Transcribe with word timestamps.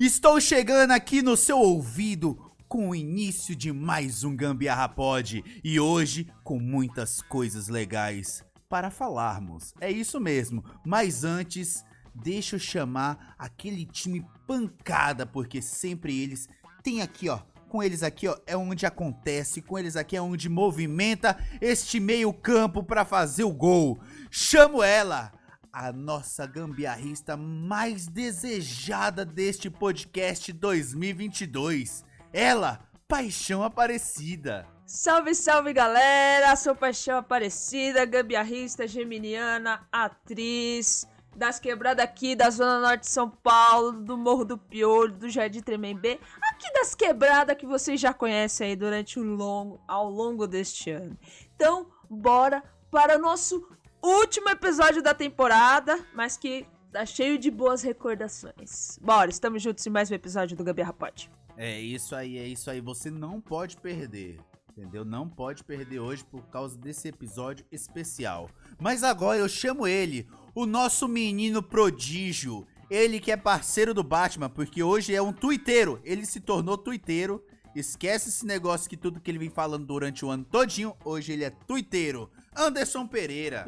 Estou 0.00 0.40
chegando 0.40 0.92
aqui 0.92 1.20
no 1.20 1.36
seu 1.36 1.58
ouvido 1.58 2.50
com 2.66 2.88
o 2.88 2.94
início 2.94 3.54
de 3.54 3.70
mais 3.70 4.24
um 4.24 4.34
Gambiarra 4.34 4.88
Pod 4.88 5.44
e 5.62 5.78
hoje 5.78 6.26
com 6.42 6.58
muitas 6.58 7.20
coisas 7.20 7.68
legais 7.68 8.42
para 8.66 8.90
falarmos. 8.90 9.74
É 9.78 9.90
isso 9.90 10.18
mesmo, 10.18 10.64
mas 10.86 11.22
antes, 11.22 11.84
deixa 12.14 12.56
eu 12.56 12.60
chamar 12.60 13.34
aquele 13.38 13.84
time 13.84 14.24
pancada, 14.46 15.26
porque 15.26 15.60
sempre 15.60 16.18
eles 16.18 16.48
têm 16.82 17.02
aqui, 17.02 17.28
ó. 17.28 17.40
Com 17.68 17.82
eles 17.82 18.02
aqui, 18.02 18.26
ó, 18.26 18.38
é 18.46 18.56
onde 18.56 18.86
acontece, 18.86 19.60
com 19.60 19.78
eles 19.78 19.96
aqui 19.96 20.16
é 20.16 20.22
onde 20.22 20.48
movimenta 20.48 21.36
este 21.60 22.00
meio-campo 22.00 22.82
para 22.82 23.04
fazer 23.04 23.44
o 23.44 23.52
gol. 23.52 24.00
Chamo 24.30 24.82
ela, 24.82 25.30
a 25.72 25.92
nossa 25.92 26.46
gambiarrista 26.46 27.36
mais 27.36 28.06
desejada 28.06 29.24
deste 29.24 29.70
podcast 29.70 30.52
2022. 30.52 32.04
Ela, 32.32 32.80
Paixão 33.06 33.62
Aparecida. 33.62 34.66
Salve, 34.84 35.34
salve 35.34 35.72
galera! 35.72 36.56
Sou 36.56 36.74
Paixão 36.74 37.18
Aparecida, 37.18 38.04
gambiarrista 38.04 38.86
geminiana, 38.88 39.86
atriz 39.92 41.06
das 41.36 41.60
quebradas 41.60 42.04
aqui 42.04 42.34
da 42.34 42.50
Zona 42.50 42.80
Norte 42.80 43.02
de 43.02 43.08
São 43.08 43.30
Paulo, 43.30 43.92
do 43.92 44.18
Morro 44.18 44.44
do 44.44 44.58
Piolho, 44.58 45.14
do 45.14 45.30
Jardim 45.30 45.60
Tremembé, 45.60 46.18
aqui 46.42 46.72
das 46.72 46.94
quebradas 46.94 47.56
que 47.56 47.66
vocês 47.66 48.00
já 48.00 48.12
conhecem 48.12 48.68
aí 48.68 48.76
durante 48.76 49.20
o 49.20 49.22
longo, 49.22 49.80
ao 49.86 50.10
longo 50.10 50.46
deste 50.46 50.90
ano. 50.90 51.16
Então, 51.54 51.86
bora 52.10 52.62
para 52.90 53.16
o 53.16 53.20
nosso 53.20 53.64
último 54.02 54.48
episódio 54.48 55.02
da 55.02 55.14
temporada, 55.14 55.98
mas 56.14 56.36
que 56.36 56.66
tá 56.92 57.04
cheio 57.06 57.38
de 57.38 57.50
boas 57.50 57.82
recordações. 57.82 58.98
Bora, 59.00 59.30
estamos 59.30 59.62
juntos 59.62 59.86
em 59.86 59.90
mais 59.90 60.10
um 60.10 60.14
episódio 60.14 60.56
do 60.56 60.64
Gambiarra 60.64 60.92
Pod. 60.92 61.30
É 61.56 61.78
isso 61.78 62.14
aí, 62.14 62.38
é 62.38 62.46
isso 62.46 62.70
aí. 62.70 62.80
Você 62.80 63.10
não 63.10 63.40
pode 63.40 63.76
perder. 63.76 64.40
Entendeu? 64.70 65.04
Não 65.04 65.28
pode 65.28 65.62
perder 65.62 65.98
hoje 65.98 66.24
por 66.24 66.46
causa 66.46 66.78
desse 66.78 67.08
episódio 67.08 67.66
especial. 67.70 68.48
Mas 68.80 69.02
agora 69.02 69.38
eu 69.38 69.48
chamo 69.48 69.86
ele, 69.86 70.26
o 70.54 70.64
nosso 70.64 71.06
menino 71.06 71.62
prodígio. 71.62 72.66
Ele 72.88 73.20
que 73.20 73.30
é 73.30 73.36
parceiro 73.36 73.92
do 73.92 74.02
Batman, 74.02 74.48
porque 74.48 74.82
hoje 74.82 75.14
é 75.14 75.20
um 75.20 75.32
tuiteiro. 75.32 76.00
Ele 76.02 76.24
se 76.24 76.40
tornou 76.40 76.78
tuiteiro. 76.78 77.44
Esquece 77.74 78.30
esse 78.30 78.46
negócio 78.46 78.88
que 78.88 78.96
tudo 78.96 79.20
que 79.20 79.30
ele 79.30 79.38
vem 79.38 79.50
falando 79.50 79.86
durante 79.86 80.24
o 80.24 80.30
ano 80.30 80.44
todinho. 80.44 80.96
Hoje 81.04 81.32
ele 81.32 81.44
é 81.44 81.50
tuiteiro. 81.50 82.30
Anderson 82.60 83.06
Pereira. 83.06 83.64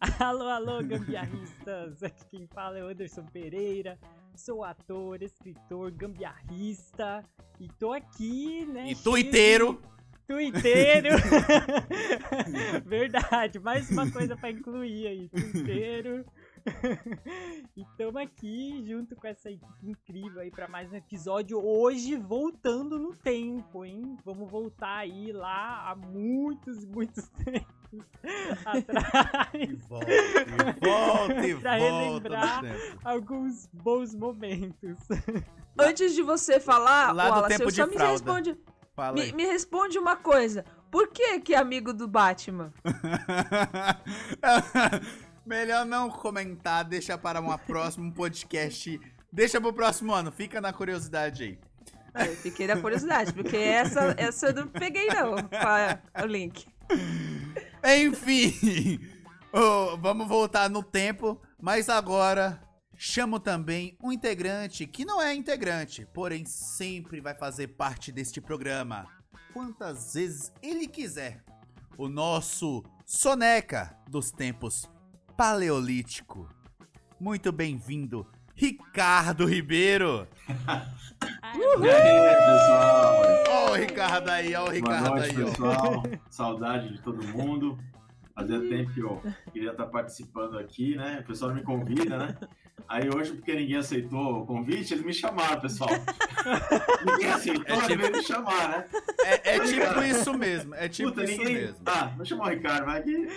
alô, 0.18 0.48
alô, 0.48 0.82
gambiarristas! 0.82 2.02
Aqui 2.02 2.24
quem 2.30 2.46
fala 2.46 2.78
é 2.78 2.82
o 2.82 2.88
Anderson 2.88 3.26
Pereira. 3.26 3.98
Sou 4.34 4.64
ator, 4.64 5.22
escritor, 5.22 5.90
gambiarrista. 5.90 7.22
E 7.60 7.68
tô 7.78 7.92
aqui, 7.92 8.64
né? 8.64 8.90
E 8.90 8.94
tuiteiro. 8.94 9.80
Tuiteiro! 10.26 11.10
Verdade, 12.86 13.58
mais 13.58 13.90
uma 13.90 14.10
coisa 14.10 14.34
pra 14.34 14.50
incluir 14.50 15.06
aí. 15.08 15.28
Tuiteiro. 15.28 16.24
e 17.76 17.82
estamos 17.82 18.16
aqui 18.16 18.84
junto 18.86 19.16
com 19.16 19.26
essa 19.26 19.50
equipe 19.50 19.90
incrível 19.90 20.40
aí 20.40 20.50
para 20.50 20.68
mais 20.68 20.90
um 20.92 20.96
episódio. 20.96 21.58
Hoje 21.64 22.16
voltando 22.16 22.98
no 22.98 23.14
tempo, 23.16 23.84
hein? 23.84 24.16
Vamos 24.24 24.50
voltar 24.50 24.98
aí 24.98 25.32
lá 25.32 25.90
há 25.90 25.96
muitos, 25.96 26.84
muitos 26.86 27.28
tempos 27.44 28.06
atrás. 28.64 29.50
E 29.54 29.74
volta, 29.88 30.10
e 30.10 30.86
volta, 30.86 31.46
e 31.46 31.54
pra 31.60 31.78
volta. 31.78 31.94
relembrar 32.00 32.62
alguns 33.04 33.66
bons 33.72 34.14
momentos. 34.14 34.98
Antes 35.78 36.14
de 36.14 36.22
você 36.22 36.60
falar, 36.60 37.12
Lá 37.12 37.28
Wallace, 37.28 37.56
tempo 37.58 37.64
eu 37.64 37.74
só 37.74 37.86
me 37.86 37.94
fralda. 37.94 38.12
responde, 38.12 38.58
me, 39.14 39.32
me 39.32 39.44
responde 39.46 39.98
uma 39.98 40.16
coisa. 40.16 40.64
Por 40.90 41.08
que 41.08 41.40
que 41.40 41.54
é 41.54 41.58
amigo 41.58 41.92
do 41.94 42.06
Batman? 42.06 42.72
Melhor 45.44 45.84
não 45.84 46.08
comentar, 46.08 46.84
deixa 46.84 47.18
para 47.18 47.40
uma 47.40 47.58
próxima 47.58 48.06
um 48.06 48.10
podcast. 48.10 49.00
Deixa 49.32 49.60
pro 49.60 49.72
próximo 49.72 50.12
ano, 50.12 50.30
fica 50.30 50.60
na 50.60 50.72
curiosidade 50.72 51.42
aí. 51.42 51.58
Eu 52.28 52.36
fiquei 52.36 52.66
na 52.66 52.76
curiosidade, 52.80 53.32
porque 53.32 53.56
essa, 53.56 54.14
essa 54.18 54.48
eu 54.48 54.54
não 54.54 54.68
peguei 54.68 55.06
não, 55.06 55.34
o 56.22 56.26
link. 56.26 56.66
Enfim, 57.82 59.00
ô, 59.52 59.96
vamos 59.96 60.28
voltar 60.28 60.68
no 60.68 60.82
tempo, 60.82 61.40
mas 61.60 61.88
agora 61.88 62.60
chamo 62.94 63.40
também 63.40 63.96
um 64.02 64.12
integrante 64.12 64.86
que 64.86 65.04
não 65.04 65.20
é 65.20 65.34
integrante, 65.34 66.06
porém 66.12 66.44
sempre 66.44 67.20
vai 67.20 67.34
fazer 67.34 67.68
parte 67.68 68.12
deste 68.12 68.40
programa, 68.40 69.06
quantas 69.52 70.14
vezes 70.14 70.52
ele 70.62 70.86
quiser. 70.86 71.42
O 71.96 72.08
nosso 72.08 72.84
Soneca 73.04 73.96
dos 74.08 74.30
tempos 74.30 74.88
paleolítico. 75.36 76.48
Muito 77.18 77.52
bem-vindo, 77.52 78.26
Ricardo 78.54 79.46
Ribeiro. 79.46 80.26
E 81.80 81.88
aí, 81.90 82.36
pessoal? 82.36 83.22
Ó 83.48 83.70
o 83.70 83.74
Ricardo 83.74 84.28
aí, 84.28 84.54
ó 84.54 84.60
o 84.60 84.64
Boa 84.64 84.72
Ricardo 84.72 85.08
noite, 85.10 85.36
aí, 85.36 85.44
pessoal. 85.44 86.02
Saudade 86.28 86.92
de 86.92 87.00
todo 87.00 87.22
mundo. 87.28 87.78
Fazia 88.34 88.60
tempo 88.60 88.92
que 88.92 89.00
eu 89.00 89.22
queria 89.52 89.70
estar 89.72 89.86
participando 89.86 90.58
aqui, 90.58 90.96
né? 90.96 91.20
O 91.22 91.26
pessoal 91.26 91.54
me 91.54 91.62
convida, 91.62 92.16
né? 92.18 92.36
Aí 92.88 93.08
hoje, 93.14 93.32
porque 93.34 93.54
ninguém 93.54 93.76
aceitou 93.76 94.40
o 94.42 94.46
convite, 94.46 94.92
eles 94.94 95.04
me 95.04 95.12
chamaram, 95.14 95.60
pessoal. 95.60 95.90
ninguém 97.06 97.30
aceitou, 97.30 97.76
É 97.82 97.86
tipo- 97.86 98.10
me 98.16 98.22
chamar, 98.22 98.68
né? 98.68 98.86
É, 99.24 99.56
é 99.56 99.60
tipo 99.60 100.02
isso 100.02 100.34
mesmo, 100.34 100.74
é 100.74 100.88
tipo 100.88 101.10
Puta, 101.10 101.24
isso 101.24 101.38
ninguém. 101.38 101.54
mesmo. 101.54 101.76
Ah, 101.86 102.12
vou 102.16 102.24
chamar 102.24 102.46
o 102.46 102.50
Ricardo, 102.50 102.84
vai 102.86 102.98
aqui. 103.00 103.28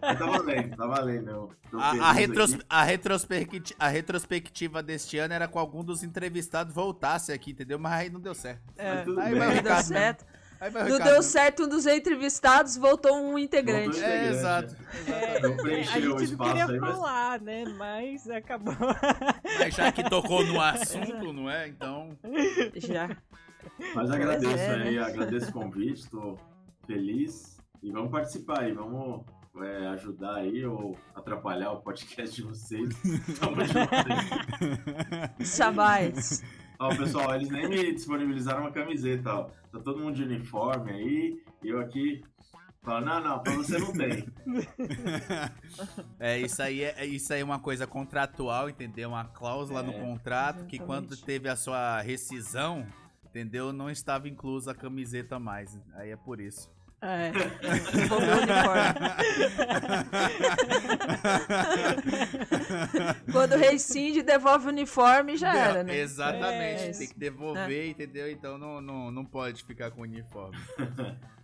Mas 0.00 0.18
tá 0.18 0.26
valendo, 0.26 0.76
tá 0.76 0.86
valendo. 0.86 1.30
Eu 1.30 1.50
tô 1.70 1.78
A, 1.78 1.90
a, 1.90 2.12
retros, 2.12 2.56
a, 2.68 2.82
retrospecti- 2.82 3.74
a 3.78 3.88
retrospectiva 3.88 4.82
deste 4.82 5.18
ano 5.18 5.34
era 5.34 5.46
com 5.48 5.58
algum 5.58 5.84
dos 5.84 6.02
entrevistados 6.02 6.74
voltasse 6.74 7.32
aqui, 7.32 7.50
entendeu? 7.50 7.78
Mas 7.78 7.92
aí 7.92 8.10
não 8.10 8.20
deu 8.20 8.34
certo. 8.34 8.62
É, 8.76 9.02
tudo 9.02 9.20
aí 9.20 9.30
bem. 9.38 9.54
não 9.54 9.62
deu 9.62 9.76
certo. 9.82 10.24
Aí 10.60 10.70
vai 10.70 10.88
Não 10.88 10.98
deu 10.98 11.06
mesmo. 11.06 11.22
certo 11.22 11.64
um 11.64 11.68
dos 11.68 11.86
entrevistados, 11.86 12.76
voltou 12.76 13.16
um 13.16 13.38
integrante. 13.38 13.98
Voltou 13.98 14.08
É, 14.08 14.28
exato. 14.30 14.76
É, 15.06 15.44
Eu 15.44 15.52
a 15.52 15.80
gente 15.84 16.00
não 16.00 16.16
espaço 16.20 16.50
queria 16.50 16.66
aí, 16.66 16.78
mas 16.78 16.94
falar, 16.94 17.40
né? 17.40 17.64
Mas 17.76 18.30
acabou. 18.30 18.74
Mas 19.58 19.74
já 19.74 19.92
que 19.92 20.08
tocou 20.08 20.44
no 20.44 20.60
assunto, 20.60 21.32
não 21.32 21.50
é? 21.50 21.68
Então. 21.68 22.16
Já. 22.76 23.16
Mas 23.94 24.10
agradeço 24.10 24.54
é, 24.56 24.76
né? 24.76 24.88
aí, 24.88 24.98
agradeço 24.98 25.50
o 25.50 25.52
convite, 25.52 26.08
tô 26.08 26.38
feliz. 26.86 27.56
E 27.82 27.90
vamos 27.90 28.10
participar 28.10 28.60
aí, 28.60 28.72
vamos 28.72 29.24
é, 29.62 29.88
ajudar 29.88 30.36
aí 30.36 30.64
ou 30.64 30.96
atrapalhar 31.14 31.72
o 31.72 31.80
podcast 31.80 32.34
de 32.34 32.42
vocês. 32.42 32.88
Tamo 33.38 33.64
junto. 33.64 33.90
Jamais. 35.40 36.42
Ó, 36.84 36.94
pessoal, 36.96 37.34
eles 37.34 37.48
nem 37.48 37.68
me 37.68 37.92
disponibilizaram 37.92 38.60
uma 38.62 38.70
camiseta, 38.70 39.32
ó. 39.32 39.44
Tá 39.72 39.80
todo 39.80 39.98
mundo 40.00 40.14
de 40.14 40.22
uniforme 40.22 40.92
aí, 40.92 41.42
e 41.62 41.68
eu 41.68 41.80
aqui 41.80 42.22
falo, 42.82 43.06
não, 43.06 43.20
não, 43.22 43.38
pra 43.42 43.54
você 43.54 43.78
não 43.78 43.92
tem. 43.92 44.28
É, 46.20 46.38
isso 46.38 46.62
aí 46.62 46.82
é, 46.82 47.04
isso 47.06 47.32
aí 47.32 47.40
é 47.40 47.44
uma 47.44 47.58
coisa 47.58 47.86
contratual, 47.86 48.68
entendeu? 48.68 49.08
Uma 49.08 49.24
cláusula 49.24 49.82
no 49.82 49.92
É, 49.92 50.00
contrato 50.00 50.66
que 50.66 50.78
quando 50.78 51.06
exatamente. 51.12 51.24
teve 51.24 51.48
a 51.48 51.56
sua 51.56 52.00
rescisão, 52.00 52.86
entendeu? 53.24 53.72
Não 53.72 53.90
estava 53.90 54.28
inclusa 54.28 54.72
a 54.72 54.74
camiseta 54.74 55.38
mais. 55.38 55.78
Aí 55.94 56.10
é 56.10 56.16
por 56.16 56.40
isso. 56.40 56.70
É. 57.06 57.32
Devolveu 57.94 58.34
o 58.34 58.38
uniforme. 58.40 58.94
Quando 63.32 63.56
rescinde, 63.56 64.22
devolve 64.22 64.66
o 64.66 64.68
uniforme 64.70 65.36
já 65.36 65.54
era, 65.54 65.82
né? 65.82 65.96
Exatamente, 65.98 66.82
É, 66.82 66.90
tem 66.92 67.08
que 67.08 67.18
devolver, 67.18 67.86
É. 67.86 67.88
entendeu? 67.88 68.30
Então 68.30 68.56
não, 68.58 68.80
não, 68.80 69.10
não 69.10 69.24
pode 69.24 69.62
ficar 69.64 69.90
com 69.90 70.00
o 70.00 70.04
uniforme. 70.04 70.56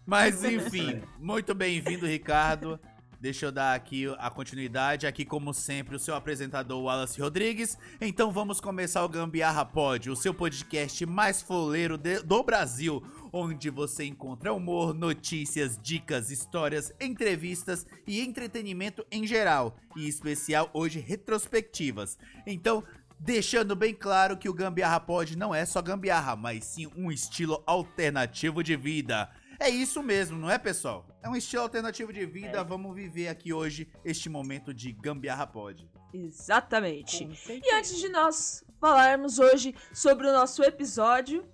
Mas 0.06 0.42
enfim, 0.44 1.02
muito 1.18 1.54
bem-vindo, 1.54 2.06
Ricardo. 2.06 2.78
Deixa 3.20 3.44
eu 3.44 3.52
dar 3.52 3.74
aqui 3.74 4.06
a 4.18 4.30
continuidade. 4.30 5.06
Aqui, 5.06 5.26
como 5.26 5.52
sempre, 5.52 5.94
o 5.94 5.98
seu 5.98 6.14
apresentador 6.14 6.82
Wallace 6.82 7.20
Rodrigues. 7.20 7.76
Então 8.00 8.30
vamos 8.32 8.62
começar 8.62 9.04
o 9.04 9.08
Gambiarra 9.10 9.62
Pod, 9.62 10.08
o 10.08 10.16
seu 10.16 10.32
podcast 10.32 11.04
mais 11.04 11.42
foleiro 11.42 11.98
de- 11.98 12.22
do 12.22 12.42
Brasil, 12.42 13.02
onde 13.32 13.70
você 13.70 14.04
encontra 14.04 14.52
humor, 14.52 14.94
notícias, 14.94 15.78
dicas, 15.80 16.30
histórias, 16.30 16.92
entrevistas 17.00 17.86
e 18.06 18.20
entretenimento 18.20 19.04
em 19.10 19.26
geral. 19.26 19.76
E 19.96 20.04
em 20.04 20.08
especial 20.08 20.70
hoje 20.72 20.98
retrospectivas. 20.98 22.18
Então, 22.46 22.84
deixando 23.18 23.76
bem 23.76 23.94
claro 23.94 24.36
que 24.36 24.48
o 24.48 24.54
Gambiarra 24.54 25.00
Pod 25.00 25.36
não 25.36 25.54
é 25.54 25.64
só 25.64 25.82
gambiarra, 25.82 26.36
mas 26.36 26.64
sim 26.64 26.90
um 26.96 27.10
estilo 27.10 27.62
alternativo 27.66 28.62
de 28.62 28.76
vida. 28.76 29.30
É 29.58 29.68
isso 29.68 30.02
mesmo, 30.02 30.38
não 30.38 30.50
é, 30.50 30.58
pessoal? 30.58 31.06
É 31.22 31.28
um 31.28 31.36
estilo 31.36 31.62
alternativo 31.62 32.10
de 32.14 32.24
vida. 32.24 32.64
Vamos 32.64 32.94
viver 32.94 33.28
aqui 33.28 33.52
hoje 33.52 33.86
este 34.02 34.30
momento 34.30 34.72
de 34.72 34.90
Gambiarra 34.90 35.46
Pod. 35.46 35.86
Exatamente. 36.14 37.28
E 37.48 37.74
antes 37.74 37.98
de 37.98 38.08
nós 38.08 38.64
falarmos 38.80 39.38
hoje 39.38 39.74
sobre 39.92 40.26
o 40.26 40.32
nosso 40.32 40.62
episódio, 40.62 41.46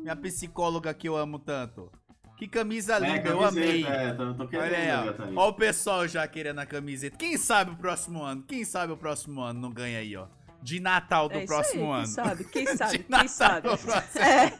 Minha 0.01 0.17
psicóloga 0.17 0.93
que 0.93 1.07
eu 1.07 1.15
amo 1.15 1.39
tanto. 1.39 1.89
Que 2.35 2.47
camisa 2.47 2.97
linda, 2.97 3.29
eu 3.29 3.45
amei. 3.45 3.85
É, 3.85 4.13
tô, 4.13 4.33
tô 4.33 4.47
querendo, 4.47 4.65
Olha 4.65 5.01
aí, 5.03 5.31
ó. 5.37 5.41
Ó 5.43 5.49
o 5.49 5.53
pessoal 5.53 6.07
já 6.07 6.27
querendo 6.27 6.57
a 6.59 6.65
camiseta. 6.65 7.15
Quem 7.15 7.37
sabe 7.37 7.71
o 7.71 7.75
próximo 7.75 8.21
ano? 8.23 8.43
Quem 8.43 8.65
sabe 8.65 8.91
o 8.91 8.97
próximo 8.97 9.41
ano 9.41 9.61
não 9.61 9.71
ganha 9.71 9.99
aí, 9.99 10.17
ó. 10.17 10.25
De 10.61 10.79
Natal 10.79 11.27
do 11.29 11.37
é 11.37 11.45
próximo 11.45 11.91
aí. 11.93 11.99
ano. 12.03 12.05
Quem 12.05 12.13
sabe? 12.13 12.43
Quem 12.45 12.67
sabe? 12.77 12.91
De 12.91 12.99
Quem 12.99 13.09
Natal 13.09 13.27
sabe? 13.29 13.69
do 13.69 13.77
próximo 13.77 14.23
É. 14.25 14.45
ano. 14.45 14.51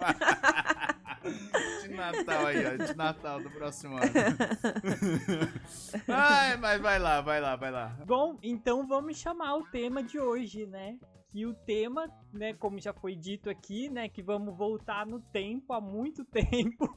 De 1.83 1.87
Natal 1.89 2.45
aí, 2.47 2.65
ó. 2.65 2.85
De 2.85 2.95
Natal 2.97 3.41
do 3.43 3.49
próximo 3.51 3.95
ano. 3.97 4.11
Ai, 6.07 6.57
mas 6.57 6.81
vai 6.81 6.97
lá, 6.99 7.21
vai 7.21 7.39
lá, 7.39 7.55
vai 7.55 7.71
lá. 7.71 7.95
Bom, 8.07 8.37
então 8.41 8.87
vamos 8.87 9.17
chamar 9.17 9.55
o 9.55 9.63
tema 9.69 10.01
de 10.01 10.19
hoje, 10.19 10.65
né? 10.65 10.97
Que 11.31 11.45
o 11.45 11.53
tema, 11.53 12.09
né, 12.33 12.53
como 12.55 12.77
já 12.79 12.91
foi 12.91 13.15
dito 13.15 13.49
aqui, 13.49 13.87
né, 13.89 14.09
que 14.09 14.21
vamos 14.21 14.57
voltar 14.57 15.05
no 15.05 15.21
tempo 15.21 15.71
há 15.71 15.79
muito 15.79 16.25
tempo, 16.25 16.89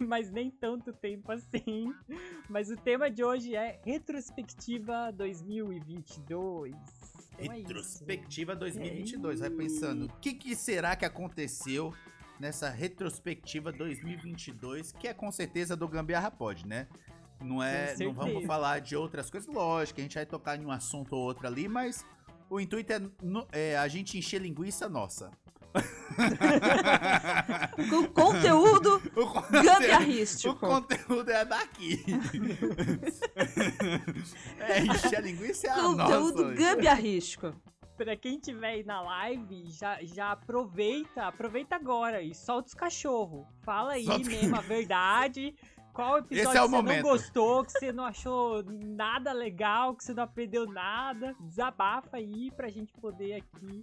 mas 0.00 0.32
nem 0.32 0.50
tanto 0.50 0.92
tempo 0.94 1.30
assim. 1.30 1.92
Mas 2.48 2.70
o 2.70 2.76
tema 2.76 3.08
de 3.08 3.22
hoje 3.22 3.54
é 3.54 3.78
retrospectiva 3.84 5.12
2022. 5.12 6.74
Então 7.38 7.54
é 7.54 7.58
isso. 7.58 7.68
Retrospectiva 7.68 8.56
2022. 8.56 9.40
Vai 9.40 9.50
pensando, 9.50 10.06
o 10.06 10.08
que, 10.20 10.34
que 10.34 10.56
será 10.56 10.96
que 10.96 11.04
aconteceu 11.04 11.94
nessa 12.38 12.68
retrospectiva 12.68 13.72
2022, 13.72 14.92
que 14.92 15.08
é 15.08 15.14
com 15.14 15.30
certeza 15.30 15.76
do 15.76 15.88
Gambiarra 15.88 16.30
Pod, 16.30 16.66
né? 16.66 16.86
Não 17.40 17.62
é, 17.62 17.94
não 17.98 18.12
vamos 18.12 18.44
falar 18.46 18.80
de 18.80 18.96
outras 18.96 19.30
coisas, 19.30 19.52
lógico, 19.52 20.00
a 20.00 20.02
gente 20.02 20.14
vai 20.14 20.26
tocar 20.26 20.60
em 20.60 20.64
um 20.64 20.72
assunto 20.72 21.14
ou 21.14 21.22
outro 21.22 21.46
ali, 21.46 21.68
mas 21.68 22.04
o 22.50 22.58
intuito 22.58 22.92
é, 22.92 23.00
é 23.52 23.78
a 23.78 23.86
gente 23.86 24.18
encher 24.18 24.40
linguiça 24.40 24.88
nossa. 24.88 25.30
Com 27.90 28.06
conteúdo 28.08 29.02
O 29.16 29.26
conteúdo, 29.26 29.64
gambiarrístico. 29.64 30.54
o 30.54 30.58
conteúdo 30.58 31.30
é 31.30 31.44
daqui. 31.44 32.04
é, 34.60 34.80
encher 34.80 35.16
a 35.16 35.20
linguiça 35.20 35.66
é 35.66 35.70
a 35.70 35.76
nossa. 35.82 35.96
Conteúdo 36.18 36.54
gambiarrístico. 36.54 37.52
Pra 37.96 38.16
quem 38.16 38.38
tiver 38.38 38.68
aí 38.68 38.84
na 38.84 39.00
live, 39.00 39.64
já, 39.70 39.98
já 40.02 40.30
aproveita, 40.32 41.24
aproveita 41.26 41.74
agora 41.74 42.22
e 42.22 42.32
solta 42.34 42.68
os 42.68 42.74
cachorros. 42.74 43.44
Fala 43.64 43.94
aí 43.94 44.04
Solta- 44.04 44.28
mesmo 44.30 44.56
a 44.56 44.60
verdade. 44.60 45.54
Qual 45.98 46.18
episódio 46.18 46.48
Esse 46.48 46.56
é 46.56 46.60
o 46.60 46.64
que 46.64 46.70
você 46.70 46.76
momento. 46.76 47.02
não 47.02 47.10
gostou, 47.10 47.64
que 47.64 47.72
você 47.72 47.92
não 47.92 48.04
achou 48.04 48.62
nada 48.62 49.32
legal, 49.32 49.96
que 49.96 50.04
você 50.04 50.14
não 50.14 50.22
aprendeu 50.22 50.64
nada. 50.64 51.34
Desabafa 51.40 52.18
aí 52.18 52.52
pra 52.52 52.68
gente 52.68 52.92
poder 53.00 53.34
aqui 53.34 53.82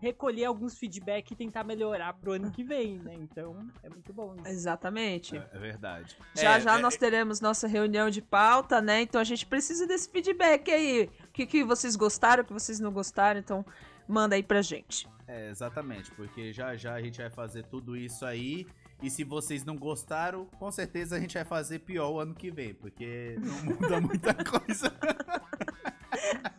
recolher 0.00 0.46
alguns 0.46 0.76
feedback 0.76 1.30
e 1.30 1.36
tentar 1.36 1.62
melhorar 1.62 2.14
pro 2.14 2.32
ano 2.32 2.50
que 2.50 2.64
vem, 2.64 2.98
né? 2.98 3.14
Então, 3.14 3.64
é 3.84 3.88
muito 3.88 4.12
bom 4.12 4.34
isso. 4.34 4.48
Exatamente. 4.48 5.36
É, 5.36 5.48
é 5.52 5.58
verdade. 5.58 6.18
Já 6.34 6.56
É, 6.56 6.60
já 6.60 6.78
é, 6.78 6.82
nós 6.82 6.96
teremos 6.96 7.40
nossa 7.40 7.68
reunião 7.68 8.10
de 8.10 8.20
pauta, 8.20 8.82
né? 8.82 9.02
Então 9.02 9.20
a 9.20 9.24
gente 9.24 9.46
precisa 9.46 9.86
desse 9.86 10.10
feedback 10.10 10.68
aí. 10.68 11.08
O 11.28 11.32
que, 11.32 11.46
que 11.46 11.62
vocês 11.62 11.94
gostaram, 11.94 12.42
o 12.42 12.44
que 12.46 12.52
vocês 12.52 12.80
não 12.80 12.90
gostaram, 12.90 13.38
então 13.38 13.64
manda 14.08 14.34
aí 14.34 14.42
pra 14.42 14.62
gente. 14.62 15.08
É, 15.28 15.48
exatamente, 15.48 16.10
porque 16.10 16.52
já 16.52 16.76
já 16.76 16.94
a 16.94 17.00
gente 17.00 17.18
vai 17.18 17.30
fazer 17.30 17.64
tudo 17.66 17.96
isso 17.96 18.26
aí. 18.26 18.66
E 19.02 19.10
se 19.10 19.22
vocês 19.24 19.62
não 19.64 19.76
gostaram, 19.76 20.46
com 20.58 20.70
certeza 20.72 21.16
a 21.16 21.20
gente 21.20 21.34
vai 21.34 21.44
fazer 21.44 21.80
pior 21.80 22.10
o 22.12 22.18
ano 22.20 22.34
que 22.34 22.50
vem, 22.50 22.72
porque 22.74 23.36
não 23.40 23.64
muda 23.74 24.00
muita 24.00 24.32
coisa. 24.42 24.90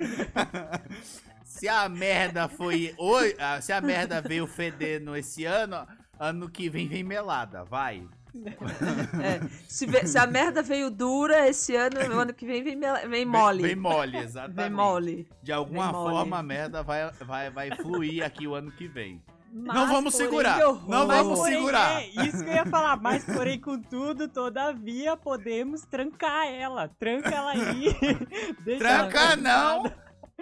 se 1.43 1.67
a 1.67 1.87
merda 1.89 2.47
foi. 2.47 2.93
Oi, 2.97 3.35
ah, 3.39 3.59
se 3.61 3.71
a 3.71 3.81
merda 3.81 4.21
veio 4.21 4.47
fedendo 4.47 5.15
esse 5.15 5.45
ano, 5.45 5.87
ano 6.19 6.49
que 6.49 6.69
vem 6.69 6.87
vem 6.87 7.03
melada, 7.03 7.63
vai. 7.63 8.07
É, 8.35 9.39
se, 9.67 9.87
ve- 9.87 10.05
se 10.05 10.17
a 10.19 10.27
merda 10.27 10.61
veio 10.61 10.91
dura 10.91 11.47
esse 11.49 11.75
ano, 11.75 12.07
no 12.07 12.19
ano 12.19 12.33
que 12.33 12.45
vem 12.45 12.63
vem, 12.63 12.79
vem 13.09 13.25
mole. 13.25 13.63
Vem, 13.63 13.73
vem 13.73 13.81
mole, 13.81 14.17
exatamente. 14.17 14.55
Vem 14.57 14.69
mole. 14.69 15.27
De 15.41 15.51
alguma 15.51 15.85
Vem 15.85 15.93
mole. 15.93 16.11
forma 16.13 16.37
a 16.37 16.43
merda 16.43 16.83
vai, 16.83 17.09
vai, 17.25 17.49
vai 17.49 17.75
fluir 17.77 18.23
aqui 18.23 18.47
o 18.47 18.53
ano 18.53 18.71
que 18.71 18.87
vem. 18.87 19.23
Mas, 19.65 19.75
Não 19.75 19.87
vamos 19.87 20.13
porém, 20.13 20.27
segurar, 20.27 20.57
meu 20.57 20.73
não 20.87 21.07
vamos 21.07 21.39
porém, 21.39 21.53
segurar. 21.57 22.01
É 22.01 22.07
isso 22.07 22.43
que 22.43 22.49
eu 22.49 22.53
ia 22.53 22.65
falar, 22.65 22.97
mas 22.97 23.23
porém, 23.25 23.59
contudo, 23.59 24.27
todavia, 24.27 25.17
podemos 25.17 25.81
trancar 25.81 26.47
ela. 26.47 26.89
Tranca 26.99 27.29
ela 27.29 27.51
aí. 27.51 27.85
Deixa 28.63 28.87
ela 28.87 29.07
Tranca 29.09 29.35
não! 29.35 29.91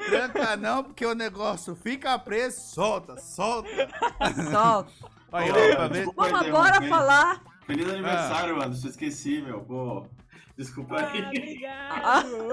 Tranca 0.10 0.58
não, 0.58 0.84
porque 0.84 1.06
o 1.06 1.16
negócio 1.16 1.76
fica 1.76 2.20
preso, 2.20 2.60
solta, 2.60 3.16
solta. 3.18 3.70
Solta. 4.52 4.92
Aí, 5.32 5.50
ó, 5.50 5.54
vendo? 5.54 5.94
desculpa 5.94 6.24
Vamos 6.30 6.48
agora 6.48 6.82
falar. 6.90 7.42
Feliz 7.66 7.90
aniversário, 7.90 8.56
Anderson. 8.62 8.88
Esqueci, 8.90 9.42
meu. 9.42 9.62
Pô. 9.62 10.06
Desculpa 10.58 10.96
Ah, 10.98 11.12
aí. 11.12 11.22
obrigado. 11.26 12.50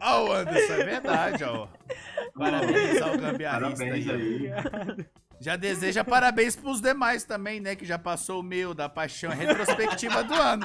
Ó, 0.00 0.24
o 0.24 0.32
Anderson, 0.32 0.72
é 0.72 0.84
verdade, 0.84 1.44
ó. 1.44 1.68
Parabéns 2.36 3.02
ao 3.02 3.18
gambiarrista 3.18 3.84
Parabéns 3.84 4.08
aí. 4.08 4.52
aí. 4.52 5.06
Já 5.42 5.56
deseja 5.56 6.04
parabéns 6.04 6.54
pros 6.54 6.80
demais 6.80 7.24
também, 7.24 7.58
né? 7.58 7.74
Que 7.74 7.84
já 7.84 7.98
passou 7.98 8.38
o 8.38 8.42
meu 8.44 8.72
da 8.72 8.88
paixão 8.88 9.32
retrospectiva 9.32 10.22
do 10.22 10.34
ano. 10.34 10.64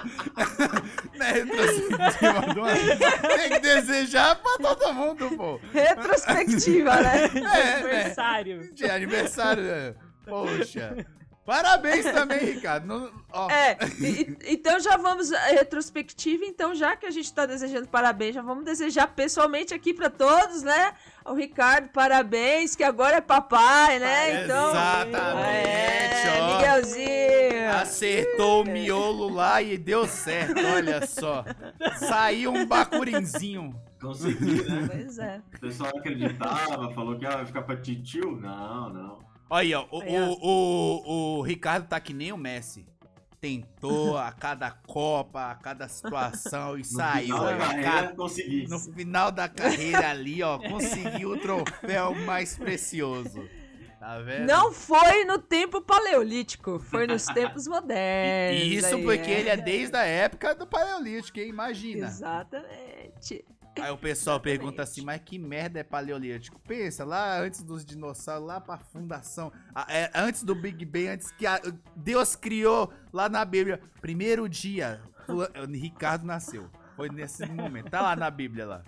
né? 1.17 1.31
Retrospectiva 1.31 2.53
do 2.53 2.61
ano. 2.61 2.99
Tem 3.35 3.49
que 3.49 3.59
desejar 3.59 4.35
pra 4.35 4.57
todo 4.59 4.93
mundo, 4.93 5.35
pô. 5.35 5.59
Retrospectiva, 5.73 6.95
né? 7.01 7.23
É, 7.25 7.39
né? 7.41 7.73
Aniversário. 7.73 8.73
De 8.75 8.85
aniversário. 8.85 9.63
né? 9.63 9.95
Poxa. 10.23 11.07
Parabéns 11.47 12.03
também, 12.11 12.39
Ricardo. 12.43 12.85
Não- 12.85 13.49
É, 13.49 13.77
e- 14.01 14.37
então 14.53 14.77
já 14.81 14.97
vamos 14.97 15.31
à 15.31 15.39
retrospectiva. 15.45 16.43
Então, 16.43 16.75
já 16.75 16.93
que 16.97 17.05
a 17.05 17.09
gente 17.11 17.33
tá 17.33 17.45
desejando 17.45 17.87
parabéns, 17.87 18.35
já 18.35 18.41
vamos 18.41 18.65
desejar 18.65 19.07
pessoalmente 19.07 19.73
aqui 19.73 19.93
pra 19.93 20.09
todos, 20.09 20.61
né? 20.61 20.91
O 21.25 21.33
Ricardo, 21.33 21.87
parabéns, 21.89 22.75
que 22.75 22.83
agora 22.83 23.15
é 23.17 23.21
papai, 23.21 23.97
né? 23.97 24.43
Então. 24.43 24.71
Exatamente, 24.71 25.67
É, 26.27 26.37
ó. 26.41 26.57
Miguelzinho. 26.57 27.71
Acertou 27.81 28.63
o 28.63 28.65
miolo 28.65 29.29
lá 29.33 29.61
e 29.61 29.77
deu 29.77 30.05
certo, 30.05 30.59
olha 30.75 31.07
só. 31.07 31.45
Saiu 31.97 32.53
um 32.53 32.65
bacurinzinho. 32.65 33.73
Consegui, 34.01 34.63
né? 34.69 34.87
Pois 34.91 35.17
é. 35.17 35.41
O 35.55 35.59
pessoal 35.59 35.91
acreditava, 35.97 36.91
falou 36.93 37.17
que 37.17 37.23
ia 37.25 37.45
ficar 37.45 37.61
pra 37.63 37.77
titio. 37.77 38.35
Não, 38.39 38.89
não. 38.89 39.26
Olha 39.49 39.61
aí, 39.61 39.73
ó, 39.73 39.85
o, 39.91 40.01
Aí, 40.01 40.19
o, 40.19 40.37
o, 40.41 41.37
o 41.37 41.41
Ricardo 41.41 41.87
tá 41.87 41.99
que 41.99 42.13
nem 42.13 42.31
o 42.31 42.37
Messi. 42.37 42.85
Tentou 43.39 44.17
a 44.17 44.31
cada 44.31 44.71
Copa, 44.71 45.51
a 45.51 45.55
cada 45.55 45.87
situação 45.87 46.75
e 46.75 46.79
No 46.79 46.85
saiu. 46.85 47.35
final 47.37 47.57
carreira, 47.57 47.83
cara, 47.83 48.07
consegui. 48.15 48.67
no 48.67 48.79
final 48.79 49.31
da 49.31 49.47
carreira 49.47 50.09
ali, 50.09 50.41
ó, 50.43 50.57
conseguiu 50.57 51.31
o 51.31 51.37
troféu 51.37 52.13
mais 52.25 52.57
precioso. 52.57 53.47
Tá 53.99 54.19
vendo? 54.19 54.45
Não 54.47 54.71
foi 54.71 55.25
no 55.25 55.39
tempo 55.39 55.81
paleolítico, 55.81 56.79
foi 56.79 57.07
nos 57.07 57.25
tempos 57.33 57.67
modernos. 57.67 58.61
e 58.63 58.75
Isso 58.75 58.95
aí, 58.95 59.03
porque 59.03 59.29
ele 59.31 59.49
é 59.49 59.57
desde 59.57 59.95
a 59.97 60.03
época 60.03 60.53
do 60.53 60.67
Paleolítico, 60.67 61.39
hein? 61.39 61.49
Imagina. 61.49 62.05
Exatamente. 62.07 63.43
Aí 63.81 63.91
o 63.91 63.97
pessoal 63.97 64.39
pergunta 64.39 64.81
assim, 64.81 65.01
mas 65.03 65.21
que 65.23 65.37
merda 65.37 65.79
é 65.79 65.83
paleolítico? 65.83 66.59
Pensa, 66.67 67.03
lá 67.05 67.39
antes 67.39 67.61
dos 67.63 67.85
dinossauros, 67.85 68.47
lá 68.47 68.59
pra 68.61 68.77
fundação, 68.77 69.51
a- 69.73 69.85
é, 69.89 70.11
antes 70.15 70.43
do 70.43 70.53
Big 70.55 70.83
Bang, 70.85 71.07
antes 71.09 71.31
que 71.31 71.45
a- 71.45 71.61
Deus 71.95 72.35
criou 72.35 72.91
lá 73.13 73.27
na 73.29 73.43
Bíblia, 73.45 73.79
primeiro 74.01 74.47
dia, 74.49 75.01
fula- 75.25 75.51
Ricardo 75.71 76.25
nasceu. 76.25 76.69
Foi 76.95 77.09
nesse 77.09 77.45
momento, 77.45 77.89
tá 77.91 78.01
lá 78.01 78.15
na 78.15 78.29
Bíblia 78.31 78.65
lá. 78.65 78.83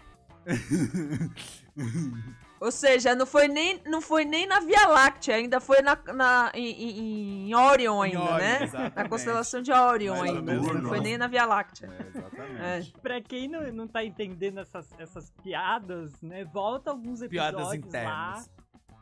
Ou 2.59 2.71
seja, 2.71 3.15
não 3.15 3.25
foi 3.25 3.47
nem, 3.47 3.81
não 3.85 4.01
foi 4.01 4.25
nem 4.25 4.45
na 4.45 4.59
Via 4.59 4.85
Láctea, 4.85 5.35
ainda 5.35 5.61
foi 5.61 5.81
na, 5.81 5.97
na, 6.13 6.51
em, 6.53 7.47
em- 7.47 7.55
Orion 7.55 8.01
ainda, 8.01 8.19
Orion, 8.19 8.37
né? 8.37 8.63
exatamente. 8.63 8.95
Na 8.97 9.07
constelação 9.09 9.61
de 9.61 9.71
Orion 9.71 10.21
ainda. 10.21 10.53
Não 10.53 10.63
foi 10.89 10.97
não. 10.97 11.03
nem 11.03 11.17
na 11.17 11.27
Via 11.27 11.45
Láctea. 11.45 11.87
É, 11.87 12.07
exatamente. 12.17 12.93
É. 12.95 12.99
Pra 13.01 13.21
quem 13.21 13.47
não, 13.47 13.71
não 13.71 13.87
tá 13.87 14.03
entendendo 14.03 14.59
essas, 14.59 14.89
essas 14.99 15.31
piadas, 15.41 16.21
né? 16.21 16.43
Volta 16.43 16.91
alguns 16.91 17.25
Piadas 17.25 17.73
episódios 17.73 17.93
lá. 17.93 18.43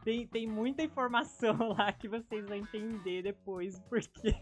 Tem, 0.07 0.25
tem 0.25 0.47
muita 0.47 0.81
informação 0.81 1.57
lá 1.77 1.91
que 1.91 2.07
vocês 2.07 2.45
vão 2.47 2.55
entender 2.55 3.23
depois, 3.23 3.77
porque. 3.89 4.33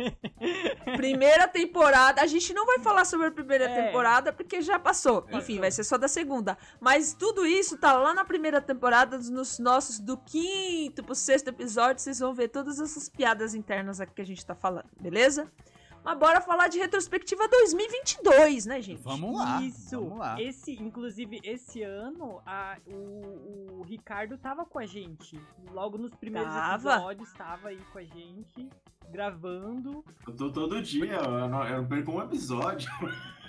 Primeira 0.95 1.47
temporada, 1.47 2.21
a 2.21 2.27
gente 2.27 2.53
não 2.53 2.67
vai 2.67 2.77
falar 2.77 3.03
sobre 3.03 3.25
a 3.25 3.31
primeira 3.31 3.65
É. 3.65 3.85
temporada 3.87 4.31
porque 4.31 4.61
já 4.61 4.77
passou. 4.77 5.23
Passou. 5.23 5.39
Enfim, 5.39 5.59
vai 5.59 5.71
ser 5.71 5.83
só 5.83 5.97
da 5.97 6.07
segunda. 6.07 6.55
Mas 6.79 7.15
tudo 7.15 7.47
isso 7.47 7.79
tá 7.79 7.93
lá 7.93 8.13
na 8.13 8.23
primeira 8.23 8.61
temporada, 8.61 9.17
nos 9.17 9.57
nossos 9.57 9.97
do 9.99 10.15
quinto 10.17 11.03
pro 11.03 11.15
sexto 11.15 11.47
episódio. 11.47 11.99
Vocês 11.99 12.19
vão 12.19 12.31
ver 12.31 12.49
todas 12.49 12.79
essas 12.79 13.09
piadas 13.09 13.55
internas 13.55 13.99
aqui 13.99 14.13
que 14.13 14.21
a 14.21 14.25
gente 14.25 14.45
tá 14.45 14.53
falando, 14.53 14.85
beleza? 15.01 15.51
Mas 16.05 16.19
bora 16.19 16.39
falar 16.39 16.67
de 16.67 16.77
retrospectiva 16.77 17.47
2022, 17.47 18.67
né, 18.67 18.79
gente? 18.79 19.01
Vamos 19.01 19.35
lá, 19.35 19.59
Isso. 19.63 19.99
vamos 19.99 20.19
lá. 20.19 20.39
Esse, 20.39 20.73
inclusive, 20.73 21.39
esse 21.43 21.81
ano, 21.81 22.43
a, 22.45 22.77
o, 22.85 23.79
o 23.79 23.81
Ricardo 23.81 24.37
tava 24.37 24.63
com 24.67 24.77
a 24.77 24.85
gente. 24.85 25.41
Logo 25.71 25.97
nos 25.97 26.13
primeiros 26.13 26.53
Tava. 26.53 26.93
episódios, 26.93 27.33
tava 27.33 27.69
aí 27.69 27.81
com 27.91 27.97
a 27.97 28.03
gente, 28.03 28.69
gravando. 29.09 30.05
Eu 30.27 30.35
tô 30.35 30.51
todo 30.51 30.79
dia, 30.79 31.15
eu 31.15 31.49
não, 31.49 31.67
eu 31.67 31.77
não 31.81 31.87
perco 31.87 32.11
um 32.11 32.21
episódio. 32.21 32.87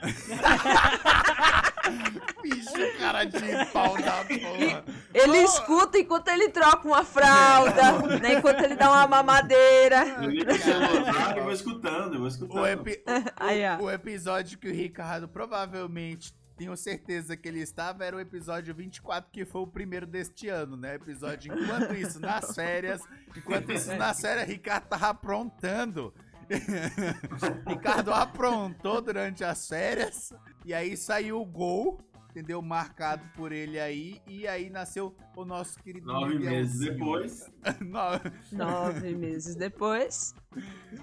Bicho, 2.43 2.99
cara 2.99 3.25
de 3.25 3.39
pau 3.73 3.97
da 3.97 4.25
porra. 4.25 4.85
Ele 5.15 5.39
escuta 5.39 5.99
enquanto 5.99 6.29
ele 6.29 6.49
troca 6.49 6.87
uma 6.87 7.05
fralda, 7.05 8.19
né? 8.21 8.35
Enquanto 8.35 8.63
ele 8.65 8.75
dá 8.77 8.91
uma 8.91 9.07
mamadeira. 9.07 10.07
Eu 10.23 10.31
ligo 10.31 10.51
o 10.53 10.59
celular 10.59 11.37
e 11.37 11.41
vou 11.41 11.53
escutando, 11.53 12.15
eu 12.15 12.19
vou 12.21 12.29
escutando. 12.29 12.61
O, 12.61 12.67
epi- 12.67 13.03
o- 13.81 13.85
o 13.85 13.91
episódio 13.91 14.59
que 14.59 14.69
o 14.69 14.73
Ricardo 14.73 15.29
provavelmente 15.29 16.35
tenho 16.57 16.75
certeza 16.75 17.37
que 17.37 17.47
ele 17.47 17.61
estava 17.61 18.03
era 18.03 18.17
o 18.17 18.21
episódio 18.21 18.75
24, 18.75 19.31
que 19.31 19.45
foi 19.45 19.61
o 19.61 19.67
primeiro 19.67 20.07
deste 20.07 20.49
ano, 20.49 20.75
né? 20.75 20.95
Episódio 20.95 21.53
enquanto 21.55 21.95
isso 21.95 22.19
nas 22.19 22.55
férias, 22.55 23.03
enquanto 23.37 23.71
isso 23.73 23.95
nas 23.95 24.19
férias, 24.21 24.49
Ricardo 24.49 24.87
tava 24.87 25.09
aprontando. 25.11 26.15
Ricardo 27.67 28.13
aprontou 28.13 29.01
durante 29.01 29.43
as 29.45 29.67
férias 29.69 30.33
e 30.65 30.73
aí 30.75 30.97
saiu 30.97 31.41
o 31.41 31.45
gol, 31.45 32.01
entendeu? 32.31 32.61
Marcado 32.63 33.25
por 33.35 33.53
ele 33.53 33.79
aí 33.81 34.21
e 34.27 34.47
aí 34.47 34.71
nasceu 34.71 35.15
o 35.37 35.45
nosso 35.45 35.79
querido 35.83 36.07
Nove 36.07 36.39
meses 36.39 36.81
Miguelzinho. 36.81 36.93
depois. 36.93 37.51
Nove- 37.81 38.33
Nove 38.53 39.15
meses 39.15 39.55
depois. 39.57 40.35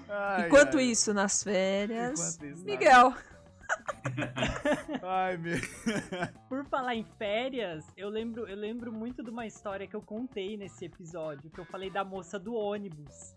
Ai, 0.10 0.48
Enquanto 0.48 0.78
ai. 0.78 0.84
isso, 0.86 1.14
nas 1.14 1.44
férias. 1.44 2.20
Isso, 2.20 2.46
nas- 2.46 2.64
Miguel. 2.64 3.14
Ai, 5.02 5.38
meu. 5.38 5.58
Por 6.50 6.66
falar 6.66 6.96
em 6.96 7.06
férias, 7.18 7.86
eu 7.98 8.10
lembro, 8.10 8.48
eu 8.48 8.56
lembro 8.56 8.92
muito 8.92 9.24
de 9.24 9.30
uma 9.30 9.46
história 9.46 9.88
que 9.88 9.96
eu 9.96 10.02
contei 10.02 10.58
nesse 10.58 10.86
episódio, 10.86 11.50
que 11.50 11.60
eu 11.60 11.66
falei 11.66 11.90
da 11.90 12.04
moça 12.04 12.38
do 12.40 12.54
ônibus. 12.54 13.34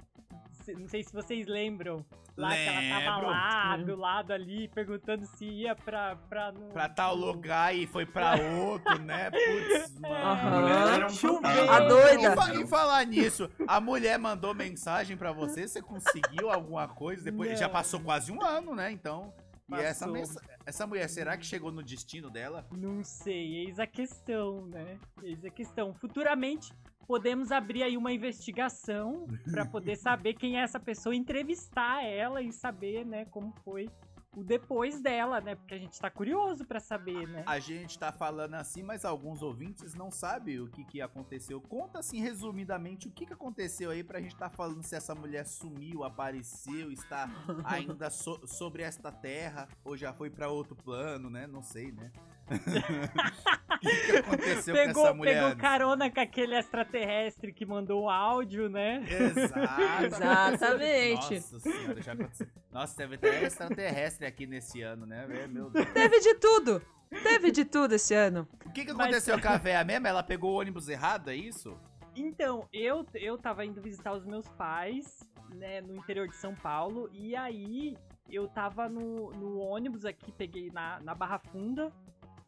Se- 0.66 0.75
Não 0.75 0.88
sei 0.88 1.02
se 1.04 1.12
vocês 1.12 1.46
lembram. 1.46 2.04
Lá 2.37 2.50
que 2.54 2.66
ela 2.66 3.00
tava 3.00 3.16
Lembro. 3.16 3.30
lá, 3.30 3.76
do 3.78 3.96
lado 3.96 4.30
ali, 4.32 4.68
perguntando 4.68 5.25
se 5.25 5.46
ia 5.46 5.75
pra. 5.75 6.16
Pra, 6.16 6.52
no, 6.52 6.66
pra 6.73 6.87
tal 6.87 7.14
lugar 7.14 7.75
e 7.75 7.87
foi 7.87 8.04
pra 8.04 8.35
outro, 8.61 8.99
né? 9.00 9.30
Putz, 9.30 9.94
mano. 9.99 10.61
Mulher 10.61 10.94
era 10.94 11.06
um. 11.06 11.70
A 11.70 11.80
doida. 11.80 12.23
E, 12.32 12.35
fa- 12.37 12.54
e 12.54 12.66
falar 12.66 13.06
nisso, 13.06 13.50
a 13.66 13.80
mulher 13.80 14.18
mandou 14.18 14.52
mensagem 14.54 15.16
pra 15.16 15.32
você, 15.32 15.66
você 15.66 15.80
conseguiu 15.80 16.50
alguma 16.50 16.87
coisa 16.87 17.25
depois? 17.25 17.49
Não. 17.52 17.56
Já 17.56 17.68
passou 17.70 18.00
quase 18.00 18.30
um 18.30 18.42
ano, 18.42 18.75
né? 18.75 18.90
Então. 18.90 19.32
E 19.70 19.75
essa, 19.75 20.04
Passou. 20.06 20.12
mensa- 20.12 20.40
essa 20.66 20.87
mulher, 20.87 21.08
será 21.08 21.37
que 21.38 21.44
chegou 21.46 21.73
no 21.73 21.82
destino 21.82 22.30
dela? 22.30 22.64
Não 22.70 23.02
sei, 23.02 23.64
eis 23.64 23.80
a 23.80 23.87
questão, 23.87 24.66
né? 24.66 24.96
Eis 25.23 25.44
a 25.44 25.50
questão. 25.50 25.92
Futuramente 25.94 26.73
podemos 27.07 27.53
abrir 27.53 27.83
aí 27.83 27.97
uma 27.97 28.13
investigação 28.13 29.27
pra 29.51 29.65
poder 29.65 29.97
saber 29.97 30.35
quem 30.35 30.59
é 30.59 30.63
essa 30.63 30.81
pessoa, 30.81 31.15
entrevistar 31.15 32.05
ela 32.05 32.43
e 32.43 32.53
saber, 32.53 33.05
né, 33.05 33.25
como 33.27 33.53
foi 33.65 33.89
o 34.37 34.45
depois 34.45 35.01
dela, 35.01 35.41
né? 35.41 35.55
Porque 35.55 35.73
a 35.73 35.79
gente 35.79 35.99
tá 35.99 36.11
curioso 36.11 36.63
pra 36.67 36.79
saber, 36.79 37.27
né? 37.27 37.43
A 37.47 37.59
gente 37.59 37.99
tá 37.99 38.13
falando 38.13 38.53
assim, 38.53 38.83
mas 38.83 39.03
alguns 39.03 39.41
ouvintes 39.41 39.95
não 39.95 40.11
sabem 40.11 40.61
o 40.61 40.69
que, 40.69 40.85
que 40.85 41.01
aconteceu. 41.01 41.59
Conta 41.59 42.01
assim, 42.01 42.21
resumidamente, 42.21 43.09
o 43.09 43.11
que, 43.11 43.25
que 43.25 43.33
aconteceu 43.33 43.91
aí 43.91 44.05
pra 44.05 44.21
gente 44.21 44.37
tá 44.37 44.51
falando 44.51 44.83
se 44.83 44.95
essa 44.95 45.15
mulher 45.15 45.47
sumiu, 45.47 46.05
apareceu, 46.05 46.93
está 46.93 47.31
ainda 47.65 48.11
so- 48.11 48.47
sobre 48.47 48.83
esta 48.83 49.11
terra, 49.11 49.69
ou 49.83 49.97
já 49.97 50.13
foi 50.13 50.29
pra 50.29 50.51
outro 50.51 50.77
plano, 50.77 51.31
né? 51.31 51.47
Não 51.47 51.63
sei, 51.63 51.91
né? 51.91 52.13
o 53.76 53.79
que, 53.79 54.07
que 54.07 54.17
aconteceu 54.17 54.75
com 54.75 54.81
essa 54.81 54.87
Pegou, 54.87 55.15
mulher? 55.15 55.35
pegou 55.43 55.57
carona 55.57 56.11
com 56.11 56.21
aquele 56.21 56.55
extraterrestre 56.57 57.53
que 57.53 57.67
mandou 57.67 58.05
o 58.05 58.11
áudio, 58.11 58.69
né? 58.69 59.03
Exato. 59.09 60.05
Exatamente. 60.05 61.35
Nossa 61.35 61.61
senhora, 61.61 62.03
já 62.03 62.12
aconteceu. 62.12 62.47
Nossa, 62.71 62.97
teve 62.97 63.15
até 63.17 63.45
extraterrestre 63.45 64.26
aqui 64.26 64.47
nesse 64.47 64.83
ano, 64.83 65.07
né? 65.07 65.26
É, 65.31 65.47
Meu 65.47 65.71
Deus. 65.71 65.87
Teve 65.93 66.21
de 66.21 66.35
tudo. 66.35 66.83
Teve 67.23 67.50
de 67.50 67.65
tudo 67.65 67.95
esse 67.95 68.15
ano. 68.15 68.49
O 68.65 68.71
que, 68.73 68.85
que 68.85 68.93
Mas- 68.93 69.00
aconteceu 69.07 69.38
com 69.43 69.49
a 69.49 69.57
véia 69.57 69.85
mesmo? 69.85 70.07
Ela 70.07 70.23
pegou 70.23 70.55
o 70.55 70.61
ônibus 70.61 70.88
errado, 70.88 71.31
é 71.31 71.37
isso? 71.37 71.76
Então, 72.15 72.67
eu, 72.73 73.05
eu 73.15 73.37
tava 73.37 73.65
indo 73.65 73.81
visitar 73.83 74.12
os 74.12 74.25
meus 74.25 74.49
pais, 74.49 75.23
né, 75.55 75.81
no 75.83 75.97
interior 75.97 76.26
de 76.26 76.35
São 76.37 76.55
Paulo, 76.55 77.11
e 77.12 77.37
aí 77.37 77.95
eu 78.31 78.49
tava 78.49 78.88
no, 78.88 79.31
no 79.33 79.59
ônibus 79.59 80.05
aqui, 80.07 80.33
peguei 80.33 80.71
na, 80.73 80.99
na 81.00 81.15
Barra 81.15 81.38
Funda, 81.38 81.93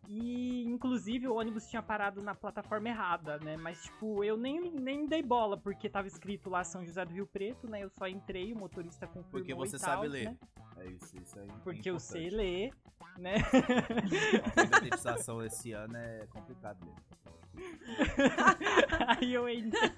e 0.08 0.64
inclusive 0.64 1.28
o 1.28 1.34
ônibus 1.34 1.68
tinha 1.68 1.82
parado 1.82 2.22
na 2.22 2.34
plataforma 2.34 2.88
errada, 2.88 3.38
né, 3.40 3.58
mas 3.58 3.82
tipo, 3.82 4.24
eu 4.24 4.38
nem, 4.38 4.70
nem 4.72 5.06
dei 5.06 5.22
bola, 5.22 5.56
porque 5.58 5.88
tava 5.88 6.08
escrito 6.08 6.48
lá 6.48 6.64
São 6.64 6.82
José 6.84 7.04
do 7.04 7.12
Rio 7.12 7.26
Preto, 7.26 7.68
né, 7.68 7.84
eu 7.84 7.90
só 7.90 8.08
entrei, 8.08 8.52
o 8.54 8.56
motorista 8.56 9.06
confirmou 9.06 9.30
Porque 9.30 9.54
você 9.54 9.76
e 9.76 9.78
sabe 9.78 10.02
tal, 10.02 10.10
ler. 10.10 10.24
né, 10.30 10.38
É 10.78 10.86
isso, 10.86 11.16
isso 11.22 11.38
aí. 11.38 11.48
é 11.48 11.52
porque 11.62 11.90
eu 11.90 11.98
sei 11.98 12.30
ler, 12.30 12.72
né. 13.18 13.34
A 14.56 14.60
alfabetização 14.62 15.44
esse 15.44 15.72
ano 15.72 15.96
é 15.96 16.26
complicado 16.30 16.78
mesmo. 16.86 17.18
aí 19.18 19.34
eu 19.34 19.48
entrei. 19.48 19.90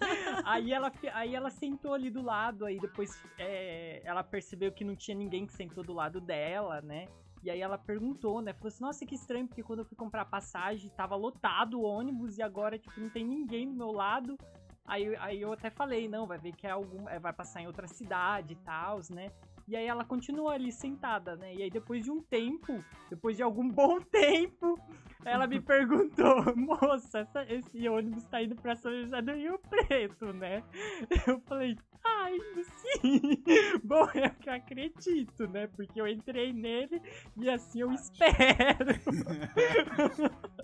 Aí 0.45 0.73
ela, 0.73 0.91
aí 1.13 1.35
ela 1.35 1.51
sentou 1.51 1.93
ali 1.93 2.11
do 2.11 2.23
lado, 2.23 2.65
aí 2.65 2.81
depois 2.81 3.23
é, 3.39 4.01
ela 4.05 4.25
percebeu 4.25 4.73
que 4.73 4.83
não 4.83 4.97
tinha 4.97 5.15
ninguém 5.15 5.47
que 5.47 5.53
sentou 5.53 5.85
do 5.85 5.93
lado 5.93 6.21
dela, 6.21 6.81
né? 6.81 7.07
E 7.43 7.51
aí 7.51 7.61
ela 7.61 7.79
perguntou, 7.79 8.41
né? 8.43 8.53
Falou 8.53 8.69
assim, 8.69 8.83
nossa, 8.83 9.07
que 9.07 9.15
estranho, 9.15 9.47
porque 9.47 9.63
quando 9.63 9.81
eu 9.81 9.85
fui 9.85 9.97
comprar 9.97 10.25
passagem, 10.27 10.91
tava 10.91 11.17
lotado 11.17 11.81
o 11.81 11.83
ônibus 11.83 12.37
e 12.37 12.43
agora, 12.43 12.79
tipo, 12.79 13.01
não 13.01 13.09
tem 13.09 13.25
ninguém 13.25 13.69
do 13.69 13.75
meu 13.75 13.91
lado. 13.91 14.39
Aí, 14.87 15.15
aí 15.17 15.41
eu 15.41 15.53
até 15.53 15.71
falei, 15.71 16.09
não, 16.09 16.27
vai 16.27 16.39
ver 16.39 16.53
que 16.53 16.67
é 16.67 16.71
algum, 16.71 17.09
é, 17.09 17.19
vai 17.19 17.33
passar 17.33 17.63
em 17.63 17.67
outra 17.67 17.87
cidade 17.87 18.55
e 18.55 18.57
tal, 18.57 18.99
né? 19.11 19.31
E 19.71 19.77
aí 19.77 19.87
ela 19.87 20.05
continua 20.05 20.53
ali 20.55 20.73
sentada, 20.73 21.37
né? 21.37 21.55
E 21.55 21.63
aí 21.63 21.71
depois 21.71 22.03
de 22.05 22.11
um 22.11 22.21
tempo, 22.21 22.85
depois 23.09 23.37
de 23.37 23.43
algum 23.43 23.69
bom 23.71 24.01
tempo, 24.01 24.77
ela 25.25 25.47
me 25.47 25.61
perguntou, 25.61 26.45
moça, 26.57 27.21
essa- 27.21 27.45
esse 27.49 27.89
ônibus 27.89 28.25
tá 28.25 28.43
indo 28.43 28.57
pra 28.57 28.75
São 28.75 28.91
José 28.93 29.23
do 29.23 29.33
Rio 29.33 29.59
Preto, 29.71 30.33
né? 30.33 30.63
Eu 31.27 31.41
falei, 31.47 31.77
ah, 32.05 32.21
saindo 32.31 32.65
sim. 32.65 33.43
Bom, 33.85 34.09
é 34.15 34.29
que 34.31 34.49
eu 34.49 34.55
acredito, 34.55 35.47
né? 35.49 35.67
Porque 35.69 36.01
eu 36.01 36.09
entrei 36.09 36.53
nele 36.53 37.01
e 37.37 37.49
assim 37.49 37.81
eu 37.83 37.93
espero. 37.93 38.95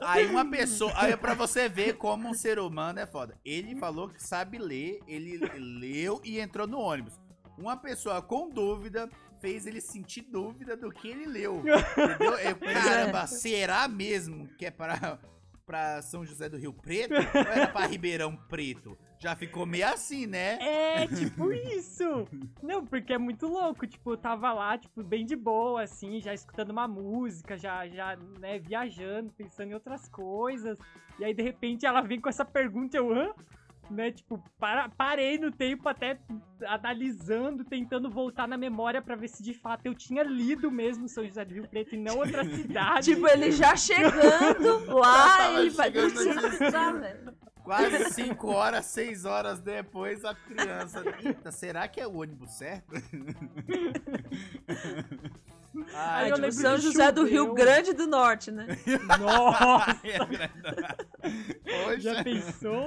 Aí 0.01 0.27
uma 0.27 0.45
pessoa. 0.49 0.93
Aí 0.97 1.13
é 1.13 1.17
pra 1.17 1.35
você 1.35 1.69
ver 1.69 1.95
como 1.97 2.29
um 2.29 2.35
ser 2.35 2.59
humano 2.59 2.99
é 2.99 3.07
foda. 3.07 3.39
Ele 3.45 3.77
falou 3.77 4.09
que 4.09 4.23
sabe 4.23 4.59
ler, 4.59 5.01
ele 5.07 5.39
leu 5.59 6.21
e 6.25 6.39
entrou 6.39 6.67
no 6.67 6.79
ônibus. 6.79 7.19
Uma 7.59 7.77
pessoa 7.77 8.21
com 8.21 8.49
dúvida 8.49 9.09
fez 9.41 9.67
ele 9.67 9.81
sentir 9.81 10.23
dúvida 10.23 10.77
do 10.77 10.91
que 10.91 11.09
ele 11.09 11.27
leu. 11.27 11.63
Entendeu? 11.97 12.39
Eu, 12.39 12.57
caramba, 12.57 13.27
será 13.27 13.89
mesmo 13.89 14.49
que 14.57 14.67
é 14.67 14.71
pra, 14.71 15.19
pra 15.65 16.03
São 16.03 16.25
José 16.25 16.49
do 16.49 16.57
Rio 16.57 16.73
Preto? 16.73 17.15
Ou 17.35 17.41
era 17.41 17.69
pra 17.69 17.87
Ribeirão 17.87 18.37
Preto? 18.37 18.97
Já 19.19 19.35
ficou 19.35 19.65
meio 19.65 19.89
assim, 19.89 20.27
né? 20.27 20.59
É, 20.61 21.07
tipo 21.07 21.51
isso. 21.51 22.29
Não, 22.63 22.85
porque 22.85 23.15
é 23.15 23.19
muito 23.19 23.47
louco. 23.47 23.87
Tipo, 23.87 24.13
eu 24.13 24.17
tava 24.17 24.53
lá, 24.53 24.77
tipo, 24.77 25.03
bem 25.03 25.25
de 25.25 25.35
boa, 25.35 25.83
assim, 25.83 26.21
já 26.21 26.35
escutando 26.35 26.71
uma 26.71 26.87
música, 26.87 27.57
já, 27.57 27.89
já, 27.89 28.17
né, 28.39 28.59
viajando, 28.59 29.33
pensando 29.33 29.71
em 29.71 29.75
outras 29.75 30.07
coisas. 30.09 30.77
E 31.19 31.25
aí, 31.25 31.33
de 31.33 31.43
repente, 31.43 31.87
ela 31.87 32.03
vem 32.03 32.21
com 32.21 32.29
essa 32.29 32.45
pergunta, 32.45 32.97
eu, 32.97 33.11
hã? 33.11 33.33
Né, 33.91 34.11
tipo, 34.11 34.43
para, 34.59 34.89
parei 34.89 35.39
no 35.39 35.53
tempo 35.53 35.89
até 35.89 36.19
analisando, 36.67 37.65
tentando 37.65 38.11
voltar 38.11 38.49
na 38.49 38.57
memória 38.57 39.01
pra 39.01 39.15
ver 39.15 39.29
se 39.29 39.43
de 39.43 39.55
fato 39.55 39.87
eu 39.87 39.95
tinha 39.95 40.23
lido 40.23 40.71
mesmo 40.71 41.09
São 41.09 41.25
José 41.25 41.45
do 41.45 41.55
Rio 41.55 41.69
Preto 41.69 41.95
e 41.95 41.99
não 41.99 42.19
outra 42.19 42.43
cidade. 42.45 43.15
Tipo, 43.15 43.29
ele 43.29 43.53
já 43.53 43.77
chegando 43.77 44.87
lá 44.93 45.61
e 45.61 45.71
vai 45.71 45.91
velho. 45.91 47.37
Quase 47.63 48.11
5 48.13 48.47
horas, 48.49 48.87
6 48.87 49.25
horas 49.25 49.61
depois, 49.61 50.25
a 50.25 50.35
criança. 50.35 51.03
Eita, 51.21 51.51
será 51.51 51.89
que 51.89 52.01
é 52.01 52.07
o 52.07 52.19
ônibus 52.19 52.53
certo? 52.53 52.95
Aí 55.89 55.95
Ai, 55.95 56.31
eu 56.31 56.35
Tipo, 56.35 56.41
lembro 56.47 56.53
São 56.61 56.75
que 56.77 56.81
José 56.83 57.13
do 57.13 57.25
Rio 57.25 57.47
choveu. 57.47 57.55
Grande 57.55 57.93
do 57.93 58.07
Norte, 58.07 58.51
né? 58.51 58.67
Nossa, 59.21 60.01
Poxa. 61.65 62.01
já 62.01 62.23
pensou? 62.25 62.85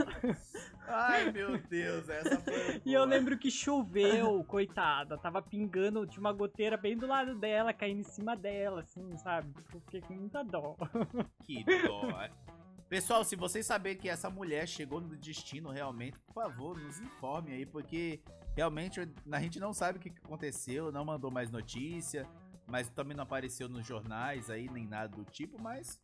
Ai, 0.88 1.32
meu 1.32 1.58
Deus, 1.58 2.10
essa 2.10 2.40
foi. 2.40 2.82
E 2.86 2.94
eu 2.94 3.06
lembro 3.06 3.38
que 3.38 3.52
choveu, 3.52 4.44
coitada. 4.46 5.18
Tava 5.18 5.42
pingando, 5.42 6.06
tinha 6.08 6.20
uma 6.20 6.34
goteira 6.34 6.76
bem 6.78 6.98
do 6.98 7.06
lado 7.06 7.36
dela, 7.36 7.72
caindo 7.74 8.00
em 8.00 8.04
cima 8.04 8.36
dela, 8.36 8.82
assim, 8.82 9.16
sabe? 9.18 9.54
Eu 9.74 9.80
fiquei 9.82 10.02
com 10.02 10.14
muita 10.14 10.44
dó. 10.44 10.76
Que 11.46 11.64
dó. 11.64 12.02
Pessoal, 12.88 13.24
se 13.24 13.36
vocês 13.36 13.68
saberem 13.68 14.00
que 14.00 14.10
essa 14.10 14.32
mulher 14.32 14.68
chegou 14.68 15.00
no 15.00 15.16
destino 15.16 15.70
realmente, 15.70 16.18
por 16.22 16.34
favor, 16.44 16.76
nos 16.80 17.00
informe 17.00 17.54
aí, 17.54 17.64
porque 17.66 18.20
realmente 18.56 19.00
a 19.32 19.40
gente 19.40 19.60
não 19.60 19.72
sabe 19.74 20.00
o 20.00 20.02
que 20.02 20.10
aconteceu, 20.26 20.92
não 20.92 21.06
mandou 21.06 21.30
mais 21.30 21.52
notícia, 21.52 22.28
mas 22.70 22.88
também 22.90 23.16
não 23.16 23.24
apareceu 23.24 23.68
nos 23.68 23.86
jornais 23.86 24.50
aí, 24.50 24.70
nem 24.70 24.88
nada 24.88 25.16
do 25.16 25.26
tipo, 25.26 25.62
mas 25.62 26.00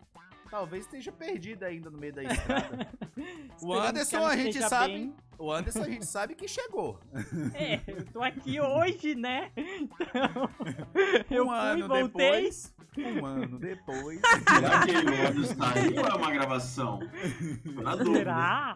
talvez 0.49 0.85
esteja 0.85 1.11
perdida 1.11 1.67
ainda 1.67 1.89
no 1.89 1.97
meio 1.97 2.13
da 2.13 2.23
estrada. 2.23 2.87
o 3.61 3.73
Anderson 3.73 4.25
a 4.25 4.35
gente 4.35 4.61
sabe, 4.61 4.93
bem. 4.93 5.15
o 5.37 5.51
Anderson 5.51 5.83
a 5.83 5.89
gente 5.89 6.05
sabe 6.05 6.35
que 6.35 6.47
chegou. 6.47 6.99
É, 7.53 7.81
eu 7.87 8.05
tô 8.05 8.21
aqui 8.21 8.59
hoje, 8.59 9.15
né? 9.15 9.51
Então, 9.55 10.49
eu 11.29 11.43
um 11.43 11.47
fui, 11.47 11.57
ano 11.57 11.87
voltei. 11.87 12.09
depois, 12.09 12.75
um 12.97 13.25
ano 13.25 13.59
depois. 13.59 14.19
Será 14.49 14.85
que 14.85 14.91
o 14.91 15.27
ônibus 15.27 15.55
tá 15.55 15.73
aí 15.73 15.99
ou 15.99 16.05
é 16.05 16.13
uma 16.13 16.31
gravação? 16.31 16.99
Tô 17.63 17.81
na 17.81 17.95
dúvida. 17.95 18.17
Será? 18.17 18.75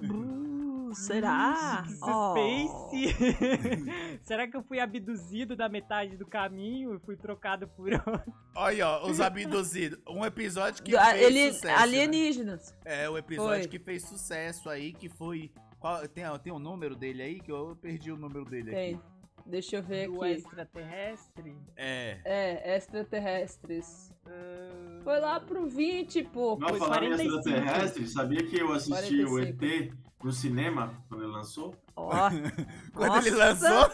Será? 0.96 1.84
Que 1.88 1.94
Oh. 2.02 2.90
Será 4.24 4.48
que 4.48 4.56
eu 4.56 4.64
fui 4.64 4.80
abduzido 4.80 5.56
da 5.56 5.68
metade 5.70 6.18
do 6.18 6.26
caminho 6.26 6.94
e 6.96 7.00
fui 7.00 7.16
trocado 7.16 7.68
por 7.68 7.92
outro? 7.94 8.34
Olha, 8.56 8.88
ó, 8.88 9.08
os 9.10 9.20
abduzidos. 9.20 10.00
Um 10.08 10.26
episódio 10.26 10.84
que 10.84 10.92
Do- 10.92 11.00
fez 11.00 11.22
ele, 11.22 11.52
sucesso, 11.54 11.66
né? 11.66 11.76
alienígenas. 11.76 12.76
É, 12.86 13.10
o 13.10 13.18
episódio 13.18 13.60
Foi. 13.62 13.68
que 13.68 13.80
fez 13.80 14.04
sucesso 14.04 14.70
aí, 14.70 14.94
que 14.94 15.10
foi. 15.10 15.52
qual- 15.80 16.08
tem, 16.08 16.24
tem 16.44 16.52
um 16.54 16.60
número 16.60 16.96
dele 16.96 17.22
aí, 17.24 17.40
que 17.40 17.52
eu 17.52 17.76
perdi 17.82 18.12
o 18.12 18.18
número 18.18 18.46
dele 18.46 18.72
Tem. 18.72 18.96
aqui. 18.96 19.04
Deixa 19.46 19.78
eu 19.78 19.84
ver 19.84 20.08
Do 20.08 20.22
aqui. 20.24 20.34
extraterrestre? 20.34 21.58
É. 21.76 22.20
É, 22.24 22.76
extraterrestres. 22.76 24.14
Ah, 24.28 25.00
Foi 25.04 25.20
lá 25.20 25.40
pro 25.40 25.66
20 25.68 26.20
e 26.20 26.24
pouco. 26.24 26.62
Não, 26.62 26.76
falando 26.76 27.04
em 27.06 27.10
45. 27.28 27.38
extraterrestre, 27.40 28.08
sabia 28.08 28.44
que 28.46 28.60
eu 28.60 28.72
assisti 28.74 29.24
o 29.24 29.30
45. 29.30 29.66
ET 29.66 29.94
no 30.24 30.32
cinema 30.32 30.94
quando 31.08 31.24
ele 31.24 31.32
lançou? 31.32 31.76
Ó, 31.96 32.30
Quando 32.94 33.08
Nossa. 33.16 33.28
ele 33.28 33.36
lançou. 33.38 33.90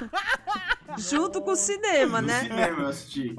junto 0.98 1.40
com 1.42 1.52
o 1.52 1.56
cinema, 1.56 2.20
No 2.20 2.26
né? 2.28 2.40
cinema 2.42 2.82
eu 2.82 2.88
assisti. 2.88 3.34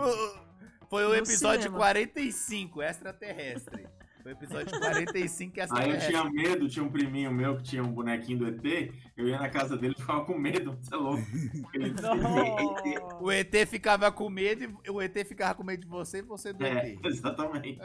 foi 0.89 1.05
o 1.05 1.09
No 1.09 1.15
episódio 1.15 1.63
cinema. 1.63 1.77
45, 1.77 2.81
extraterrestre. 2.81 3.87
Foi 4.23 4.33
o 4.33 4.35
episódio 4.35 4.79
45, 4.79 5.53
Aí 5.73 5.89
eu 5.89 5.99
tinha 5.99 6.23
medo, 6.25 6.69
tinha 6.69 6.85
um 6.85 6.91
priminho 6.91 7.31
meu 7.31 7.57
que 7.57 7.63
tinha 7.63 7.81
um 7.83 7.91
bonequinho 7.91 8.37
do 8.37 8.47
ET, 8.47 8.93
eu 9.17 9.27
ia 9.27 9.39
na 9.39 9.49
casa 9.49 9.75
dele 9.75 9.95
e 9.97 9.99
ficava 9.99 10.23
com 10.25 10.37
medo, 10.37 10.77
você 10.79 10.93
é 10.93 10.97
louco. 10.97 11.23
Ele. 11.73 11.93
O 13.19 13.31
ET 13.31 13.67
ficava 13.67 14.11
com 14.11 14.29
medo 14.29 14.79
e 14.85 14.89
o 14.91 15.01
ET 15.01 15.17
ficava 15.27 15.55
com 15.55 15.63
medo 15.63 15.81
de 15.81 15.87
você 15.87 16.19
e 16.19 16.21
você 16.21 16.53
do 16.53 16.63
É, 16.63 16.89
ET. 16.91 16.99
exatamente. 17.03 17.79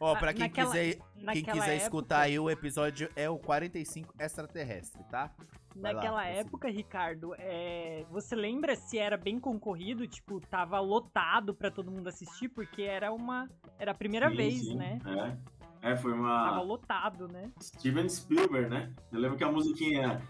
Ó, 0.00 0.16
pra 0.16 0.32
quem 0.32 0.40
Naquela- 0.48 0.70
quiser, 0.72 0.96
quem 1.32 1.44
quiser 1.44 1.56
época- 1.58 1.74
escutar 1.74 2.20
aí, 2.22 2.38
o 2.38 2.48
episódio 2.48 3.10
é 3.14 3.28
o 3.28 3.38
45 3.38 4.14
extraterrestre, 4.18 5.02
tá? 5.10 5.30
Vai 5.76 5.92
lá, 5.92 6.00
Naquela 6.00 6.22
prossiga. 6.22 6.40
época, 6.40 6.68
Ricardo, 6.70 7.34
é, 7.38 8.04
você 8.10 8.34
lembra 8.34 8.74
se 8.74 8.98
era 8.98 9.16
bem 9.16 9.38
concorrido? 9.38 10.06
Tipo, 10.08 10.40
tava 10.40 10.80
lotado 10.80 11.54
pra 11.54 11.70
todo 11.70 11.90
mundo 11.92 12.08
assistir? 12.08 12.48
Porque 12.48 12.82
era 12.82 13.12
uma. 13.12 13.48
Era 13.78 13.92
a 13.92 13.94
primeira 13.94 14.30
Sim, 14.30 14.36
vez, 14.36 14.60
sim, 14.60 14.74
né? 14.74 14.98
É. 15.04 15.59
É, 15.82 15.96
foi 15.96 16.12
Tava 16.12 16.20
uma 16.20 16.62
lotado, 16.62 17.26
né? 17.28 17.50
Steven 17.62 18.08
Spielberg, 18.08 18.68
né? 18.68 18.92
Eu 19.10 19.18
lembro 19.18 19.38
que 19.38 19.44
a 19.44 19.50
musiquinha. 19.50 20.20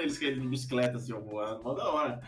Eles 0.00 0.18
caíram 0.18 0.42
de 0.42 0.48
bicicleta 0.48 0.96
assim, 0.96 1.14
ó, 1.14 1.20
voando, 1.20 1.62
mó 1.62 1.72
da 1.72 1.88
hora. 1.88 2.20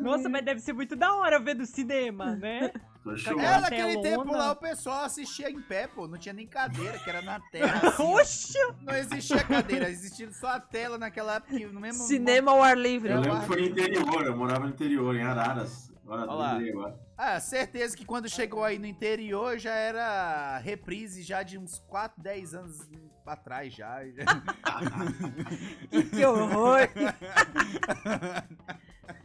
Nossa, 0.00 0.28
mas 0.28 0.44
deve 0.44 0.60
ser 0.60 0.72
muito 0.72 0.94
da 0.94 1.12
hora 1.14 1.40
ver 1.40 1.56
no 1.56 1.66
cinema, 1.66 2.36
né? 2.36 2.70
Show. 3.16 3.38
É, 3.38 3.60
naquele 3.60 4.00
tempo 4.02 4.32
lá 4.32 4.50
o 4.52 4.56
pessoal 4.56 5.04
assistia 5.04 5.48
em 5.50 5.60
pé, 5.60 5.86
pô. 5.86 6.08
Não 6.08 6.18
tinha 6.18 6.32
nem 6.32 6.46
cadeira, 6.46 6.98
que 6.98 7.08
era 7.08 7.22
na 7.22 7.38
terra. 7.38 7.88
assim. 7.88 8.02
Oxa! 8.14 8.74
não 8.82 8.94
existia 8.94 9.44
cadeira, 9.44 9.88
existia 9.88 10.30
só 10.32 10.48
a 10.48 10.60
tela 10.60 10.98
naquela 10.98 11.36
época. 11.36 11.56
No 11.68 11.80
mesmo 11.80 12.04
Cinema 12.04 12.50
ao 12.52 12.62
ar 12.62 12.76
livre. 12.76 13.12
Eu 13.12 13.20
lembro 13.20 13.40
que 13.40 13.46
foi 13.46 13.60
no 13.60 13.66
interior, 13.66 14.24
eu 14.24 14.36
morava 14.36 14.64
no 14.64 14.70
interior, 14.70 15.14
em 15.14 15.22
Araras. 15.22 15.92
Agora, 16.04 16.22
Olha 16.22 16.32
lá. 16.32 16.52
lembrei 16.52 16.72
agora. 16.72 17.05
Ah, 17.18 17.40
certeza 17.40 17.96
que 17.96 18.04
quando 18.04 18.28
chegou 18.28 18.62
aí 18.62 18.78
no 18.78 18.84
interior 18.86 19.58
já 19.58 19.74
era 19.74 20.58
reprise 20.58 21.22
já 21.22 21.42
de 21.42 21.56
uns 21.56 21.78
4, 21.88 22.22
10 22.22 22.54
anos 22.54 22.90
atrás 23.26 23.72
já. 23.74 24.00
Que 26.14 26.24
horror. 26.26 26.80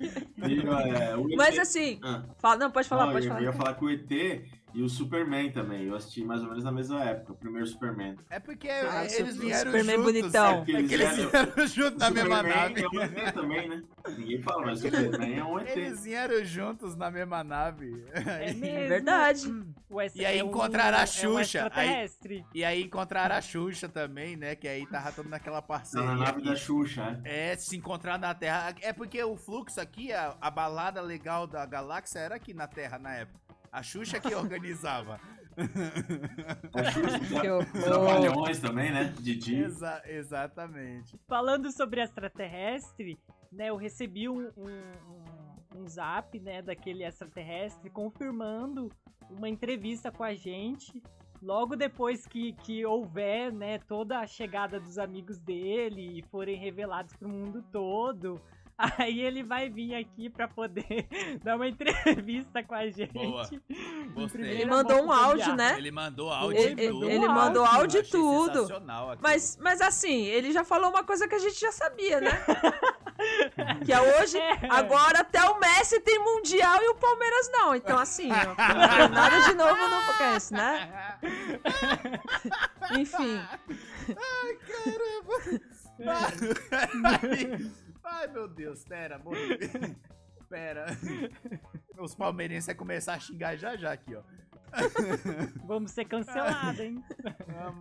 É, 0.01 1.35
Mas 1.35 1.57
assim, 1.59 1.99
Ah. 2.03 2.23
fala, 2.39 2.57
não, 2.57 2.71
pode 2.71 2.87
falar, 2.87 3.05
Não, 3.07 3.13
pode 3.13 3.25
eu 3.27 3.31
falar. 3.33 3.43
ia 3.43 3.53
falar 3.53 3.73
que 3.75 3.85
o 3.85 3.89
ET 3.89 4.41
e 4.73 4.81
o 4.81 4.89
Superman 4.89 5.51
também. 5.51 5.85
Eu 5.87 5.95
assisti 5.95 6.23
mais 6.23 6.41
ou 6.41 6.49
menos 6.49 6.63
na 6.63 6.71
mesma 6.71 7.03
época, 7.03 7.33
o 7.33 7.35
primeiro 7.35 7.65
Superman. 7.67 8.15
É 8.29 8.39
porque 8.39 8.69
Ah, 8.69 9.05
eles 9.05 9.37
o 9.37 9.41
vieram 9.41 9.71
Superman 9.71 9.95
juntos. 9.97 10.13
bonitão. 10.21 10.61
É 10.61 10.65
que 10.65 10.71
eles 10.71 10.89
vieram 11.17 11.67
juntos 11.67 11.99
na 11.99 12.09
mesma 12.11 12.35
Superman 12.37 12.55
nave. 12.69 12.81
é 12.83 12.87
um 12.89 13.01
ET 13.01 13.31
também, 13.33 13.69
né? 13.69 13.83
Ninguém 14.17 14.41
fala, 14.41 14.65
mas 14.65 14.79
o 14.79 14.81
Superman 14.83 15.37
é 15.39 15.43
um 15.43 15.59
ET. 15.59 15.69
Eles 15.77 16.03
vieram 16.03 16.43
juntos 16.45 16.95
na 16.95 17.11
mesma 17.11 17.43
nave. 17.43 18.05
É. 18.11 18.51
É 18.81 18.87
verdade. 18.87 19.47
Extra- 20.01 20.21
E 20.21 20.25
aí 20.25 20.37
é 20.39 20.41
encontraram 20.41 20.97
a 20.97 21.01
é 21.01 21.05
Xuxa, 21.05 21.69
aí-. 21.73 22.09
E 22.53 22.63
aí 22.63 22.83
encontraram 22.83 23.35
a 23.35 23.41
Xuxa 23.41 23.87
também, 23.89 24.35
né? 24.35 24.55
Que 24.55 24.67
aí 24.67 24.85
tava 24.87 25.11
todo 25.11 25.29
naquela 25.29 25.61
Tá 25.61 25.67
parceria. 25.67 26.05
na 26.05 26.15
nave 26.15 26.41
da 26.41 26.55
Xuxa, 26.55 27.19
é. 27.25 27.51
É, 27.51 27.55
se 27.57 27.75
encontrar 27.75 28.17
na 28.17 28.33
Terra. 28.33 28.73
É 28.81 28.91
porque 28.93 29.21
o 29.23 29.35
fluxo 29.35 29.79
aqui, 29.79 30.11
a, 30.13 30.35
a 30.39 30.49
balada 30.49 31.01
legal 31.01 31.45
da 31.47 31.65
galáxia 31.65 32.19
era 32.19 32.35
aqui 32.35 32.53
na 32.53 32.67
Terra 32.67 32.97
na 32.99 33.13
época. 33.15 33.39
A 33.71 33.81
Xuxa 33.81 34.19
que 34.19 34.33
organizava. 34.35 35.19
A 36.73 36.83
Xuxa, 36.91 37.19
Que 37.19 37.81
Trapalhões 37.81 38.59
também, 38.59 38.91
né? 38.91 39.13
Didi. 39.19 39.55
Exa- 39.63 40.01
exatamente. 40.05 41.17
Falando 41.27 41.71
sobre 41.71 42.01
extraterrestre, 42.01 43.17
né, 43.51 43.69
eu 43.69 43.75
recebi 43.77 44.27
um, 44.29 44.49
um, 44.57 44.81
um- 45.75 45.87
zap, 45.87 46.39
né, 46.39 46.61
daquele 46.61 47.03
extraterrestre 47.03 47.89
confirmando 47.89 48.89
uma 49.29 49.49
entrevista 49.49 50.11
com 50.11 50.23
a 50.23 50.33
gente. 50.33 51.01
Logo 51.41 51.75
depois 51.75 52.25
que, 52.27 52.53
que 52.53 52.85
houver, 52.85 53.51
né, 53.51 53.79
toda 53.79 54.19
a 54.19 54.27
chegada 54.27 54.79
dos 54.79 54.97
amigos 54.99 55.39
dele 55.39 56.19
e 56.19 56.23
forem 56.29 56.57
revelados 56.57 57.15
pro 57.15 57.27
mundo 57.27 57.63
todo. 57.71 58.39
Aí 58.97 59.21
ele 59.21 59.43
vai 59.43 59.69
vir 59.69 59.93
aqui 59.95 60.29
pra 60.29 60.47
poder 60.47 61.07
dar 61.43 61.55
uma 61.55 61.67
entrevista 61.67 62.63
com 62.63 62.73
a 62.73 62.89
gente. 62.89 63.13
Boa. 63.13 63.47
Ele 64.35 64.65
mandou 64.65 65.03
um 65.03 65.11
áudio, 65.11 65.55
né? 65.55 65.75
Ele 65.77 65.91
mandou 65.91 66.31
áudio 66.31 66.59
Ele, 66.59 66.87
tudo. 66.89 67.09
ele 67.09 67.27
mandou 67.27 67.63
áudio 67.65 67.99
e 67.99 68.03
tudo. 68.03 68.67
Mas, 69.21 69.57
mas 69.61 69.81
assim, 69.81 70.23
ele 70.25 70.51
já 70.51 70.63
falou 70.63 70.89
uma 70.89 71.03
coisa 71.03 71.27
que 71.27 71.35
a 71.35 71.39
gente 71.39 71.59
já 71.59 71.71
sabia, 71.71 72.19
né? 72.19 72.31
que 73.85 73.93
é 73.93 74.01
hoje, 74.01 74.37
É. 74.37 74.57
agora 74.69 75.19
até 75.19 75.43
o 75.45 75.59
Messi 75.59 75.99
tem 76.01 76.17
Mundial 76.19 76.81
e 76.81 76.89
o 76.89 76.95
Palmeiras 76.95 77.49
não. 77.51 77.75
Então, 77.75 77.97
assim, 77.99 78.29
ó, 78.31 79.03
não 79.03 79.09
nada 79.09 79.39
de 79.41 79.53
novo 79.55 79.75
no 79.87 80.05
podcast, 80.07 80.53
né? 80.53 81.17
Enfim. 82.97 83.41
Ai, 84.17 84.57
ai, 88.03 88.27
meu 88.27 88.47
Deus, 88.47 88.83
pera, 88.83 89.17
morri. 89.19 89.57
Pera. 90.49 90.85
Os 91.97 92.13
palmeirenses 92.13 92.65
vão 92.67 92.75
começar 92.75 93.13
a 93.13 93.19
xingar 93.19 93.55
já 93.55 93.77
já 93.77 93.93
aqui, 93.93 94.13
ó. 94.15 94.21
Vamos 95.65 95.91
ser 95.91 96.05
cancelados, 96.05 96.79
hein? 96.79 97.03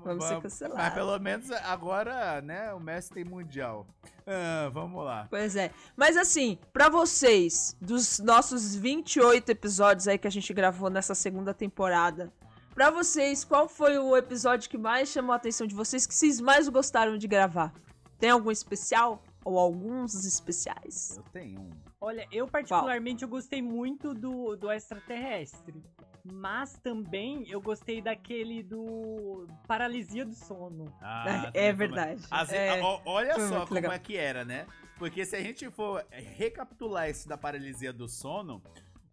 Vamos 0.04 0.24
ser 0.24 0.40
cancelados. 0.40 0.78
Mas 0.78 0.94
pelo 0.94 1.18
menos 1.18 1.50
agora, 1.50 2.40
né, 2.40 2.72
o 2.72 2.80
Messi 2.80 3.11
tem 3.11 3.24
mundial. 3.24 3.87
Ah, 4.26 4.68
vamos 4.72 5.04
lá. 5.04 5.26
Pois 5.30 5.56
é. 5.56 5.72
Mas 5.96 6.16
assim, 6.16 6.59
pra 6.72 6.88
vocês, 6.88 7.76
dos 7.80 8.18
nossos 8.18 8.74
28 8.74 9.50
episódios 9.50 10.06
aí 10.06 10.18
que 10.18 10.28
a 10.28 10.30
gente 10.30 10.52
gravou 10.52 10.90
nessa 10.90 11.14
segunda 11.14 11.54
temporada, 11.54 12.33
pra 12.74 12.90
vocês, 12.90 13.44
qual 13.44 13.68
foi 13.68 13.98
o 13.98 14.16
episódio 14.16 14.68
que 14.70 14.78
mais 14.78 15.09
chamou 15.09 15.33
a 15.33 15.37
atenção 15.37 15.66
de 15.66 15.74
vocês, 15.74 16.06
que 16.06 16.14
vocês 16.14 16.40
mais 16.40 16.68
gostaram 16.68 17.16
de 17.16 17.26
gravar? 17.26 17.72
Tem 18.18 18.30
algum 18.30 18.50
especial? 18.50 19.22
Ou 19.44 19.59
alguns 19.59 20.24
especiais? 20.24 21.16
Eu 21.16 21.24
tenho 21.33 21.61
um. 21.61 21.70
Olha, 22.00 22.26
eu 22.31 22.46
particularmente 22.46 23.22
eu 23.22 23.29
gostei 23.29 23.62
muito 23.62 24.14
do, 24.14 24.57
do 24.57 24.70
extraterrestre. 24.70 25.83
Mas 26.22 26.74
também 26.83 27.48
eu 27.48 27.62
gostei 27.62 28.03
daquele 28.03 28.62
do 28.62 29.46
Paralisia 29.66 30.24
do 30.24 30.35
Sono. 30.35 30.92
Ah, 31.00 31.50
é 31.55 31.72
verdade. 31.72 32.22
Às 32.31 32.53
É, 32.53 32.81
olha 33.07 33.35
só 33.48 33.61
como 33.64 33.74
legal. 33.74 33.92
é 33.92 33.98
que 33.98 34.16
era, 34.16 34.44
né? 34.44 34.66
Porque 34.98 35.24
se 35.24 35.35
a 35.35 35.40
gente 35.40 35.70
for 35.70 36.05
recapitular 36.11 37.09
esse 37.09 37.26
da 37.26 37.38
paralisia 37.38 37.90
do 37.90 38.07
sono, 38.07 38.62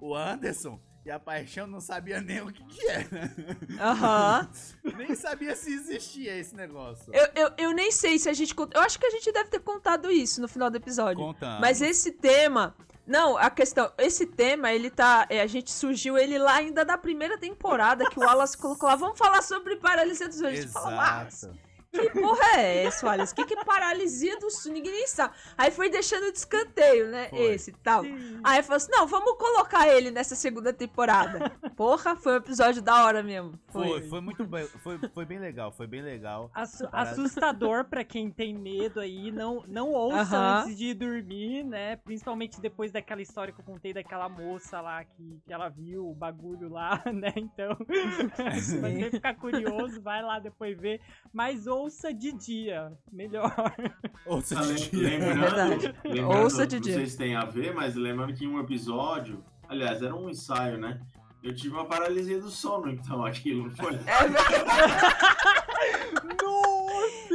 o 0.01 0.13
Anderson 0.13 0.81
e 1.07 1.11
a 1.11 1.17
Paixão 1.17 1.65
não 1.65 1.79
sabia 1.79 2.19
nem 2.19 2.41
o 2.41 2.51
que, 2.51 2.61
que 2.65 2.85
era. 2.89 3.33
Aham. 3.79 4.49
nem 4.97 5.15
sabia 5.15 5.55
se 5.55 5.73
existia 5.73 6.35
esse 6.35 6.53
negócio. 6.53 7.13
Eu, 7.13 7.29
eu, 7.33 7.51
eu 7.57 7.71
nem 7.71 7.93
sei 7.93 8.19
se 8.19 8.27
a 8.27 8.33
gente. 8.33 8.53
Eu 8.73 8.81
acho 8.81 8.99
que 8.99 9.05
a 9.05 9.09
gente 9.11 9.31
deve 9.31 9.49
ter 9.49 9.61
contado 9.61 10.11
isso 10.11 10.41
no 10.41 10.49
final 10.49 10.69
do 10.69 10.75
episódio. 10.75 11.23
Contando. 11.23 11.61
Mas 11.61 11.81
esse 11.81 12.11
tema. 12.11 12.75
Não, 13.05 13.37
a 13.37 13.49
questão. 13.49 13.89
Esse 13.97 14.25
tema, 14.25 14.73
ele 14.73 14.89
tá. 14.89 15.25
é, 15.29 15.39
a 15.39 15.47
gente 15.47 15.71
surgiu 15.71 16.17
ele 16.17 16.37
lá 16.37 16.55
ainda 16.55 16.83
da 16.83 16.97
primeira 16.97 17.37
temporada, 17.37 18.09
que 18.09 18.19
o 18.19 18.23
Wallace 18.23 18.57
colocou 18.57 18.89
lá. 18.89 18.97
Vamos 18.97 19.17
falar 19.17 19.41
sobre 19.41 19.77
paralisia 19.77 20.27
do 20.27 20.33
sono. 20.33 20.49
A 20.49 20.55
gente 20.55 20.67
fala, 20.67 21.25
Exato. 21.25 21.57
Que 21.97 22.09
porra 22.11 22.59
é 22.59 22.83
essa, 22.85 23.05
Wallace? 23.05 23.33
O 23.33 23.35
que, 23.35 23.45
que 23.45 23.53
é 23.57 23.63
paralisia 23.63 24.37
do 24.39 24.49
sono? 24.49 24.75
Ninguém 24.75 24.91
nem 24.91 25.07
sabe. 25.07 25.33
Aí 25.57 25.71
foi 25.71 25.89
deixando 25.89 26.31
de 26.31 26.37
escanteio, 26.37 27.07
né? 27.07 27.29
Foi. 27.29 27.39
Esse 27.39 27.71
e 27.71 27.73
tal. 27.73 28.03
Aí 28.43 28.61
falou 28.63 28.77
assim: 28.77 28.91
não, 28.91 29.07
vamos 29.07 29.37
colocar 29.37 29.87
ele 29.87 30.11
nessa 30.11 30.35
segunda 30.35 30.71
temporada. 30.73 31.49
Porra, 31.75 32.15
foi 32.15 32.33
um 32.33 32.37
episódio 32.37 32.81
da 32.81 33.03
hora 33.05 33.21
mesmo. 33.23 33.59
Foi, 33.67 34.01
foi 34.03 34.21
muito 34.21 34.45
bem. 34.45 34.65
Foi, 34.67 34.99
foi 35.13 35.25
bem 35.25 35.39
legal, 35.39 35.71
foi 35.71 35.87
bem 35.87 36.01
legal. 36.01 36.49
Assu- 36.53 36.87
assustador 36.91 37.85
pra 37.85 38.03
quem 38.03 38.29
tem 38.31 38.53
medo 38.53 38.99
aí, 38.99 39.31
não, 39.31 39.63
não 39.67 39.91
ouça 39.91 40.19
Aham. 40.37 40.61
antes 40.61 40.77
de 40.77 40.93
dormir, 40.93 41.63
né? 41.63 41.95
Principalmente 41.97 42.59
depois 42.59 42.91
daquela 42.91 43.21
história 43.21 43.53
que 43.53 43.59
eu 43.59 43.65
contei 43.65 43.93
daquela 43.93 44.29
moça 44.29 44.79
lá 44.81 45.03
que, 45.03 45.41
que 45.45 45.53
ela 45.53 45.69
viu 45.69 46.09
o 46.09 46.15
bagulho 46.15 46.69
lá, 46.69 47.01
né? 47.13 47.33
Então, 47.35 47.77
se 48.61 48.79
você 48.79 49.11
ficar 49.11 49.35
curioso, 49.35 50.01
vai 50.01 50.21
lá 50.21 50.39
depois 50.39 50.77
ver. 50.79 51.01
Mas 51.31 51.67
ouça 51.87 52.13
de 52.13 52.31
dia, 52.33 52.91
melhor. 53.11 53.53
Ouça 54.27 54.55
de 54.57 54.89
dia. 54.89 55.09
lembrando, 55.09 55.39
verdade. 55.39 55.95
lembrando, 56.03 56.43
Ouça 56.43 56.67
de 56.67 56.75
não 56.75 56.81
dia. 56.81 56.93
sei 56.95 57.05
se 57.07 57.17
tem 57.17 57.35
a 57.35 57.45
ver, 57.45 57.73
mas 57.73 57.95
lembrando 57.95 58.33
que 58.33 58.43
em 58.43 58.47
um 58.49 58.59
episódio, 58.59 59.43
aliás, 59.69 60.01
era 60.01 60.13
um 60.13 60.29
ensaio, 60.29 60.77
né? 60.77 60.99
Eu 61.41 61.55
tive 61.55 61.75
uma 61.75 61.85
paralisia 61.85 62.39
do 62.41 62.49
sono, 62.49 62.89
então 62.91 63.23
aquilo 63.25 63.63
não 63.65 63.71
foi. 63.75 63.95
É 63.95 63.97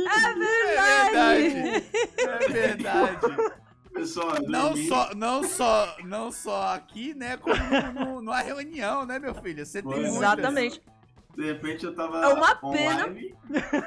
É 0.05 0.35
verdade. 0.35 1.87
É 2.19 2.49
verdade. 2.49 3.53
Pessoal, 3.93 4.37
eu 4.37 4.43
Não 4.49 4.69
dormi, 4.71 4.89
só, 4.89 5.15
não 5.15 5.45
só, 5.45 5.97
não 6.05 6.33
só 6.33 6.75
aqui, 6.75 7.15
né? 7.15 7.37
Como 7.37 7.55
no, 7.55 7.93
no, 7.93 8.21
numa 8.23 8.41
reunião, 8.41 9.05
né, 9.07 9.19
meu 9.19 9.35
filho? 9.35 9.65
Você 9.65 9.83
tem 9.83 9.91
Foi. 9.91 10.01
muitas 10.01 10.17
Exatamente. 10.17 10.83
De 11.35 11.45
repente 11.47 11.85
eu 11.87 11.95
tava 11.95 12.19
É 12.23 12.27
uma 12.35 12.55
pena. 12.57 13.05
online 13.07 13.35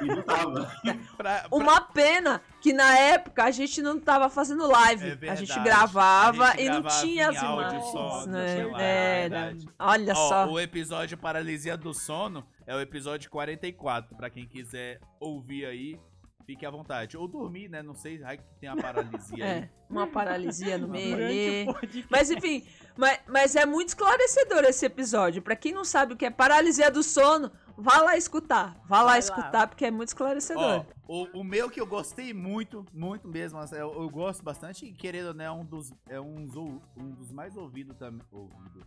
e 0.02 0.04
não 0.06 0.22
tava. 0.22 0.72
pra, 1.16 1.34
pra- 1.44 1.46
Uma 1.52 1.80
pena 1.80 2.42
que 2.60 2.72
na 2.72 2.98
época 2.98 3.44
a 3.44 3.50
gente 3.52 3.80
não 3.80 4.00
tava 4.00 4.28
fazendo 4.28 4.66
live. 4.66 5.16
É 5.24 5.30
a 5.30 5.34
gente 5.36 5.58
gravava 5.60 6.46
A 6.48 6.50
gente 6.56 6.62
e 6.62 6.68
não 6.68 6.80
gravava 6.82 7.00
tinha 7.06 7.24
em 7.24 7.26
as 7.28 7.36
imagens. 7.42 7.84
só, 7.92 8.26
não 8.26 8.32
né? 8.32 8.54
tinha 8.54 8.66
live, 8.68 8.82
É, 8.82 9.26
é. 9.28 9.54
Olha 9.78 10.12
Ó, 10.12 10.28
só. 10.28 10.46
o 10.50 10.58
episódio 10.58 11.16
Paralisia 11.16 11.76
do 11.76 11.94
Sono 11.94 12.44
é 12.66 12.74
o 12.74 12.80
episódio 12.80 13.30
44, 13.30 14.16
pra 14.16 14.28
quem 14.28 14.44
quiser 14.46 14.98
ouvir 15.20 15.66
aí, 15.66 16.00
fique 16.44 16.66
à 16.66 16.70
vontade. 16.70 17.16
Ou 17.16 17.28
dormir, 17.28 17.68
né? 17.68 17.80
Não 17.82 17.94
sei, 17.94 18.20
ai 18.24 18.38
que 18.38 18.44
tem 18.60 18.68
uma 18.68 18.82
paralisia 18.82 19.44
aí. 19.44 19.50
É, 19.50 19.70
uma 19.88 20.06
paralisia 20.08 20.78
no 20.78 20.88
meio. 20.90 21.74
Mas 22.10 22.28
enfim, 22.30 22.66
mas, 22.96 23.18
mas 23.28 23.56
é 23.56 23.66
muito 23.66 23.88
esclarecedor 23.88 24.64
esse 24.64 24.86
episódio. 24.86 25.42
Pra 25.42 25.56
quem 25.56 25.72
não 25.72 25.84
sabe 25.84 26.14
o 26.14 26.16
que 26.16 26.26
é 26.26 26.30
paralisia 26.30 26.90
do 26.90 27.02
sono, 27.02 27.50
vá 27.76 27.98
lá 28.02 28.16
escutar. 28.16 28.76
Vá 28.86 28.98
lá 28.98 29.04
Vai 29.04 29.12
lá. 29.14 29.18
escutar, 29.18 29.66
porque 29.68 29.86
é 29.86 29.90
muito 29.90 30.08
esclarecedor. 30.08 30.84
Ó, 31.08 31.08
o, 31.08 31.40
o 31.40 31.44
meu 31.44 31.70
que 31.70 31.80
eu 31.80 31.86
gostei 31.86 32.34
muito, 32.34 32.84
muito 32.92 33.28
mesmo, 33.28 33.58
assim, 33.58 33.76
eu, 33.76 33.92
eu 33.94 34.08
gosto 34.10 34.42
bastante, 34.42 34.86
e 34.86 34.92
querendo 34.92 35.28
ou 35.28 35.34
não, 35.34 35.44
é 35.44 35.50
um 35.52 35.64
dos, 35.64 35.92
é 36.08 36.20
um, 36.20 36.46
dos- 36.46 36.80
um 36.96 37.10
dos 37.12 37.30
mais 37.32 37.56
ouvidos 37.56 37.96
também. 37.96 38.20
Ouvido, 38.32 38.84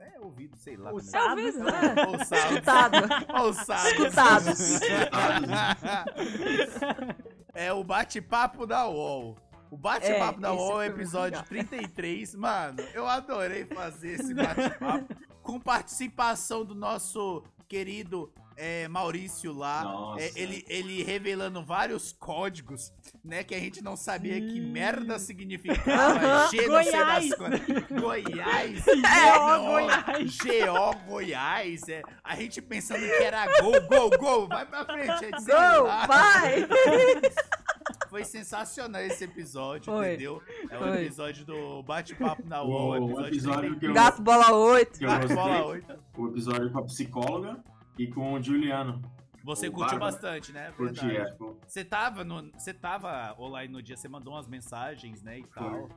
é 0.00 0.18
ouvido, 0.20 0.56
sei 0.58 0.76
lá. 0.76 0.92
Ouçado. 0.92 1.40
é 1.40 1.44
ouvido, 1.44 1.64
né? 1.64 1.72
Ouçado. 2.08 2.54
Escutado. 2.54 2.94
Ouçado. 3.42 3.88
Escutados. 3.88 4.80
é 7.54 7.72
o 7.72 7.82
bate-papo 7.84 8.66
da 8.66 8.86
UOL. 8.88 9.36
O 9.70 9.76
bate-papo 9.76 10.38
É, 10.38 10.42
da 10.42 10.52
esse 10.54 10.62
UOL, 10.62 10.76
muito 10.78 10.92
episódio 10.92 11.42
33. 11.44 12.34
Mano, 12.34 12.78
eu 12.92 13.06
adorei 13.06 13.64
fazer 13.66 14.20
esse 14.20 14.32
bate-papo. 14.34 15.14
com 15.42 15.60
participação 15.60 16.64
do 16.64 16.74
nosso 16.74 17.44
querido 17.68 18.32
é, 18.56 18.88
Maurício 18.88 19.52
lá. 19.54 19.82
Nossa. 19.84 20.22
É, 20.22 20.32
ele, 20.34 20.64
ele 20.68 21.02
revelando 21.02 21.64
vários 21.64 22.12
códigos, 22.12 22.92
né? 23.24 23.42
Que 23.44 23.54
a 23.54 23.58
gente 23.60 23.80
não 23.82 23.96
sabia 23.96 24.38
que 24.40 24.60
merda 24.60 25.18
significava. 25.18 26.48
G 26.50 26.66
não 26.66 26.82
sei 26.82 26.92
das 26.92 27.28
Goiás. 27.28 27.34
quantas. 27.36 28.00
Goiás. 28.00 28.88
É, 28.88 28.94
Não, 28.96 29.64
Goiás. 29.66 30.36
GO 30.36 30.98
Goiás. 31.06 31.88
É, 31.88 32.02
a 32.22 32.34
gente 32.36 32.60
pensando 32.60 33.00
que 33.00 33.22
era 33.24 33.46
gol, 33.62 33.80
gol, 33.88 34.10
gol. 34.18 34.48
Vai 34.48 34.66
pra 34.66 34.84
frente. 34.84 35.24
É 35.24 35.30
de 35.30 35.30
Go, 35.30 35.40
celular. 35.42 36.06
vai! 36.06 36.66
Foi 38.10 38.24
sensacional 38.24 39.00
esse 39.02 39.22
episódio, 39.24 39.92
Foi. 39.92 40.08
entendeu? 40.08 40.42
É 40.68 40.76
o 40.76 40.78
Foi. 40.80 41.02
episódio 41.04 41.44
do 41.46 41.82
bate-papo 41.84 42.42
na 42.44 42.60
UOL. 42.62 43.14
o 43.14 43.26
episódio 43.26 43.78
que 43.78 43.86
eu, 43.86 43.94
Gato 43.94 44.20
bola 44.20 44.52
8. 44.52 44.98
que 44.98 45.04
eu 45.04 45.08
Gato 45.08 45.28
bola 45.34 45.62
gostei, 45.62 45.70
8. 45.94 45.98
o 46.18 46.28
episódio 46.28 46.72
com 46.72 46.78
a 46.78 46.82
psicóloga 46.82 47.64
e 47.96 48.06
com 48.08 48.32
o 48.34 48.42
Juliano. 48.42 49.00
Você 49.44 49.68
O 49.68 49.72
curtiu 49.72 49.98
bastante, 49.98 50.52
né? 50.52 50.70
Curti, 50.76 51.06
Verdade. 51.06 51.30
é, 51.30 51.34
pô. 51.34 51.56
Você 51.66 51.82
tava, 51.84 52.24
no, 52.24 52.50
você 52.52 52.74
tava 52.74 53.34
online 53.38 53.72
no 53.72 53.82
dia, 53.82 53.96
você 53.96 54.06
mandou 54.08 54.34
umas 54.34 54.46
mensagens, 54.46 55.22
né, 55.22 55.38
e 55.38 55.44
tal. 55.44 55.70
Foi- 55.70 55.88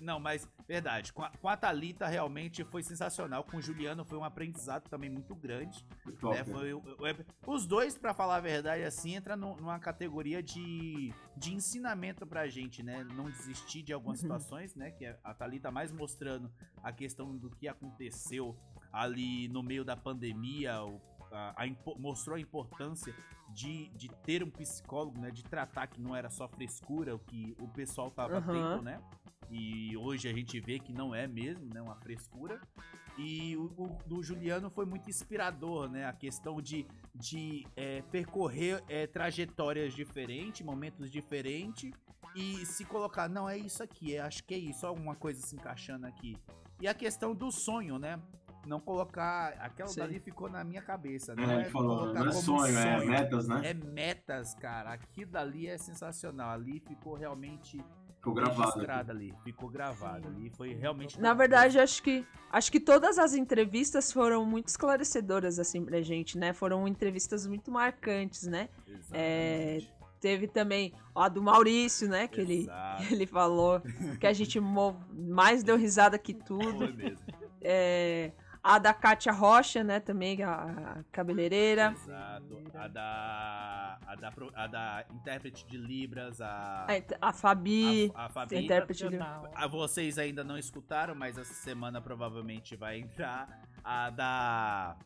não, 0.00 0.20
mas, 0.20 0.48
verdade, 0.68 1.12
com 1.12 1.22
a, 1.22 1.30
com 1.30 1.48
a 1.48 1.56
Thalita 1.56 2.06
realmente 2.06 2.64
foi 2.64 2.82
sensacional. 2.82 3.42
Com 3.44 3.56
o 3.56 3.62
Juliano 3.62 4.04
foi 4.04 4.16
um 4.18 4.24
aprendizado 4.24 4.88
também 4.88 5.10
muito 5.10 5.34
grande. 5.34 5.84
Né? 6.22 6.44
Foi, 6.44 6.72
o- 6.72 6.82
os 7.46 7.66
dois, 7.66 7.96
pra 7.98 8.14
falar 8.14 8.36
a 8.36 8.40
verdade, 8.40 8.82
assim, 8.84 9.14
entra 9.14 9.34
nu- 9.36 9.56
numa 9.56 9.78
categoria 9.78 10.42
de, 10.42 11.12
de 11.36 11.54
ensinamento 11.54 12.26
pra 12.26 12.46
gente, 12.48 12.82
né? 12.82 13.04
Não 13.14 13.24
desistir 13.30 13.82
de 13.82 13.92
algumas 13.92 14.18
situações, 14.20 14.74
né? 14.74 14.90
Que 14.90 15.06
a 15.22 15.34
Thalita 15.34 15.70
mais 15.70 15.90
mostrando 15.90 16.50
a 16.82 16.92
questão 16.92 17.36
do 17.36 17.50
que 17.50 17.66
aconteceu 17.68 18.56
ali 18.92 19.48
no 19.48 19.62
meio 19.62 19.84
da 19.84 19.96
pandemia, 19.96 20.82
o- 20.82 21.00
a- 21.32 21.54
a 21.64 21.98
mostrou 21.98 22.36
a 22.36 22.40
importância 22.40 23.14
de, 23.48 23.88
de 23.90 24.08
ter 24.22 24.42
um 24.42 24.50
psicólogo, 24.50 25.18
né? 25.20 25.30
De 25.30 25.42
tratar 25.42 25.86
que 25.86 26.00
não 26.00 26.14
era 26.14 26.30
só 26.30 26.46
frescura, 26.48 27.14
o 27.14 27.18
que 27.18 27.56
o 27.60 27.68
pessoal 27.68 28.10
tava 28.10 28.36
Aham. 28.38 28.52
tendo, 28.76 28.82
né? 28.82 29.00
E 29.52 29.96
hoje 29.96 30.28
a 30.28 30.32
gente 30.32 30.58
vê 30.60 30.78
que 30.78 30.92
não 30.92 31.14
é 31.14 31.26
mesmo, 31.26 31.72
né? 31.72 31.80
Uma 31.80 31.96
frescura. 31.96 32.60
E 33.18 33.54
o, 33.56 33.64
o 33.76 33.98
do 34.06 34.22
Juliano 34.22 34.70
foi 34.70 34.86
muito 34.86 35.10
inspirador, 35.10 35.90
né? 35.90 36.06
A 36.06 36.12
questão 36.12 36.60
de, 36.60 36.86
de 37.14 37.66
é, 37.76 38.00
percorrer 38.10 38.82
é, 38.88 39.06
trajetórias 39.06 39.92
diferentes, 39.92 40.64
momentos 40.64 41.10
diferentes 41.10 41.92
e 42.34 42.64
se 42.64 42.84
colocar, 42.84 43.28
não, 43.28 43.48
é 43.48 43.58
isso 43.58 43.82
aqui, 43.82 44.16
é, 44.16 44.20
acho 44.20 44.42
que 44.44 44.54
é 44.54 44.58
isso, 44.58 44.86
alguma 44.86 45.14
coisa 45.14 45.40
se 45.46 45.54
encaixando 45.54 46.06
aqui. 46.06 46.36
E 46.80 46.88
a 46.88 46.94
questão 46.94 47.34
do 47.34 47.50
sonho, 47.52 47.98
né? 47.98 48.20
Não 48.66 48.80
colocar. 48.80 49.54
Aquela 49.58 49.88
Sim. 49.88 50.00
dali 50.00 50.20
ficou 50.20 50.48
na 50.48 50.64
minha 50.64 50.82
cabeça. 50.82 51.32
É, 51.32 51.36
Não 51.36 51.50
é, 51.50 51.60
ele 51.60 51.70
falou, 51.70 52.12
não 52.12 52.22
é 52.22 52.28
como 52.28 52.32
sonho, 52.32 52.78
é 52.78 53.04
metas, 53.04 53.48
né? 53.48 53.60
É 53.70 53.74
metas, 53.74 54.54
cara. 54.54 54.92
Aqui 54.92 55.24
dali 55.24 55.66
é 55.66 55.76
sensacional. 55.76 56.50
Ali 56.50 56.80
ficou 56.80 57.14
realmente 57.14 57.84
Ficou 58.22 58.34
gravado. 58.34 59.10
ali. 59.10 59.34
Ficou 59.42 59.68
gravado 59.68 60.28
ali. 60.28 60.48
Foi 60.50 60.72
realmente. 60.74 61.20
Na 61.20 61.34
verdade, 61.34 61.80
acho 61.80 62.00
que 62.00 62.24
acho 62.52 62.70
que 62.70 62.78
todas 62.78 63.18
as 63.18 63.34
entrevistas 63.34 64.12
foram 64.12 64.46
muito 64.46 64.68
esclarecedoras 64.68 65.58
assim 65.58 65.84
pra 65.84 66.00
gente, 66.02 66.38
né? 66.38 66.52
Foram 66.52 66.86
entrevistas 66.86 67.48
muito 67.48 67.68
marcantes, 67.72 68.46
né? 68.46 68.68
É. 69.10 69.80
Teve 70.20 70.46
também 70.46 70.92
a 71.12 71.28
do 71.28 71.42
Maurício, 71.42 72.08
né? 72.08 72.28
Que 72.28 72.40
ele, 72.40 72.60
Exato. 72.60 73.02
ele 73.12 73.26
falou 73.26 73.82
que 74.20 74.26
a 74.28 74.32
gente 74.32 74.60
mo- 74.60 74.96
mais 75.12 75.64
deu 75.64 75.76
risada 75.76 76.16
que 76.16 76.32
tudo. 76.32 76.78
Foi 76.78 76.92
mesmo. 76.92 77.18
É, 77.60 78.30
a 78.62 78.78
da 78.78 78.94
Kátia 78.94 79.32
Rocha, 79.32 79.82
né? 79.82 79.98
Também, 80.00 80.42
a, 80.42 80.52
a 81.00 81.04
cabeleireira. 81.10 81.92
Exato. 81.92 82.62
A 82.74 82.88
da, 82.88 83.98
a 84.06 84.14
da. 84.14 84.32
A 84.54 84.66
da 84.66 85.04
intérprete 85.12 85.66
de 85.66 85.76
Libras, 85.76 86.40
a. 86.40 86.86
A, 87.20 87.28
a 87.28 87.32
Fabi. 87.32 88.12
a, 88.14 88.26
a 88.26 88.28
Fabi. 88.28 88.64
intérprete 88.64 89.04
de- 89.08 89.10
Sensacional. 89.16 89.50
Ah, 89.54 89.66
vocês 89.66 90.18
ainda 90.18 90.44
não 90.44 90.56
escutaram, 90.56 91.14
mas 91.14 91.36
essa 91.38 91.54
semana 91.54 92.00
provavelmente 92.00 92.76
vai 92.76 92.98
entrar 92.98 93.62
a 93.84 94.10
da 94.10 94.96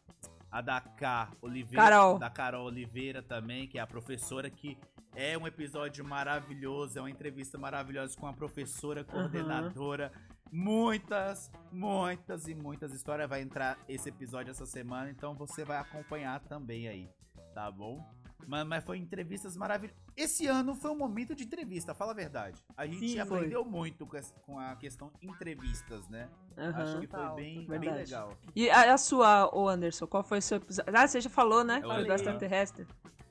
a 0.51 0.61
da 0.61 0.81
K 0.81 1.29
Oliveira, 1.43 1.83
Carol. 1.85 2.19
da 2.19 2.31
Carol 2.31 2.67
Oliveira 2.67 3.21
também, 3.23 3.67
que 3.67 3.79
é 3.79 3.81
a 3.83 3.87
professora 3.87 4.49
que 4.49 4.79
é 5.15 5.37
um 5.37 5.47
episódio 5.47 6.05
maravilhoso, 6.05 6.99
é 6.99 7.03
uma 7.03 7.11
entrevista 7.11 7.59
maravilhosa 7.59 8.17
com 8.19 8.27
a 8.27 8.33
professora 8.33 9.03
coordenadora. 9.03 10.13
Muitas, 10.53 11.51
muitas 11.71 12.49
e 12.49 12.55
muitas 12.55 12.93
histórias 12.93 13.29
vai 13.29 13.41
entrar 13.43 13.79
esse 13.89 14.09
episódio 14.09 14.51
essa 14.51 14.67
semana, 14.67 15.11
então 15.11 15.35
você 15.35 15.65
vai 15.65 15.79
acompanhar 15.79 16.41
também 16.41 16.89
aí, 16.89 17.09
tá 17.55 17.71
bom? 17.71 18.03
Mas, 18.47 18.65
mas 18.67 18.85
foi 18.85 18.99
entrevistas 18.99 19.57
maravilhosas. 19.57 20.01
Esse 20.17 20.47
ano 20.47 20.75
foi 20.75 20.91
um 20.93 20.97
momento 20.97 21.35
de 21.35 21.45
entrevista, 21.45 21.95
fala 21.95 22.13
a 22.13 22.15
verdade. 22.15 22.65
A 22.77 22.87
gente 22.87 23.09
Sim, 23.09 23.25
foi. 23.27 23.39
aprendeu 23.39 23.65
muito 23.65 24.07
com, 24.07 24.17
essa- 24.17 24.35
com 24.47 24.59
a 24.59 24.77
questão 24.77 25.11
entrevistas, 25.21 26.09
né? 26.09 26.29
Acho 26.57 26.79
Aham. 26.93 27.01
que 27.01 27.07
foi 27.09 27.35
bem, 27.35 27.67
bem 27.67 27.93
legal. 27.93 28.33
E 28.55 28.71
a, 28.71 28.95
a 28.95 28.99
sua, 28.99 29.51
ô 29.53 29.69
Anderson, 29.69 30.07
qual 30.07 30.23
foi 30.23 30.39
o 30.39 30.43
seu 30.43 30.59
episódio? 30.59 30.93
Ah, 30.97 31.07
você 31.09 31.21
já 31.21 31.29
falou, 31.31 31.65
né? 31.65 31.79
Eu 31.79 31.89
Foi 31.89 31.89
do 31.91 31.95
falei. 32.03 32.13
extraterrestre. 32.15 32.87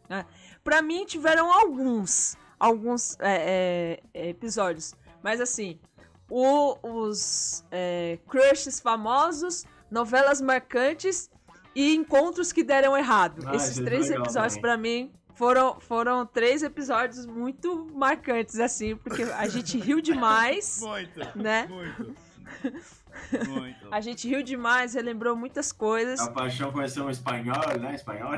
É. 0.10 0.26
Pra 0.64 0.82
mim, 0.82 1.06
tiveram 1.06 1.50
alguns, 1.52 2.38
alguns 2.60 3.18
é, 3.22 4.02
é, 4.14 4.30
episódios. 4.30 4.94
Mas 5.24 5.40
assim, 5.40 5.80
o- 6.30 6.78
os 6.84 7.64
é, 7.72 8.20
crushes 8.28 8.80
famosos, 8.80 9.66
novelas 9.92 10.42
marcantes 10.42 11.30
e 11.76 11.94
encontros 11.96 12.52
que 12.52 12.64
deram 12.64 12.98
errado. 12.98 13.44
Ah, 13.48 13.56
Esses 13.56 13.72
esse 13.72 13.84
três 13.84 14.08
legal 14.10 14.24
episódios, 14.24 14.58
pra 14.58 14.78
mim, 14.78 15.12
foram, 15.36 15.80
foram 15.80 16.26
três 16.26 16.64
episódios 16.64 17.26
muito 17.26 17.86
marcantes, 17.94 18.60
assim, 18.60 18.96
porque 18.96 19.24
a 19.24 19.48
gente 19.48 19.78
riu 19.78 20.02
demais, 20.02 20.80
Muito, 20.84 21.20
né? 21.38 21.68
muito. 21.68 22.16
Muito. 23.48 23.88
A 23.92 24.02
gente 24.02 24.28
riu 24.28 24.44
demais, 24.44 24.94
relembrou 24.94 25.36
muitas 25.36 25.72
coisas. 25.72 26.20
A 26.20 26.32
paixão 26.32 26.72
conheceu 26.72 27.06
um 27.06 27.10
espanhol, 27.10 27.78
né? 27.80 27.96
Espanhol. 27.96 28.34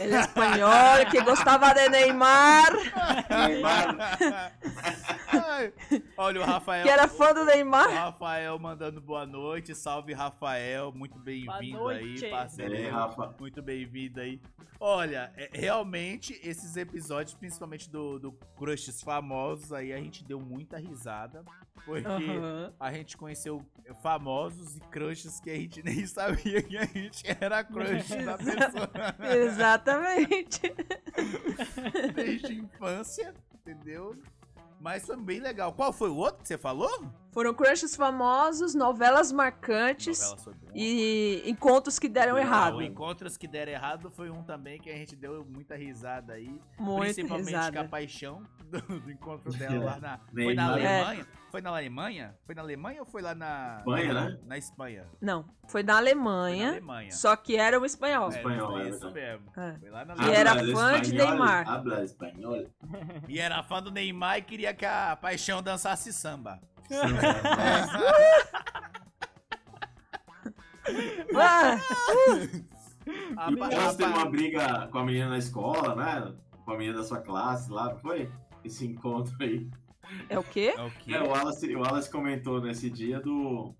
Ele 0.00 0.14
é 0.14 0.20
espanhol, 0.20 1.06
que 1.10 1.20
gostava 1.22 1.72
de 1.74 1.88
Neymar, 1.88 2.72
Ai, 5.30 5.72
Olha 6.16 6.40
o 6.40 6.44
Rafael. 6.44 6.84
que 6.84 6.90
era 6.90 7.08
fã 7.08 7.32
do 7.32 7.40
O 7.42 7.44
Neymar. 7.44 7.90
Rafael 7.90 8.58
mandando 8.58 9.00
boa 9.00 9.26
noite. 9.26 9.74
Salve, 9.74 10.12
Rafael. 10.12 10.92
Muito 10.92 11.18
bem-vindo 11.18 11.88
aí, 11.88 12.30
parceiro. 12.30 12.74
E 12.74 12.76
aí, 12.78 12.88
Rafa? 12.88 13.34
Muito 13.38 13.62
bem-vindo 13.62 14.20
aí. 14.20 14.40
Olha, 14.80 15.32
é- 15.36 15.50
realmente, 15.52 16.38
esses 16.42 16.76
episódios, 16.76 17.34
principalmente 17.34 17.90
do, 17.90 18.18
do 18.18 18.32
Crushes 18.56 19.02
famosos, 19.02 19.72
aí 19.72 19.92
a 19.92 19.96
gente 19.96 20.22
deu 20.24 20.40
muita 20.40 20.78
risada. 20.78 21.44
Porque 21.84 22.06
Aham. 22.06 22.72
a 22.78 22.92
gente 22.92 23.16
conheceu 23.16 23.64
famosos 24.02 24.76
e 24.76 24.80
crushes 24.80 25.40
que 25.40 25.50
a 25.50 25.54
gente 25.54 25.82
nem 25.84 26.06
sabia 26.06 26.62
que 26.62 26.76
a 26.76 26.84
gente 26.84 27.22
era 27.40 27.64
crush 27.64 28.08
da 28.24 28.36
pessoa 28.38 28.90
Exatamente. 29.36 30.60
desde 32.14 32.54
infância, 32.54 33.34
entendeu? 33.54 34.16
Mas 34.80 35.04
foi 35.04 35.16
bem 35.16 35.40
legal. 35.40 35.72
Qual 35.72 35.92
foi 35.92 36.08
o 36.08 36.16
outro 36.16 36.42
que 36.42 36.48
você 36.48 36.56
falou? 36.58 36.90
Foram 37.38 37.54
crushes 37.54 37.94
famosos, 37.94 38.74
novelas 38.74 39.30
marcantes 39.30 40.18
Novela 40.18 40.50
um 40.50 40.70
e 40.74 41.42
encontros 41.46 41.96
que 41.96 42.08
deram 42.08 42.34
Ah, 42.34 42.40
errado. 42.40 42.82
Encontros 42.82 43.36
que 43.36 43.46
deram 43.46 43.70
errado 43.70 44.10
foi 44.10 44.28
um 44.28 44.42
também 44.42 44.80
que 44.80 44.90
a 44.90 44.96
gente 44.96 45.14
deu 45.14 45.44
muita 45.44 45.76
risada 45.76 46.32
aí. 46.32 46.60
Muito 46.76 47.14
principalmente 47.14 47.52
com 47.52 47.56
a 47.56 47.60
risada. 47.66 47.84
paixão 47.88 48.42
do, 48.68 48.80
do 48.98 49.08
encontro 49.12 49.52
dela 49.52 49.84
lá 49.84 50.00
na. 50.00 50.18
Foi 50.34 50.52
na. 50.54 50.72
Alemanha? 50.72 51.26
Foi 51.52 51.60
na 51.60 51.70
Alemanha? 51.70 52.34
Foi 52.44 52.54
na 52.56 52.62
Alemanha 52.62 53.00
ou 53.02 53.06
foi 53.06 53.22
lá 53.22 53.34
na. 53.36 53.76
Espanha, 53.78 54.12
na, 54.14 54.28
né? 54.30 54.38
Na 54.44 54.58
Espanha. 54.58 55.04
Não, 55.20 55.42
foi 55.44 55.48
na 55.48 55.58
Foi 55.68 55.82
na 55.84 55.96
Alemanha, 55.96 56.68
Alemanha. 56.70 57.12
só 57.12 57.36
que 57.36 57.56
era 57.56 57.78
o 57.78 57.86
espanhol. 57.86 58.32
É, 58.32 58.36
Espanhol, 58.36 58.72
foi 58.72 58.82
é 58.82 58.88
isso 58.88 59.10
verdade. 59.12 59.14
mesmo. 59.14 59.52
É. 59.56 59.78
Foi 59.78 59.90
lá 59.90 60.04
na 60.04 60.14
E 60.14 60.16
Alemanha. 60.18 60.38
era 60.40 60.50
Hablas 60.50 60.72
fã 60.72 61.00
de 61.00 61.06
espanhol? 61.14 61.28
Neymar. 61.30 61.68
Habla 61.70 62.02
espanhol? 62.04 62.66
E 63.28 63.38
era 63.38 63.62
fã 63.62 63.80
do 63.80 63.92
Neymar 63.92 64.38
e 64.38 64.42
queria 64.42 64.74
que 64.74 64.84
a 64.84 65.14
paixão 65.14 65.62
dançasse 65.62 66.12
samba. 66.12 66.60
Ah, 73.36 73.50
E 73.50 73.54
Depois 73.54 73.74
a 73.74 73.94
teve 73.94 74.12
uma 74.12 74.24
briga 74.26 74.88
com 74.90 74.98
a 74.98 75.04
menina 75.04 75.30
na 75.30 75.38
escola, 75.38 75.94
né? 75.94 76.34
Com 76.64 76.72
a 76.72 76.76
menina 76.78 76.98
da 76.98 77.04
sua 77.04 77.20
classe 77.20 77.70
lá, 77.70 77.94
foi? 77.96 78.30
Esse 78.64 78.86
encontro 78.86 79.34
aí. 79.40 79.68
é 80.28 80.38
o 80.38 80.42
quê? 80.42 80.74
É 80.76 80.82
o 80.82 80.90
quê? 80.90 81.14
É, 81.14 81.22
o 81.22 81.28
Wallace, 81.28 81.74
o 81.74 81.80
Wallace 81.80 82.10
comentou 82.10 82.60
nesse 82.60 82.90
dia 82.90 83.20
do. 83.20 83.74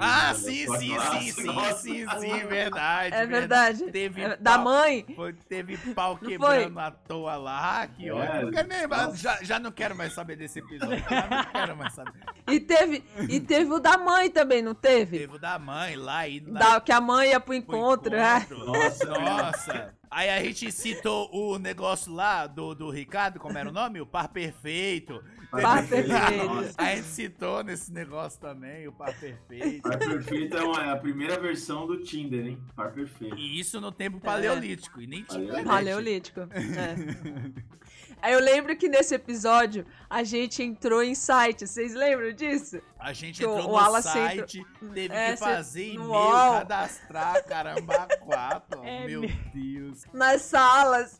Ah, 0.00 0.34
sim, 0.34 0.66
sim, 0.76 0.98
sim, 0.98 1.32
sim, 1.32 1.74
sim, 1.76 2.06
sim, 2.20 2.46
verdade. 2.46 3.14
É 3.14 3.26
verdade. 3.26 3.90
Teve 3.90 4.20
É, 4.22 4.36
Da 4.36 4.56
pau- 4.56 4.64
mãe. 4.64 5.06
Foi, 5.16 5.32
teve 5.32 5.76
pau 5.94 6.18
Não 6.20 6.28
quebrando 6.28 6.78
à 6.78 6.90
toa 6.90 7.36
lá, 7.36 7.86
que 7.86 8.08
É. 8.08 8.42
Não 8.42 8.50
quero 8.50 8.68
nem- 8.68 9.16
Já, 9.16 9.42
já 9.42 9.58
não 9.58 9.72
quero 9.72 9.96
mais 9.96 10.12
saber 10.14 10.36
desse 10.36 10.58
episódio. 10.58 10.98
Já 11.08 11.26
não 11.28 11.44
quero 11.52 11.76
mais 11.76 11.94
saber. 11.94 12.12
E 12.50 12.60
teve, 12.60 13.02
e 13.28 13.40
teve 13.40 13.72
o 13.72 13.78
da 13.80 13.96
mãe 13.96 14.28
também, 14.30 14.60
não 14.60 14.74
teve? 14.74 15.20
Teve 15.20 15.36
o 15.36 15.38
da 15.38 15.58
mãe 15.58 15.96
lá 15.96 16.28
e 16.28 16.40
lá 16.40 16.58
Da, 16.60 16.80
que 16.80 16.92
a 16.92 17.00
mãe 17.00 17.30
ia 17.30 17.40
pro 17.40 17.46
pro 17.52 17.54
encontro, 17.54 18.14
é. 18.14 18.38
encontro. 18.38 18.66
Nossa, 18.66 19.06
Nossa. 19.06 19.94
Aí 20.10 20.28
a 20.28 20.42
gente 20.44 20.70
citou 20.70 21.30
o 21.32 21.58
negócio 21.58 22.12
lá 22.12 22.46
do, 22.46 22.74
do 22.74 22.90
Ricardo, 22.90 23.40
como 23.40 23.56
era 23.56 23.66
o 23.68 23.72
nome? 23.72 23.98
O 23.98 24.06
par 24.06 24.28
perfeito. 24.28 25.24
Par 25.60 25.86
perfeito. 25.86 26.74
A 26.78 26.94
gente 26.96 27.06
citou 27.08 27.62
nesse 27.62 27.92
negócio 27.92 28.40
também, 28.40 28.88
o 28.88 28.92
par 28.92 29.14
perfeito. 29.18 29.82
Par 29.82 29.98
perfeito 29.98 30.56
é, 30.56 30.62
uma- 30.64 30.82
é 30.84 30.90
a 30.90 30.96
primeira 30.96 31.38
versão 31.38 31.86
do 31.86 31.98
Tinder, 32.02 32.46
hein? 32.46 32.58
Par 32.74 32.90
perfeito. 32.92 33.36
E 33.36 33.60
isso 33.60 33.80
no 33.80 33.92
tempo 33.92 34.18
paleolítico. 34.18 35.00
E 35.00 35.06
nem 35.06 35.22
tinha 35.22 35.42
internet. 35.44 35.64
Paleolítico. 35.66 36.40
É. 36.40 36.48
Aí 38.22 38.32
eu 38.34 38.40
lembro 38.40 38.76
que 38.76 38.88
nesse 38.88 39.14
episódio 39.16 39.84
a 40.08 40.22
gente 40.22 40.62
entrou 40.62 41.02
em 41.02 41.12
site, 41.14 41.66
vocês 41.66 41.92
lembram 41.92 42.32
disso? 42.32 42.80
A 42.98 43.12
gente 43.12 43.38
Que 43.38 43.44
entrou 43.44 43.68
o 43.74 43.92
no 43.92 44.02
site, 44.02 44.64
teve 44.94 45.12
É, 45.12 45.32
que 45.32 45.38
fazer 45.38 45.94
e-mail, 45.94 46.08
UOL. 46.08 46.52
cadastrar, 46.52 47.44
caramba, 47.44 48.06
quatro. 48.24 48.80
É 48.84 49.06
meu. 49.06 49.22
Deus. 49.52 50.04
Nas 50.12 50.42
salas. 50.42 51.18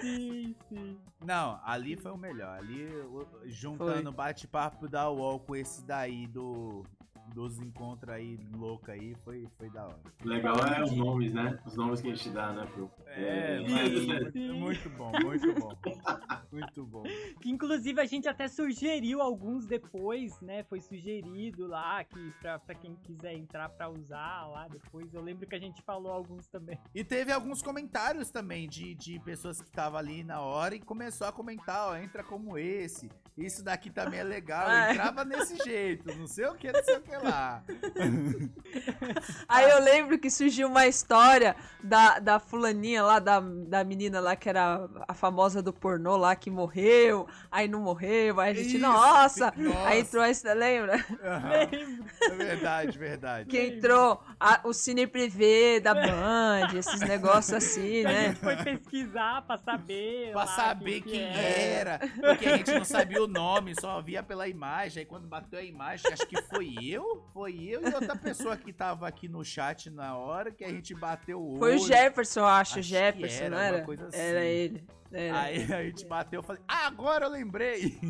Sim, 0.00 0.54
sim. 0.70 0.98
Não, 1.22 1.60
ali 1.64 1.96
foi 1.96 2.12
o 2.12 2.16
melhor. 2.16 2.56
Ali, 2.58 2.88
juntando 3.44 4.10
bate-papo 4.10 4.88
da 4.88 5.10
UOL 5.10 5.40
com 5.40 5.54
esse 5.54 5.84
daí 5.84 6.26
do, 6.26 6.82
dos 7.34 7.58
encontros 7.58 8.12
aí 8.12 8.38
louco 8.54 8.90
aí, 8.90 9.14
foi, 9.24 9.46
foi 9.58 9.68
da 9.70 9.84
hora. 9.86 9.98
Legal 10.24 10.56
é 10.58 10.82
os 10.82 10.92
nomes, 10.96 11.32
né? 11.32 11.58
Os 11.66 11.76
nomes 11.76 12.00
que 12.00 12.10
a 12.10 12.14
gente 12.14 12.30
dá, 12.30 12.52
né, 12.52 12.66
pro. 12.66 12.90
É, 13.06 13.56
É, 13.56 13.68
mas 13.68 14.32
sim. 14.32 14.52
muito 14.52 14.88
bom, 14.90 15.12
muito 15.22 15.52
bom. 15.54 15.72
Muito 16.52 16.84
bom. 16.86 17.02
Que 17.40 17.50
inclusive 17.50 18.00
a 18.00 18.04
gente 18.04 18.28
até 18.28 18.48
sugeriu 18.48 19.20
alguns 19.20 19.66
depois, 19.66 20.40
né? 20.40 20.64
Foi 20.64 20.80
sugerido 20.80 21.66
lá 21.66 22.02
que 22.04 22.32
pra, 22.40 22.58
pra 22.58 22.74
quem 22.74 22.94
quiser 22.96 23.34
entrar 23.34 23.68
pra 23.68 23.88
usar 23.88 24.46
lá 24.48 24.68
depois. 24.68 25.12
Eu 25.12 25.22
lembro 25.22 25.46
que 25.46 25.54
a 25.54 25.58
gente 25.58 25.82
falou 25.82 26.12
alguns 26.12 26.46
também. 26.48 26.78
E 26.94 27.04
teve 27.04 27.32
alguns 27.32 27.62
comentários 27.62 28.30
também 28.30 28.68
de, 28.68 28.94
de 28.94 29.18
pessoas 29.20 29.60
que 29.60 29.68
estavam 29.68 29.98
ali 29.98 30.22
na 30.24 30.40
hora 30.40 30.74
e 30.74 30.80
começou 30.80 31.26
a 31.26 31.32
comentar, 31.32 31.88
ó, 31.88 31.96
entra 31.96 32.22
como 32.24 32.56
esse. 32.58 33.10
Isso 33.36 33.62
daqui 33.62 33.90
também 33.90 34.20
é 34.20 34.24
legal. 34.24 34.66
Ah. 34.66 34.92
Entrava 34.96 35.24
desse 35.24 35.56
jeito, 35.64 36.06
não 36.16 36.26
sei 36.26 36.46
o 36.46 36.54
que, 36.54 36.70
não 36.72 36.82
sei 36.82 36.96
o 36.96 37.02
que 37.02 37.15
sei 37.20 37.28
lá. 37.28 37.62
Aí 39.48 39.70
eu 39.70 39.80
lembro 39.80 40.18
que 40.18 40.30
surgiu 40.30 40.68
uma 40.68 40.86
história 40.86 41.56
da, 41.82 42.18
da 42.18 42.38
fulaninha 42.38 43.02
lá, 43.02 43.18
da, 43.18 43.40
da 43.40 43.84
menina 43.84 44.20
lá 44.20 44.36
que 44.36 44.48
era 44.48 44.88
a 45.06 45.14
famosa 45.14 45.62
do 45.62 45.72
pornô 45.72 46.16
lá, 46.16 46.34
que 46.36 46.50
morreu, 46.50 47.26
aí 47.50 47.68
não 47.68 47.80
morreu, 47.80 48.40
aí 48.40 48.50
a 48.50 48.54
gente, 48.54 48.76
Isso, 48.76 48.78
nossa! 48.78 49.52
nossa. 49.56 49.88
Aí 49.88 50.00
entrou 50.00 50.22
essa, 50.22 50.52
lembra? 50.52 50.96
Lembro. 50.96 52.04
É 52.22 52.30
verdade, 52.30 52.98
verdade. 52.98 53.48
Que 53.48 53.58
entrou 53.60 54.20
a- 54.38 54.60
o 54.64 54.72
Cine 54.72 55.06
Privé 55.06 55.80
da 55.80 55.94
Band, 55.94 56.76
esses 56.76 57.00
negócios 57.00 57.52
assim, 57.54 58.04
A 58.04 58.08
né? 58.12 58.28
gente 58.28 58.40
foi 58.40 58.56
pesquisar 58.56 59.42
pra 59.42 59.56
saber. 59.58 60.32
Pra 60.32 60.40
lá 60.44 60.46
saber 60.46 61.00
que 61.02 61.10
quem 61.10 61.22
era. 61.22 61.90
era. 61.92 61.98
Porque 62.20 62.46
a 62.46 62.56
gente 62.56 62.72
não 62.72 62.84
sabia 62.84 63.22
o 63.22 63.26
nome, 63.28 63.74
só 63.80 64.00
via 64.02 64.22
pela 64.22 64.48
imagem. 64.48 65.00
Aí 65.00 65.06
quando 65.06 65.26
bateu 65.26 65.58
a 65.58 65.62
imagem, 65.62 66.12
acho 66.12 66.26
que 66.26 66.40
foi 66.42 66.74
eu, 66.82 67.05
foi 67.32 67.54
eu 67.64 67.82
e 67.82 67.94
outra 67.94 68.16
pessoa 68.16 68.56
que 68.56 68.72
tava 68.72 69.06
aqui 69.06 69.28
no 69.28 69.44
chat 69.44 69.90
na 69.90 70.16
hora 70.16 70.50
que 70.50 70.64
a 70.64 70.68
gente 70.68 70.94
bateu 70.94 71.40
o 71.40 71.58
Foi 71.58 71.76
o 71.76 71.80
olho. 71.80 71.86
Jefferson, 71.86 72.40
eu 72.40 72.46
acho, 72.46 72.78
Acho 72.78 72.88
Jefferson, 72.88 73.44
era, 73.44 73.50
não 73.50 73.58
era? 73.62 73.84
coisa 73.84 74.06
assim. 74.08 74.18
Era 74.18 74.44
ele. 74.44 74.84
Era. 75.12 75.40
Aí 75.40 75.72
a 75.72 75.82
gente 75.84 76.04
bateu 76.06 76.40
e 76.40 76.44
falei, 76.44 76.62
ah, 76.66 76.86
agora 76.86 77.26
eu 77.26 77.30
lembrei. 77.30 77.98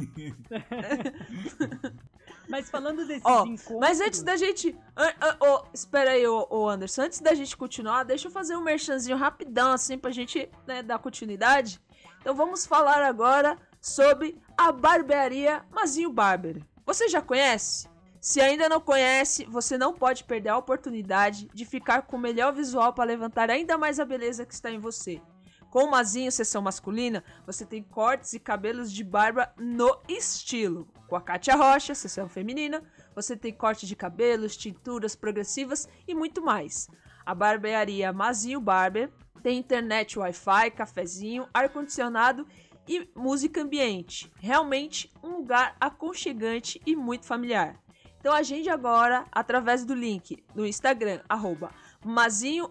Mas 2.49 2.71
falando 2.71 3.05
desses 3.07 3.25
Ó, 3.25 3.45
encontros. 3.45 3.79
Mas 3.81 4.01
antes 4.01 4.23
da 4.23 4.37
gente. 4.37 4.77
an- 4.97 5.13
an- 5.21 5.37
ô, 5.41 5.65
espera 5.75 6.13
aí, 6.13 6.27
ô, 6.27 6.47
ô 6.49 6.69
Anderson. 6.69 7.03
Antes 7.03 7.21
da 7.21 7.35
gente 7.35 7.57
continuar, 7.57 8.05
deixa 8.05 8.29
eu 8.29 8.33
fazer 8.33 8.57
um 8.57 8.63
merchanzinho 8.63 9.17
rapidão, 9.17 9.73
assim, 9.73 9.99
pra 9.99 10.11
gente 10.13 10.49
né, 10.67 10.83
dar 10.83 10.99
continuidade. 10.99 11.81
Então 12.21 12.35
vamos 12.35 12.67
falar 12.67 13.03
agora 13.03 13.59
sobre 13.81 14.41
a 14.57 14.71
barbearia 14.73 15.65
Mazinho 15.71 16.11
Barber. 16.13 16.63
Você 16.85 17.09
já 17.09 17.21
conhece? 17.21 17.89
Se 18.27 18.41
ainda 18.41 18.69
não 18.69 18.81
conhece, 18.81 19.45
você 19.45 19.79
não 19.79 19.95
pode 19.95 20.25
perder 20.25 20.49
a 20.49 20.59
oportunidade 20.59 21.49
de 21.55 21.65
ficar 21.65 22.03
com 22.03 22.17
o 22.17 22.21
melhor 22.21 22.53
visual 22.53 22.93
para 22.93 23.05
levantar 23.05 23.51
ainda 23.51 23.79
mais 23.79 24.01
a 24.01 24.05
beleza 24.05 24.45
que 24.45 24.53
está 24.53 24.69
em 24.69 24.81
você. 24.81 25.23
Com 25.71 25.85
o 25.85 25.91
Mazinho 25.93 26.33
Sessão 26.33 26.61
Masculina, 26.61 27.23
você 27.47 27.65
tem 27.65 27.85
cortes 27.85 28.33
e 28.33 28.41
cabelos 28.41 28.91
de 28.91 29.05
barba 29.05 29.55
no 29.57 29.97
estilo. 30.09 30.89
Com 31.07 31.15
a 31.15 31.21
Kátia 31.21 31.55
Rocha, 31.55 31.95
Sessão 31.95 32.29
Feminina, 32.29 32.83
você 33.15 33.37
tem 33.37 33.53
corte 33.53 33.87
de 33.87 33.95
cabelos, 33.95 34.57
tinturas 34.57 35.15
progressivas 35.15 35.89
e 36.05 36.13
muito 36.13 36.43
mais. 36.43 36.89
A 37.25 37.33
barbearia 37.33 38.13
Mazinho 38.13 38.61
Barber 38.61 39.09
tem 39.41 39.57
internet 39.57 40.19
Wi-Fi, 40.19 40.73
cafezinho, 40.73 41.49
ar-condicionado 41.55 42.45
e 42.89 43.09
música 43.15 43.63
ambiente. 43.63 44.33
Realmente 44.41 45.13
um 45.23 45.37
lugar 45.37 45.77
aconchegante 45.79 46.83
e 46.85 46.97
muito 46.97 47.25
familiar. 47.25 47.86
Então 48.27 48.35
agende 48.35 48.69
agora 48.69 49.25
através 49.31 49.85
do 49.85 49.95
link 49.95 50.43
no 50.53 50.67
Instagram, 50.67 51.21
arroba 51.29 51.71
mazinho 52.05 52.69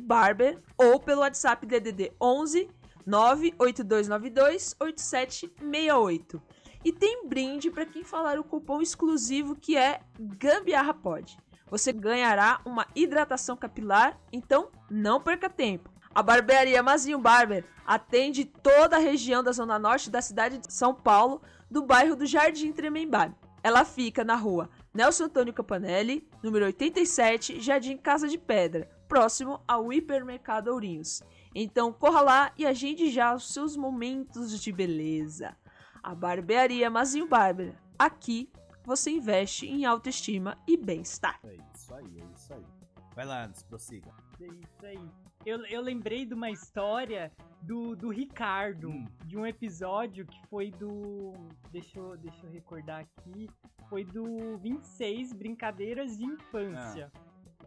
barber 0.00 0.58
ou 0.76 0.98
pelo 0.98 1.20
WhatsApp 1.20 1.64
DDD 1.64 2.10
11 2.20 2.68
98292 3.06 4.74
8768. 4.80 6.42
E 6.84 6.92
tem 6.92 7.28
brinde 7.28 7.70
para 7.70 7.86
quem 7.86 8.02
falar 8.02 8.40
o 8.40 8.42
cupom 8.42 8.82
exclusivo 8.82 9.54
que 9.54 9.76
é 9.76 10.00
Gambiarra 10.18 10.94
Pod. 10.94 11.38
Você 11.70 11.92
ganhará 11.92 12.60
uma 12.64 12.84
hidratação 12.92 13.56
capilar, 13.56 14.18
então 14.32 14.68
não 14.90 15.20
perca 15.20 15.48
tempo. 15.48 15.92
A 16.12 16.24
barbearia 16.24 16.82
Mazinho 16.82 17.20
Barber 17.20 17.64
atende 17.86 18.44
toda 18.44 18.96
a 18.96 18.98
região 18.98 19.44
da 19.44 19.52
zona 19.52 19.78
norte 19.78 20.10
da 20.10 20.20
cidade 20.20 20.58
de 20.58 20.74
São 20.74 20.92
Paulo, 20.92 21.40
do 21.70 21.84
bairro 21.84 22.16
do 22.16 22.26
Jardim 22.26 22.72
Tremembé. 22.72 23.32
Ela 23.62 23.84
fica 23.84 24.24
na 24.24 24.34
rua 24.34 24.68
Nelson 24.92 25.24
Antônio 25.24 25.54
Campanelli, 25.54 26.28
número 26.42 26.64
87, 26.66 27.60
Jardim 27.60 27.96
Casa 27.96 28.28
de 28.28 28.36
Pedra, 28.36 28.90
próximo 29.06 29.60
ao 29.68 29.92
hipermercado 29.92 30.72
Ourinhos. 30.72 31.22
Então 31.54 31.92
corra 31.92 32.20
lá 32.20 32.52
e 32.56 32.66
agende 32.66 33.10
já 33.10 33.34
os 33.34 33.52
seus 33.52 33.76
momentos 33.76 34.60
de 34.60 34.72
beleza. 34.72 35.56
A 36.02 36.14
barbearia 36.14 36.90
Mazinho 36.90 37.28
Barber. 37.28 37.74
Aqui 37.98 38.50
você 38.84 39.10
investe 39.10 39.66
em 39.66 39.84
autoestima 39.84 40.58
e 40.66 40.76
bem-estar. 40.76 41.38
É 41.44 41.54
isso 41.74 41.94
aí, 41.94 42.20
é 42.20 42.24
isso 42.34 42.52
aí. 42.52 42.66
Vai 43.14 43.26
lá, 43.26 43.44
Anderson, 43.44 43.66
prossiga. 43.68 44.10
É 44.40 44.46
isso 44.46 44.86
aí. 44.86 45.21
Eu, 45.44 45.64
eu 45.66 45.80
lembrei 45.80 46.24
de 46.24 46.34
uma 46.34 46.50
história 46.50 47.32
do, 47.62 47.96
do 47.96 48.10
Ricardo, 48.10 48.88
Hum. 48.90 49.04
de 49.26 49.36
um 49.36 49.46
episódio 49.46 50.26
que 50.26 50.40
foi 50.48 50.70
do. 50.70 51.32
Deixa 51.70 51.98
eu, 51.98 52.16
deixa 52.16 52.46
eu 52.46 52.50
recordar 52.50 53.00
aqui. 53.00 53.48
Foi 53.88 54.04
do 54.04 54.56
26 54.58 55.32
Brincadeiras 55.32 56.16
de 56.16 56.24
Infância. 56.24 57.10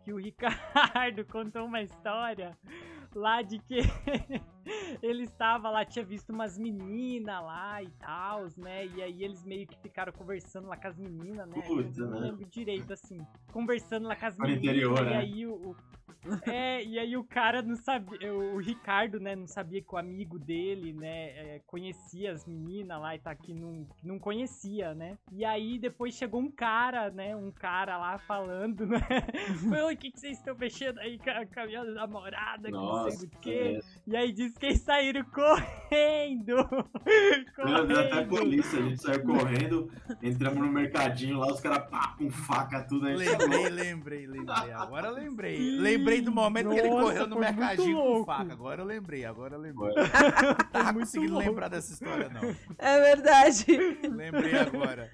Que 0.04 0.14
o 0.14 0.18
Ricardo 0.18 1.26
contou 1.32 1.66
uma 1.66 1.82
história 1.82 2.58
lá 3.14 3.42
de 3.42 3.58
que 3.60 3.78
ele 5.02 5.24
estava 5.24 5.70
lá, 5.70 5.84
tinha 5.86 6.04
visto 6.06 6.32
umas 6.32 6.58
meninas 6.58 7.42
lá 7.44 7.82
e 7.82 7.90
tal, 8.00 8.46
né? 8.58 8.86
E 8.88 9.02
aí 9.02 9.24
eles 9.24 9.44
meio 9.44 9.66
que 9.68 9.78
ficaram 9.80 10.12
conversando 10.14 10.68
lá 10.68 10.78
com 10.78 10.88
as 10.88 10.98
meninas, 10.98 11.48
né? 11.50 11.62
Puta, 11.62 12.02
eu 12.02 12.08
não 12.08 12.20
né? 12.20 12.28
lembro 12.28 12.46
direito, 12.46 12.94
assim. 12.94 13.18
Conversando 13.52 14.08
lá 14.08 14.16
com 14.16 14.26
as 14.26 14.38
meninas. 14.38 14.64
interior, 14.64 15.00
e 15.00 15.06
né? 15.06 15.18
aí 15.18 15.46
o, 15.48 15.54
o- 15.72 15.76
é, 16.48 16.84
e 16.84 17.00
aí 17.00 17.16
o 17.16 17.24
cara 17.24 17.62
não 17.62 17.76
sabia, 17.76 18.34
o 18.34 18.58
Ricardo, 18.58 19.20
né, 19.20 19.36
não 19.36 19.48
sabia 19.48 19.82
que 19.82 19.94
o 19.94 19.98
amigo 19.98 20.40
dele, 20.40 20.94
né, 20.94 21.30
é, 21.30 21.62
conhecia 21.68 22.32
as 22.32 22.46
meninas 22.46 23.00
lá 23.00 23.16
e 23.16 23.20
tá 23.20 23.32
aqui, 23.32 23.54
não, 23.54 23.86
que 23.98 24.08
não 24.08 24.20
conhecia, 24.20 24.94
né? 24.94 25.18
E 25.32 25.46
aí 25.46 25.78
depois 25.78 26.16
chegou 26.16 26.42
um 26.42 26.52
cara, 26.52 27.10
né, 27.10 27.36
um 27.36 27.52
cara 27.52 27.98
lá 27.98 28.18
falando, 28.18 28.86
né? 28.86 29.00
Foi, 29.70 29.82
Oi, 29.82 29.94
o 29.94 29.98
que, 29.98 30.12
que 30.12 30.20
vocês 30.20 30.38
estão 30.38 30.56
mexendo 30.56 31.00
aí 31.00 31.18
com 31.18 31.30
a, 31.30 31.46
com 31.46 31.60
a 31.60 31.66
minha 31.66 31.84
namorada, 31.84 32.68
que 32.68 32.72
não 32.72 32.94
sei 32.94 33.04
Nossa, 33.04 33.28
do 33.28 33.38
quê. 33.40 33.80
é. 33.80 33.80
E 34.08 34.16
aí 34.16 34.32
diz 34.32 34.58
que 34.58 34.66
eles 34.68 34.82
saíram 34.82 35.24
correndo. 35.32 36.56
Deus, 36.56 38.00
até 38.00 38.26
correndo. 38.26 38.30
polícia, 38.30 38.80
a 38.80 38.82
gente 38.82 39.02
saiu 39.02 39.24
correndo, 39.24 39.92
entramos 40.22 40.60
no 40.60 40.72
mercadinho 40.72 41.40
lá, 41.40 41.48
os 41.48 41.60
caras 41.60 41.90
pá, 41.90 42.16
com 42.18 42.30
faca, 42.30 42.82
tudo 42.84 43.08
aí. 43.08 43.16
Lembrei, 43.16 43.70
lembrei, 43.70 44.28
lembrei. 44.28 44.72
Agora 44.72 45.08
eu 45.08 45.14
lembrei. 45.14 45.58
Lembrei 46.16 46.22
do 46.22 46.32
momento 46.32 46.70
que 46.70 46.80
ele 46.80 46.90
Nossa, 46.90 47.04
correu 47.04 47.28
no 47.28 47.40
mercadinho 47.40 47.98
com 47.98 48.26
faca. 48.26 48.54
Agora 48.54 48.82
eu 48.82 48.86
lembrei, 48.86 49.26
agora 49.26 49.56
eu 49.56 49.60
lembrei. 49.60 49.94
Foi. 49.94 50.04
Tava 50.72 50.94
muito 50.94 51.06
conseguindo 51.06 51.34
louco. 51.34 51.50
lembrar 51.50 51.68
dessa 51.70 51.94
história, 51.94 52.30
não. 52.30 52.56
É 52.78 53.02
verdade. 53.02 53.66
Lembrei 54.10 54.58
agora. 54.58 55.12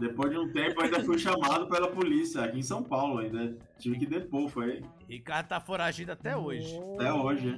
Depois 0.00 0.30
de 0.32 0.38
um 0.38 0.50
tempo, 0.50 0.80
ainda 0.82 1.04
fui 1.04 1.18
chamado 1.18 1.68
pela 1.68 1.88
polícia, 1.90 2.42
aqui 2.42 2.58
em 2.58 2.62
São 2.62 2.82
Paulo 2.82 3.18
ainda. 3.18 3.54
Tive 3.78 3.98
que 3.98 4.06
depor, 4.06 4.48
foi 4.48 4.82
Ricardo 5.08 5.48
tá 5.48 5.60
foragido 5.60 6.12
até 6.12 6.34
hoje. 6.36 6.74
até 6.94 7.12
hoje. 7.12 7.54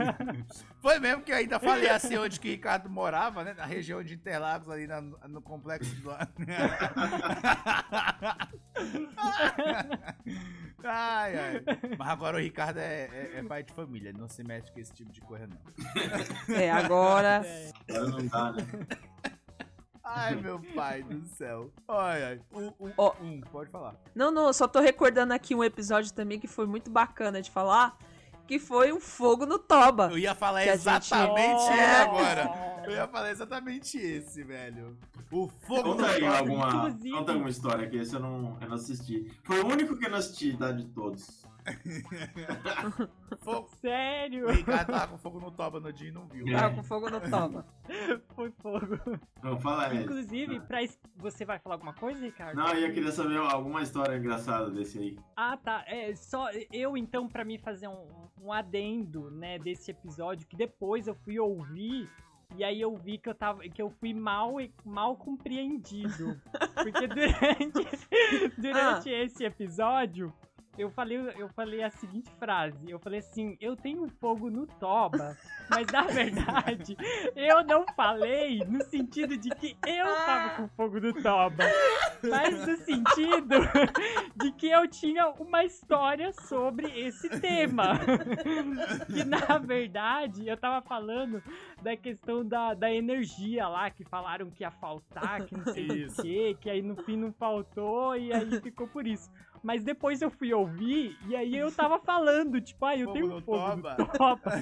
Foi 0.80 0.98
mesmo 1.00 1.22
que 1.22 1.32
eu 1.32 1.36
ainda 1.36 1.58
falei 1.58 1.88
assim 1.88 2.16
onde 2.16 2.38
que 2.38 2.46
o 2.48 2.50
Ricardo 2.52 2.88
morava, 2.88 3.42
né? 3.42 3.54
Na 3.54 3.64
região 3.64 4.02
de 4.04 4.14
Interlagos, 4.14 4.68
ali 4.70 4.86
na- 4.86 5.00
no 5.00 5.42
complexo 5.42 5.92
do. 6.02 6.10
ai, 10.84 11.36
ai. 11.38 11.62
Mas 11.98 12.08
agora 12.08 12.36
o 12.36 12.40
Ricardo 12.40 12.78
é, 12.78 13.08
é- 13.12 13.32
é 13.38 13.42
pai 13.42 13.62
de 13.62 13.72
família, 13.72 14.12
não 14.12 14.28
se 14.28 14.44
mete 14.44 14.70
com 14.72 14.78
esse 14.80 14.92
tipo 14.92 15.12
de 15.12 15.20
coisa, 15.20 15.46
não. 15.48 16.54
É, 16.54 16.70
agora. 16.70 17.42
É, 17.44 17.72
Agora 17.90 18.10
não 18.10 18.26
dá, 18.26 18.52
né? 18.52 18.62
Ai, 20.08 20.36
meu 20.36 20.60
pai 20.74 21.02
do 21.02 21.26
céu. 21.26 21.70
Ai, 21.88 22.22
ai. 22.24 22.40
O, 22.52 22.86
o, 22.86 22.92
Ó. 22.96 23.12
um, 23.20 23.40
pode 23.40 23.70
falar. 23.70 23.94
Não, 24.14 24.30
não, 24.30 24.46
eu 24.46 24.52
só 24.52 24.68
tô 24.68 24.78
recordando 24.80 25.34
aqui 25.34 25.54
um 25.54 25.64
episódio 25.64 26.12
também 26.12 26.38
que 26.38 26.46
foi 26.46 26.64
muito 26.66 26.88
bacana 26.90 27.42
de 27.42 27.50
falar, 27.50 27.98
que 28.46 28.58
foi 28.60 28.92
um 28.92 29.00
fogo 29.00 29.44
no 29.44 29.58
toba. 29.58 30.08
Eu 30.12 30.18
ia 30.18 30.34
falar 30.34 30.60
gente- 30.62 30.74
exatamente 30.74 31.60
Oh! 31.68 31.72
ele 31.72 31.80
agora. 31.80 32.75
Eu 32.86 32.92
ia 32.92 33.08
falar 33.08 33.30
exatamente 33.30 33.98
esse, 33.98 34.42
velho. 34.44 34.96
O 35.30 35.48
fogo 35.48 35.90
no 35.90 35.96
Conta 35.96 36.06
aí 36.10 36.20
toba. 36.20 36.38
alguma, 36.38 36.68
Inclusive- 36.68 37.10
conta 37.10 37.32
alguma 37.32 37.50
história 37.50 37.88
que 37.88 37.96
esse 37.96 38.14
eu 38.14 38.20
não, 38.20 38.58
eu 38.60 38.68
não 38.68 38.76
assisti. 38.76 39.30
Foi 39.42 39.60
o 39.60 39.66
único 39.66 39.96
que 39.98 40.06
eu 40.06 40.10
não 40.10 40.18
assisti, 40.18 40.56
tá? 40.56 40.70
De 40.72 40.84
todos. 40.86 41.44
Fogo. 43.40 43.68
Sério? 43.80 44.46
O 44.46 44.52
Ricardo 44.52 44.86
tava 44.86 45.08
com 45.08 45.18
fogo 45.18 45.40
no 45.40 45.50
toba 45.50 45.80
no 45.80 45.92
dia 45.92 46.08
e 46.08 46.12
não 46.12 46.26
viu. 46.28 46.46
Tava 46.52 46.74
com 46.76 46.82
fogo 46.82 47.10
no 47.10 47.20
toba. 47.20 47.66
Foi 48.34 48.50
fogo. 48.62 48.98
Não, 49.42 49.58
fala 49.58 49.88
aí. 49.88 50.02
Inclusive, 50.04 50.60
pra... 50.60 50.82
es- 50.82 50.98
você 51.16 51.44
vai 51.44 51.58
falar 51.58 51.74
alguma 51.76 51.92
coisa, 51.94 52.24
Ricardo? 52.24 52.56
Não, 52.56 52.68
eu 52.72 52.92
queria 52.92 53.10
saber 53.12 53.36
alguma 53.38 53.82
história 53.82 54.16
engraçada 54.16 54.70
desse 54.70 54.98
aí. 54.98 55.18
Ah, 55.36 55.56
tá. 55.56 55.84
É, 55.88 56.14
só 56.14 56.48
eu 56.72 56.96
então 56.96 57.28
pra 57.28 57.44
mim 57.44 57.58
fazer 57.58 57.88
um, 57.88 58.28
um 58.40 58.52
adendo, 58.52 59.30
né, 59.30 59.58
desse 59.58 59.90
episódio 59.90 60.46
que 60.46 60.56
depois 60.56 61.06
eu 61.06 61.14
fui 61.16 61.38
ouvir 61.38 62.08
e 62.54 62.64
aí 62.64 62.80
eu 62.80 62.96
vi 62.96 63.18
que 63.18 63.28
eu 63.28 63.34
tava 63.34 63.62
que 63.68 63.80
eu 63.82 63.90
fui 63.90 64.14
mal 64.14 64.56
mal 64.84 65.16
compreendido. 65.16 66.40
Porque 66.74 67.06
durante 67.06 67.86
durante 68.56 69.10
esse 69.10 69.44
episódio 69.44 70.32
eu 70.78 70.90
falei, 70.90 71.18
eu 71.36 71.48
falei 71.48 71.82
a 71.82 71.90
seguinte 71.90 72.30
frase. 72.38 72.90
Eu 72.90 72.98
falei 72.98 73.20
assim, 73.20 73.56
eu 73.60 73.76
tenho 73.76 74.08
fogo 74.20 74.50
no 74.50 74.66
toba, 74.66 75.36
mas 75.70 75.86
na 75.88 76.02
verdade 76.02 76.96
eu 77.34 77.64
não 77.64 77.84
falei 77.94 78.58
no 78.66 78.82
sentido 78.84 79.36
de 79.36 79.50
que 79.50 79.76
eu 79.86 80.06
tava 80.26 80.56
com 80.56 80.68
fogo 80.68 81.00
no 81.00 81.12
toba, 81.22 81.64
mas 82.22 82.66
no 82.66 82.76
sentido 82.76 83.56
de 84.36 84.52
que 84.52 84.68
eu 84.68 84.86
tinha 84.88 85.28
uma 85.30 85.64
história 85.64 86.32
sobre 86.32 86.86
esse 86.98 87.28
tema. 87.40 87.98
que 89.06 89.24
na 89.24 89.58
verdade 89.58 90.46
eu 90.46 90.56
tava 90.56 90.86
falando 90.86 91.42
da 91.82 91.96
questão 91.96 92.44
da, 92.44 92.74
da 92.74 92.92
energia 92.92 93.68
lá, 93.68 93.90
que 93.90 94.04
falaram 94.04 94.50
que 94.50 94.62
ia 94.62 94.70
faltar, 94.70 95.44
que 95.46 95.56
não 95.56 95.64
sei 95.72 96.06
o 96.06 96.14
quê, 96.16 96.56
que 96.60 96.70
aí 96.70 96.82
no 96.82 96.96
fim 97.04 97.16
não 97.16 97.32
faltou 97.32 98.16
e 98.16 98.32
aí 98.32 98.60
ficou 98.60 98.86
por 98.86 99.06
isso. 99.06 99.30
Mas 99.66 99.82
depois 99.82 100.22
eu 100.22 100.30
fui 100.30 100.54
ouvir 100.54 101.18
e 101.26 101.34
aí 101.34 101.56
eu 101.56 101.72
tava 101.72 101.98
falando, 101.98 102.60
tipo, 102.60 102.84
ah, 102.84 102.96
eu 102.96 103.06
Fogo 103.06 103.12
tenho 103.18 103.26
no 103.34 103.42
fogo 103.42 103.58
toba. 103.58 103.96
no 103.98 104.06
toba. 104.06 104.52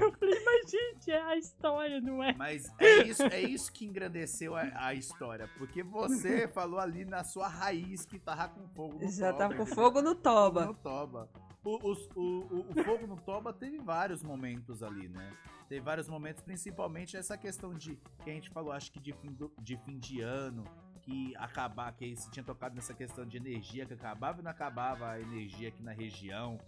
eu 0.00 0.12
falei, 0.12 0.44
mas 0.44 0.70
gente, 0.70 1.10
é 1.10 1.22
a 1.22 1.36
história, 1.36 2.00
não 2.02 2.22
é? 2.22 2.34
Mas 2.34 2.70
é 2.78 3.02
isso, 3.04 3.22
é 3.22 3.40
isso 3.40 3.72
que 3.72 3.86
engrandeceu 3.86 4.54
a, 4.54 4.70
a 4.74 4.92
história. 4.92 5.48
Porque 5.56 5.82
você 5.82 6.46
falou 6.52 6.78
ali 6.78 7.06
na 7.06 7.24
sua 7.24 7.48
raiz 7.48 8.04
que 8.04 8.18
tava 8.18 8.48
com 8.48 8.68
fogo 8.68 8.98
no 9.00 9.08
Já 9.10 9.32
toba. 9.32 9.38
tava 9.38 9.54
com 9.54 9.64
fogo 9.66 10.02
no 10.02 10.10
Fogo 10.10 10.20
toba. 10.22 10.66
no 10.66 10.74
toba. 10.74 11.30
O, 11.64 11.90
os- 11.90 12.08
o, 12.14 12.20
o, 12.20 12.66
o 12.70 12.84
fogo 12.84 13.06
no 13.06 13.16
toba 13.16 13.54
teve 13.54 13.78
vários 13.78 14.22
momentos 14.22 14.82
ali, 14.82 15.08
né? 15.08 15.32
Teve 15.66 15.80
vários 15.80 16.08
momentos, 16.08 16.42
principalmente 16.42 17.16
essa 17.16 17.38
questão 17.38 17.72
de 17.74 17.98
que 18.22 18.30
a 18.30 18.32
gente 18.34 18.50
falou, 18.50 18.70
acho 18.70 18.92
que 18.92 19.00
de 19.00 19.12
fim, 19.14 19.32
do- 19.32 19.50
de 19.60 19.76
fim 19.78 19.98
de 19.98 20.20
ano, 20.20 20.62
que 21.06 21.34
acabar, 21.36 21.92
que 21.92 22.16
se 22.16 22.28
tinha 22.32 22.42
tocado 22.44 22.74
nessa 22.74 22.92
questão 22.92 23.24
de 23.24 23.36
energia, 23.36 23.86
que 23.86 23.94
acabava 23.94 24.40
e 24.40 24.42
não 24.44 24.50
acabava 24.50 25.08
a 25.10 25.20
energia 25.20 25.68
aqui 25.68 25.82
na 25.82 25.92
região. 25.92 26.58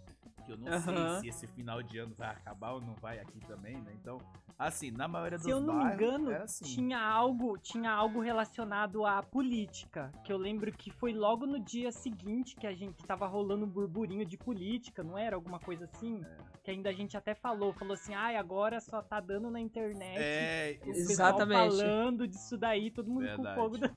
Que 0.45 0.53
eu 0.53 0.57
não 0.57 0.69
Aham. 0.71 0.81
sei 0.81 1.19
se 1.21 1.27
esse 1.27 1.47
final 1.47 1.83
de 1.83 1.97
ano 1.99 2.15
vai 2.17 2.29
acabar 2.29 2.71
ou 2.71 2.81
não 2.81 2.95
vai 2.95 3.19
aqui 3.19 3.39
também, 3.41 3.75
né? 3.81 3.91
Então, 4.01 4.17
assim, 4.57 4.89
na 4.89 5.07
maioria 5.09 5.37
dos 5.37 5.43
Se 5.43 5.51
eu 5.51 5.59
não 5.59 5.75
me 5.75 5.83
bairros, 5.83 6.01
engano, 6.01 6.31
era 6.31 6.43
assim. 6.45 6.63
tinha 6.63 6.99
algo, 7.01 7.57
tinha 7.57 7.91
algo 7.91 8.21
relacionado 8.21 9.05
à 9.05 9.21
política, 9.21 10.09
que 10.23 10.31
eu 10.31 10.37
lembro 10.37 10.71
que 10.71 10.89
foi 10.89 11.11
logo 11.11 11.45
no 11.45 11.59
dia 11.59 11.91
seguinte 11.91 12.55
que 12.55 12.65
a 12.65 12.73
gente 12.73 13.03
tava 13.05 13.27
rolando 13.27 13.65
um 13.65 13.69
burburinho 13.69 14.25
de 14.25 14.37
política, 14.37 15.03
não 15.03 15.17
era 15.17 15.35
alguma 15.35 15.59
coisa 15.59 15.83
assim? 15.83 16.23
É. 16.23 16.48
Que 16.69 16.73
ainda 16.73 16.91
a 16.91 16.93
gente 16.93 17.17
até 17.17 17.33
falou, 17.33 17.73
falou 17.73 17.95
assim: 17.95 18.13
"Ai, 18.13 18.35
agora 18.35 18.79
só 18.79 19.01
tá 19.01 19.19
dando 19.19 19.49
na 19.49 19.59
internet". 19.59 20.19
É, 20.19 20.77
o 20.83 20.85
pessoal 20.85 21.29
Exatamente. 21.29 21.77
falando 21.77 22.27
disso 22.27 22.55
daí, 22.55 22.91
todo 22.91 23.09
mundo 23.09 23.25
Verdade. 23.25 23.55
com 23.55 23.61
fogo 23.61 23.77
da 23.79 23.89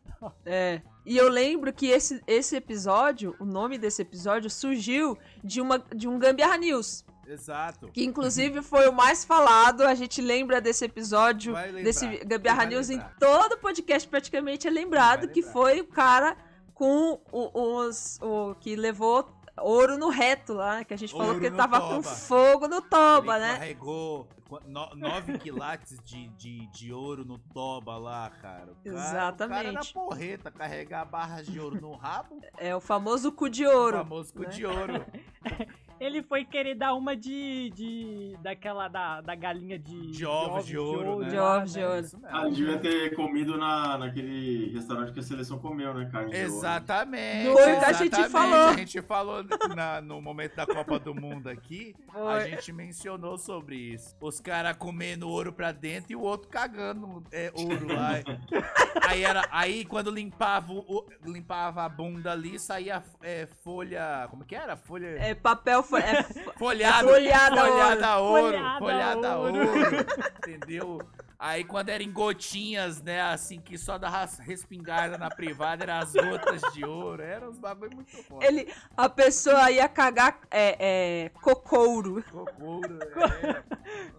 É. 0.46 0.80
E 1.04 1.14
eu 1.14 1.28
lembro 1.28 1.70
que 1.70 1.88
esse, 1.88 2.22
esse 2.26 2.56
episódio, 2.56 3.36
o 3.38 3.44
nome 3.44 3.76
desse 3.76 4.00
episódio, 4.00 4.48
surgiu 4.48 5.18
de, 5.44 5.60
uma, 5.60 5.78
de 5.94 6.08
um 6.08 6.18
Gambiarra 6.18 6.56
News. 6.56 7.04
exato. 7.28 7.88
Que 7.88 8.04
inclusive 8.04 8.62
foi 8.62 8.88
o 8.88 8.92
mais 8.92 9.22
falado. 9.22 9.82
A 9.82 9.94
gente 9.94 10.22
lembra 10.22 10.58
desse 10.58 10.86
episódio, 10.86 11.52
lembrar, 11.52 11.82
desse 11.82 12.06
Gambiarra 12.24 12.64
News 12.64 12.88
em 12.88 13.02
todo 13.20 13.58
podcast 13.58 14.08
praticamente 14.08 14.66
é 14.66 14.70
lembrado. 14.70 15.28
Que 15.28 15.42
foi 15.42 15.82
o 15.82 15.86
cara 15.86 16.38
com 16.72 17.20
o, 17.30 17.80
os, 17.80 18.18
o 18.22 18.54
que 18.54 18.74
levou 18.74 19.28
ouro 19.58 19.96
no 19.98 20.08
reto 20.08 20.54
lá. 20.54 20.84
Que 20.84 20.94
a 20.94 20.96
gente 20.96 21.12
falou 21.12 21.28
Ouro 21.28 21.40
que 21.40 21.46
ele 21.46 21.56
tava 21.56 21.80
com 21.80 22.00
toba. 22.02 22.02
fogo 22.14 22.68
no 22.68 22.80
toba, 22.82 23.36
Ele 23.36 23.44
né? 23.46 23.52
carregou 23.58 24.28
9 24.66 25.38
quilates 25.38 25.98
de, 26.04 26.28
de, 26.28 26.66
de 26.68 26.92
ouro 26.92 27.24
no 27.24 27.38
toba 27.38 27.96
lá, 27.96 28.28
cara. 28.30 28.72
O 28.72 28.74
cara- 28.74 28.76
O 28.76 28.92
cara 28.94 29.08
Exatamente. 29.08 29.66
era 29.68 29.84
porreta, 29.92 30.50
carregar 30.50 31.04
barras 31.06 31.46
de 31.46 31.58
ouro 31.58 31.80
no 31.80 31.94
rabo, 31.94 32.40
É 32.58 32.74
o 32.76 32.80
famoso 32.80 33.32
cu 33.32 33.48
de 33.48 33.66
o 33.66 33.70
ouro. 33.74 33.96
famoso 33.98 34.32
cu 34.34 34.40
né? 34.42 34.48
de 34.50 34.66
ouro. 34.66 35.04
Ele 36.02 36.20
foi 36.22 36.44
querer 36.44 36.74
dar 36.74 36.94
uma 36.94 37.14
de. 37.16 37.70
de 37.70 38.36
daquela 38.42 38.88
da, 38.88 39.20
da 39.20 39.34
galinha 39.36 39.78
de. 39.78 40.10
De 40.10 40.26
ovos 40.26 40.66
de 40.66 40.76
ouro, 40.76 41.20
né? 41.20 41.28
De 41.28 41.36
lá, 41.36 41.58
ovos 41.58 41.72
de 41.72 41.78
né? 41.78 41.86
ouro. 41.86 42.00
Isso 42.00 42.18
mesmo. 42.18 42.36
Ah, 42.36 42.46
ele 42.46 42.56
devia 42.56 42.78
ter 42.78 43.14
comido 43.14 43.56
na, 43.56 43.98
naquele 43.98 44.72
restaurante 44.72 45.12
que 45.12 45.20
a 45.20 45.22
seleção 45.22 45.60
comeu, 45.60 45.94
né, 45.94 46.08
carne 46.10 46.32
de 46.32 46.36
ouro. 46.44 46.56
Exatamente. 46.56 47.52
Foi 47.52 47.72
o 47.74 47.78
que 47.78 47.84
a 47.84 47.92
gente 47.92 48.12
exatamente. 48.20 48.30
falou. 48.32 48.68
A 48.68 48.76
gente 48.76 49.02
falou 49.02 49.44
na- 49.76 50.00
no 50.00 50.20
momento 50.20 50.56
da 50.56 50.66
Copa 50.66 50.98
do 50.98 51.14
Mundo 51.14 51.48
aqui. 51.48 51.94
A 52.08 52.12
Foi. 52.12 52.50
gente 52.50 52.72
mencionou 52.72 53.38
sobre 53.38 53.76
isso. 53.76 54.16
Os 54.20 54.40
caras 54.40 54.76
comendo 54.76 55.28
ouro 55.28 55.52
pra 55.52 55.70
dentro 55.70 56.12
e 56.12 56.16
o 56.16 56.20
outro 56.20 56.48
cagando 56.48 57.22
é, 57.30 57.52
ouro 57.54 57.86
lá. 57.86 58.14
aí, 59.08 59.22
era, 59.22 59.46
aí 59.52 59.84
quando 59.84 60.10
limpava, 60.10 60.72
o- 60.72 61.06
limpava 61.24 61.84
a 61.84 61.88
bunda 61.88 62.32
ali, 62.32 62.58
saía 62.58 63.00
é, 63.22 63.46
folha. 63.62 64.26
Como 64.30 64.44
que 64.44 64.56
era? 64.56 64.74
Folha. 64.76 65.06
É 65.20 65.32
papel. 65.32 65.84
É, 65.96 66.22
fo- 66.22 66.52
Folhada, 66.58 67.08
Folhada 67.08 67.60
folhada 67.60 68.18
ouro, 68.18 68.42
Folhada 68.52 68.78
folhada 68.78 69.38
ouro. 69.38 69.58
ouro, 69.58 70.06
entendeu? 70.48 70.98
Aí 71.44 71.64
quando 71.64 71.88
era 71.88 72.00
em 72.04 72.12
gotinhas, 72.12 73.02
né, 73.02 73.20
assim, 73.20 73.60
que 73.60 73.76
só 73.76 73.98
dava 73.98 74.24
respingada 74.42 75.18
na 75.18 75.28
privada, 75.28 75.82
eram 75.82 75.94
as 75.94 76.12
gotas 76.12 76.62
de 76.72 76.84
ouro, 76.84 77.20
eram 77.20 77.48
uns 77.48 77.58
bagulho 77.58 77.96
muito 77.96 78.16
foda. 78.22 78.46
ele, 78.46 78.72
a 78.96 79.08
pessoa 79.08 79.68
ia 79.68 79.88
cagar 79.88 80.38
é, 80.48 81.24
é, 81.24 81.28
cocouro. 81.30 82.22
Cocouro, 82.30 82.96
Cocouro. 82.96 82.98
é. 83.42 83.62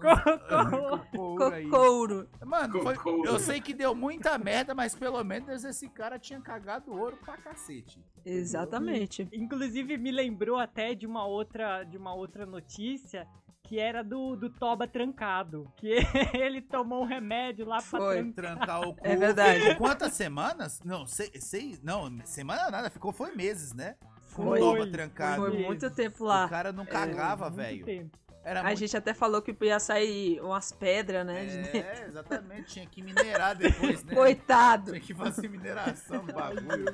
Cocouro. 0.02 1.70
Cocouro. 1.70 2.30
Mano, 2.46 2.82
foi- 2.82 2.98
eu 3.26 3.40
sei 3.40 3.62
que 3.62 3.74
deu 3.74 3.96
muita 3.96 4.38
merda, 4.38 4.76
mas 4.76 4.94
pelo 4.94 5.24
menos 5.24 5.64
esse 5.64 5.88
cara 5.88 6.20
tinha 6.20 6.42
cagado 6.42 6.92
ouro 6.94 7.16
pra 7.24 7.38
cacete. 7.38 8.04
Exatamente. 8.26 9.30
Inclusive 9.32 9.98
me 9.98 10.12
lembrou 10.12 10.58
até 10.58 10.94
de 10.94 11.06
uma 11.08 11.26
outra, 11.26 11.84
de 11.86 11.98
uma 11.98 12.14
outra 12.14 12.46
notícia 12.46 13.26
que 13.64 13.80
era 13.80 14.04
do, 14.04 14.36
do 14.36 14.50
Toba 14.50 14.88
trancado. 14.88 15.72
Que 15.78 15.96
ele 16.34 16.62
tomou 16.62 17.02
um 17.04 17.06
remédio 17.06 17.66
lá 17.66 17.78
pra 17.78 18.00
Foi. 18.00 18.32
trancar. 18.32 18.58
Trancar 18.68 18.82
o 18.90 18.94
cu. 18.96 19.08
É 19.08 19.16
verdade. 19.16 19.76
Quantas 19.76 20.14
semanas? 20.14 20.82
Não, 20.84 21.06
seis, 21.08 21.32
seis. 21.40 21.82
Não, 21.82 22.20
semana 22.26 22.70
nada, 22.70 22.90
ficou 22.90 23.12
foi 23.14 23.34
meses, 23.36 23.74
né? 23.74 23.96
Com 24.34 24.44
Foi. 24.44 24.60
o 24.60 24.64
toba 24.64 24.78
Foi. 24.80 24.92
trancado. 24.92 25.42
Foi 25.42 25.52
muito 25.64 25.90
tempo 25.92 26.24
O 26.24 26.28
lá. 26.28 26.48
cara 26.50 26.72
não 26.72 26.86
cagava, 26.86 27.46
Muito 27.46 27.56
velho. 27.56 27.86
tempo. 27.86 28.18
Era 28.46 28.60
A 28.60 28.64
muito... 28.64 28.80
gente 28.80 28.98
até 28.98 29.14
falou 29.14 29.42
que 29.42 29.56
ia 29.62 29.80
sair 29.80 30.42
umas 30.42 30.70
pedras, 30.74 31.26
né? 31.26 31.46
É, 31.74 32.04
exatamente. 32.12 32.74
Tinha 32.74 32.86
que 32.86 33.02
minerar 33.02 33.56
depois, 33.56 34.04
né? 34.04 34.14
Coitado. 34.14 34.92
Tinha 34.92 35.00
que 35.00 35.14
fazer 35.14 35.48
mineração 35.48 36.26
do 36.26 36.34
bagulho. 36.34 36.94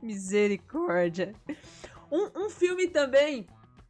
Misericórdia. 0.00 1.34
Um, 2.10 2.46
um 2.46 2.50
filme 2.50 2.88
também 2.88 3.46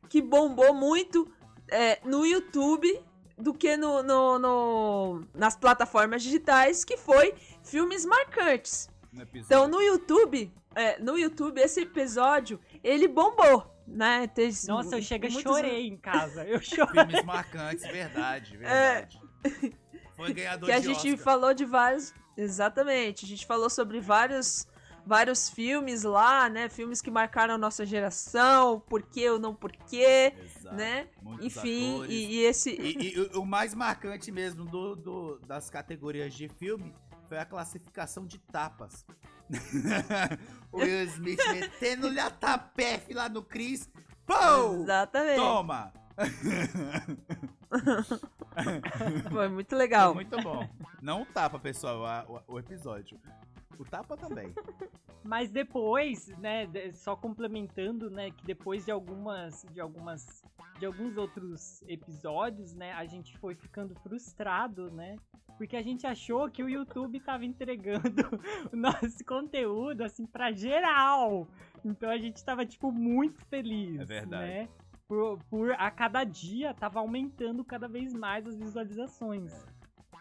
que 0.09 0.21
bombou 0.23 0.75
muito 0.75 1.31
é, 1.71 1.99
no 2.05 2.25
YouTube 2.27 2.89
do 3.37 3.55
que 3.55 3.77
no, 3.77 4.03
no- 4.03 4.39
no- 4.39 5.25
nas 5.35 5.55
plataformas 5.57 6.23
digitais, 6.23 6.85
que 6.85 6.97
foi 6.97 7.35
filmes 7.63 8.05
marcantes. 8.05 8.89
No. 9.13 9.27
Então 9.35 9.69
no 9.69 9.81
YouTube, 9.81 10.53
é, 10.75 10.99
no 10.99 11.19
YouTube 11.19 11.61
esse 11.61 11.81
episódio 11.83 12.59
ele 12.83 13.07
bombou, 13.07 13.73
né? 13.87 14.27
Tem- 14.29 14.51
Nossa, 14.67 14.97
eu 14.99 15.03
chega 15.03 15.29
muitos- 15.29 15.53
chorei 15.53 15.87
em 15.89 15.97
casa. 15.97 16.45
Eu 16.45 16.61
chorei. 16.63 17.05
Filmes 17.05 17.25
marcantes, 17.25 17.87
verdade, 17.87 18.57
verdade. 18.57 19.21
Foi 20.17 20.33
ganhador 20.33 20.69
É. 20.69 20.73
que 20.73 20.79
a 20.79 20.81
de 20.81 20.87
gente 20.95 21.13
Oscar. 21.13 21.25
falou 21.25 21.55
de 21.55 21.65
vários. 21.65 22.13
Exatamente. 22.37 23.25
A 23.25 23.29
gente 23.29 23.45
falou 23.47 23.69
sobre 23.71 24.01
vários, 24.01 24.67
vários 25.09 25.49
filmes 25.49 26.03
lá, 26.03 26.49
né? 26.51 26.69
Filmes 26.69 27.01
que 27.01 27.11
marcaram 27.11 27.55
a 27.55 27.59
nossa 27.59 27.87
geração, 27.87 28.79
por 28.79 29.03
quê 29.03 29.31
ou 29.31 29.39
não 29.39 29.55
por 29.55 29.73
quê, 29.73 30.35
Exato. 30.39 30.77
né? 30.77 31.09
Muitos 31.23 31.47
Enfim, 31.47 32.05
e, 32.07 32.37
e 32.37 32.41
esse. 32.45 32.71
E, 32.71 33.15
e 33.17 33.21
o- 33.39 33.47
mais 33.47 33.75
marcante 33.75 34.31
mesmo 34.31 34.65
do, 34.67 34.95
do- 34.95 35.39
das 35.47 35.71
categorias 35.71 36.35
de 36.35 36.49
filme 36.49 36.95
foi 37.27 37.39
a 37.39 37.45
classificação 37.47 38.27
de 38.27 38.39
tapas. 38.39 39.07
o 40.71 40.77
Will 40.79 41.05
Smith 41.05 41.41
metendo-lhe 41.53 42.21
a 42.21 42.31
tapefe 42.31 43.15
lá 43.15 43.31
no 43.31 43.43
Chris. 43.43 43.89
Pô! 44.27 44.35
Exatamente. 44.83 45.37
Toma! 45.37 45.91
Foi 49.31 49.49
muito 49.49 49.69
Foi 49.71 49.79
legal. 49.79 50.15
muito 50.15 50.37
bom. 50.43 50.69
Não 51.01 51.25
tapa, 51.25 51.59
pessoal, 51.59 52.05
a- 52.05 52.25
o, 52.49 52.55
o 52.55 52.59
episódio. 52.59 53.19
O 53.79 53.85
tapa 53.85 54.17
também. 54.17 54.53
Mas 55.25 55.51
depois, 55.51 56.29
né, 56.39 56.67
só 56.93 57.17
complementando, 57.17 58.09
né, 58.09 58.31
que 58.31 58.45
depois 58.45 58.85
de 58.85 58.91
algumas, 58.91 59.67
de 59.73 59.81
algumas, 59.81 60.43
de 60.79 60.87
alguns 60.87 61.17
outros 61.17 61.83
episódios, 61.83 62.73
né, 62.73 62.93
a 62.93 63.05
gente 63.05 63.37
foi 63.39 63.55
ficando 63.55 63.95
frustrado, 63.97 64.91
né, 64.93 65.17
porque 65.59 65.77
a 65.77 65.83
gente 65.83 66.07
achou 66.07 66.49
que 66.49 66.63
o 66.63 66.69
YouTube 66.69 67.21
tava 67.21 67.45
entregando 67.45 68.01
o 68.73 68.77
nosso 68.77 69.25
conteúdo, 69.27 70.03
assim, 70.03 70.25
pra 70.25 70.53
geral. 70.53 71.47
Então 71.85 72.09
a 72.09 72.17
gente 72.17 72.43
tava, 72.45 72.65
tipo, 72.65 72.93
muito 72.93 73.45
feliz, 73.47 74.01
É 74.01 74.05
verdade. 74.05 74.47
né, 74.53 74.69
por, 75.07 75.39
por 75.51 75.73
a 75.73 75.91
cada 75.91 76.23
dia 76.23 76.73
tava 76.75 77.01
aumentando 77.01 77.65
cada 77.65 77.89
vez 77.89 78.15
mais 78.15 78.47
as 78.47 78.57
visualizações. 78.57 79.53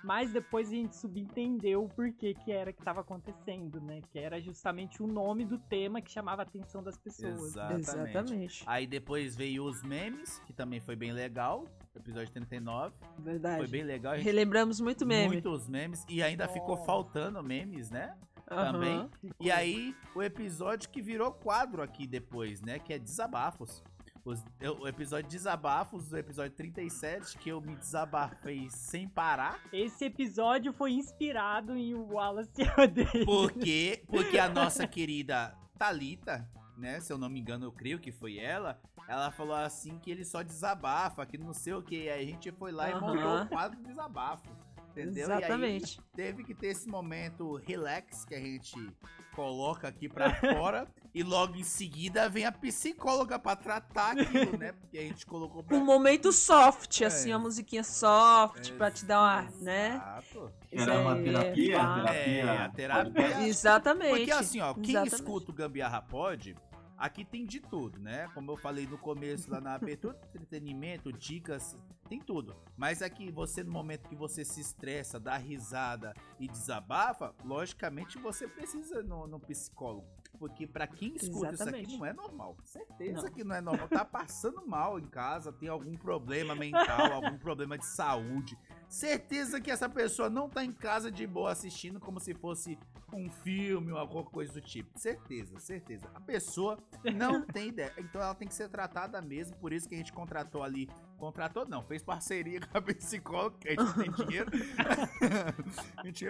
Mas 0.03 0.31
depois 0.31 0.69
a 0.69 0.71
gente 0.71 0.95
subentendeu 0.95 1.83
o 1.83 1.89
porquê 1.89 2.33
que 2.33 2.51
era 2.51 2.71
que 2.71 2.81
tava 2.83 3.01
acontecendo, 3.01 3.81
né? 3.81 4.01
Que 4.11 4.19
era 4.19 4.39
justamente 4.39 5.01
o 5.01 5.07
nome 5.07 5.45
do 5.45 5.57
tema 5.57 6.01
que 6.01 6.11
chamava 6.11 6.41
a 6.41 6.43
atenção 6.43 6.83
das 6.83 6.97
pessoas. 6.97 7.39
Exatamente. 7.39 7.89
Exatamente. 7.89 8.63
Aí 8.65 8.87
depois 8.87 9.35
veio 9.35 9.65
os 9.65 9.83
memes, 9.83 10.39
que 10.45 10.53
também 10.53 10.79
foi 10.79 10.95
bem 10.95 11.11
legal. 11.11 11.65
Episódio 11.95 12.31
39. 12.31 12.95
Verdade. 13.19 13.57
Foi 13.57 13.67
bem 13.67 13.83
legal. 13.83 14.15
Relembramos 14.15 14.79
muito 14.79 15.05
meme. 15.05 15.27
Muitos 15.33 15.67
memes. 15.67 16.05
E 16.07 16.21
ainda 16.21 16.47
ficou 16.47 16.77
faltando 16.77 17.41
memes, 17.43 17.89
né? 17.89 18.15
Também. 18.47 19.09
E 19.39 19.51
aí, 19.51 19.95
o 20.15 20.23
episódio 20.23 20.89
que 20.89 21.01
virou 21.01 21.31
quadro 21.33 21.81
aqui 21.81 22.07
depois, 22.07 22.61
né? 22.61 22.79
Que 22.79 22.93
é 22.93 22.99
Desabafos. 22.99 23.83
Os- 24.27 24.43
eu- 24.59 24.79
o 24.81 24.87
episódio 24.87 25.29
Desabafos, 25.29 26.11
o 26.11 26.17
episódio 26.17 26.51
37, 26.55 27.37
que 27.37 27.49
eu 27.49 27.61
me 27.61 27.75
desabafei 27.77 28.69
sem 28.69 29.07
parar. 29.07 29.59
Esse 29.71 30.03
episódio 30.05 30.73
foi 30.73 30.91
inspirado 30.91 31.77
em 31.77 31.93
o 31.93 32.13
Wallace 32.13 32.51
e 32.57 32.81
Odeia. 32.81 33.25
Porque, 33.25 34.03
porque 34.11 34.37
a 34.37 34.49
nossa 34.49 34.85
querida 34.85 35.55
Talita, 35.77 36.45
né? 36.77 36.99
Se 36.99 37.13
eu 37.13 37.17
não 37.17 37.29
me 37.29 37.39
engano, 37.39 37.65
eu 37.65 37.71
creio 37.71 37.99
que 37.99 38.11
foi 38.11 38.37
ela. 38.37 38.79
Ela 39.07 39.31
falou 39.31 39.55
assim 39.55 39.97
que 39.99 40.11
ele 40.11 40.25
só 40.25 40.41
desabafa, 40.43 41.25
que 41.25 41.37
não 41.37 41.53
sei 41.53 41.73
o 41.73 41.81
que. 41.81 42.09
Aí 42.09 42.23
a 42.23 42.25
gente 42.25 42.51
foi 42.51 42.73
lá 42.73 42.89
e 42.89 42.93
Aham. 42.93 42.99
montou 43.15 43.41
o 43.43 43.47
quadro 43.47 43.81
Desabafo. 43.81 44.45
Entendeu? 45.01 45.27
E 45.29 45.31
aí, 45.31 45.37
Exatamente. 45.39 46.01
teve 46.15 46.43
que 46.43 46.53
ter 46.53 46.67
esse 46.67 46.87
momento 46.87 47.55
relax 47.57 48.25
que 48.25 48.33
a 48.35 48.39
gente 48.39 48.75
coloca 49.35 49.87
aqui 49.87 50.09
pra 50.09 50.33
fora 50.41 50.87
e 51.13 51.21
logo 51.23 51.55
em 51.55 51.63
seguida 51.63 52.27
vem 52.27 52.45
a 52.45 52.51
psicóloga 52.51 53.37
pra 53.37 53.55
tratar 53.55 54.17
aquilo, 54.19 54.57
né? 54.57 54.71
Porque 54.71 54.97
a 54.97 55.01
gente 55.01 55.25
colocou 55.25 55.63
pra 55.63 55.77
Um 55.77 55.85
momento 55.85 56.31
soft, 56.31 57.01
assim, 57.03 57.29
É. 57.31 57.33
a 57.33 57.39
musiquinha 57.39 57.83
soft, 57.83 58.71
pra 58.73 58.89
te 58.89 59.05
dar 59.05 59.19
uma, 59.19 59.41
né? 59.61 59.93
Exato. 59.95 60.51
Era 60.71 60.99
uma 60.99 61.15
terapia, 61.15 61.77
pá. 61.77 61.95
terapia. 61.95 62.23
É, 62.43 62.57
a 62.57 62.69
terapia. 62.69 63.47
Exatamente. 63.47 64.09
Porque 64.17 64.31
assim, 64.31 64.59
ó, 64.61 64.73
quem 64.73 64.89
Exatamente. 64.89 65.13
escuta 65.15 65.51
o 65.51 65.53
Gambiarra 65.53 66.01
Pod, 66.01 66.55
aqui 66.97 67.23
tem 67.23 67.45
de 67.45 67.59
tudo, 67.59 67.99
né? 67.99 68.27
Como 68.33 68.51
eu 68.51 68.57
falei 68.57 68.87
no 68.87 68.97
começo 68.97 69.49
lá 69.49 69.61
na 69.61 69.75
abertura, 69.75 70.19
entretenimento, 70.33 71.11
dicas, 71.13 71.77
tem 72.09 72.19
tudo. 72.19 72.55
Mas 72.75 73.01
aqui 73.01 73.31
você, 73.31 73.63
no 73.63 73.71
momento 73.71 74.07
que 74.07 74.15
você 74.15 74.43
se 74.43 74.61
estressa, 74.61 75.19
dá 75.19 75.37
risada 75.37 76.13
e 76.39 76.47
desabafa, 76.47 77.33
logicamente 77.43 78.17
você 78.17 78.47
precisa 78.47 79.03
no, 79.03 79.27
no 79.27 79.39
psicólogo. 79.39 80.07
Porque 80.37 80.67
pra 80.67 80.85
quem 80.87 81.15
escuta 81.15 81.53
isso 81.53 81.63
Exatamente. 81.63 81.85
aqui 81.85 81.97
não 81.97 82.05
é 82.05 82.13
normal. 82.13 82.57
Certeza 82.63 83.23
Não. 83.23 83.31
que 83.31 83.43
não 83.43 83.55
é 83.55 83.61
normal. 83.61 83.87
Tá 83.87 84.05
passando 84.05 84.65
mal 84.67 84.99
em 84.99 85.07
casa, 85.07 85.51
tem 85.51 85.67
algum 85.67 85.95
problema 85.95 86.53
mental, 86.55 87.11
algum 87.13 87.37
problema 87.37 87.77
de 87.77 87.85
saúde. 87.85 88.57
Certeza 88.89 89.59
que 89.59 89.69
essa 89.69 89.89
pessoa 89.89 90.29
não 90.29 90.49
tá 90.49 90.63
em 90.63 90.71
casa 90.71 91.11
de 91.11 91.27
boa 91.27 91.51
assistindo 91.51 91.99
como 91.99 92.19
se 92.19 92.33
fosse 92.33 92.77
um 93.13 93.29
filme 93.29 93.91
ou 93.91 93.97
alguma 93.97 94.23
coisa 94.23 94.53
do 94.53 94.61
tipo. 94.61 94.97
Certeza, 94.97 95.59
certeza. 95.59 96.09
A 96.13 96.21
pessoa 96.21 96.77
não 97.15 97.41
tem 97.45 97.69
ideia. 97.69 97.93
Então 97.97 98.21
ela 98.21 98.33
tem 98.33 98.47
que 98.47 98.53
ser 98.53 98.69
tratada 98.69 99.21
mesmo. 99.21 99.55
Por 99.57 99.73
isso 99.73 99.87
que 99.87 99.95
a 99.95 99.97
gente 99.97 100.13
contratou 100.13 100.63
ali. 100.63 100.89
Contratou 101.17 101.67
não, 101.67 101.83
fez 101.83 102.01
parceria 102.01 102.59
com 102.67 102.77
a 102.77 102.81
psicóloga, 102.81 103.57
que 103.59 103.69
a 103.69 103.75
gente 103.75 103.93
tem 103.95 104.25
dinheiro. 104.25 104.51
a 105.97 106.05
gente 106.05 106.25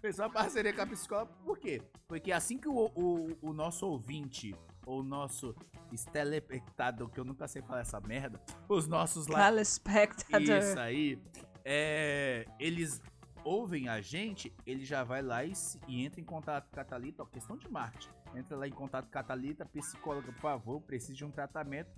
fez 0.00 0.18
uma 0.18 0.30
parceria 0.30 0.72
com 0.72 0.82
a 0.82 0.86
psicóloga. 0.86 1.32
Por 1.44 1.58
quê? 1.58 1.82
Porque 2.08 2.32
assim 2.32 2.58
que 2.58 2.68
o, 2.68 2.90
o, 2.94 3.38
o 3.42 3.52
nosso 3.52 3.86
ouvinte, 3.86 4.54
ou 4.86 5.00
o 5.00 5.02
nosso 5.02 5.54
telepectador, 6.12 7.08
que 7.08 7.20
eu 7.20 7.24
nunca 7.24 7.46
sei 7.46 7.62
falar 7.62 7.80
essa 7.80 8.00
merda, 8.00 8.40
os 8.68 8.86
nossos 8.86 9.26
lá. 9.26 9.46
Telespectador. 9.46 10.58
Isso 10.58 10.78
aí. 10.78 11.18
É, 11.64 12.46
eles 12.58 13.00
ouvem 13.42 13.88
a 13.88 14.00
gente, 14.00 14.52
ele 14.66 14.84
já 14.84 15.02
vai 15.04 15.22
lá 15.22 15.44
e, 15.44 15.54
se- 15.54 15.78
e 15.86 16.04
entra 16.04 16.20
em 16.20 16.24
contato 16.24 16.68
com 16.70 16.80
a 16.80 16.84
Thalita, 16.84 17.22
ó, 17.22 17.26
questão 17.26 17.56
de 17.56 17.68
marketing. 17.68 18.08
Entra 18.34 18.56
lá 18.56 18.66
em 18.66 18.72
contato 18.72 19.08
com 19.10 19.18
a 19.18 19.22
Thalita, 19.22 19.64
psicóloga, 19.66 20.32
por 20.32 20.40
favor, 20.40 20.80
preciso 20.80 21.14
de 21.18 21.24
um 21.24 21.30
tratamento, 21.30 21.90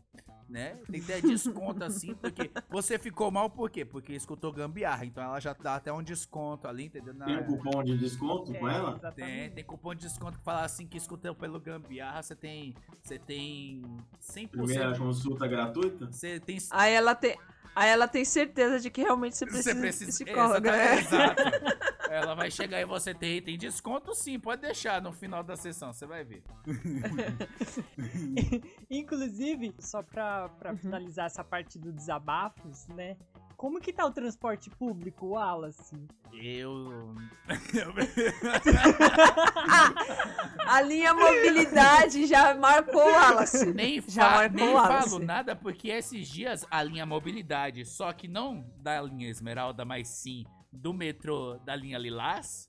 né? 0.49 0.75
Tem 0.91 1.01
que 1.01 1.07
ter 1.07 1.23
desconto 1.23 1.83
assim, 1.83 2.15
porque 2.15 2.51
você 2.69 2.99
ficou 2.99 3.31
mal 3.31 3.49
por 3.49 3.71
quê? 3.71 3.85
Porque 3.85 4.13
escutou 4.13 4.53
gambiarra, 4.53 5.05
então 5.07 5.23
ela 5.23 5.41
já 5.41 5.53
dá 5.55 5.77
até 5.77 5.91
um 5.93 6.03
desconto 6.03 6.69
ali, 6.69 6.85
entendeu? 6.87 7.15
Na- 7.15 7.25
Tem 7.27 7.39
um 7.39 7.45
cupom 7.45 7.83
de 7.83 7.97
desconto 7.97 8.53
com 8.53 8.69
É, 8.69 8.75
ela? 8.75 8.99
tem, 9.13 9.51
tem 9.51 9.65
cupom 9.65 9.95
de 9.95 10.03
desconto 10.03 10.39
que 10.39 10.45
fala 10.45 10.65
assim 10.65 10.87
que 10.87 10.99
escutou 10.99 11.35
pelo 11.35 11.59
gambiarra, 11.59 12.23
você 12.23 12.35
tem, 12.37 12.75
você 13.03 13.19
tem 13.19 13.83
100%. 14.21 14.51
Primeira 14.51 14.99
consulta 14.99 15.47
gratuita? 15.47 16.13
Você 16.13 16.39
tem 16.41 16.59
Aí 16.71 16.93
ela 16.93 17.15
tem. 17.15 17.39
Aí 17.77 17.91
ela 17.91 18.09
tem 18.09 18.25
certeza 18.25 18.81
de 18.81 18.89
que 18.91 19.03
realmente 19.03 19.37
você 19.37 19.45
precisa, 19.45 19.75
Você 19.75 19.81
precisa. 19.81 20.11
de 20.11 20.25
psicóloga. 20.25 20.71
Exata- 20.95 21.37
Exato. 21.47 22.11
Ela 22.11 22.35
vai 22.35 22.51
chegar 22.51 22.81
e 22.81 22.87
você 22.87 23.13
tem, 23.13 23.43
tem 23.43 23.59
desconto 23.59 24.15
sim, 24.15 24.39
pode 24.41 24.63
deixar 24.63 25.03
no 25.03 25.13
final 25.13 25.43
da 25.43 25.57
sessão, 25.57 25.93
você 25.93 26.07
vai 26.07 26.25
ver. 26.25 26.43
Inclusive, 28.91 29.75
só 29.79 30.03
pra, 30.03 30.49
pra 30.49 30.71
Uhum. 30.73 30.79
finalizar 30.79 31.27
essa 31.27 31.45
parte 31.45 31.79
do 31.79 31.93
desabafos, 31.93 32.87
né? 32.89 33.17
Como 33.57 33.81
que 33.81 33.93
tá 33.93 34.05
o 34.05 34.11
transporte 34.13 34.69
público, 34.69 35.29
Wallace? 35.29 35.97
Eu. 36.33 37.15
A 40.67 40.81
linha 40.83 41.15
mobilidade 41.15 42.27
já 42.27 42.55
marcou 42.55 43.01
o 43.03 43.13
Wallace. 43.13 43.73
nem 43.73 44.01
Já 44.03 44.25
fa 44.25 44.31
marcou 44.37 44.57
nem 44.61 44.75
Wallace. 44.75 45.11
falo 45.11 45.25
nada 45.25 45.57
porque 45.57 45.89
esses 45.89 46.29
dias 46.29 46.67
a 46.71 46.83
linha 46.83 47.07
mobilidade, 47.07 47.85
só 47.87 48.13
que 48.13 48.29
não 48.29 48.67
da 48.79 49.01
linha 49.01 49.31
Esmeralda, 49.31 49.85
mas 49.85 50.09
sim 50.09 50.45
do 50.71 50.93
metrô 50.93 51.59
da 51.65 51.75
linha 51.75 51.97
Lilás, 51.99 52.69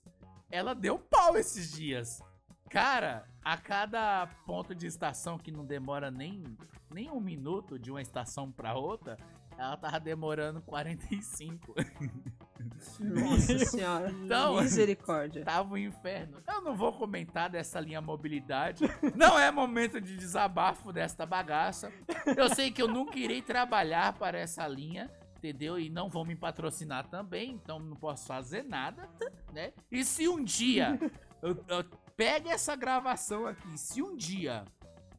ela 0.50 0.74
deu 0.74 0.98
pau 0.98 1.36
esses 1.36 1.70
dias. 1.72 2.22
Cara, 2.70 3.26
a 3.44 3.56
cada 3.58 4.26
ponto 4.46 4.74
de 4.74 4.86
estação 4.86 5.38
que 5.38 5.50
não 5.50 5.64
demora 5.64 6.10
nem, 6.10 6.44
nem 6.90 7.10
um 7.10 7.20
minuto 7.20 7.78
de 7.78 7.90
uma 7.90 8.00
estação 8.00 8.50
pra 8.50 8.74
outra, 8.74 9.16
ela 9.58 9.76
tava 9.76 9.98
demorando 9.98 10.62
45. 10.62 11.74
Nossa 13.00 13.58
senhora. 13.66 14.10
Então- 14.10 14.60
Misericórdia. 14.60 15.44
Tava 15.44 15.74
um 15.74 15.76
inferno. 15.76 16.38
Eu 16.46 16.60
não 16.62 16.76
vou 16.76 16.92
comentar 16.92 17.50
dessa 17.50 17.80
linha 17.80 18.00
mobilidade. 18.00 18.84
Não 19.16 19.38
é 19.38 19.50
momento 19.50 20.00
de 20.00 20.16
desabafo 20.16 20.92
desta 20.92 21.26
bagaça. 21.26 21.92
Eu 22.36 22.54
sei 22.54 22.70
que 22.70 22.80
eu 22.80 22.88
nunca 22.88 23.18
irei 23.18 23.42
trabalhar 23.42 24.12
para 24.14 24.38
essa 24.38 24.66
linha, 24.66 25.10
entendeu? 25.36 25.78
E 25.78 25.90
não 25.90 26.08
vão 26.08 26.24
me 26.24 26.36
patrocinar 26.36 27.08
também, 27.08 27.50
então 27.52 27.78
não 27.78 27.96
posso 27.96 28.26
fazer 28.26 28.62
nada, 28.64 29.08
né? 29.52 29.72
E 29.90 30.04
se 30.04 30.28
um 30.28 30.42
dia 30.42 30.98
eu, 31.42 31.64
eu 31.68 31.84
pego 32.16 32.48
essa 32.48 32.74
gravação 32.76 33.46
aqui, 33.46 33.76
se 33.78 34.02
um 34.02 34.16
dia 34.16 34.64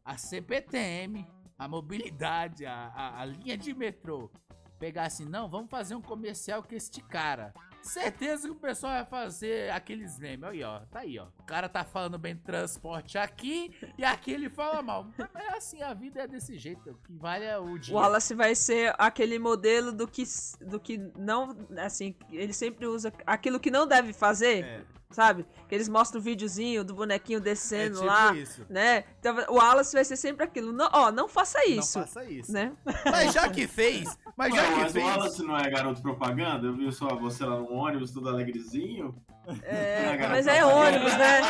a 0.03 0.17
CPTM, 0.17 1.27
a 1.59 1.67
mobilidade, 1.67 2.65
a, 2.65 2.73
a, 2.95 3.21
a 3.21 3.25
linha 3.25 3.57
de 3.57 3.73
metrô 3.73 4.31
pegar 4.79 5.03
assim, 5.03 5.25
não, 5.25 5.49
vamos 5.49 5.69
fazer 5.69 5.93
um 5.93 6.01
comercial 6.01 6.63
com 6.63 6.73
este 6.73 7.01
cara. 7.01 7.53
Certeza 7.81 8.47
que 8.47 8.53
o 8.53 8.55
pessoal 8.55 8.93
vai 8.93 9.05
fazer 9.05 9.69
aqueles 9.71 10.17
memes. 10.19 10.43
Aí, 10.43 10.63
ó. 10.63 10.79
Tá 10.91 10.99
aí, 10.99 11.17
ó. 11.19 11.27
O 11.39 11.43
cara 11.43 11.67
tá 11.69 11.83
falando 11.83 12.17
bem 12.17 12.35
de 12.35 12.41
transporte 12.41 13.17
aqui 13.17 13.73
e 13.97 14.03
aqui 14.03 14.31
ele 14.31 14.49
fala 14.49 14.81
mal. 14.81 15.07
Mas 15.33 15.45
é 15.45 15.57
assim, 15.57 15.81
a 15.81 15.93
vida 15.93 16.21
é 16.21 16.27
desse 16.27 16.57
jeito. 16.57 16.91
O 16.91 16.95
que 16.95 17.13
vale 17.13 17.45
é 17.45 17.57
o 17.57 17.73
O 17.73 17.79
dia. 17.79 17.95
Wallace 17.95 18.33
vai 18.35 18.53
ser 18.55 18.93
aquele 18.97 19.39
modelo 19.39 19.91
do 19.93 20.07
que, 20.07 20.23
do 20.61 20.79
que 20.79 20.97
não. 21.17 21.55
Assim, 21.77 22.15
ele 22.31 22.53
sempre 22.53 22.85
usa 22.85 23.13
aquilo 23.25 23.59
que 23.59 23.71
não 23.71 23.87
deve 23.87 24.11
fazer, 24.13 24.63
É, 24.63 24.85
sabe? 25.11 25.45
Que 25.67 25.73
eles 25.75 25.89
mostram 25.89 26.21
o 26.21 26.23
videozinho 26.23 26.83
do 26.83 26.93
bonequinho 26.93 27.37
é 27.37 27.41
descendo 27.41 27.95
tipo 27.95 28.05
lá, 28.05 28.33
isso. 28.35 28.65
né? 28.69 29.03
Então 29.19 29.35
o 29.49 29.55
Wallace 29.55 29.93
vai 29.93 30.05
ser 30.05 30.15
sempre 30.15 30.43
aquilo. 30.45 30.71
Não, 30.71 30.87
ó, 30.91 31.11
não 31.11 31.27
faça 31.27 31.65
isso, 31.67 31.97
Não 31.99 32.05
faça 32.05 32.23
isso. 32.25 32.51
né? 32.51 32.71
Mas 33.05 33.33
já 33.33 33.49
que 33.49 33.67
fez, 33.67 34.17
mas 34.37 34.53
já 34.53 34.61
Ué, 34.61 34.67
que 34.73 34.79
mas 34.79 34.89
o 34.91 34.93
fez. 34.93 35.05
Wallace 35.05 35.43
não 35.43 35.57
é 35.57 35.69
garoto 35.69 36.01
propaganda? 36.01 36.67
Eu 36.67 36.75
vi 36.75 36.91
só 36.91 37.07
você 37.15 37.43
lá 37.43 37.57
no 37.57 37.71
ônibus, 37.71 38.11
todo 38.11 38.29
alegrezinho. 38.29 39.15
É, 39.63 40.15
cara, 40.17 40.29
mas 40.29 40.45
é 40.47 40.63
ônibus, 40.63 41.13
né? 41.17 41.41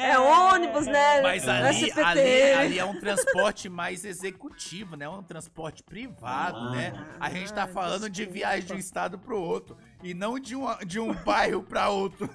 É 0.00 0.18
ônibus, 0.18 0.86
né? 0.86 1.22
Mas 1.22 1.44
Não 1.44 1.52
é 1.54 1.68
ali, 1.68 1.92
ali, 1.92 2.52
ali 2.52 2.78
é 2.78 2.84
um 2.84 3.00
transporte 3.00 3.68
mais 3.68 4.04
executivo, 4.04 4.94
né? 4.94 5.08
Um 5.08 5.22
transporte 5.22 5.82
privado, 5.82 6.56
Ah. 6.58 6.70
né? 6.70 7.06
A 7.18 7.30
gente 7.30 7.52
tá 7.52 7.66
falando 7.66 8.08
de 8.10 8.24
viagem 8.26 8.66
de 8.66 8.74
um 8.74 8.78
estado 8.78 9.18
pro 9.18 9.40
outro 9.40 9.76
e 10.02 10.14
não 10.14 10.38
de 10.38 10.54
um, 10.56 10.66
de 10.86 10.98
um 11.00 11.12
bairro 11.24 11.62
pra 11.62 11.88
outro. 11.90 12.28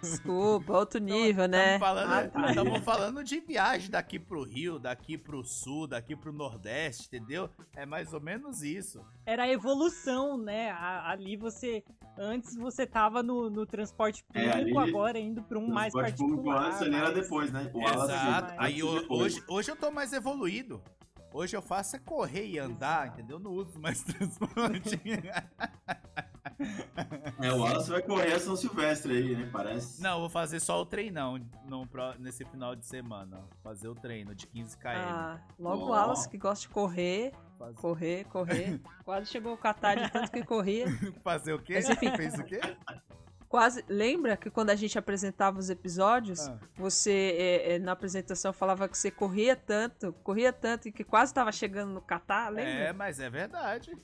Desculpa, 0.00 0.72
outro 0.72 1.00
nível, 1.00 1.46
né? 1.48 1.74
Estamos 1.74 1.80
falando, 1.80 2.12
Ah, 2.12 2.74
tá. 2.74 2.80
falando 2.82 3.24
de 3.24 3.40
viagem 3.40 3.90
daqui 3.90 4.18
pro 4.18 4.42
Rio, 4.42 4.78
daqui 4.78 5.16
pro 5.18 5.44
Sul, 5.44 5.86
daqui 5.86 6.14
pro 6.16 6.32
Nordeste, 6.32 7.06
entendeu? 7.06 7.50
É 7.74 7.84
mais 7.86 8.12
ou 8.12 8.20
menos 8.20 8.62
isso. 8.62 9.04
Era 9.26 9.44
a 9.44 9.48
evolução, 9.48 10.36
né? 10.36 10.70
Ali 10.72 11.36
você. 11.36 11.82
Antes 12.18 12.54
você 12.56 12.86
tava 12.86 13.22
no, 13.22 13.48
no 13.48 13.64
transporte 13.64 14.24
É, 14.34 14.50
público, 14.50 14.78
ali- 14.78 14.90
agora 14.90 15.18
indo 15.18 15.42
pra 15.42 15.58
um 15.58 15.66
mais 15.66 15.92
Transporte 15.92 16.18
público 16.18 16.44
particular. 16.44 16.68
antes 16.70 16.82
ali 16.82 16.94
era 16.96 17.10
depois, 17.12 17.50
né? 17.52 17.70
O 17.72 17.82
Exato. 17.82 18.54
Aí 18.58 18.82
hoje, 18.82 19.42
hoje 19.48 19.70
eu 19.70 19.76
tô 19.76 19.90
mais 19.90 20.12
evoluído. 20.12 20.82
Hoje 21.32 21.56
eu 21.56 21.62
faço 21.62 21.96
é 21.96 21.98
correr 21.98 22.46
e 22.46 22.58
andar, 22.58 23.08
entendeu? 23.08 23.38
Não 23.38 23.52
uso 23.52 23.78
mais 23.80 24.02
transporte. 24.04 25.00
É, 27.40 27.52
o 27.52 27.58
Wallace 27.58 27.90
vai 27.90 28.02
correr 28.02 28.32
a 28.34 28.38
São 28.38 28.54
Silvestre 28.56 29.16
aí, 29.16 29.34
né? 29.36 29.48
Parece. 29.52 30.00
Não, 30.02 30.14
eu 30.14 30.20
vou 30.20 30.28
fazer 30.30 30.60
só 30.60 30.80
o 30.80 30.86
treinão 30.86 31.38
no, 31.64 31.88
nesse 32.18 32.44
final 32.44 32.76
de 32.76 32.84
semana. 32.86 33.40
ó. 33.42 33.56
Fazer 33.62 33.88
o 33.88 33.94
treino 33.94 34.34
de 34.34 34.46
15 34.46 34.76
km. 34.76 34.86
Ah, 34.88 35.40
logo 35.58 35.84
o 35.86 35.88
Ó. 35.88 35.90
Wallace 35.92 36.28
que 36.28 36.38
gosta 36.38 36.62
de 36.68 36.68
correr, 36.72 37.32
Fazer, 37.58 37.74
correr, 37.74 38.24
correr. 38.26 38.80
Quase 39.04 39.26
chegou 39.30 39.54
o 39.54 39.56
Catar 39.56 39.96
de 39.96 40.10
tanto 40.12 40.30
que 40.30 40.44
corria. 40.44 40.86
fazer 41.24 41.52
o 41.54 41.58
quê? 41.58 41.74
Mas 41.74 41.88
enfim. 41.90 42.16
Fez 42.16 42.34
o 42.38 42.44
quê? 42.44 42.60
Quase. 43.52 43.84
Lembra 43.86 44.34
que 44.34 44.48
quando 44.48 44.70
a 44.70 44.74
gente 44.74 44.98
apresentava 44.98 45.58
os 45.58 45.68
episódios, 45.68 46.48
Ah. 46.48 46.58
você 46.74 47.36
é, 47.38 47.74
é, 47.74 47.78
na 47.78 47.92
apresentação 47.92 48.50
falava 48.50 48.88
que 48.88 48.96
você 48.96 49.10
corria 49.10 49.54
tanto, 49.54 50.10
corria 50.24 50.50
tanto 50.54 50.88
e 50.88 50.92
que 50.92 51.04
quase 51.04 51.32
estava 51.32 51.52
chegando 51.52 51.92
no 51.92 52.00
Catar, 52.00 52.46
É, 52.46 52.50
lembra? 52.50 52.92
mas 52.94 53.20
é 53.20 53.28
verdade. 53.28 53.94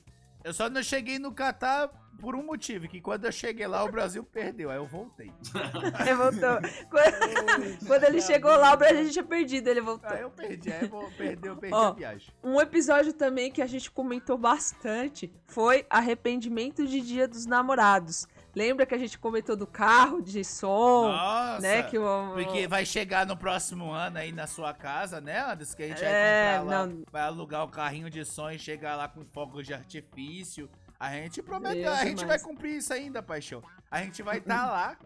Eu 0.43 0.53
só 0.53 0.69
não 0.69 0.83
cheguei 0.83 1.17
no 1.17 1.31
Catar 1.33 1.89
por 2.21 2.35
um 2.35 2.45
motivo, 2.45 2.87
que 2.87 3.01
quando 3.01 3.25
eu 3.25 3.31
cheguei 3.31 3.65
lá 3.65 3.83
o 3.83 3.91
Brasil 3.91 4.23
perdeu, 4.23 4.69
aí 4.69 4.77
eu 4.77 4.85
voltei. 4.85 5.31
Ele 5.99 6.13
voltou. 6.13 6.59
Quando, 6.89 7.87
quando 7.87 8.03
ele 8.03 8.21
chegou 8.21 8.55
lá, 8.55 8.73
o 8.73 8.77
Brasil 8.77 9.05
já 9.05 9.11
tinha 9.13 9.23
perdido, 9.23 9.67
ele 9.67 9.81
voltou. 9.81 10.09
Aí 10.11 10.21
eu 10.21 10.29
perdi, 10.29 10.71
aí 10.71 10.83
eu 10.83 10.89
vou- 10.89 11.09
perdi, 11.11 11.47
eu 11.47 11.55
perdi 11.57 11.75
Ó. 11.75 11.87
a 11.87 11.91
viagem. 11.93 12.33
Um 12.43 12.59
episódio 12.61 13.13
também 13.13 13.51
que 13.51 13.61
a 13.61 13.65
gente 13.67 13.89
comentou 13.89 14.37
bastante 14.37 15.33
foi 15.47 15.85
arrependimento 15.89 16.85
de 16.85 17.01
Dia 17.01 17.27
dos 17.27 17.45
Namorados. 17.45 18.27
Lembra 18.59 18.85
que 18.85 18.93
a 18.93 18.97
gente 18.97 19.17
comentou 19.17 19.55
do 19.55 19.65
carro 19.65 20.21
de 20.21 20.43
som, 20.43 21.07
Nossa! 21.13 21.61
né? 21.61 21.83
Que 21.83 21.97
o, 21.97 22.31
Porque 22.33 22.67
vai 22.67 22.85
chegar 22.85 23.25
no 23.25 23.37
próximo 23.37 23.89
ano 23.89 24.17
aí 24.17 24.33
na 24.33 24.47
sua 24.47 24.73
casa, 24.73 25.21
né, 25.21 25.39
Anderson? 25.39 25.77
Que 25.77 25.83
a 25.83 25.87
gente 25.87 26.03
É, 26.03 26.51
vai 26.51 26.59
comprar 26.59 26.77
lá, 26.81 26.85
não. 26.87 27.03
vai 27.09 27.21
alugar 27.21 27.63
o 27.63 27.69
carrinho 27.69 28.09
de 28.09 28.25
som 28.25 28.49
e 28.51 28.59
chegar 28.59 28.97
lá 28.97 29.07
com 29.07 29.23
fogos 29.23 29.65
de 29.65 29.73
artifício. 29.73 30.69
A 30.99 31.11
gente 31.13 31.41
prometeu, 31.41 31.83
Deus 31.83 31.97
a 31.97 32.03
gente 32.03 32.17
demais. 32.19 32.41
vai 32.41 32.51
cumprir 32.51 32.75
isso 32.75 32.93
ainda, 32.93 33.23
paixão. 33.23 33.63
A 33.89 34.01
gente 34.03 34.21
vai 34.21 34.39
estar 34.39 34.65
lá. 34.69 34.97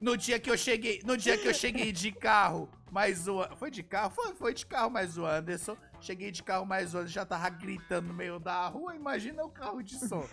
No 0.00 0.16
dia 0.16 0.40
que 0.40 0.50
eu 0.50 0.58
cheguei, 0.58 1.00
no 1.04 1.16
dia 1.16 1.38
que 1.38 1.46
eu 1.46 1.54
cheguei 1.54 1.92
de 1.92 2.10
carro, 2.10 2.68
mais 2.90 3.28
o 3.28 3.46
foi 3.56 3.70
de 3.70 3.84
carro, 3.84 4.10
foi, 4.10 4.34
foi 4.34 4.52
de 4.52 4.66
carro 4.66 4.90
mais 4.90 5.16
o 5.16 5.24
Anderson. 5.24 5.76
Cheguei 6.00 6.30
de 6.30 6.42
carro 6.42 6.64
mais 6.66 6.94
Anderson, 6.94 7.12
já 7.12 7.24
tava 7.26 7.48
gritando 7.48 8.08
no 8.08 8.14
meio 8.14 8.38
da 8.38 8.66
rua. 8.68 8.94
Imagina 8.94 9.44
o 9.44 9.48
carro 9.50 9.82
de 9.82 9.96
som. 9.98 10.24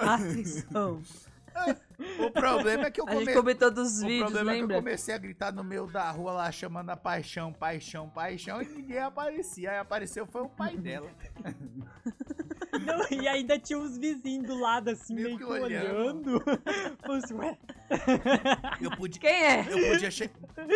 Atenção. 0.00 1.02
O 2.20 2.30
problema 2.30 2.86
é 2.86 2.90
que 2.90 3.00
eu 3.00 3.06
comecei 3.06 3.34
comentou 3.34 3.68
dos 3.68 4.00
O 4.00 4.06
vídeos, 4.06 4.30
problema 4.30 4.52
é 4.52 4.54
que 4.54 4.58
eu 4.58 4.62
lembra? 4.68 4.76
comecei 4.76 5.12
a 5.12 5.18
gritar 5.18 5.52
no 5.52 5.64
meio 5.64 5.88
da 5.88 6.08
rua 6.08 6.30
lá, 6.30 6.52
chamando 6.52 6.90
a 6.90 6.96
paixão, 6.96 7.52
paixão, 7.52 8.08
paixão, 8.08 8.62
e 8.62 8.68
ninguém 8.68 9.00
aparecia. 9.00 9.72
Aí 9.72 9.78
apareceu 9.78 10.24
foi 10.24 10.42
o 10.42 10.48
pai 10.48 10.76
dela. 10.76 11.10
Não, 12.84 13.00
e 13.10 13.28
ainda 13.28 13.58
tinha 13.58 13.78
uns 13.78 13.96
vizinhos 13.96 14.46
do 14.46 14.58
lado, 14.58 14.90
assim, 14.90 15.14
Meio 15.14 15.26
meio 15.26 15.38
que 15.38 15.44
olhando. 15.44 16.42
Falei 17.00 17.22
assim, 17.22 17.34
ué, 17.34 17.58
Eu 18.80 18.90
podia. 18.96 19.20
Quem 19.20 19.30
é? 19.30 19.60
Eu 19.60 19.92
podia 19.92 20.10
chegar. 20.10 20.34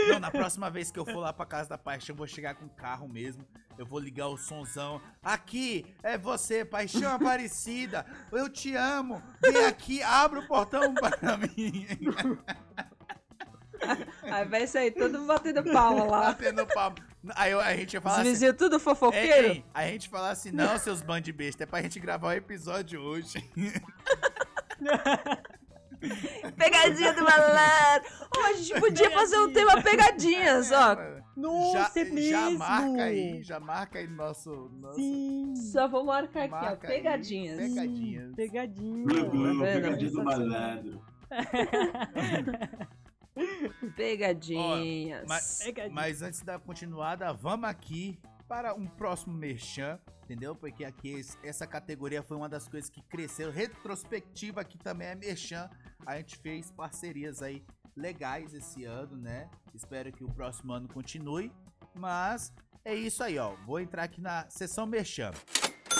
Não, 0.09 0.21
na 0.21 0.31
próxima 0.31 0.71
vez 0.71 0.91
que 0.91 0.99
eu 0.99 1.05
for 1.05 1.19
lá 1.19 1.33
pra 1.33 1.47
casa 1.47 1.71
da 1.71 1.79
paixão, 1.79 2.15
eu 2.15 2.19
vou 2.19 2.27
chegar 2.27 2.55
com 2.55 2.67
o 2.67 2.71
carro 2.71 3.09
mesmo. 3.09 3.45
Eu 3.79 3.87
vou 3.87 3.99
ligar 3.99 4.29
o 4.29 4.37
sonzão. 4.37 5.01
Aqui 5.23 5.87
é 6.03 6.19
você, 6.19 6.65
paixão 6.65 7.11
Aparecida. 7.13 8.07
Eu 8.31 8.49
te 8.49 8.75
amo. 8.75 9.23
Vem 9.41 9.65
aqui, 9.65 10.03
abre 10.03 10.41
o 10.41 10.47
portão 10.47 10.95
para 10.95 11.37
mim. 11.39 11.87
Aí 14.23 14.45
vai 14.47 14.67
sair 14.67 14.91
todo 14.91 15.19
mundo 15.19 15.29
batendo 15.29 15.63
palma 15.73 16.05
lá. 16.05 16.21
Batendo 16.33 16.67
palma. 16.67 16.97
Aí 17.37 17.53
a 17.53 17.77
gente 17.77 17.95
ia 17.95 18.01
Os 18.01 18.05
falar 18.05 18.17
assim. 18.21 18.31
vizinhos 18.31 18.57
tudo 18.57 18.77
É, 18.77 18.79
fofoqueiro. 18.79 19.49
ei, 19.49 19.65
a 19.73 19.87
gente 19.87 20.09
falar 20.09 20.31
assim, 20.31 20.51
não, 20.51 20.77
seus 20.79 21.03
band 21.03 21.21
de 21.21 21.33
besta, 21.33 21.63
é 21.63 21.67
pra 21.67 21.81
gente 21.83 22.01
gravar 22.01 22.29
o 22.29 22.33
episódio 22.33 23.01
hoje. 23.01 23.35
Pegadinha 26.57 27.13
do 27.13 27.23
malandro. 27.23 28.09
Ô, 28.37 28.41
a 28.41 28.53
gente 28.55 28.81
podia 28.81 29.09
fazer 29.13 29.39
um 29.39 29.53
tema 29.53 29.81
pegadinhas, 29.83 30.73
ó. 30.73 30.97
nossa, 31.37 32.01
é 32.01 32.05
já, 32.05 32.11
mesmo. 32.11 32.31
já 32.31 32.51
marca 32.51 33.03
aí, 33.05 33.43
já 33.45 33.61
marca 33.61 33.99
aí 34.01 34.09
nosso. 34.09 34.69
nosso 34.81 34.97
Sim. 34.97 35.55
Só 35.57 35.87
vou 35.89 36.05
marcar 36.05 36.41
aqui, 36.43 36.51
marca 36.51 36.89
ó. 36.89 36.91
aí, 36.91 36.97
Pegadinhas. 36.97 37.57
Pegadinhas. 37.57 38.35
Pegadinha. 38.35 39.07
Tá 39.07 39.15
vendo? 39.31 39.61
pegadinha 39.63 40.11
do 40.11 40.25
malandro. 40.25 41.05
Pegadinhas. 43.97 45.25
Mas, 45.29 45.59
Pegadinha. 45.63 45.95
mas 45.95 46.23
antes 46.23 46.43
da 46.43 46.59
continuada, 46.59 47.33
vamos 47.33 47.69
aqui 47.69 48.19
para 48.49 48.75
um 48.75 48.87
próximo 48.87 49.35
merchan, 49.35 49.99
entendeu? 50.25 50.55
Porque 50.55 50.85
aqui 50.85 51.11
es- 51.13 51.39
essa 51.43 51.67
categoria 51.67 52.23
foi 52.23 52.37
uma 52.37 52.49
das 52.49 52.69
coisas 52.69 52.91
que 52.91 53.03
cresceu. 53.03 53.51
Retrospectiva 53.51 54.61
aqui 54.61 54.77
também 54.79 55.09
é 55.09 55.15
merchan. 55.15 55.71
A 56.05 56.17
gente 56.17 56.37
fez 56.39 56.71
parcerias 56.71 57.43
aí 57.43 57.65
legais 57.97 58.53
esse 58.55 58.85
ano, 58.85 59.17
né? 59.17 59.49
Espero 59.75 60.13
que 60.13 60.25
o 60.25 60.29
próximo 60.33 60.73
ano 60.73 60.89
continue. 60.89 61.51
Mas 61.95 62.53
é 62.85 62.95
isso 62.95 63.23
aí, 63.23 63.39
ó. 63.39 63.55
Vou 63.67 63.81
entrar 63.81 64.05
aqui 64.05 64.21
na 64.21 64.49
seção 64.51 64.87
merchan. 64.87 65.31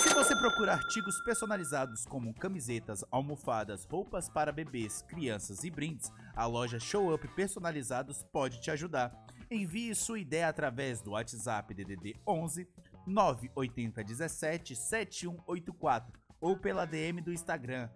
Se 0.03 0.13
você 0.13 0.35
procura 0.35 0.73
artigos 0.73 1.21
personalizados 1.21 2.05
como 2.05 2.33
camisetas, 2.33 3.05
almofadas, 3.09 3.85
roupas 3.85 4.27
para 4.27 4.51
bebês, 4.51 5.01
crianças 5.01 5.63
e 5.63 5.71
brindes, 5.71 6.11
a 6.35 6.45
loja 6.45 6.77
Show 6.77 7.13
Up 7.13 7.25
Personalizados 7.29 8.21
pode 8.21 8.59
te 8.59 8.69
ajudar. 8.69 9.15
Envie 9.49 9.95
sua 9.95 10.19
ideia 10.19 10.49
através 10.49 11.01
do 11.01 11.11
WhatsApp 11.11 11.73
DDD 11.73 12.19
11 12.27 12.67
980 13.07 14.03
17 14.03 14.75
7184 14.75 16.19
ou 16.41 16.57
pela 16.57 16.85
DM 16.85 17.21
do 17.21 17.31
Instagram 17.31 17.89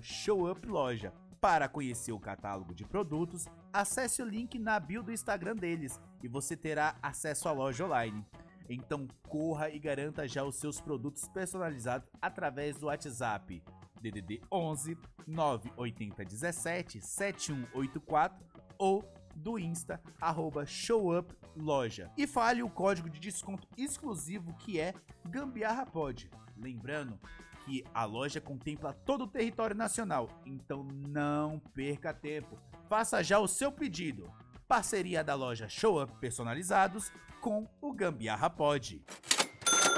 ShowUpLoja. 0.00 1.12
Para 1.40 1.68
conhecer 1.68 2.12
o 2.12 2.20
catálogo 2.20 2.72
de 2.72 2.84
produtos, 2.84 3.46
acesse 3.72 4.22
o 4.22 4.28
link 4.28 4.60
na 4.60 4.78
bio 4.78 5.02
do 5.02 5.12
Instagram 5.12 5.56
deles 5.56 6.00
e 6.22 6.28
você 6.28 6.56
terá 6.56 6.96
acesso 7.02 7.48
à 7.48 7.52
loja 7.52 7.84
online. 7.84 8.24
Então 8.68 9.06
corra 9.28 9.70
e 9.70 9.78
garanta 9.78 10.26
já 10.26 10.42
os 10.44 10.56
seus 10.56 10.80
produtos 10.80 11.28
personalizados 11.28 12.08
através 12.20 12.78
do 12.78 12.86
WhatsApp 12.86 13.62
DDD 14.00 14.40
11 14.50 14.98
980 15.26 16.24
17 16.24 17.00
7184 17.00 18.46
ou 18.78 19.04
do 19.34 19.58
Insta 19.58 20.00
arroba 20.20 20.64
showuploja 20.64 22.10
e 22.16 22.26
fale 22.26 22.62
o 22.62 22.70
código 22.70 23.10
de 23.10 23.20
desconto 23.20 23.68
exclusivo 23.76 24.54
que 24.54 24.80
é 24.80 24.94
GambiarraPod. 25.28 26.30
Lembrando 26.56 27.18
que 27.64 27.84
a 27.92 28.04
loja 28.04 28.40
contempla 28.40 28.92
todo 28.92 29.24
o 29.24 29.28
território 29.28 29.76
nacional, 29.76 30.30
então 30.46 30.84
não 30.84 31.58
perca 31.74 32.14
tempo. 32.14 32.56
Faça 32.88 33.22
já 33.22 33.38
o 33.38 33.48
seu 33.48 33.72
pedido. 33.72 34.32
Parceria 34.68 35.22
da 35.22 35.34
loja 35.34 35.68
Show 35.68 36.02
Up 36.02 36.12
Personalizados 36.18 37.12
com 37.46 37.64
o 37.80 37.92
Gambiarra 37.92 38.50
Pod. 38.50 39.00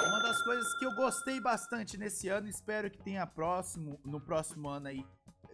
Uma 0.06 0.20
das 0.20 0.44
coisas 0.44 0.78
que 0.78 0.84
eu 0.84 0.94
gostei 0.94 1.40
bastante 1.40 1.96
nesse 1.96 2.28
ano, 2.28 2.46
espero 2.46 2.90
que 2.90 2.98
tenha 2.98 3.26
próximo, 3.26 3.98
no 4.04 4.20
próximo 4.20 4.68
ano 4.68 4.88
aí 4.88 5.02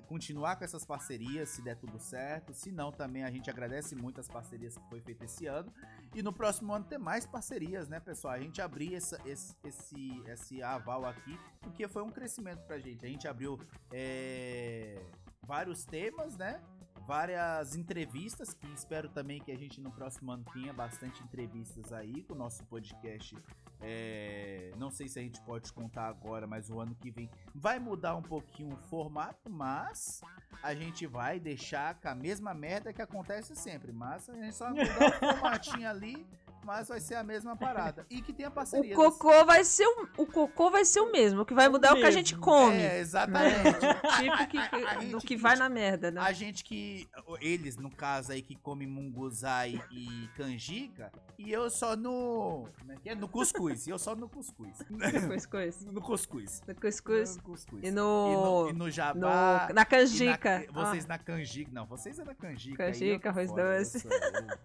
continuar 0.08 0.56
com 0.56 0.64
essas 0.64 0.84
parcerias, 0.84 1.50
se 1.50 1.62
der 1.62 1.76
tudo 1.76 2.00
certo. 2.00 2.52
Se 2.52 2.72
não, 2.72 2.90
também 2.90 3.22
a 3.22 3.30
gente 3.30 3.48
agradece 3.48 3.94
muito 3.94 4.20
as 4.20 4.26
parcerias 4.26 4.76
que 4.76 4.88
foi 4.88 5.00
feito 5.02 5.24
esse 5.24 5.46
ano. 5.46 5.72
E 6.12 6.20
no 6.20 6.32
próximo 6.32 6.72
ano 6.72 6.84
ter 6.84 6.98
mais 6.98 7.26
parcerias, 7.26 7.88
né, 7.88 8.00
pessoal? 8.00 8.34
A 8.34 8.40
gente 8.40 8.60
abrir 8.60 8.96
essa, 8.96 9.16
esse, 9.24 9.54
esse, 9.62 10.22
esse 10.26 10.62
aval 10.64 11.06
aqui, 11.06 11.38
porque 11.60 11.86
foi 11.86 12.02
um 12.02 12.10
crescimento 12.10 12.66
pra 12.66 12.76
gente. 12.76 13.06
A 13.06 13.08
gente 13.08 13.28
abriu 13.28 13.56
é, 13.92 15.00
vários 15.46 15.84
temas, 15.84 16.36
né? 16.36 16.60
Várias 17.06 17.76
entrevistas, 17.76 18.54
que 18.54 18.66
espero 18.72 19.08
também 19.10 19.40
que 19.40 19.52
a 19.52 19.56
gente 19.56 19.80
no 19.80 19.90
próximo 19.90 20.32
ano 20.32 20.44
tenha 20.52 20.72
bastante 20.72 21.22
entrevistas 21.22 21.92
aí 21.92 22.22
com 22.22 22.32
o 22.32 22.36
nosso 22.36 22.64
podcast. 22.64 23.36
É, 23.80 24.72
não 24.78 24.90
sei 24.90 25.08
se 25.08 25.18
a 25.18 25.22
gente 25.22 25.38
pode 25.42 25.70
contar 25.70 26.06
agora, 26.08 26.46
mas 26.46 26.70
o 26.70 26.80
ano 26.80 26.94
que 26.94 27.10
vem 27.10 27.28
vai 27.54 27.78
mudar 27.78 28.16
um 28.16 28.22
pouquinho 28.22 28.74
o 28.74 28.78
formato, 28.88 29.50
mas 29.50 30.22
a 30.62 30.74
gente 30.74 31.06
vai 31.06 31.38
deixar 31.38 31.94
com 32.00 32.08
a 32.08 32.14
mesma 32.14 32.54
merda 32.54 32.92
que 32.92 33.02
acontece 33.02 33.54
sempre. 33.54 33.92
Mas 33.92 34.26
a 34.30 34.34
gente 34.34 34.54
só 34.54 34.72
vai 34.72 34.84
mudar 34.84 35.08
o 35.08 35.20
formatinho 35.36 35.88
ali, 35.88 36.26
mas 36.64 36.88
vai 36.88 37.00
ser 37.00 37.14
a 37.16 37.22
mesma 37.22 37.56
parada. 37.56 38.06
E 38.10 38.20
que 38.22 38.32
tenha 38.32 38.48
O 38.50 38.52
parceria. 38.52 38.94
cocô 38.94 39.44
vai 39.44 39.64
ser 39.64 39.86
o, 39.86 40.08
o 40.18 40.26
cocô 40.26 40.70
vai 40.70 40.84
ser 40.84 41.00
o 41.00 41.10
mesmo. 41.12 41.42
O 41.42 41.46
que 41.46 41.54
vai 41.54 41.68
mudar 41.68 41.88
é 41.88 41.92
o 41.92 41.96
que 41.96 42.04
a 42.06 42.10
gente 42.10 42.36
come. 42.36 42.76
É, 42.78 42.98
exatamente. 42.98 43.64
Tipo 44.20 44.46
que, 44.48 44.68
que- 44.68 44.84
A 44.86 44.94
do 44.94 45.00
gente 45.02 45.16
que 45.20 45.26
que- 45.28 45.36
vai 45.36 45.56
na 45.56 45.68
merda, 45.68 46.10
né? 46.10 46.20
A 46.20 46.32
gente 46.32 46.64
que. 46.64 47.08
Eles, 47.40 47.76
no 47.76 47.90
caso 47.90 48.32
aí, 48.32 48.42
que 48.42 48.54
come 48.56 48.86
munguzai 48.86 49.80
e 49.90 50.28
canjica, 50.36 51.12
e 51.38 51.52
eu 51.52 51.68
só 51.70 51.94
no. 51.96 52.66
Como 52.78 52.92
é 52.92 52.96
que 52.96 53.08
é? 53.10 53.14
No 53.14 53.28
cuscuz. 53.28 53.86
E 53.86 53.90
eu 53.90 53.98
só 53.98 54.14
no 54.14 54.28
cuscuz. 54.28 54.78
Cuscuz. 55.28 55.84
No 55.86 56.00
cuscuz. 56.00 56.62
No 56.66 56.74
cuscuz. 56.74 57.36
No 57.36 57.42
cuscuz. 57.42 57.82
E 57.82 57.86
E 57.88 57.90
no. 57.90 58.64
no, 58.64 58.68
e 58.70 58.72
no 58.72 58.78
no- 58.84 58.90
jabá. 58.90 59.68
na 59.74 59.82
e 59.82 59.84
canjica. 59.84 60.66
na- 60.72 60.84
vocês 60.84 61.06
na 61.06 61.18
canjica. 61.18 61.70
Não, 61.72 61.86
vocês 61.86 62.18
é 62.18 62.24
na 62.24 62.34
canjica. 62.34 62.76
Canjica, 62.76 63.28
arroz 63.30 63.50
eu 63.50 63.56
doce. 63.56 64.00
sou- 64.00 64.10
eu- 64.10 64.58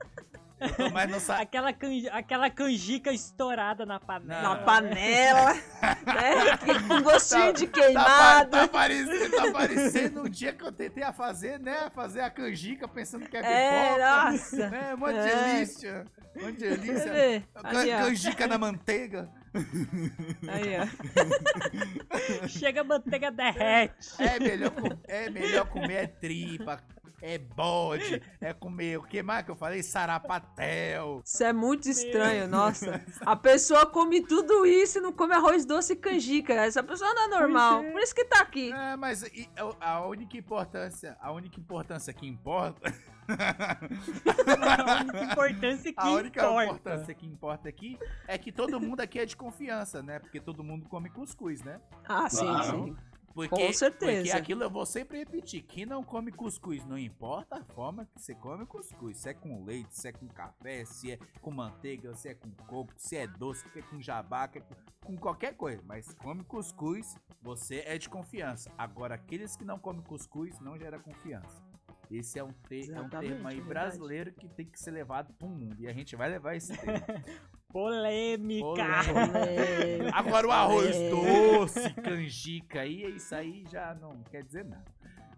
Eu 0.62 0.76
tô 0.76 0.90
mais 0.90 1.10
no 1.10 1.20
sa... 1.22 1.38
Aquela, 1.40 1.72
canji- 1.90 2.10
aquela 2.10 2.50
canjica 2.50 3.12
estourada 3.12 3.86
na 3.86 4.00
panela. 4.00 4.42
Na 4.42 4.56
panela, 4.58 5.54
né? 6.06 6.58
Com 6.88 7.02
gostinho 7.02 7.54
de 7.54 7.68
Tá, 7.68 7.82
queimado. 7.82 8.52
tá 8.52 8.68
parecendo, 8.68 9.36
tá 9.36 9.52
parecendo 9.52 10.22
um 10.24 10.30
dia 10.30 10.54
que 10.54 10.64
eu 10.64 10.72
tentei 10.72 11.04
a 11.04 11.12
fazer, 11.14 11.60
né? 11.60 11.90
Fazer 11.94 12.22
a 12.22 12.30
canjica 12.30 12.88
pensando 12.88 13.28
que 13.28 13.36
é 13.38 13.40
É, 13.42 13.90
pipoca. 13.90 14.32
nossa. 14.32 14.70
né? 14.70 14.94
Uma 14.96 15.12
É. 15.12 15.56
delícia. 15.56 16.06
Uma 16.36 16.52
delícia. 16.52 17.44
Can- 17.54 17.96
ó. 18.02 18.06
canjica 18.06 18.48
na 18.48 18.58
manteiga. 18.58 19.30
Aí, 20.48 20.76
ó. 20.80 22.48
Chega 22.48 22.82
a 22.82 22.84
manteiga 22.84 23.32
derrete. 23.32 23.96
É 24.20 24.40
melhor, 24.40 24.72
com- 24.72 24.98
é 25.08 25.30
melhor 25.30 25.66
comer 25.68 25.94
é 26.04 26.08
tripa, 26.08 26.80
é 27.22 27.38
bode, 27.38 28.22
é 28.40 28.54
comer 28.54 28.98
o 29.00 29.04
que 29.04 29.22
mais 29.22 29.44
que 29.46 29.52
eu 29.52 29.56
falei? 29.56 29.82
Sarapatel. 29.84 31.22
Isso 31.26 31.44
é 31.44 31.52
muito 31.54 31.90
estranho, 31.90 32.48
nossa. 32.48 33.02
A 33.26 33.36
pessoa 33.36 33.86
come 33.86 34.22
tudo 34.26 34.66
isso 34.66 34.98
e 35.00 35.02
não 35.02 35.12
come 35.12 35.34
arroz 35.34 35.66
doce 35.66 35.94
e 35.94 35.96
canjica. 35.96 36.54
Essa 36.54 36.82
pessoa 36.84 37.14
não 37.14 37.24
é 37.24 37.28
normal. 37.28 37.84
Por 37.92 38.02
isso 38.02 38.16
que 38.16 38.26
tá 38.26 38.42
aqui. 38.42 38.72
É, 38.72 38.96
mas 38.96 39.24
e- 39.24 39.50
a 39.80 40.06
única 40.06 40.38
importância, 40.38 41.18
a 41.20 41.32
única 41.32 41.60
importância 41.60 42.14
que 42.14 42.26
importa, 42.28 42.94
A 43.28 45.02
única 45.02 45.24
importância 45.24 45.94
que 45.94 46.00
a 46.00 46.12
única 46.12 46.40
importa. 46.42 46.64
importância 46.66 47.14
que 47.14 47.26
importa 47.26 47.70
aqui 47.70 47.98
é 48.28 48.38
que 48.38 48.52
todo 48.52 48.80
mundo 48.80 49.02
aqui 49.02 49.20
é 49.20 49.26
de 49.26 49.36
confiança, 49.36 50.02
né? 50.02 50.20
Porque 50.20 50.40
todo 50.40 50.64
mundo 50.64 50.88
come 50.88 51.10
cuscuz, 51.10 51.62
né? 51.64 51.80
Ah, 52.08 52.30
sim, 52.30 52.46
Claro. 52.46 52.86
sim. 52.86 52.96
Porque, 53.34 53.56
Com 53.56 53.74
certeza. 53.74 54.16
Porque 54.24 54.32
aquilo 54.32 54.64
eu 54.64 54.70
vou 54.70 54.86
sempre 54.86 55.20
repetir. 55.20 55.62
Quem 55.64 55.86
não 55.86 56.04
come 56.04 56.32
cuscuz, 56.32 56.86
não 56.86 56.98
importa 56.98 57.58
a 57.58 57.64
forma 57.64 58.06
que 58.06 58.20
você 58.22 58.36
come 58.36 58.66
cuscuz. 58.66 59.18
Se 59.20 59.30
é 59.30 59.34
com 59.34 59.64
leite, 59.64 59.98
se 59.98 60.08
é 60.08 60.12
com 60.12 60.28
café, 60.28 60.84
se 60.86 61.12
é 61.12 61.18
com 61.42 61.52
manteiga, 61.52 62.14
se 62.16 62.30
é 62.30 62.34
com 62.34 62.50
coco, 62.66 62.92
se 62.98 63.16
é 63.16 63.28
doce, 63.28 63.66
se 63.72 63.80
é 63.80 63.82
com 63.82 64.02
jabá, 64.02 64.48
que 64.48 64.60
é 64.60 64.64
com, 65.06 65.16
qualquer 65.18 65.56
coisa. 65.56 65.82
Mas 65.86 66.14
come 66.16 66.44
cuscuz, 66.44 67.16
você 67.42 67.84
é 67.86 67.98
de 67.98 68.10
confiança. 68.10 68.72
Agora, 68.78 69.16
aqueles 69.16 69.56
que 69.56 69.64
não 69.64 69.80
comem 69.80 70.02
cuscuz, 70.02 70.60
não 70.60 70.78
gera 70.78 71.00
confiança. 71.00 71.64
Esse 72.12 72.40
é 72.40 72.44
um, 72.44 72.52
te- 72.52 72.92
é 72.92 73.00
um 73.00 73.08
termo 73.08 73.48
aí 73.48 73.58
verdade. 73.58 73.62
brasileiro 73.62 74.34
que 74.34 74.50
tem 74.50 74.66
que 74.66 74.80
ser 74.80 74.90
levado 74.92 75.32
para 75.34 75.48
o 75.48 75.50
mundo. 75.52 75.76
E 75.80 75.88
a 75.88 75.94
gente 75.94 76.16
vai 76.16 76.28
levar 76.30 76.56
esse 76.56 76.76
termo. 76.76 77.06
Polêmica. 77.72 78.66
Polêmica. 78.66 79.40
É, 79.48 80.10
Agora 80.14 80.48
o 80.48 80.52
arroz 80.52 80.96
É. 80.96 81.10
doce, 81.10 81.94
canjica 81.96 82.82
aí, 82.82 83.16
isso 83.16 83.34
aí 83.36 83.64
já 83.72 83.94
não 83.96 84.22
quer 84.30 84.44
dizer 84.44 84.66
nada. 84.66 84.86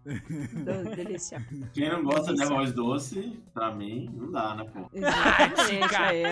do- 0.04 0.96
delícia. 0.96 1.44
Quem 1.72 1.88
não 1.88 2.02
gosta 2.02 2.34
de 2.34 2.42
arroz 2.42 2.72
doce, 2.72 3.40
pra 3.54 3.72
mim, 3.72 4.10
não 4.12 4.32
dá, 4.32 4.54
né, 4.56 4.64
pô? 4.64 4.90
Exatamente. 4.92 5.94
É. 5.94 6.22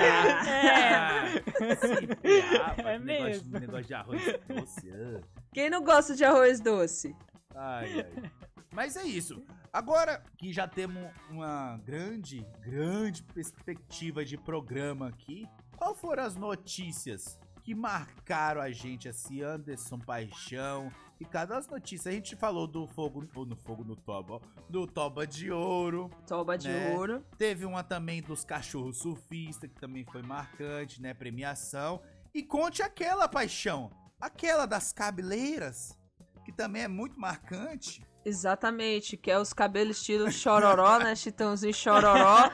é 2.80 2.94
É 2.94 2.98
negócio, 2.98 3.04
mesmo. 3.04 3.58
negócio 3.60 3.84
de 3.84 3.94
arroz 3.94 4.22
doce. 4.48 4.90
ah. 4.92 5.20
Quem 5.52 5.70
não 5.70 5.84
gosta 5.84 6.14
de 6.16 6.24
arroz 6.24 6.60
doce? 6.60 7.14
Ai, 7.54 8.00
ai. 8.00 8.30
Mas 8.72 8.96
é 8.96 9.04
isso. 9.04 9.42
Agora 9.72 10.22
que 10.36 10.52
já 10.52 10.66
temos 10.66 11.04
uma 11.30 11.78
grande, 11.84 12.44
grande 12.60 13.22
perspectiva 13.22 14.24
de 14.24 14.36
programa 14.36 15.08
aqui, 15.08 15.46
qual 15.80 15.94
foram 15.94 16.24
as 16.24 16.36
notícias 16.36 17.40
que 17.64 17.74
marcaram 17.74 18.60
a 18.60 18.70
gente, 18.70 19.08
assim, 19.08 19.40
Anderson 19.40 19.98
Paixão? 19.98 20.92
E 21.18 21.24
cada 21.24 21.56
as 21.56 21.66
notícias, 21.66 22.06
a 22.06 22.14
gente 22.14 22.36
falou 22.36 22.66
do 22.66 22.86
fogo, 22.86 23.26
ou 23.34 23.46
no 23.46 23.56
fogo 23.56 23.82
no 23.82 23.96
toba, 23.96 24.42
do 24.68 24.86
toba 24.86 25.26
de 25.26 25.50
ouro, 25.50 26.10
Toba 26.26 26.58
de 26.58 26.68
Né? 26.68 26.94
ouro. 26.94 27.24
Teve 27.38 27.64
uma 27.64 27.82
também 27.82 28.20
dos 28.20 28.44
cachorros 28.44 28.98
surfistas, 28.98 29.70
que 29.70 29.80
também 29.80 30.04
foi 30.04 30.22
marcante, 30.22 31.00
né? 31.00 31.14
Premiação. 31.14 32.02
E 32.34 32.42
conte 32.42 32.82
aquela 32.82 33.26
paixão, 33.26 33.90
aquela 34.20 34.66
das 34.66 34.92
cabeleiras, 34.92 35.96
que 36.44 36.52
também 36.52 36.82
é 36.82 36.88
muito 36.88 37.18
marcante. 37.18 38.06
Exatamente, 38.24 39.16
que 39.16 39.30
é 39.30 39.38
os 39.38 39.52
cabelos 39.52 39.96
estilo 39.96 40.30
chororó, 40.30 40.98
né? 40.98 41.14
Chitãozinho 41.16 41.72
chororó. 41.72 42.50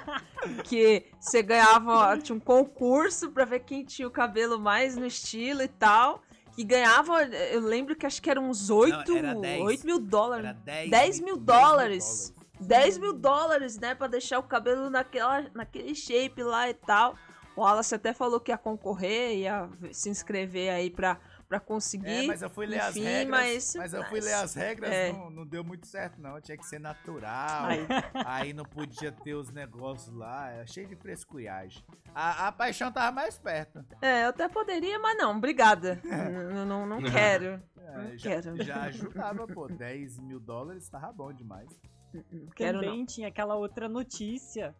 Que 0.64 1.06
você 1.18 1.42
ganhava, 1.42 2.16
tinha 2.18 2.36
um 2.36 2.40
concurso 2.40 3.30
pra 3.30 3.44
ver 3.44 3.60
quem 3.60 3.84
tinha 3.84 4.06
o 4.06 4.10
cabelo 4.10 4.60
mais 4.60 4.96
no 4.96 5.06
estilo 5.06 5.62
e 5.62 5.68
tal. 5.68 6.22
Que 6.54 6.64
ganhava, 6.64 7.24
eu 7.24 7.60
lembro 7.60 7.96
que 7.96 8.06
acho 8.06 8.22
que 8.22 8.30
eram 8.30 8.48
uns 8.48 8.70
8, 8.70 9.12
Não, 9.12 9.16
era 9.18 9.34
10. 9.34 9.62
8 9.62 9.86
mil 9.86 9.98
dólares. 9.98 10.44
Era 10.44 10.54
10, 10.54 10.90
10 10.90 11.20
mil 11.20 11.36
dólares. 11.36 12.34
10 12.60 12.98
mil 12.98 13.12
dólares, 13.12 13.78
né? 13.78 13.94
Pra 13.94 14.06
deixar 14.06 14.38
o 14.38 14.42
cabelo 14.42 14.88
naquela, 14.88 15.46
naquele 15.54 15.94
shape 15.94 16.42
lá 16.42 16.70
e 16.70 16.74
tal. 16.74 17.16
O 17.56 17.62
Wallace 17.62 17.94
até 17.94 18.12
falou 18.12 18.38
que 18.38 18.50
ia 18.50 18.58
concorrer, 18.58 19.36
ia 19.38 19.68
se 19.90 20.10
inscrever 20.10 20.70
aí 20.70 20.90
pra, 20.90 21.18
pra 21.48 21.60
conseguir. 21.60 22.24
É, 22.24 22.26
mas 22.26 22.42
eu 22.42 22.50
fui 22.50 22.66
ler 22.66 22.80
as 22.80 22.96
Enfim, 22.96 23.04
regras. 23.08 23.28
mas- 23.40 23.74
Mas, 23.76 23.92
eu 23.94 24.02
fui 24.04 24.18
mas- 24.18 24.24
ler 24.24 24.32
as 24.34 24.54
regras, 24.54 24.90
é. 24.90 25.12
não, 25.12 25.30
não 25.30 25.46
deu 25.46 25.62
muito 25.64 25.86
certo, 25.86 26.20
não. 26.20 26.40
Tinha 26.40 26.56
que 26.58 26.66
ser 26.66 26.78
natural. 26.80 27.66
Aí. 27.66 27.86
Aí 28.26 28.52
não 28.52 28.64
podia 28.64 29.12
ter 29.12 29.34
os 29.34 29.50
negócios 29.50 30.14
lá. 30.14 30.50
É 30.52 30.66
cheio 30.66 30.88
de 30.88 30.96
frescuragem. 30.96 31.82
A, 32.14 32.48
a 32.48 32.52
paixão 32.52 32.90
tava 32.90 33.12
mais 33.12 33.38
perto. 33.38 33.84
É, 34.02 34.24
eu 34.24 34.28
até 34.30 34.48
poderia, 34.48 34.98
mas 34.98 35.16
não, 35.16 35.36
obrigada. 35.36 36.00
N- 36.04 36.64
não, 36.64 36.84
não 36.86 37.02
quero. 37.02 37.62
É, 37.78 37.96
Não 37.98 38.18
já, 38.18 38.30
quero. 38.30 38.62
já 38.64 38.82
ajudava, 38.90 39.46
pô. 39.46 39.68
10 39.68 40.18
mil 40.18 40.40
dólares 40.40 40.88
tava 40.88 41.12
bom 41.12 41.32
demais. 41.32 41.68
Não 42.32 42.46
quero 42.54 42.80
Também 42.80 42.98
não. 43.00 43.06
tinha 43.06 43.28
aquela 43.28 43.54
outra 43.56 43.88
notícia 43.88 44.74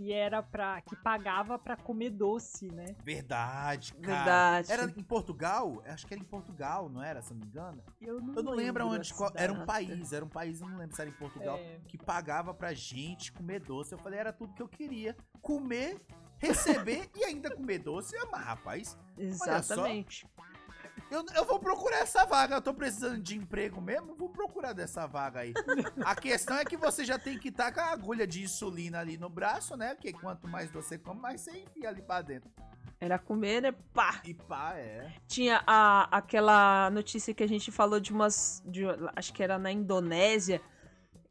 que 0.00 0.12
era 0.14 0.42
pra. 0.42 0.80
que 0.80 0.96
pagava 0.96 1.58
pra 1.58 1.76
comer 1.76 2.08
doce, 2.08 2.66
né? 2.72 2.96
Verdade, 3.04 3.92
cara. 3.96 4.16
Verdade. 4.16 4.72
Era 4.72 4.84
em 4.98 5.02
Portugal? 5.02 5.82
Acho 5.84 6.06
que 6.06 6.14
era 6.14 6.22
em 6.22 6.26
Portugal, 6.26 6.88
não 6.88 7.02
era, 7.02 7.20
se 7.20 7.32
eu 7.32 7.36
não 7.36 7.42
me 7.42 7.46
engano? 7.50 7.82
Eu 8.00 8.18
não, 8.18 8.34
Eu 8.34 8.42
não 8.42 8.52
lembro 8.52 8.82
da 8.82 8.90
onde. 8.90 9.12
qual- 9.12 9.30
era 9.34 9.52
um 9.52 9.66
país, 9.66 10.10
era 10.14 10.24
um 10.24 10.28
país, 10.28 10.62
eu 10.62 10.68
não 10.68 10.78
lembro 10.78 10.96
se 10.96 11.02
era 11.02 11.10
em 11.10 11.14
Portugal, 11.14 11.58
É. 11.58 11.80
que 11.86 11.98
pagava 11.98 12.54
pra 12.54 12.72
gente 12.72 13.30
comer 13.30 13.60
doce. 13.60 13.92
Eu 13.92 13.98
falei, 13.98 14.18
era 14.18 14.32
tudo 14.32 14.54
que 14.54 14.62
eu 14.62 14.68
queria. 14.68 15.14
Comer, 15.42 16.00
receber 16.38 17.10
e 17.14 17.22
ainda 17.24 17.54
comer 17.54 17.78
doce. 17.80 18.16
Mas, 18.32 18.42
rapaz, 18.44 18.98
Exatamente. 19.18 20.26
Eu, 21.10 21.24
eu 21.34 21.44
vou 21.44 21.58
procurar 21.58 21.98
essa 21.98 22.24
vaga. 22.24 22.56
Eu 22.56 22.62
tô 22.62 22.72
precisando 22.72 23.20
de 23.20 23.36
emprego 23.36 23.80
mesmo, 23.80 24.14
vou 24.14 24.28
procurar 24.28 24.72
dessa 24.72 25.06
vaga 25.06 25.40
aí. 25.40 25.52
A 26.04 26.14
questão 26.14 26.56
é 26.56 26.64
que 26.64 26.76
você 26.76 27.04
já 27.04 27.18
tem 27.18 27.38
que 27.38 27.48
estar 27.48 27.72
com 27.72 27.80
a 27.80 27.90
agulha 27.90 28.26
de 28.26 28.42
insulina 28.42 29.00
ali 29.00 29.16
no 29.16 29.28
braço, 29.28 29.76
né? 29.76 29.94
Porque 29.94 30.12
quanto 30.12 30.46
mais 30.46 30.70
você 30.70 30.98
come, 30.98 31.20
mais 31.20 31.40
você 31.40 31.58
enfia 31.58 31.88
ali 31.88 32.02
pra 32.02 32.22
dentro. 32.22 32.50
Era 33.00 33.18
comer, 33.18 33.62
né? 33.62 33.72
Pá! 33.94 34.20
E 34.24 34.34
pá, 34.34 34.74
é. 34.76 35.10
Tinha 35.26 35.62
a, 35.66 36.16
aquela 36.16 36.90
notícia 36.90 37.32
que 37.32 37.42
a 37.42 37.48
gente 37.48 37.72
falou 37.72 37.98
de 37.98 38.12
umas. 38.12 38.62
De, 38.66 38.82
acho 39.16 39.32
que 39.32 39.42
era 39.42 39.58
na 39.58 39.72
Indonésia. 39.72 40.60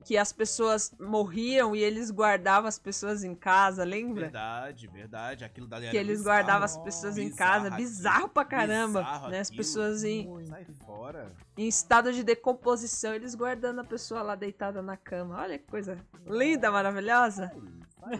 Que 0.10 0.18
as 0.18 0.34
pessoas 0.34 0.92
morriam 1.00 1.76
e 1.76 1.84
eles 1.84 2.10
guardavam 2.10 2.68
as 2.68 2.80
pessoas 2.80 3.24
em 3.24 3.36
casa, 3.36 3.84
lembra? 3.84 4.22
Verdade, 4.24 4.88
verdade. 4.88 5.44
Aquilo 5.46 5.68
dali 5.68 5.84
era 5.86 5.92
Que 5.92 5.98
eles 6.00 6.18
bizarro. 6.18 6.36
guardavam 6.38 6.66
as 6.66 6.78
pessoas 6.80 7.16
em 7.20 7.30
casa. 7.30 7.70
Bizarro 7.70 7.78
Bizarro 7.78 8.30
pra 8.30 8.44
caramba. 8.44 9.02
Bizarro 9.04 9.28
né? 9.30 9.40
As 9.40 9.50
aquilo. 9.50 9.58
pessoas 9.64 10.04
em, 10.04 10.48
Sai 10.48 10.66
fora. 10.84 11.32
em 11.56 11.68
estado 11.68 12.12
de 12.12 12.24
decomposição, 12.24 13.14
eles 13.14 13.36
guardando 13.36 13.82
a 13.82 13.84
pessoa 13.84 14.24
lá 14.24 14.34
deitada 14.34 14.82
na 14.82 14.98
cama. 14.98 15.40
Olha 15.44 15.60
que 15.60 15.68
coisa 15.68 15.96
linda, 16.26 16.72
maravilhosa. 16.72 17.52
Sai 18.00 18.18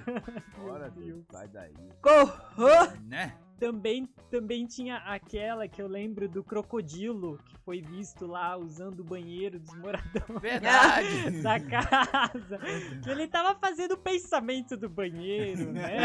fora, 0.56 0.92
Meu 0.96 1.06
Deus. 1.08 1.26
Sai 1.32 1.48
daí. 1.48 1.74
Corro! 2.04 3.00
Né? 3.08 3.36
Também, 3.60 4.06
também 4.32 4.66
tinha 4.66 4.98
aquela 4.98 5.68
que 5.68 5.82
eu 5.82 5.88
lembro 5.88 6.28
do 6.30 6.44
crocodilo 6.44 7.38
que 7.46 7.58
foi 7.60 7.82
visto 7.82 8.26
lá 8.26 8.56
usando 8.58 9.02
o 9.02 9.04
banheiro 9.04 9.60
dos 9.60 9.76
moradores 9.78 10.26
Verdade. 10.42 11.42
da 11.42 11.60
casa. 11.60 12.58
Que 13.04 13.10
ele 13.10 13.28
tava 13.28 13.60
fazendo 13.60 13.94
o 13.94 13.98
pensamento 13.98 14.78
do 14.78 14.88
banheiro, 14.90 15.72
né? 15.72 15.98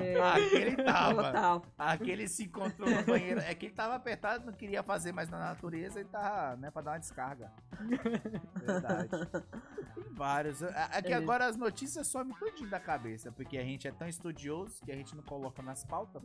É, 0.00 0.20
Aquele 0.22 0.76
tava. 0.76 1.24
total. 1.24 1.62
Aquele 1.76 2.28
se 2.28 2.44
encontrou 2.44 2.88
no 2.88 3.02
banheiro. 3.04 3.40
É 3.40 3.54
que 3.54 3.66
ele 3.66 3.74
tava 3.74 3.94
apertado, 3.96 4.46
não 4.46 4.52
queria 4.52 4.82
fazer 4.82 5.12
mais 5.12 5.28
na 5.28 5.38
natureza 5.38 6.00
e 6.00 6.04
tava, 6.04 6.56
né, 6.56 6.70
pra 6.70 6.82
dar 6.82 6.92
uma 6.92 6.98
descarga. 6.98 7.52
Verdade. 8.54 9.08
Tem 9.94 10.04
vários. 10.12 10.62
É 10.62 10.88
é 10.92 11.02
que 11.02 11.12
É. 11.12 11.16
agora 11.16 11.46
as 11.46 11.56
notícias 11.56 12.06
somem 12.06 12.34
tudinho 12.36 12.70
da 12.70 12.78
cabeça, 12.80 13.30
porque 13.32 13.58
a 13.58 13.64
gente 13.64 13.86
é 13.88 13.92
tão 13.92 14.08
estudioso 14.08 14.80
que 14.84 14.92
a 14.92 14.96
gente 14.96 15.14
não 15.16 15.22
coloca 15.22 15.62
nas 15.62 15.84
pautas. 15.84 16.22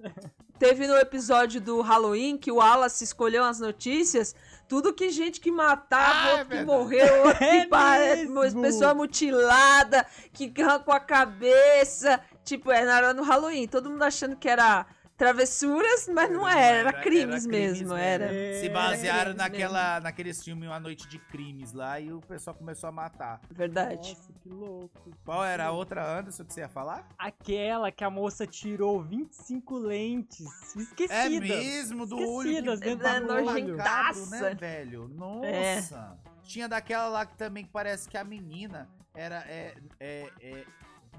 Teve 0.57 0.88
no 0.88 0.95
episódio 0.97 1.59
do 1.59 1.81
Halloween 1.81 2.38
que 2.38 2.49
o 2.51 2.55
Wallace 2.55 3.03
escolheu 3.03 3.43
as 3.43 3.59
notícias, 3.59 4.33
tudo 4.69 4.93
que 4.93 5.09
gente 5.09 5.41
que 5.41 5.51
matava, 5.51 6.13
Ah, 6.13 6.27
é 6.27 6.31
outro 6.31 6.45
que 6.45 6.55
verdade. 6.55 6.65
morreu, 6.65 7.25
outro 7.27 7.43
É 7.43 7.59
que 7.61 7.67
pa- 7.67 7.97
mesmo. 7.99 8.61
pessoa 8.61 8.93
mutilada, 8.93 10.05
que 10.31 10.53
arrancou 10.61 10.93
a 10.93 10.99
cabeça. 10.99 12.21
Tipo, 12.45 12.71
era 12.71 13.13
no 13.13 13.23
Halloween, 13.23 13.67
todo 13.67 13.89
mundo 13.89 14.03
achando 14.03 14.38
que 14.38 14.47
era 14.47 14.86
travessuras, 15.18 16.07
mas 16.09 16.30
não, 16.30 16.41
Não 16.41 16.47
era, 16.49 16.59
era, 16.59 16.78
era 16.80 16.89
era 16.89 17.01
crimes 17.01 17.45
crimes 17.45 17.82
mesmo, 17.82 17.93
mesmo. 17.93 17.95
era. 17.95 18.26
É, 18.34 18.59
Se 18.59 18.66
era 18.66 18.74
basearam 18.74 19.22
crimes 19.34 19.38
naquela, 19.38 19.99
naqueles 19.99 20.43
filmes 20.43 20.70
A 20.70 20.80
Noite 20.80 21.07
de 21.07 21.18
Crimes 21.20 21.74
lá 21.74 21.99
e 21.99 22.11
o 22.11 22.20
pessoal 22.22 22.55
começou 22.55 22.88
a 22.89 22.91
matar. 22.91 23.41
Verdade. 23.51 24.09
Nossa, 24.09 24.34
que 24.41 24.49
louco. 24.49 25.11
Qual 25.24 25.43
era 25.43 25.66
a 25.68 25.72
outra, 25.72 26.20
Anderson, 26.20 26.43
que 26.43 26.53
você 26.53 26.61
ia 26.61 26.70
falar? 26.70 27.07
Aquela 27.18 27.91
que 27.91 28.03
a 28.03 28.09
moça 28.09 28.45
tirou 28.45 29.01
25 29.01 29.78
lentes 29.78 30.45
É 30.76 30.80
esquecidas. 30.82 31.49
mesmo, 31.49 32.05
do 32.05 32.18
olho. 32.18 32.49
Esquecidas 32.49 32.80
que- 32.80 32.86
dentro 32.95 33.07
É 33.07 33.20
do 33.22 33.34
olho. 33.34 33.45
nojentaça. 33.45 34.49
né, 34.49 34.55
velho? 34.55 35.07
Nossa. 35.07 36.18
É. 36.26 36.36
Tinha 36.43 36.68
daquela 36.70 37.07
lá 37.07 37.26
que 37.26 37.36
também 37.38 37.66
parece 37.66 38.07
que 38.07 38.18
a 38.18 38.24
menina 38.24 38.88
era 39.16 39.38
é, 39.47 39.76
é, 39.99 40.30
é, 40.41 40.66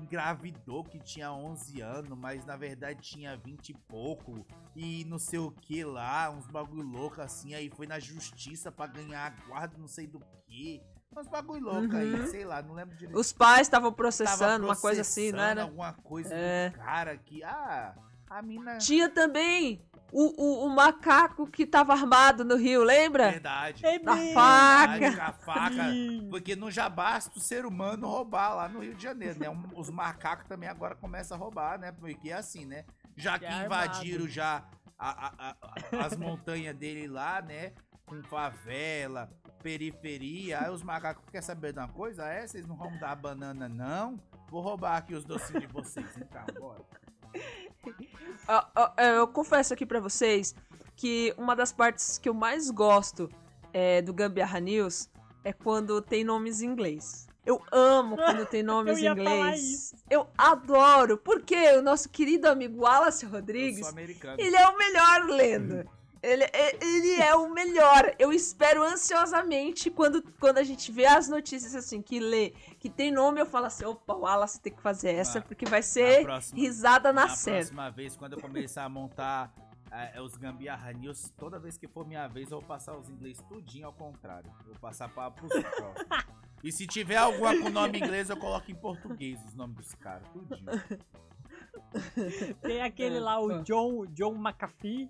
engravidou 0.00 0.84
que 0.84 0.98
tinha 0.98 1.32
11 1.32 1.80
anos, 1.80 2.16
mas 2.18 2.44
na 2.44 2.56
verdade 2.56 3.00
tinha 3.02 3.36
20 3.36 3.70
e 3.70 3.74
pouco 3.74 4.46
e 4.74 5.04
não 5.06 5.18
sei 5.18 5.38
o 5.38 5.50
que 5.50 5.84
lá, 5.84 6.30
uns 6.30 6.46
bagulho 6.46 6.82
louco 6.86 7.20
assim, 7.20 7.54
aí 7.54 7.68
foi 7.70 7.86
na 7.86 7.98
justiça 7.98 8.70
pra 8.70 8.86
ganhar 8.86 9.26
a 9.26 9.46
guarda, 9.48 9.76
não 9.78 9.88
sei 9.88 10.06
do 10.06 10.20
que. 10.46 10.82
Uns 11.16 11.28
bagulho 11.28 11.64
louco 11.64 11.94
Uhum. 11.94 11.98
aí, 11.98 12.26
sei 12.28 12.44
lá, 12.44 12.60
não 12.60 12.74
lembro 12.74 12.94
direito. 12.94 13.18
Os 13.18 13.32
pais 13.32 13.62
estavam 13.62 13.86
Tava 13.90 13.96
processando, 13.96 14.66
uma 14.66 14.76
coisa 14.76 15.00
assim, 15.00 15.30
não 15.32 15.38
processando 15.38 15.50
era? 15.60 15.62
Alguma 15.62 15.92
coisa 15.94 16.34
É. 16.34 16.68
do 16.70 16.76
cara 16.76 17.16
que, 17.16 17.42
ah, 17.42 17.94
a 18.28 18.42
mina... 18.42 18.78
Tinha 18.78 19.08
também 19.08 19.80
o, 20.12 20.42
o, 20.42 20.66
o 20.66 20.70
macaco 20.70 21.46
que 21.46 21.66
tava 21.66 21.92
armado 21.92 22.44
no 22.44 22.56
rio, 22.56 22.82
lembra? 22.82 23.30
Verdade. 23.30 23.84
É 23.84 23.98
Da 23.98 24.16
faca. 24.34 24.98
Verdade, 24.98 25.20
a 25.20 25.32
faca. 25.32 25.84
Porque 26.30 26.54
não 26.56 26.70
já 26.70 26.88
basta 26.88 27.36
o 27.38 27.40
ser 27.40 27.66
humano 27.66 28.06
roubar 28.06 28.54
lá 28.54 28.68
no 28.68 28.80
Rio 28.80 28.94
de 28.94 29.02
Janeiro, 29.02 29.38
né? 29.38 29.48
Um- 29.50 29.70
Os 29.78 29.90
macacos 29.90 30.46
também 30.46 30.68
agora 30.68 30.94
começam 30.94 31.36
a 31.36 31.40
roubar, 31.40 31.78
né? 31.78 31.92
Porque 31.92 32.30
é 32.30 32.34
assim, 32.34 32.64
né? 32.64 32.84
Já 33.16 33.38
que 33.38 33.46
É 33.46 33.64
invadiram 33.64 34.28
já 34.28 34.64
a- 34.98 35.26
a- 35.26 35.56
a- 36.00 36.06
as 36.06 36.16
montanhas 36.16 36.74
dele 36.76 37.06
lá, 37.08 37.40
né? 37.42 37.72
Com 38.04 38.22
favela, 38.22 39.28
periferia. 39.62 40.60
Aí 40.62 40.70
os 40.70 40.82
macacos 40.82 41.24
querem 41.30 41.42
saber 41.44 41.72
de 41.72 41.78
uma 41.80 41.88
coisa? 41.88 42.24
É, 42.26 42.46
vocês 42.46 42.66
não 42.66 42.76
vão 42.76 42.96
dar 42.98 43.14
banana, 43.16 43.68
não? 43.68 44.20
Vou 44.48 44.62
roubar 44.62 44.96
aqui 44.96 45.14
os 45.14 45.24
docinhos 45.24 45.62
de 45.62 45.66
vocês. 45.66 46.06
Então, 46.16 46.44
bora. 46.60 46.82
É, 48.96 49.16
eu 49.18 49.26
confesso 49.26 49.74
aqui 49.74 49.84
pra 49.84 49.98
vocês 49.98 50.54
que 50.94 51.34
uma 51.36 51.56
das 51.56 51.72
partes 51.72 52.16
que 52.16 52.28
eu 52.28 52.34
mais 52.34 52.70
gosto 52.70 53.28
é, 53.72 54.00
do 54.00 54.14
Gambiarra 54.14 54.60
News 54.60 55.08
é 55.42 55.52
quando 55.52 56.00
tem 56.00 56.22
nomes 56.22 56.60
em 56.60 56.66
inglês. 56.66 57.26
Eu 57.44 57.62
amo 57.70 58.16
quando 58.16 58.46
tem 58.46 58.62
nomes 58.62 58.98
Eu 58.98 59.04
em 59.04 59.20
inglês. 59.20 59.94
Eu 60.08 60.28
adoro, 60.38 61.18
porque 61.18 61.56
o 61.72 61.82
nosso 61.82 62.08
querido 62.08 62.48
amigo 62.48 62.82
Wallace 62.82 63.24
Eu 63.24 63.30
Rodrigues, 63.30 63.80
sou 63.80 63.88
americano. 63.88 64.40
ele 64.40 64.56
é 64.56 64.68
o 64.68 64.78
melhor 64.78 65.26
lendo. 65.26 65.90
Ele, 66.22 66.44
é- 66.44 66.76
ele 66.84 67.14
é 67.20 67.34
o 67.34 67.48
melhor. 67.52 68.14
Eu 68.18 68.32
espero 68.32 68.82
ansiosamente 68.82 69.90
quando, 69.90 70.22
quando 70.40 70.58
a 70.58 70.62
gente 70.64 70.90
vê 70.90 71.06
as 71.06 71.28
notícias 71.28 71.74
assim, 71.74 72.00
que 72.02 72.18
lê, 72.18 72.50
que 72.78 72.88
tem 72.90 73.10
nome, 73.12 73.40
eu 73.40 73.46
falo 73.46 73.66
assim: 73.66 73.84
opa, 73.84 74.14
o 74.14 74.20
Wallace 74.20 74.60
tem 74.60 74.72
que 74.72 74.80
fazer 74.82 75.14
essa, 75.14 75.38
Ah, 75.38 75.42
porque 75.42 75.64
vai 75.66 75.80
Na 75.80 75.82
ser 75.82 76.22
próxima- 76.24 76.60
risada 76.60 77.12
na, 77.12 77.26
Na 77.26 77.28
série. 77.34 77.56
próxima 77.58 77.90
vez, 77.90 78.16
quando 78.16 78.32
eu 78.34 78.40
começar 78.40 78.84
a 78.84 78.88
montar 78.88 79.54
é, 79.92 80.20
os 80.20 80.36
Gambiarra 80.36 80.92
News, 80.92 81.32
toda 81.38 81.58
vez 81.60 81.78
que 81.78 81.86
for 81.86 82.06
minha 82.06 82.26
vez, 82.26 82.50
eu 82.50 82.58
vou 82.58 82.66
passar 82.68 82.96
os 82.96 83.08
inglês 83.08 83.38
tudinho 83.48 83.86
ao 83.86 83.92
contrário. 83.92 84.50
Eu 84.60 84.72
vou 84.72 84.80
passar 84.80 85.08
para 85.08 85.30
pros 85.30 85.48
próximos. 85.52 86.26
E 86.64 86.72
se 86.72 86.86
tiver 86.86 87.16
alguma 87.16 87.56
com 87.56 87.68
nome 87.70 87.98
inglês, 87.98 88.28
eu 88.28 88.36
coloco 88.36 88.68
em 88.70 88.74
português 88.74 89.38
os 89.44 89.54
nomes 89.54 89.76
dos 89.76 89.94
caras, 89.94 90.26
tudinho. 90.32 90.66
Tem 92.62 92.82
aquele 92.82 93.16
É, 93.16 93.20
lá, 93.20 93.40
o. 93.40 93.62
John, 93.62 94.06
John 94.06 94.34
McAfee. 94.34 95.08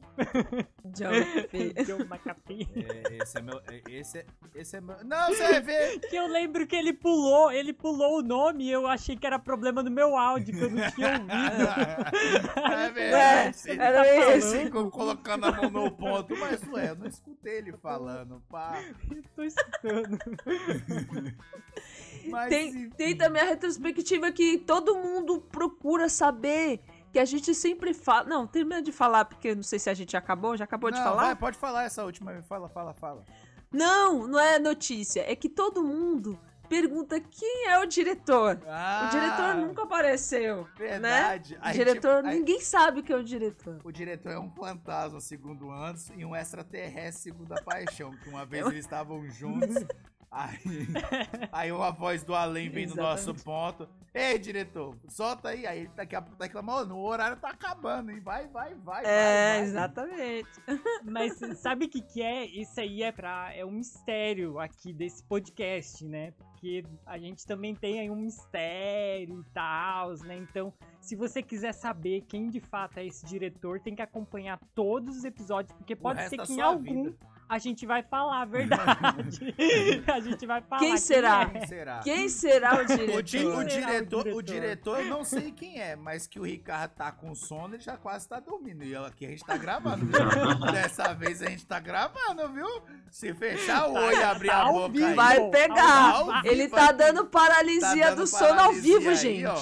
John 0.87 1.11
Fee. 1.51 1.73
John 1.85 2.05
McAfee. 2.05 2.69
É, 2.77 3.23
esse 3.23 3.39
é 3.39 3.43
meu. 3.43 3.61
é, 3.69 3.83
Esse 3.91 4.19
é, 4.19 4.27
esse 4.55 4.77
é 4.77 4.81
meu. 4.81 4.97
Não, 5.05 5.29
você 5.29 5.43
vai 5.43 5.61
ver! 5.61 5.99
Que 6.09 6.17
eu 6.17 6.27
lembro 6.29 6.67
que 6.67 6.77
ele 6.77 6.93
pulou, 6.93 7.51
ele 7.51 7.73
pulou 7.73 8.19
o 8.19 8.23
nome 8.23 8.65
e 8.65 8.71
eu 8.73 8.87
achei 8.87 9.17
que 9.17 9.27
era 9.27 9.39
problema 9.39 9.83
do 9.83 9.91
meu 9.91 10.17
áudio, 10.17 10.55
que 10.55 10.61
eu 10.65 10.71
não 10.71 10.91
tinha 10.91 11.13
ouvido. 11.13 12.57
É 12.77 12.91
verdade. 12.91 13.57
É, 13.71 13.75
era 13.75 13.99
tá 13.99 14.05
falando, 14.05 14.37
esse. 14.37 14.65
ficou 14.65 14.91
colocando 14.91 15.45
a 15.47 15.53
mão 15.53 15.71
no 15.71 15.91
ponto, 15.91 16.37
mas 16.39 16.63
ué, 16.69 16.91
eu 16.91 16.97
não 16.97 17.07
escutei 17.07 17.59
ele 17.59 17.73
falando, 17.79 18.43
pá. 18.49 18.81
Eu 19.11 19.23
tô 19.35 19.43
escutando. 19.43 20.19
Mas 22.31 22.49
Tem, 22.49 22.91
tem 22.91 23.17
também 23.17 23.43
a 23.43 23.47
retrospectiva 23.47 24.31
que 24.33 24.59
todo 24.59 24.95
mundo 24.97 25.41
procura 25.41 26.09
saber. 26.09 26.81
Que 27.13 27.19
a 27.19 27.25
gente 27.25 27.55
sempre 27.55 27.95
fala. 27.95 28.25
Não, 28.29 28.47
termina 28.47 28.83
de 28.83 28.93
falar, 28.93 29.25
porque 29.25 29.55
não 29.55 29.63
sei 29.63 29.79
se 29.79 29.89
a 29.89 29.95
gente 29.95 30.17
acabou. 30.17 30.57
Já 30.57 30.65
acabou 30.65 30.91
de 30.91 30.99
Não, 30.99 31.05
falar? 31.05 31.25
vai, 31.27 31.37
pode 31.37 31.57
falar 31.57 31.85
essa 31.85 32.05
última. 32.05 32.43
Fala, 32.43 32.69
fala, 32.69 32.93
fala. 32.93 33.25
Não, 33.73 34.27
não 34.29 34.39
é 34.39 34.59
notícia. 34.59 35.25
É 35.31 35.35
que 35.35 35.49
todo 35.49 35.83
mundo 35.83 36.39
pergunta 36.69 37.19
quem 37.21 37.69
é 37.69 37.79
o 37.79 37.87
diretor. 37.87 38.61
Ah, 38.67 39.07
o 39.07 39.11
diretor 39.11 39.55
nunca 39.55 39.85
apareceu. 39.85 40.67
Verdade. 40.77 41.55
Né? 41.55 41.61
O 41.63 41.67
gente- 41.69 41.77
diretor, 41.77 42.17
a- 42.17 42.23
ninguém 42.23 42.61
sabe 42.61 43.03
quem 43.03 43.15
é 43.15 43.19
o 43.19 43.23
diretor. 43.25 43.81
O 43.85 43.93
diretor 43.93 44.33
é 44.33 44.39
um 44.39 44.51
fantasma, 44.51 45.21
segundo 45.21 45.71
Anderson, 45.71 46.13
e 46.17 46.25
um 46.25 46.35
extraterrestre, 46.35 47.23
segundo 47.33 47.53
a 47.53 47.63
Paixão. 47.63 48.11
Que 48.17 48.29
uma 48.29 48.45
vez 48.45 48.67
eles 48.67 48.85
estavam 48.85 49.27
juntos. 49.31 49.75
Aí, 50.31 50.59
aí 51.53 51.73
uma 51.73 51.91
voz 51.91 52.23
do 52.25 52.35
além 52.35 52.69
vem 52.69 52.87
no 52.87 52.97
nosso 52.97 53.35
ponto. 53.35 53.89
Ei, 54.13 54.39
diretor, 54.39 54.97
solta 55.09 55.51
aí. 55.51 55.67
Aí 55.67 55.81
ele 55.81 55.91
daqui 55.95 56.17
a 56.17 56.23
pouco 56.23 56.37
tá 56.37 56.45
reclamando, 56.45 56.97
"Ô, 56.97 57.01
o 57.01 57.07
horário 57.07 57.37
tá 57.37 57.51
acabando, 57.51 58.11
hein? 58.11 58.21
Vai, 58.21 58.49
vai, 58.49 58.75
vai. 58.75 59.05
É, 59.05 59.05
vai, 59.05 59.59
vai. 59.59 59.61
exatamente. 59.61 60.51
Mas 61.05 61.39
sabe 61.59 61.85
o 61.85 61.89
que, 61.89 62.01
que 62.01 62.23
é? 62.23 62.45
Isso 62.47 62.81
aí 62.81 63.03
é 63.03 63.13
pra. 63.13 63.55
É 63.55 63.65
um 63.65 63.73
mistério 63.73 64.59
aqui 64.59 64.93
desse 64.93 65.23
podcast, 65.25 66.05
né? 66.05 66.33
Porque 66.33 66.85
a 67.05 67.19
gente 67.19 67.47
também 67.47 67.75
tem 67.75 68.01
aí 68.01 68.11
um 68.11 68.17
mistério 68.17 69.41
e 69.41 69.53
tal, 69.53 70.15
né? 70.25 70.37
Então, 70.37 70.73
se 70.99 71.15
você 71.15 71.43
quiser 71.43 71.73
saber 71.73 72.23
quem 72.23 72.49
de 72.49 72.61
fato 72.61 72.99
é 72.99 73.07
esse 73.07 73.27
diretor, 73.27 73.81
tem 73.81 73.95
que 73.95 74.03
acompanhar 74.03 74.59
todos 74.75 75.19
os 75.19 75.25
episódios, 75.25 75.77
porque 75.77 75.95
pode 75.95 76.27
ser 76.29 76.39
que 76.39 76.55
em 76.55 76.61
algum 76.61 77.05
vida. 77.05 77.36
A 77.49 77.59
gente 77.59 77.87
vai 77.87 78.03
falar 78.03 78.43
a 78.43 78.45
verdade. 78.45 79.55
a 80.13 80.21
gente 80.21 80.47
vai 80.47 80.61
falar. 80.63 80.81
Quem 80.81 80.97
será? 80.97 81.43
é. 81.43 81.47
Quem 81.59 81.67
será? 81.67 82.01
Quem 82.01 82.29
será 82.29 82.75
o 82.77 82.81
O, 83.17 83.23
di- 83.23 83.23
diretor? 83.23 83.23
o 83.23 83.23
será 83.23 83.59
o 83.59 83.65
diretor, 83.65 84.19
o 84.21 84.43
diretor? 84.43 84.43
diretor, 84.43 85.01
eu 85.01 85.07
não 85.07 85.23
sei 85.25 85.53
quem 85.53 85.81
é, 85.81 85.95
mas 85.97 86.27
que 86.27 86.39
o 86.41 86.43
Ricardo 86.45 86.93
tá 86.93 87.13
com 87.13 87.35
sono, 87.35 87.75
ele 87.75 87.83
já 87.83 87.97
quase 87.97 88.29
tá 88.29 88.41
dormindo. 88.41 88.85
E 88.85 88.95
aqui 88.97 89.27
a 89.27 89.29
gente 89.31 89.45
tá 89.45 89.57
gravando. 89.57 90.07
viu? 90.07 90.73
Dessa 90.73 91.13
vez 91.15 91.43
a 91.43 91.47
gente 91.49 91.67
tá 91.67 91.79
gravando, 91.81 92.49
viu? 92.53 92.83
Se 93.11 93.33
fechar 93.35 93.89
o 93.89 93.95
olho 93.95 94.19
e 94.19 94.23
abrir 94.23 94.51
a 94.51 94.63
ao 94.63 94.73
boca 94.73 94.89
vivo. 94.93 95.07
aí. 95.07 95.15
Vai 95.15 95.39
Ao 95.39 95.51
pegar. 95.51 96.19
vivo 96.19 96.33
Ele 96.47 96.63
aqui. 96.65 96.75
tá 96.75 96.93
dando 96.93 97.25
paralisia 97.27 97.87
Tá 97.87 98.11
dando 98.11 98.17
do 98.23 98.27
sono 98.27 98.45
ao 98.47 98.57
paralisia 98.57 98.99
vivo, 98.99 99.11
aí, 99.11 99.47
ó. 99.47 99.57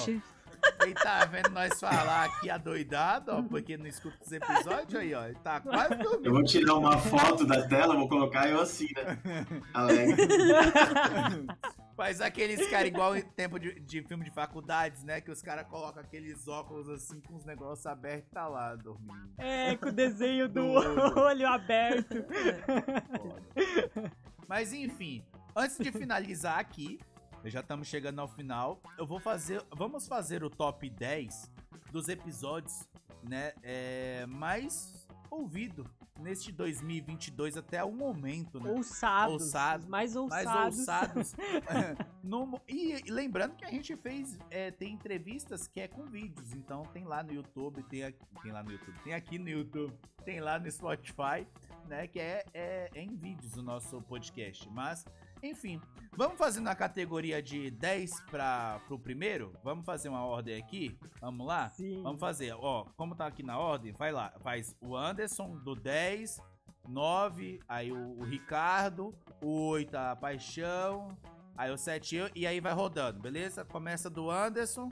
Quem 0.83 0.93
tá 0.95 1.25
vendo 1.25 1.51
nós 1.51 1.79
falar 1.81 2.25
aqui 2.25 2.51
adoidado, 2.51 3.33
ó, 3.33 3.43
porque 3.43 3.77
não 3.77 3.87
escuta 3.87 4.17
os 4.25 4.33
episódios 4.33 4.95
aí, 4.95 5.15
ó. 5.15 5.25
Ele 5.27 5.35
tá 5.37 5.61
quase 5.61 5.95
Eu 5.95 6.03
dormindo. 6.03 6.31
vou 6.33 6.45
tirar 6.45 6.75
uma 6.75 6.99
foto 6.99 7.47
da 7.47 7.67
tela, 7.67 7.97
vou 7.97 8.09
colocar 8.09 8.49
eu 8.49 8.61
assim, 8.61 8.89
né? 8.97 9.19
Alegre. 9.73 10.27
Faz 11.97 12.21
aqueles 12.21 12.69
caras 12.71 12.89
igual 12.89 13.17
em 13.17 13.23
tempo 13.23 13.59
de, 13.59 13.79
de 13.81 14.03
filme 14.03 14.25
de 14.25 14.31
faculdades, 14.33 15.05
né? 15.05 15.21
Que 15.21 15.31
os 15.31 15.41
caras 15.41 15.67
colocam 15.69 16.03
aqueles 16.03 16.49
óculos 16.49 16.89
assim 16.89 17.21
com 17.21 17.37
os 17.37 17.45
negócios 17.45 17.87
abertos 17.87 18.27
e 18.31 18.35
tá 18.35 18.49
lá 18.49 18.75
dormindo. 18.75 19.31
É, 19.39 19.77
com 19.77 19.89
o 19.89 19.93
desenho 19.93 20.49
do 20.49 20.55
Do 20.65 21.21
olho 21.21 21.47
aberto. 21.47 22.17
Foda. 23.17 24.12
Mas 24.49 24.73
enfim, 24.73 25.25
antes 25.55 25.79
de 25.79 25.93
finalizar 25.93 26.59
aqui, 26.59 26.99
já 27.51 27.61
estamos 27.61 27.88
chegando 27.88 28.20
ao 28.20 28.28
final. 28.28 28.80
Eu 28.99 29.07
vou 29.07 29.20
fazer, 29.20 29.64
vamos 29.74 30.07
fazer 30.07 30.42
o 30.42 30.51
top 30.51 30.88
10 30.88 31.51
dos 31.92 32.09
episódios, 32.09 32.88
né, 33.22 33.53
é, 33.62 34.26
mais 34.26 35.07
ouvido 35.30 35.88
neste 36.20 36.53
2022 36.53 37.57
até 37.57 37.82
o 37.82 37.92
momento, 37.92 38.61
né? 38.61 38.70
Ousados. 38.70 39.32
Ousados. 39.32 39.84
os 39.84 39.90
Mais 39.90 40.14
mais 40.14 40.16
ousados. 40.16 40.78
ousados. 40.78 41.34
No 42.22 42.59
e, 42.66 43.03
e 43.07 43.11
lembrando 43.11 43.55
que 43.55 43.64
a 43.66 43.70
gente 43.70 43.95
fez, 43.97 44.38
é, 44.51 44.70
tem 44.70 44.95
entrevistas 44.95 45.68
que 45.68 45.78
é 45.80 45.86
com 45.86 46.07
vídeos, 46.07 46.55
então 46.55 46.82
tem 46.86 47.05
lá 47.05 47.22
no 47.22 47.32
YouTube, 47.34 47.82
tem 47.82 48.05
aqui, 48.05 48.24
tem 48.42 48.51
lá 48.51 48.62
no 48.62 48.72
YouTube, 48.72 48.99
tem 49.05 49.12
aqui 49.12 49.38
no 49.38 49.49
YouTube, 49.49 49.92
tem 50.24 50.40
lá 50.40 50.59
no 50.59 50.70
Spotify, 50.70 51.47
né, 51.86 52.07
que 52.07 52.18
é, 52.18 52.42
é, 52.55 52.90
é 52.95 53.03
em 53.03 53.14
vídeos 53.14 53.55
o 53.57 53.62
nosso 53.62 54.01
podcast. 54.03 54.66
Mas, 54.70 55.05
enfim, 55.45 55.80
vamos 56.16 56.38
fazer 56.38 56.61
na 56.61 56.74
categoria 56.74 57.42
de 57.42 57.70
10 57.70 58.20
para 58.30 58.80
o 58.88 58.99
primeiro? 58.99 59.53
Vamos 59.62 59.84
fazer 59.84 60.09
uma 60.09 60.24
ordem 60.24 60.57
aqui? 60.57 60.99
Vamos 61.20 61.47
lá? 61.47 61.68
Sim. 61.70 62.03
Vamos 62.03 62.20
fazer, 62.20 62.55
ó, 62.55 62.84
como 62.97 63.14
tá 63.14 63.26
aqui 63.26 63.42
na 63.42 63.59
ordem, 63.59 63.92
vai 63.92 64.11
lá, 64.11 64.32
faz 64.40 64.74
o 64.80 64.97
Anderson 64.97 65.57
do 65.57 65.74
10, 65.74 66.40
9, 66.88 67.61
aí 67.68 67.92
o, 67.92 68.18
o 68.18 68.24
Ricardo, 68.24 69.14
o 69.42 69.68
8 69.68 69.95
a 69.95 70.16
Paixão, 70.16 71.16
aí 71.57 71.70
o 71.70 71.76
7 71.76 72.16
eu, 72.16 72.30
e 72.34 72.47
aí 72.47 72.61
vai 72.61 72.72
rodando, 72.72 73.20
beleza? 73.20 73.64
Começa 73.64 74.09
do 74.09 74.30
Anderson, 74.30 74.90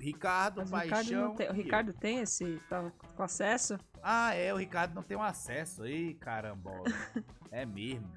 Ricardo, 0.00 0.62
Mas 0.62 0.70
o 0.70 0.76
Ricardo, 0.76 0.90
Paixão. 0.90 1.34
tem, 1.34 1.48
o. 1.50 1.52
Ricardo 1.52 1.92
tem 1.92 2.18
esse. 2.20 2.60
tá 2.68 2.90
com 3.14 3.22
acesso? 3.22 3.78
Ah, 4.02 4.34
é, 4.34 4.52
o 4.52 4.56
Ricardo 4.56 4.94
não 4.94 5.02
tem 5.02 5.16
um 5.16 5.22
acesso. 5.22 5.86
Ih, 5.86 6.14
carambola. 6.14 6.84
é 7.52 7.66
mesmo. 7.66 8.10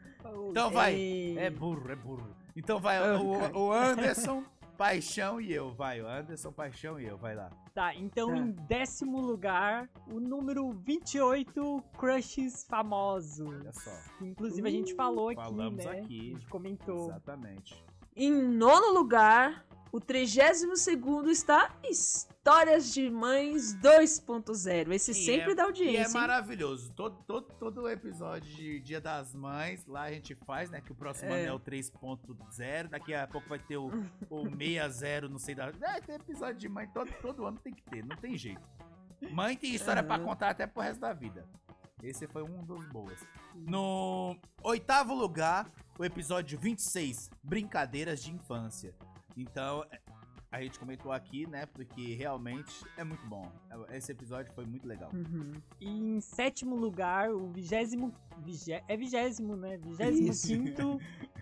Então 0.50 0.70
vai. 0.72 0.94
Ei. 0.96 1.38
É 1.38 1.50
burro, 1.50 1.92
é 1.92 1.96
burro. 1.96 2.28
Então 2.56 2.80
vai 2.80 3.00
o, 3.18 3.58
o 3.58 3.72
Anderson, 3.72 4.44
Paixão 4.78 5.40
e 5.42 5.54
eu. 5.54 5.72
Vai, 5.74 6.02
o 6.02 6.08
Anderson, 6.08 6.52
Paixão 6.52 7.00
e 7.00 7.06
eu. 7.06 7.18
Vai 7.18 7.36
lá. 7.36 7.50
Tá, 7.74 7.96
então 7.96 8.30
Tá. 8.30 8.38
em 8.38 8.52
décimo 8.52 9.20
lugar, 9.20 9.90
o 10.12 10.20
número 10.20 10.72
28, 10.72 11.84
Crushes 11.98 12.66
Famosos. 12.66 13.40
Olha 13.48 13.72
só. 13.74 13.92
Que, 14.20 14.26
inclusive 14.26 14.68
a 14.68 14.72
gente 14.72 14.94
falou 14.94 15.30
aqui, 15.30 15.42
falamos 15.42 15.84
né? 15.86 16.00
aqui. 16.00 16.20
A 16.20 16.34
gente 16.34 16.48
comentou. 16.48 17.10
Exatamente. 17.10 17.84
Em 18.16 18.32
nono 18.32 18.94
lugar, 18.94 19.66
o 19.94 20.02
32 20.02 20.88
está 21.30 21.72
Histórias 21.88 22.92
de 22.92 23.10
Mães 23.12 23.76
2.0. 23.76 24.92
Esse 24.92 25.12
E 25.12 25.14
sempre 25.14 25.52
é- 25.52 25.56
dá 25.56 25.62
E 25.62 25.66
é 25.66 25.68
audiência. 25.68 26.08
hein? 26.08 26.14
maravilhoso. 26.14 26.92
Todo, 26.94 27.16
todo, 27.28 27.54
todo 27.60 27.88
episódio 27.88 28.52
de 28.56 28.80
Dia 28.80 29.00
das 29.00 29.36
Mães, 29.36 29.86
lá 29.86 30.02
a 30.04 30.12
gente 30.12 30.34
faz, 30.34 30.70
né? 30.72 30.82
Que 30.82 30.92
o 30.92 30.96
próximo 30.96 31.32
É. 31.32 31.42
ano 31.42 31.48
é 31.50 31.54
o 31.54 31.60
3.0. 31.60 32.90
Daqui 32.90 33.14
a 33.14 33.28
pouco 33.28 33.48
vai 33.48 33.60
ter 33.60 33.78
o, 33.78 33.88
o 34.32 34.50
60, 34.58 35.30
não 35.30 35.38
sei 35.38 35.54
da. 35.54 35.68
É, 35.82 36.02
tem 36.02 36.16
episódio 36.16 36.56
de 36.60 36.68
mãe, 36.68 36.88
todo, 36.92 37.12
todo 37.22 37.46
ano 37.46 37.60
tem 37.64 37.72
que 37.74 37.84
ter, 37.84 38.04
não 38.04 38.16
tem 38.18 38.36
jeito. 38.36 38.62
Mãe 39.32 39.56
tem 39.56 39.76
história 39.76 40.02
pra 40.04 40.16
Aham. 40.16 40.26
contar 40.26 40.50
até 40.50 40.66
pro 40.66 40.82
resto 40.82 41.00
da 41.02 41.14
vida. 41.14 41.48
Esse 42.02 42.28
foi 42.28 42.42
um 42.44 42.66
dos 42.66 42.84
boas. 42.88 43.20
No 43.56 44.36
oitavo 44.64 45.14
lugar, 45.14 45.72
o 45.98 46.04
episódio 46.04 46.60
26, 46.60 47.30
Brincadeiras 47.42 48.22
de 48.22 48.34
Infância. 48.34 48.94
Então, 49.36 49.84
a 50.52 50.62
gente 50.62 50.78
comentou 50.80 51.12
aqui, 51.12 51.48
né? 51.48 51.66
Porque 51.66 52.14
realmente 52.16 52.86
é 52.98 53.04
muito 53.04 53.26
bom. 53.26 53.52
Esse 53.90 54.12
episódio 54.12 54.54
foi 54.54 54.66
muito 54.66 54.88
legal. 54.88 55.10
Uhum. 55.14 55.52
E 55.80 55.88
em 55.90 56.22
sétimo 56.22 56.76
lugar, 56.76 57.32
o 57.32 57.48
vigésimo. 57.52 58.14
vigé- 58.40 58.84
é 58.88 58.96
vigésimo, 58.96 59.56
né? 59.56 59.78
Vigésimo 59.78 60.30
Isso. 60.30 60.48
quinto. 60.48 61.00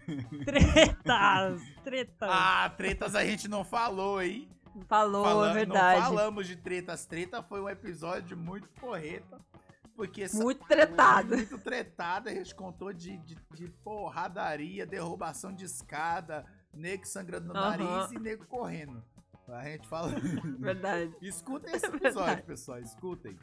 Tretas! 0.45 1.61
Tretas! 1.83 2.29
Ah, 2.31 2.69
tretas 2.75 3.15
a 3.15 3.23
gente 3.25 3.47
não 3.47 3.63
falou, 3.63 4.21
hein? 4.21 4.49
Falou, 4.87 5.23
Fala- 5.23 5.49
é 5.51 5.53
verdade. 5.53 5.99
Não 5.99 6.07
falamos 6.07 6.47
de 6.47 6.55
tretas. 6.55 7.05
Treta 7.05 7.43
foi 7.43 7.61
um 7.61 7.69
episódio 7.69 8.37
muito 8.37 8.67
porreta. 8.79 9.39
Porque 9.95 10.25
Muito 10.33 10.65
tretado. 10.65 11.35
Muito 11.35 11.59
tretado. 11.59 12.29
A 12.29 12.33
gente 12.33 12.55
contou 12.55 12.91
de, 12.93 13.17
de, 13.17 13.35
de 13.53 13.67
porradaria, 13.83 14.85
derrubação 14.85 15.53
de 15.53 15.65
escada, 15.65 16.45
nego 16.73 17.05
sangrando 17.05 17.53
no 17.53 17.59
Aham. 17.59 17.77
nariz 17.77 18.11
e 18.11 18.19
nego 18.19 18.45
correndo. 18.45 19.03
A 19.47 19.63
gente 19.65 19.87
fala. 19.87 20.13
Verdade. 20.59 21.13
escutem 21.21 21.71
esse 21.75 21.85
episódio, 21.85 22.43
pessoal. 22.43 22.79
Escutem. 22.79 23.37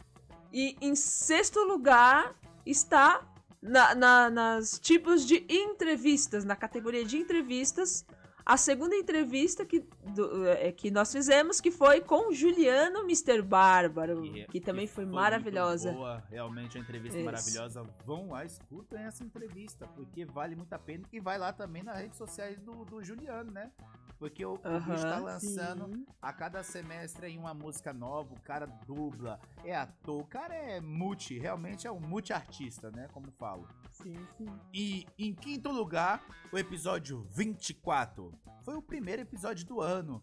E 0.53 0.77
em 0.81 0.95
sexto 0.95 1.61
lugar 1.65 2.35
está 2.65 3.27
na, 3.61 3.95
na- 3.95 4.31
nas 4.31 4.79
tipos 4.79 5.27
de 5.27 5.45
entrevistas, 5.49 6.45
na 6.45 6.57
categoria 6.57 7.05
de 7.05 7.19
entrevistas, 7.19 8.07
a 8.49 8.57
segunda 8.57 8.97
entrevista 8.97 9.67
que, 9.67 9.81
do- 10.15 10.47
é, 10.49 10.73
que 10.73 10.91
nós 10.91 11.13
fizemos, 11.13 11.61
que 11.61 11.71
foi 11.71 12.01
com 12.01 12.33
Juliano 12.33 13.01
Mr. 13.01 13.43
Bárbaro, 13.43 14.23
que, 14.51 14.59
também 14.59 14.87
foi, 14.87 15.05
muito 15.05 15.17
maravilhosa. 15.17 15.93
Boa, 15.93 16.25
realmente 16.31 16.79
a 16.79 16.81
entrevista 16.81 17.19
Isso. 17.19 17.27
maravilhosa. 17.27 17.83
Vão 18.07 18.31
lá, 18.31 18.47
escutem 18.47 19.01
essa 19.01 19.23
entrevista, 19.23 19.87
porque 19.89 20.25
vale 20.25 20.57
muito 20.57 20.73
a 20.73 20.79
pena. 20.79 21.05
E 21.13 21.21
vai 21.21 21.37
lá 21.37 21.53
também 21.53 21.83
nas 21.83 21.99
redes 21.99 22.17
sociais 22.17 22.59
do, 22.61 22.87
do 22.87 23.05
Juliano, 23.05 23.51
né? 23.51 23.71
Porque 24.19 24.45
o, 24.45 24.55
o 24.55 24.57
bicho 24.57 25.03
tá 25.03 25.17
Aham, 25.19 25.21
lançando 25.21 25.87
Sim. 25.95 26.07
a 26.21 26.33
cada 26.33 26.63
semestre 26.65 27.27
aí 27.27 27.39
uma 27.39 27.55
música 27.55 27.93
nova, 27.93 28.35
o 28.35 28.41
cara 28.41 28.67
dubla, 28.67 29.39
é 29.65 29.77
ator, 29.77 30.23
o 30.23 30.27
cara 30.27 30.55
é 30.55 30.81
multi, 30.81 31.39
realmente 31.39 31.87
é 31.87 31.93
um 31.93 32.01
multi-artista, 32.01 32.91
né? 32.91 33.09
Como 33.13 33.31
falo. 33.39 33.69
Sim, 33.93 34.17
sim. 34.37 34.47
E 34.75 35.07
em 35.17 35.33
quinto 35.33 35.71
lugar, 35.71 36.25
o 36.53 36.59
episódio 36.59 37.29
24. 37.31 38.33
Foi 38.65 38.75
o 38.75 38.83
primeiro 38.83 39.23
episódio 39.23 39.67
do 39.67 39.81
ano. 39.81 40.23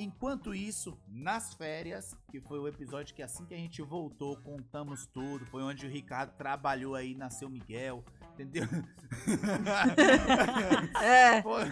Enquanto 0.00 0.54
isso, 0.54 0.96
nas 1.08 1.54
férias, 1.54 2.16
que 2.30 2.40
foi 2.40 2.60
o 2.60 2.68
episódio 2.68 3.12
que 3.12 3.20
assim 3.20 3.44
que 3.44 3.52
a 3.52 3.56
gente 3.56 3.82
voltou, 3.82 4.36
contamos 4.36 5.06
tudo. 5.06 5.44
Foi 5.46 5.60
onde 5.60 5.86
o 5.86 5.90
Ricardo 5.90 6.36
trabalhou 6.36 6.94
aí, 6.94 7.16
nasceu 7.16 7.48
Miguel, 7.48 8.04
entendeu? 8.32 8.64
É, 11.02 11.42
Foi 11.42 11.64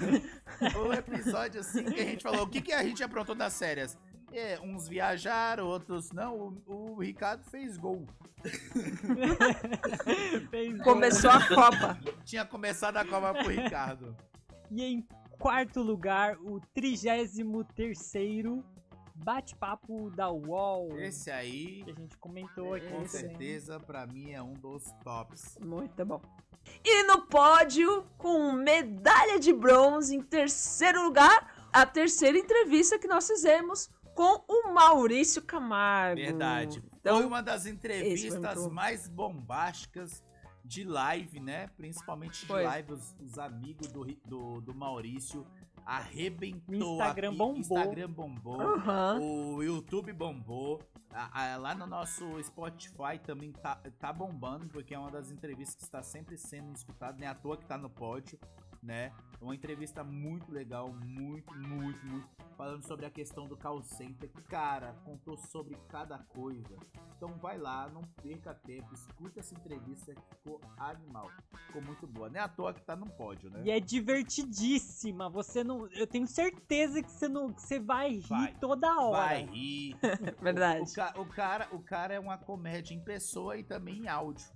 foi 0.73 0.89
um 0.89 0.93
episódio 0.93 1.61
assim 1.61 1.85
que 1.85 2.01
a 2.01 2.05
gente 2.05 2.23
falou: 2.23 2.43
o 2.43 2.49
que, 2.49 2.61
que 2.61 2.73
a 2.73 2.83
gente 2.83 3.05
aprontou 3.05 3.35
nas 3.35 3.59
férias? 3.59 3.97
É, 4.33 4.59
uns 4.61 4.89
viajaram, 4.89 5.67
outros 5.67 6.11
não. 6.11 6.61
O, 6.67 6.95
o 6.95 7.01
Ricardo 7.01 7.45
fez 7.45 7.77
gol. 7.77 8.07
Fez 10.51 10.83
começou 10.83 11.31
a 11.31 11.47
Copa. 11.47 11.99
Tinha 12.25 12.45
começado 12.45 12.97
a 12.97 13.05
Copa 13.05 13.35
pro 13.35 13.49
Ricardo. 13.49 14.17
E 14.71 14.83
em 14.83 15.07
quarto 15.47 15.81
lugar, 15.81 16.37
o 16.41 16.61
33º 16.77 18.65
bate-papo 19.15 20.11
da 20.11 20.29
UOL. 20.29 20.99
Esse 20.99 21.31
aí, 21.31 21.85
Que 21.85 21.91
a 21.93 21.95
gente 21.95 22.17
comentou 22.19 22.75
aqui. 22.75 22.89
com 22.89 22.99
aí. 22.99 23.09
certeza, 23.09 23.79
pra 23.79 24.09
mim 24.09 24.33
é 24.33 24.43
um 24.43 24.55
dos 24.55 24.83
tops. 25.05 25.57
Muito 25.61 26.05
bom. 26.05 26.21
E 26.85 27.05
no 27.05 27.23
pódio, 27.29 28.05
com 28.19 28.51
medalha 28.51 29.39
de 29.39 29.53
bronze 29.53 30.17
em 30.17 30.21
terceiro 30.21 31.05
lugar, 31.05 31.69
a 31.73 31.87
terceira 31.87 32.37
entrevista 32.37 32.99
que 32.99 33.07
nós 33.07 33.25
fizemos 33.29 33.89
com 34.17 34.45
o 34.49 34.75
Maurício 34.75 35.41
Camargo. 35.43 36.21
Verdade. 36.21 36.83
Então, 37.01 37.19
foi 37.19 37.27
uma 37.27 37.41
das 37.41 37.67
entrevistas 37.67 38.67
mais 38.67 39.09
bombásticas 39.09 40.25
de 40.67 40.85
live, 40.85 41.41
né? 41.41 41.69
Principalmente 41.77 42.41
de 42.41 42.47
Foi. 42.47 42.65
live, 42.65 42.93
os, 42.93 43.15
os 43.21 43.39
amigos 43.39 43.89
do, 43.89 44.05
do, 44.27 44.61
do 44.61 44.75
Maurício 44.75 45.47
arrebentou. 45.85 46.91
O 46.91 46.95
Instagram 46.95 47.29
aqui. 47.29 47.39
bombou. 47.39 47.59
Instagram 47.61 48.11
bombou. 48.11 48.61
Aham. 48.61 49.21
O 49.21 49.63
YouTube 49.63 50.13
bombou. 50.13 50.83
A- 51.13 51.53
a- 51.55 51.57
lá 51.57 51.75
no 51.75 51.87
nosso 51.87 52.25
Spotify 52.43 53.19
também 53.25 53.53
tá, 53.53 53.77
tá 53.99 54.13
bombando, 54.13 54.67
porque 54.69 54.95
é 54.95 54.99
uma 54.99 55.11
das 55.11 55.31
entrevistas 55.31 55.77
que 55.77 55.83
está 55.85 56.03
sempre 56.03 56.37
sendo 56.37 56.75
escutada, 56.75 57.17
nem 57.19 57.29
à 57.29 57.35
toa 57.35 57.57
que 57.57 57.65
tá 57.65 57.79
no 57.79 57.89
pódio, 57.89 58.39
né? 58.87 59.13
Uma 59.41 59.55
entrevista 59.55 60.03
muito 60.03 60.51
legal, 60.51 60.91
muito, 61.05 61.55
muito, 61.55 62.07
muito. 62.07 62.29
Falando 62.57 62.87
sobre 62.87 63.05
a 63.05 63.11
questão 63.11 63.47
do 63.47 63.55
call 63.55 63.83
center. 63.83 64.31
Cara, 64.49 64.95
contou 65.05 65.37
sobre 65.37 65.77
cada 65.91 66.19
coisa. 66.19 66.75
Então 67.15 67.37
vai 67.37 67.59
lá, 67.59 67.89
não 67.91 68.01
perca 68.23 68.55
tempo, 68.55 68.95
escuta 68.95 69.41
essa 69.41 69.55
entrevista 69.55 70.15
que 70.15 70.23
ficou 70.31 70.61
animal. 70.79 71.31
Ficou 71.67 71.83
muito 71.83 72.07
boa. 72.07 72.31
Nem 72.31 72.41
à 72.41 72.49
toa 72.49 72.73
que 72.73 72.81
tá 72.83 72.97
no 72.97 73.07
pódio, 73.11 73.51
né? 73.51 73.61
E 73.63 73.71
é 73.71 73.79
divertidíssima. 73.79 75.29
Você 75.29 75.63
não. 75.63 75.87
Eu 75.89 76.07
tenho 76.07 76.27
certeza 76.27 77.03
que 77.03 77.11
você 77.11 77.29
não. 77.29 77.53
que 77.53 77.61
Você 77.61 77.79
vai 77.79 78.13
rir 78.13 78.29
Vai. 78.29 78.55
toda 78.55 79.01
hora. 79.01 79.19
Vai 79.19 79.45
rir. 79.45 79.97
Verdade. 80.41 80.81
O, 81.17 81.21
o 81.21 81.27
o 81.27 81.29
cara, 81.29 81.69
o 81.73 81.81
cara 81.81 82.15
é 82.15 82.21
uma 82.21 82.39
comédia 82.39 82.95
em 82.95 83.01
pessoa 83.01 83.57
e 83.59 83.65
também 83.65 84.05
em 84.05 84.09
áudio. 84.09 84.47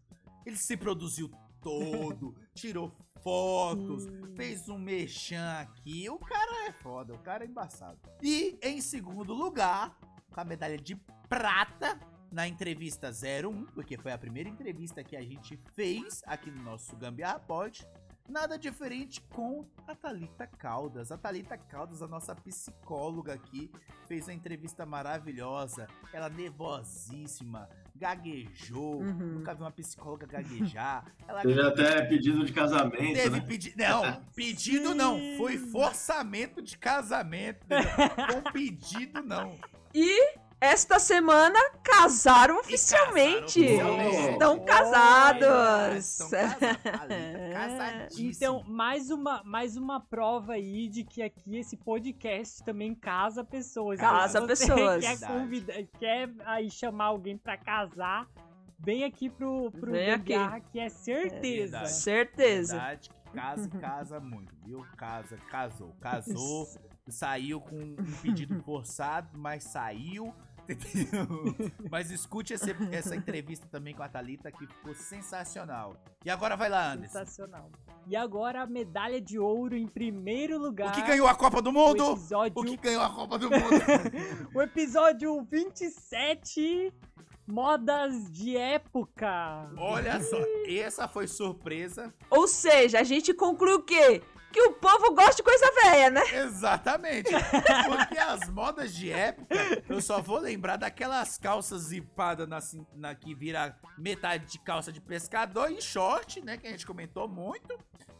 Ele 0.46 0.56
se 0.56 0.76
produziu 0.76 1.30
todo, 1.60 2.34
tirou 2.54 2.92
fotos, 3.22 4.04
Sim. 4.04 4.34
fez 4.36 4.68
um 4.68 4.78
mexão 4.78 5.58
aqui. 5.58 6.08
O 6.08 6.18
cara 6.18 6.68
é 6.68 6.72
foda, 6.72 7.14
o 7.14 7.18
cara 7.18 7.44
é 7.44 7.46
embaçado. 7.46 7.98
E 8.22 8.58
em 8.62 8.80
segundo 8.80 9.32
lugar, 9.32 9.98
com 10.32 10.40
a 10.40 10.44
medalha 10.44 10.78
de 10.78 10.96
prata 11.28 11.98
na 12.30 12.46
entrevista 12.46 13.10
01, 13.10 13.66
porque 13.66 13.98
foi 13.98 14.12
a 14.12 14.18
primeira 14.18 14.48
entrevista 14.48 15.02
que 15.02 15.16
a 15.16 15.22
gente 15.22 15.56
fez 15.74 16.22
aqui 16.26 16.50
no 16.50 16.62
nosso 16.62 16.96
Gambiarra 16.96 17.40
Pod. 17.40 17.86
Nada 18.28 18.56
diferente 18.56 19.20
com 19.22 19.66
a 19.88 19.94
Thalita 19.94 20.46
Caldas. 20.46 21.10
A 21.10 21.18
Thalita 21.18 21.58
Caldas, 21.58 22.00
a 22.00 22.06
nossa 22.06 22.32
psicóloga 22.32 23.34
aqui, 23.34 23.68
fez 24.06 24.28
uma 24.28 24.34
entrevista 24.34 24.86
maravilhosa. 24.86 25.88
Ela 26.12 26.28
nervosíssima, 26.28 27.68
gaguejou. 28.00 29.02
Uhum. 29.02 29.34
Nunca 29.34 29.54
vi 29.54 29.60
uma 29.60 29.70
psicóloga 29.70 30.26
gaguejar. 30.26 31.04
Ela 31.28 31.42
Teve 31.42 31.60
até 31.60 32.02
pedido 32.06 32.44
de 32.44 32.52
casamento, 32.52 33.14
Teve 33.14 33.40
né? 33.40 33.46
pedido. 33.46 33.76
Não, 33.76 34.24
pedido 34.34 34.94
não. 34.94 35.20
Foi 35.36 35.58
forçamento 35.58 36.62
de 36.62 36.78
casamento. 36.78 37.66
entendeu? 37.66 37.90
Com 38.42 38.52
pedido 38.52 39.22
não. 39.22 39.54
E 39.94 40.34
esta 40.60 40.98
semana 40.98 41.58
casaram 41.82 42.60
oficialmente. 42.60 43.60
oficialmente. 43.60 44.32
Estão 44.32 44.52
Olha, 44.52 44.64
casados. 44.64 46.18
Casadíssimos. 47.52 48.36
Então, 48.36 48.62
mais 48.64 49.10
uma, 49.10 49.42
mais 49.42 49.76
uma 49.76 50.00
prova 50.00 50.52
aí 50.52 50.88
de 50.88 51.02
que 51.02 51.22
aqui 51.22 51.56
esse 51.56 51.76
podcast 51.78 52.62
também 52.62 52.94
casa 52.94 53.42
pessoas. 53.42 53.98
Casa 53.98 54.40
você 54.40 54.66
pessoas. 54.66 55.04
Quer, 55.04 55.26
convidar, 55.26 55.82
quer 55.98 56.30
aí 56.44 56.70
chamar 56.70 57.06
alguém 57.06 57.38
pra 57.38 57.56
casar, 57.56 58.28
vem 58.78 59.04
aqui 59.04 59.30
pro, 59.30 59.70
pro 59.70 59.92
Vem 59.92 60.10
aqui. 60.10 60.34
Gambiarra, 60.34 60.60
que 60.60 60.78
é 60.78 60.88
certeza. 60.90 61.78
verdade. 61.78 61.92
Certeza. 61.92 62.76
Verdade, 62.76 63.10
que 63.10 63.30
casa 63.32 63.68
casa 63.80 64.20
muito, 64.20 64.54
viu? 64.64 64.84
Casa, 64.96 65.36
casou, 65.50 65.94
casou, 66.00 66.68
saiu 67.08 67.60
com 67.60 67.76
um 67.76 67.96
pedido 68.20 68.62
forçado, 68.62 69.38
mas 69.38 69.64
saiu. 69.64 70.34
Entendeu? 70.72 71.26
Mas 71.90 72.10
escute 72.10 72.52
esse- 72.54 72.74
essa 72.92 73.14
entrevista 73.16 73.66
também 73.70 73.94
com 73.94 74.02
a 74.02 74.08
Thalita 74.08 74.50
que 74.52 74.66
ficou 74.66 74.94
sensacional. 74.94 75.96
E 76.24 76.30
agora 76.30 76.56
vai 76.56 76.68
lá, 76.68 76.92
Anderson. 76.92 77.18
Sensacional. 77.18 77.70
E 78.06 78.16
agora 78.16 78.62
a 78.62 78.66
medalha 78.66 79.20
de 79.20 79.38
ouro 79.38 79.76
em 79.76 79.86
primeiro 79.86 80.58
lugar. 80.58 80.88
O 80.88 80.92
que 80.92 81.02
ganhou 81.02 81.26
a 81.28 81.34
Copa 81.34 81.60
do 81.62 81.70
o 81.70 81.72
Mundo? 81.72 82.12
episódio, 82.12 82.52
O 82.60 82.64
que 82.64 82.76
ganhou 82.76 83.02
a 83.02 83.10
Copa 83.10 83.38
do 83.38 83.50
Mundo? 83.50 83.60
o 84.54 84.62
episódio 84.62 85.42
27, 85.50 86.92
modas 87.46 88.30
de 88.30 88.56
época. 88.56 89.70
Olha 89.76 90.20
só, 90.22 90.36
essa 90.68 91.06
foi 91.08 91.26
surpresa. 91.26 92.12
Ou 92.30 92.46
seja, 92.48 93.00
a 93.00 93.02
gente 93.04 93.34
conclui 93.34 93.72
o 93.74 93.82
quê? 93.82 94.22
Que 94.52 94.60
o 94.62 94.72
povo 94.72 95.14
gosta 95.14 95.36
de 95.36 95.42
coisa 95.42 95.70
velha, 95.84 96.10
né? 96.10 96.22
Exatamente. 96.42 97.30
Porque 97.86 98.18
as 98.18 98.48
modas 98.48 98.92
de 98.94 99.12
época, 99.12 99.54
eu 99.88 100.00
só 100.02 100.20
vou 100.20 100.38
lembrar 100.38 100.76
daquelas 100.76 101.38
calças 101.38 101.82
zipadas 101.82 102.48
na, 102.48 102.58
na 102.94 103.14
que 103.14 103.34
vira 103.34 103.78
metade 103.96 104.46
de 104.46 104.58
calça 104.58 104.90
de 104.92 105.00
pescador 105.00 105.70
e 105.70 105.80
short, 105.80 106.40
né? 106.44 106.56
Que 106.56 106.66
a 106.66 106.70
gente 106.70 106.86
comentou 106.86 107.28
muito, 107.28 107.78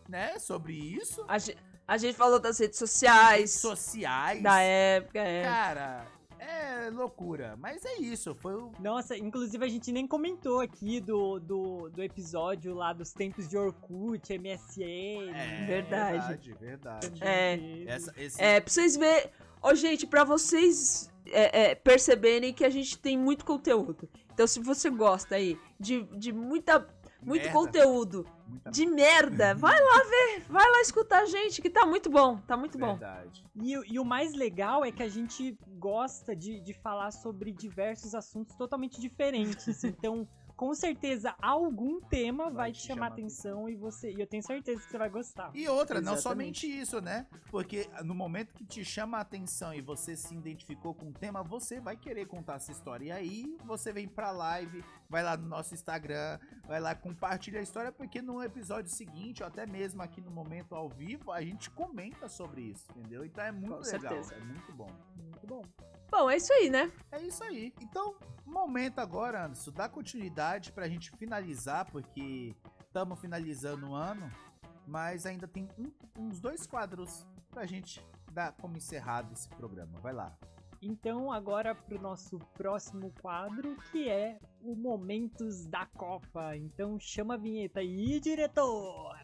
né? 0.09 0.39
Sobre 0.39 0.72
isso. 0.74 1.24
A 1.26 1.39
gente, 1.39 1.59
a 1.87 1.97
gente 1.99 2.16
falou 2.16 2.39
das 2.39 2.59
redes 2.61 2.78
sociais, 2.78 3.51
Sociais. 3.53 4.41
da 4.43 4.61
época, 4.61 5.18
é. 5.18 5.43
Cara, 5.43 6.07
é 6.41 6.91
loucura. 6.91 7.57
Mas 7.59 7.84
é 7.84 7.99
isso. 7.99 8.34
Foi 8.34 8.55
o. 8.55 8.72
Nossa, 8.80 9.16
inclusive 9.16 9.64
a 9.64 9.68
gente 9.68 9.93
nem 9.93 10.07
comentou 10.07 10.61
aqui 10.61 11.01
do, 11.01 11.38
do, 11.38 11.91
do 11.91 12.03
episódio 12.03 12.74
lá 12.74 12.93
dos 12.93 13.12
tempos 13.12 13.49
de 13.49 13.57
Orkut, 13.57 14.38
MSN. 14.38 15.34
É, 15.34 15.66
Verdade. 15.68 16.53
Verdade, 16.59 17.11
verdade. 17.12 17.22
É. 17.22 17.84
Essa, 17.86 18.14
esse... 18.16 18.43
É, 18.43 18.61
pra 18.61 18.72
vocês 18.72 18.97
verem. 18.97 19.30
Ô, 19.62 19.74
gente, 19.74 20.07
pra 20.07 20.24
vocês 20.24 21.11
é, 21.26 21.70
é, 21.70 21.74
perceberem 21.74 22.53
que 22.53 22.64
a 22.64 22.70
gente 22.70 22.99
tem 22.99 23.18
muito 23.18 23.45
conteúdo. 23.45 24.09
Então, 24.32 24.47
se 24.47 24.61
você 24.61 24.88
gosta 24.88 25.34
aí 25.34 25.59
de, 25.78 26.03
de 26.16 26.32
muita, 26.32 26.86
muito 27.23 27.43
merda, 27.43 27.53
conteúdo 27.59 28.27
muita 28.47 28.71
de 28.71 28.87
merda, 28.87 29.55
vai 29.55 29.79
lá 29.81 30.03
ver, 30.05 30.43
vai 30.49 30.71
lá 30.71 30.81
escutar 30.81 31.23
a 31.23 31.27
gente, 31.27 31.61
que 31.62 31.71
tá 31.71 31.85
muito 31.87 32.11
bom, 32.11 32.39
tá 32.39 32.57
muito 32.57 32.79
bom. 32.79 32.97
Verdade. 32.99 33.45
E, 33.55 33.77
o- 33.79 33.85
e 33.85 33.99
o 33.99 34.05
mais 34.05 34.33
legal 34.35 34.85
é 34.85 34.91
que 34.93 35.03
a 35.03 35.09
gente 35.09 35.57
gosta 35.79 36.35
de, 36.35 36.61
de 36.61 36.73
falar 36.75 37.11
sobre 37.12 37.53
diversos 37.53 38.14
assuntos 38.14 38.55
totalmente 38.57 39.01
diferentes. 39.01 39.83
Então, 40.01 40.27
com 40.57 40.75
certeza, 40.75 41.35
algum 41.41 42.01
tema 42.03 42.51
vai, 42.51 42.71
te 42.71 42.83
chamar 42.87 43.07
atenção 43.07 43.66
e 43.66 43.75
você. 43.75 44.12
E 44.12 44.21
eu 44.21 44.27
tenho 44.27 44.43
certeza 44.43 44.83
que 44.83 44.91
você 44.91 44.99
vai 44.99 45.09
gostar. 45.09 45.51
E 45.55 45.66
outra, 45.66 46.03
não 46.03 46.12
Exatamente. 46.12 46.61
somente 46.61 46.81
isso, 46.83 47.01
né? 47.01 47.27
Porque 47.51 47.89
no 48.05 48.14
momento 48.14 48.53
que 48.53 48.66
te 48.66 48.85
chama 48.85 49.16
a 49.16 49.21
atenção 49.23 49.73
e 49.73 49.81
você 49.81 50.14
se 50.14 50.35
identificou 50.35 50.93
com 50.95 51.09
o 51.09 51.12
tema, 51.14 51.43
você 51.43 51.81
vai 51.81 51.97
querer 51.97 52.27
contar 52.27 52.57
essa 52.57 52.71
história. 52.73 53.07
E 53.07 53.11
aí 53.12 53.57
você 53.64 53.91
vem 53.91 54.07
pra 54.07 54.31
live, 54.33 54.85
vai 55.11 55.22
lá 55.24 55.36
no 55.36 55.46
nosso 55.48 55.74
Instagram, 55.74 56.38
vai 56.66 56.80
lá, 56.80 56.94
compartilha 56.94 57.58
a 57.58 57.62
história, 57.62 57.90
porque 57.90 58.22
no 58.22 58.42
episódio 58.42 58.90
seguinte, 58.90 59.42
ou 59.42 59.48
até 59.48 59.66
mesmo 59.66 60.00
aqui 60.00 60.20
no 60.20 60.30
momento 60.30 60.74
ao 60.74 60.88
vivo, 60.88 61.32
a 61.32 61.42
gente 61.42 61.68
comenta 61.70 62.28
sobre 62.28 62.62
isso, 62.62 62.86
entendeu? 62.96 63.24
Então 63.24 63.44
é 63.44 63.50
muito 63.50 63.74
Com 63.78 63.82
legal, 63.82 64.00
certeza. 64.00 64.34
é 64.34 64.40
muito 64.40 64.72
bom. 64.72 64.88
Muito 65.16 65.46
bom. 65.46 65.62
Bom, 66.11 66.30
é 66.30 66.36
isso 66.36 66.52
aí, 66.52 66.70
né? 66.70 66.90
É 67.11 67.20
isso 67.20 67.42
aí. 67.44 67.74
Então, 67.80 68.16
momento 68.46 69.00
agora, 69.00 69.44
Anderson, 69.44 69.72
dá 69.72 69.88
continuidade 69.88 70.72
pra 70.72 70.88
gente 70.88 71.11
finalizar, 71.16 71.90
porque 71.90 72.54
estamos 72.86 73.20
finalizando 73.20 73.90
o 73.90 73.94
ano, 73.94 74.30
mas 74.86 75.26
ainda 75.26 75.46
tem 75.48 75.68
um- 75.78 75.92
uns 76.18 76.40
dois 76.40 76.66
quadros 76.66 77.26
pra 77.50 77.66
gente 77.66 78.04
dar 78.32 78.52
como 78.52 78.76
encerrado 78.76 79.32
esse 79.32 79.48
programa. 79.48 79.98
Vai 80.00 80.12
lá. 80.12 80.36
Então, 80.83 81.31
agora 81.31 81.74
pro 81.74 82.01
nosso 82.01 82.39
próximo 82.55 83.12
quadro, 83.20 83.76
que 83.93 84.09
é 84.09 84.39
o 84.62 84.74
Momentos 84.74 85.66
da 85.66 85.85
Copa. 85.85 86.57
Então, 86.57 86.99
chama 86.99 87.35
a 87.35 87.37
vinheta 87.37 87.81
aí, 87.81 88.18
diretor! 88.18 89.14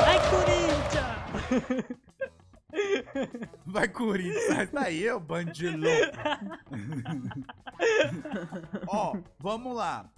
Vai, 0.00 0.18
Corinthians! 0.30 2.06
Vai, 3.64 3.88
Corinthians. 3.88 4.70
Tá 4.70 4.82
aí, 4.82 5.10
ô 5.10 5.18
louco. 5.18 5.26
Ó, 8.88 9.16
vamos 9.38 9.76
lá. 9.76 10.10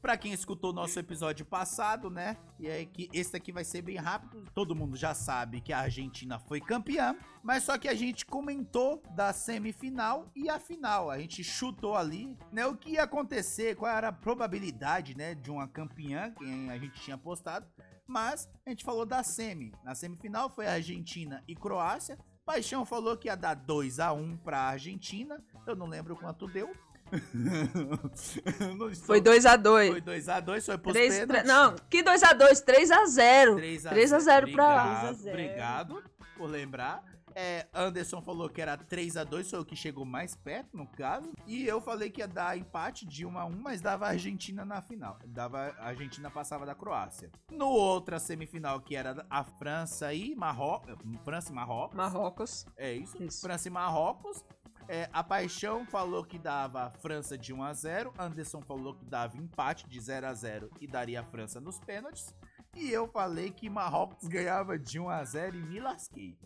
Pra 0.00 0.16
quem 0.16 0.32
escutou 0.32 0.70
o 0.70 0.74
nosso 0.74 0.98
episódio 0.98 1.44
passado, 1.44 2.10
né? 2.10 2.36
E 2.58 2.68
aí 2.68 2.86
que 2.86 3.08
esse 3.12 3.36
aqui 3.36 3.52
vai 3.52 3.64
ser 3.64 3.82
bem 3.82 3.96
rápido. 3.96 4.44
Todo 4.54 4.74
mundo 4.74 4.96
já 4.96 5.14
sabe 5.14 5.60
que 5.60 5.72
a 5.72 5.80
Argentina 5.80 6.38
foi 6.38 6.60
campeã, 6.60 7.14
mas 7.42 7.64
só 7.64 7.76
que 7.78 7.88
a 7.88 7.94
gente 7.94 8.24
comentou 8.24 9.02
da 9.14 9.32
semifinal 9.32 10.30
e 10.34 10.48
a 10.48 10.58
final. 10.58 11.10
A 11.10 11.18
gente 11.18 11.44
chutou 11.44 11.96
ali, 11.96 12.36
né, 12.52 12.66
o 12.66 12.76
que 12.76 12.92
ia 12.92 13.02
acontecer, 13.02 13.76
qual 13.76 13.94
era 13.94 14.08
a 14.08 14.12
probabilidade, 14.12 15.16
né, 15.16 15.34
de 15.34 15.50
uma 15.50 15.68
campeã, 15.68 16.32
quem 16.38 16.70
a 16.70 16.78
gente 16.78 17.00
tinha 17.00 17.16
apostado. 17.16 17.66
Mas 18.08 18.48
a 18.66 18.70
gente 18.70 18.84
falou 18.84 19.04
da 19.04 19.22
semi. 19.22 19.70
Na 19.84 19.94
semifinal 19.94 20.48
foi 20.48 20.66
Argentina 20.66 21.44
e 21.46 21.54
Croácia. 21.54 22.18
Paixão 22.44 22.86
falou 22.86 23.14
que 23.18 23.28
ia 23.28 23.36
dar 23.36 23.52
2 23.54 24.00
a 24.00 24.12
1 24.14 24.38
pra 24.38 24.60
Argentina. 24.60 25.38
Eu 25.66 25.76
não 25.76 25.86
lembro 25.86 26.16
quanto 26.16 26.48
deu. 26.48 26.74
Foi 29.06 29.18
2x2. 29.20 29.88
Foi 29.90 30.00
2x2, 30.02 30.66
foi 30.66 30.76
pros 30.78 30.92
Três, 30.92 31.14
pênaltis. 31.18 31.42
tre- 31.42 31.48
não, 31.48 31.74
que 31.88 32.02
2x2? 32.02 32.64
3x0. 32.64 33.56
3 33.56 33.86
a 33.86 33.90
3 33.90 34.12
a 34.12 34.18
0 34.18 34.52
pra- 34.52 34.82
3 35.00 35.04
a 35.04 35.12
0. 35.14 35.30
Obrigado 35.38 36.04
por 36.36 36.46
lembrar. 36.50 37.02
É, 37.40 37.68
Anderson 37.72 38.20
falou 38.20 38.48
que 38.48 38.60
era 38.60 38.76
3x2, 38.76 39.48
foi 39.48 39.60
o 39.60 39.64
que 39.64 39.76
chegou 39.76 40.04
mais 40.04 40.34
perto, 40.34 40.76
no 40.76 40.88
caso. 40.88 41.30
E 41.46 41.64
eu 41.64 41.80
falei 41.80 42.10
que 42.10 42.20
ia 42.20 42.26
dar 42.26 42.58
empate 42.58 43.06
de 43.06 43.24
1 43.24 43.38
a 43.38 43.44
1 43.44 43.62
mas 43.62 43.80
dava 43.80 44.06
a 44.06 44.08
Argentina 44.08 44.64
na 44.64 44.82
final. 44.82 45.20
Dava, 45.24 45.72
a 45.78 45.86
Argentina 45.86 46.28
passava 46.32 46.66
da 46.66 46.74
Croácia. 46.74 47.30
No 47.52 47.68
outra 47.68 48.18
semifinal, 48.18 48.80
que 48.80 48.96
era 48.96 49.24
a 49.30 49.44
França 49.44 50.12
e 50.12 50.34
Marrocos. 50.34 50.96
França 51.24 51.52
e 51.52 51.54
Marrocos. 51.54 51.96
Marrocos. 51.96 52.66
É 52.76 52.92
isso. 52.92 53.22
Isso. 53.22 53.40
França 53.40 53.68
e 53.68 53.70
Marrocos. 53.70 54.44
É, 54.88 55.08
a 55.12 55.22
Paixão 55.22 55.86
falou 55.86 56.24
que 56.24 56.40
dava 56.40 56.90
França 56.90 57.38
de 57.38 57.52
1 57.52 57.62
a 57.62 57.72
0 57.72 58.14
Anderson 58.18 58.62
falou 58.62 58.94
que 58.94 59.04
dava 59.04 59.36
empate 59.36 59.88
de 59.88 60.00
0 60.00 60.26
a 60.26 60.34
0 60.34 60.70
e 60.80 60.88
daria 60.88 61.20
a 61.20 61.24
França 61.24 61.60
nos 61.60 61.78
pênaltis. 61.78 62.34
E 62.74 62.90
eu 62.90 63.06
falei 63.06 63.52
que 63.52 63.70
Marrocos 63.70 64.26
ganhava 64.26 64.76
de 64.76 64.98
1 64.98 65.08
a 65.08 65.22
0 65.22 65.56
e 65.56 65.62
me 65.62 65.78
lasquei. 65.78 66.36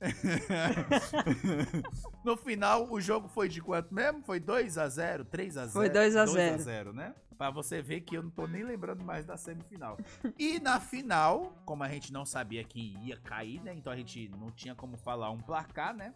no 2.24 2.36
final, 2.36 2.90
o 2.90 3.00
jogo 3.00 3.28
foi 3.28 3.48
de 3.48 3.60
quanto 3.60 3.94
mesmo? 3.94 4.22
Foi 4.22 4.40
2 4.40 4.78
a 4.78 4.88
0 4.88 5.24
3 5.24 5.56
a 5.56 5.66
0 5.66 5.72
Foi 5.72 5.88
2 5.88 6.16
a 6.16 6.26
0. 6.26 6.36
2 6.36 6.54
a 6.54 6.58
0, 6.58 6.92
né? 6.92 7.14
Pra 7.36 7.50
você 7.50 7.80
ver 7.80 8.02
que 8.02 8.16
eu 8.16 8.22
não 8.22 8.30
tô 8.30 8.46
nem 8.46 8.62
lembrando 8.62 9.02
mais 9.02 9.24
da 9.24 9.36
semifinal. 9.36 9.98
E 10.38 10.60
na 10.60 10.78
final, 10.78 11.54
como 11.64 11.82
a 11.82 11.88
gente 11.88 12.12
não 12.12 12.26
sabia 12.26 12.62
quem 12.64 12.98
ia 13.02 13.16
cair, 13.16 13.62
né? 13.62 13.74
Então 13.74 13.92
a 13.92 13.96
gente 13.96 14.28
não 14.28 14.50
tinha 14.50 14.74
como 14.74 14.96
falar 14.98 15.30
um 15.30 15.38
placar, 15.38 15.94
né? 15.94 16.12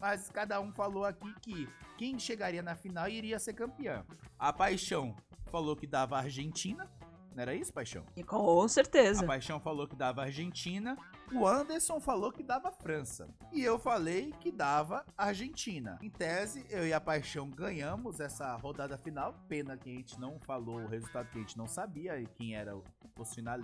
Mas 0.00 0.30
cada 0.30 0.60
um 0.60 0.72
falou 0.72 1.04
aqui 1.04 1.34
que 1.42 1.68
quem 1.96 2.18
chegaria 2.18 2.62
na 2.62 2.76
final 2.76 3.08
iria 3.08 3.38
ser 3.38 3.54
campeão. 3.54 4.04
A 4.38 4.52
Paixão 4.52 5.16
falou 5.50 5.74
que 5.74 5.86
dava 5.86 6.16
Argentina. 6.16 6.88
Não 7.34 7.42
era 7.42 7.54
isso, 7.54 7.72
Paixão? 7.72 8.04
E 8.16 8.22
com 8.22 8.62
A 8.62 8.68
certeza. 8.68 9.26
Paixão 9.26 9.58
falou 9.58 9.88
que 9.88 9.96
dava 9.96 10.22
Argentina. 10.22 10.96
O 11.34 11.46
Anderson 11.46 12.00
falou 12.00 12.32
que 12.32 12.42
dava 12.42 12.70
França. 12.70 13.28
E 13.52 13.62
eu 13.62 13.78
falei 13.78 14.32
que 14.40 14.50
dava 14.50 15.04
Argentina. 15.16 15.98
Em 16.02 16.10
tese, 16.10 16.64
eu 16.70 16.86
e 16.86 16.92
a 16.92 17.00
Paixão 17.00 17.48
ganhamos 17.48 18.20
essa 18.20 18.54
rodada 18.56 18.96
final. 18.96 19.34
Pena 19.48 19.76
que 19.76 19.90
a 19.90 19.94
gente 19.94 20.18
não 20.18 20.38
falou 20.40 20.80
o 20.80 20.86
resultado 20.86 21.28
que 21.30 21.38
a 21.38 21.40
gente 21.40 21.56
não 21.56 21.66
sabia. 21.66 22.20
e 22.20 22.26
Quem 22.26 22.54
era 22.56 22.76
os, 22.76 23.34
final, 23.34 23.58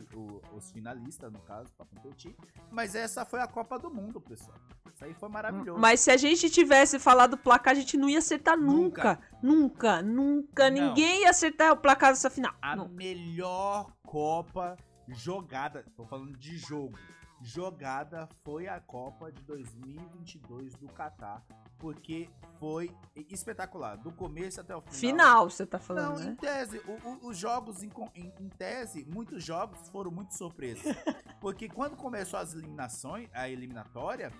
os 0.52 0.70
finalistas, 0.72 1.32
no 1.32 1.40
caso, 1.40 1.72
pra 1.76 1.86
competir. 1.86 2.34
Mas 2.70 2.94
essa 2.94 3.24
foi 3.24 3.40
a 3.40 3.46
Copa 3.46 3.78
do 3.78 3.90
Mundo, 3.90 4.20
pessoal. 4.20 4.58
Isso 4.94 5.04
aí 5.04 5.14
foi 5.14 5.28
maravilhoso. 5.28 5.80
Mas 5.80 6.00
se 6.00 6.10
a 6.10 6.16
gente 6.16 6.48
tivesse 6.48 6.98
falado 6.98 7.34
o 7.34 7.38
placar, 7.38 7.72
a 7.72 7.74
gente 7.74 7.96
não 7.96 8.08
ia 8.08 8.18
acertar 8.18 8.56
nunca. 8.56 9.18
Nunca, 9.42 10.00
nunca. 10.02 10.70
Não. 10.70 10.88
Ninguém 10.88 11.22
ia 11.22 11.30
acertar 11.30 11.72
o 11.72 11.76
placar 11.76 12.10
dessa 12.10 12.30
final. 12.30 12.54
a 12.62 12.76
Não. 12.76 12.88
melhor 12.88 13.92
Copa 14.04 14.76
jogada. 15.08 15.84
Tô 15.96 16.06
falando 16.06 16.36
de 16.38 16.56
jogo. 16.56 16.96
Jogada 17.44 18.26
foi 18.42 18.66
a 18.66 18.80
Copa 18.80 19.30
de 19.30 19.42
2022 19.42 20.74
do 20.76 20.88
Catar, 20.88 21.44
porque 21.78 22.30
foi 22.58 22.90
espetacular, 23.28 23.96
do 23.96 24.10
começo 24.10 24.60
até 24.60 24.74
o 24.74 24.80
final. 24.80 24.94
Final, 24.98 25.50
você 25.50 25.66
tá 25.66 25.78
Não, 25.78 25.84
falando, 25.84 26.22
em 26.22 26.26
né? 26.30 26.36
tese, 26.40 26.78
o- 26.78 27.08
o- 27.08 27.28
os 27.28 27.36
jogos, 27.36 27.82
em, 27.82 27.90
em- 28.14 28.32
em 28.40 28.48
tese, 28.48 29.04
muitos 29.04 29.44
jogos 29.44 29.88
foram 29.90 30.10
muito 30.10 30.34
surpresas. 30.34 30.82
Porque 31.40 31.68
quando 31.68 31.96
começou 31.96 32.38
as 32.40 32.54
eliminações, 32.54 33.28
a 33.34 33.48
eliminatória, 33.48 34.32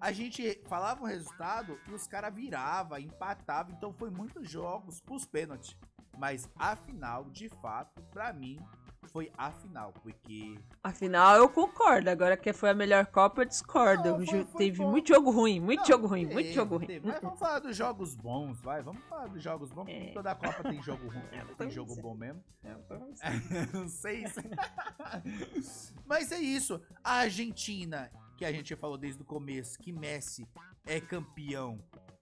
a 0.00 0.10
gente 0.12 0.62
falava 0.66 1.02
o 1.02 1.06
resultado 1.06 1.78
e 1.86 1.92
os 1.92 2.06
caras 2.06 2.34
viravam, 2.34 2.98
empatavam. 2.98 3.74
Então 3.76 3.92
foi 3.92 4.08
muitos 4.10 4.48
jogos 4.48 5.00
pros 5.00 5.26
pênaltis. 5.26 5.76
Mas 6.18 6.48
a 6.56 6.74
final, 6.74 7.24
de 7.30 7.50
fato, 7.50 8.00
pra 8.04 8.32
mim, 8.32 8.58
foi 9.06 9.30
a 9.38 9.50
final. 9.50 9.92
Porque 10.02 10.58
Afinal, 10.82 11.36
eu 11.36 11.48
concordo. 11.48 12.10
Agora 12.10 12.36
que 12.36 12.52
foi 12.52 12.70
a 12.70 12.74
melhor 12.74 13.06
Copa, 13.06 13.42
eu 13.42 13.46
discordo. 13.46 14.18
Não, 14.18 14.26
foi- 14.26 14.44
foi 14.44 14.58
Teve 14.66 14.78
bom. 14.78 14.90
muito 14.90 15.08
jogo 15.08 15.30
ruim, 15.30 15.60
muito 15.60 15.80
Não, 15.80 15.86
jogo 15.86 16.06
ruim, 16.06 16.24
muito 16.24 16.36
teve, 16.36 16.52
jogo 16.52 16.76
ruim. 16.76 16.86
teve. 16.86 17.06
Mas 17.08 17.20
vamos 17.20 17.38
falar 17.38 17.58
dos 17.60 17.76
jogos 17.76 18.14
bons, 18.14 18.60
vai. 18.60 18.82
Vamos 18.82 19.02
falar 19.04 19.26
dos 19.28 19.42
jogos 19.42 19.70
bons. 19.70 19.88
É. 19.88 20.12
Toda 20.12 20.34
Copa 20.34 20.62
tem 20.62 20.82
jogo 20.82 21.08
ruim. 21.08 21.16
É, 21.32 21.44
tem 21.54 21.70
jogo 21.70 21.90
dizer. 21.90 22.02
bom 22.02 22.14
mesmo. 22.14 22.42
Não 23.72 23.88
sei. 23.88 24.26
se- 24.28 24.40
Mas 26.06 26.32
é 26.32 26.38
isso. 26.38 26.80
A 27.02 27.18
Argentina, 27.20 28.10
que 28.36 28.44
a 28.44 28.52
gente 28.52 28.74
falou 28.76 28.96
desde 28.98 29.22
o 29.22 29.24
começo, 29.24 29.78
que 29.78 29.92
Messi 29.92 30.46
é 30.84 31.00
campeão 31.00 31.78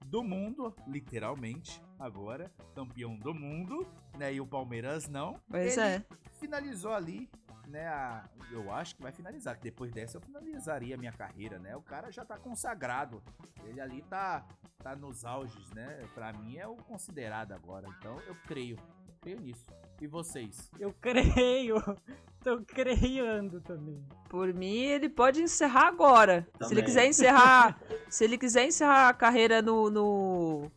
do 0.06 0.22
mundo, 0.22 0.74
literalmente, 0.86 1.82
agora. 1.98 2.50
Campeão 2.74 3.16
do 3.16 3.34
mundo, 3.34 3.86
né? 4.18 4.32
E 4.34 4.40
o 4.40 4.46
Palmeiras 4.46 5.08
não. 5.08 5.40
Pois 5.48 5.76
Ele 5.76 5.86
é. 5.86 6.02
Finalizou 6.40 6.92
ali, 6.92 7.28
né? 7.66 7.86
a- 7.88 8.28
eu 8.52 8.70
acho 8.72 8.94
que 8.96 9.02
vai 9.02 9.12
finalizar. 9.12 9.58
Depois 9.60 9.90
dessa 9.92 10.16
eu 10.18 10.20
finalizaria 10.20 10.94
a 10.94 10.98
minha 10.98 11.12
carreira, 11.12 11.58
né? 11.58 11.74
O 11.76 11.82
cara 11.82 12.10
já 12.10 12.24
tá 12.24 12.36
consagrado. 12.36 13.22
Ele 13.64 13.80
ali 13.80 14.02
tá, 14.02 14.44
tá 14.82 14.94
nos 14.94 15.24
auges, 15.24 15.70
né? 15.72 16.06
Pra 16.14 16.32
mim 16.32 16.56
é 16.56 16.66
o 16.66 16.76
considerado 16.76 17.52
agora. 17.52 17.86
Então 17.98 18.18
eu 18.26 18.34
creio. 18.46 18.76
Creio 19.20 19.40
nisso. 19.40 19.64
E 20.02 20.06
vocês? 20.06 20.70
Eu 20.78 20.92
creio. 21.00 21.76
Tô 22.44 22.60
creiando 22.60 23.58
também. 23.62 24.04
Por 24.28 24.52
mim, 24.52 24.76
ele 24.82 25.08
pode 25.08 25.40
encerrar 25.40 25.86
agora. 25.88 26.42
Se 26.42 26.64
ele 26.64 26.68
Também. 26.68 26.84
quiser 26.84 27.06
encerrar. 27.06 27.80
se 28.10 28.22
ele 28.22 28.36
quiser 28.36 28.66
encerrar 28.66 29.08
a 29.08 29.14
carreira 29.14 29.62
no. 29.62 29.88
no, 29.88 30.70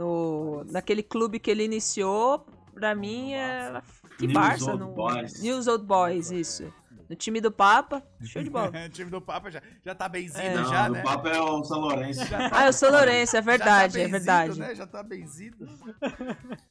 no- 0.00 0.64
naquele 0.70 1.02
clube 1.02 1.38
que 1.38 1.50
ele 1.50 1.62
iniciou, 1.64 2.46
pra 2.72 2.94
mim 2.94 3.34
é. 3.34 3.82
Que 4.16 4.26
News 4.26 4.32
Barça, 4.34 4.70
Old 4.70 4.80
não. 4.80 4.92
Boys. 4.94 5.42
News 5.42 5.66
Old 5.66 5.84
Boys, 5.84 6.30
isso. 6.30 6.72
No 7.08 7.16
time 7.16 7.40
do 7.40 7.50
Papa, 7.50 8.02
show 8.22 8.42
de 8.42 8.48
bola. 8.48 8.70
o 8.86 8.88
time 8.88 9.10
do 9.10 9.20
Papa 9.20 9.50
já, 9.50 9.60
já 9.84 9.94
tá 9.94 10.08
benzido 10.08 10.38
É. 10.40 10.54
Não, 10.54 10.64
já, 10.64 10.88
o 10.88 10.92
né? 10.92 11.02
papo 11.02 11.26
é 11.28 11.40
o 11.40 11.64
São 11.64 11.80
Lourenço. 11.80 12.20
Ah, 12.52 12.66
eu 12.66 12.72
sou 12.72 12.90
Lourenço, 12.90 13.36
é 13.36 13.40
Já 13.40 13.44
tá 13.44 13.50
verdade, 13.50 13.96
é 14.00 14.04
benzido, 14.04 14.10
verdade. 14.18 14.58
Né? 14.60 14.74
Já 14.74 14.86
tá 14.86 15.02
benzido. 15.02 15.66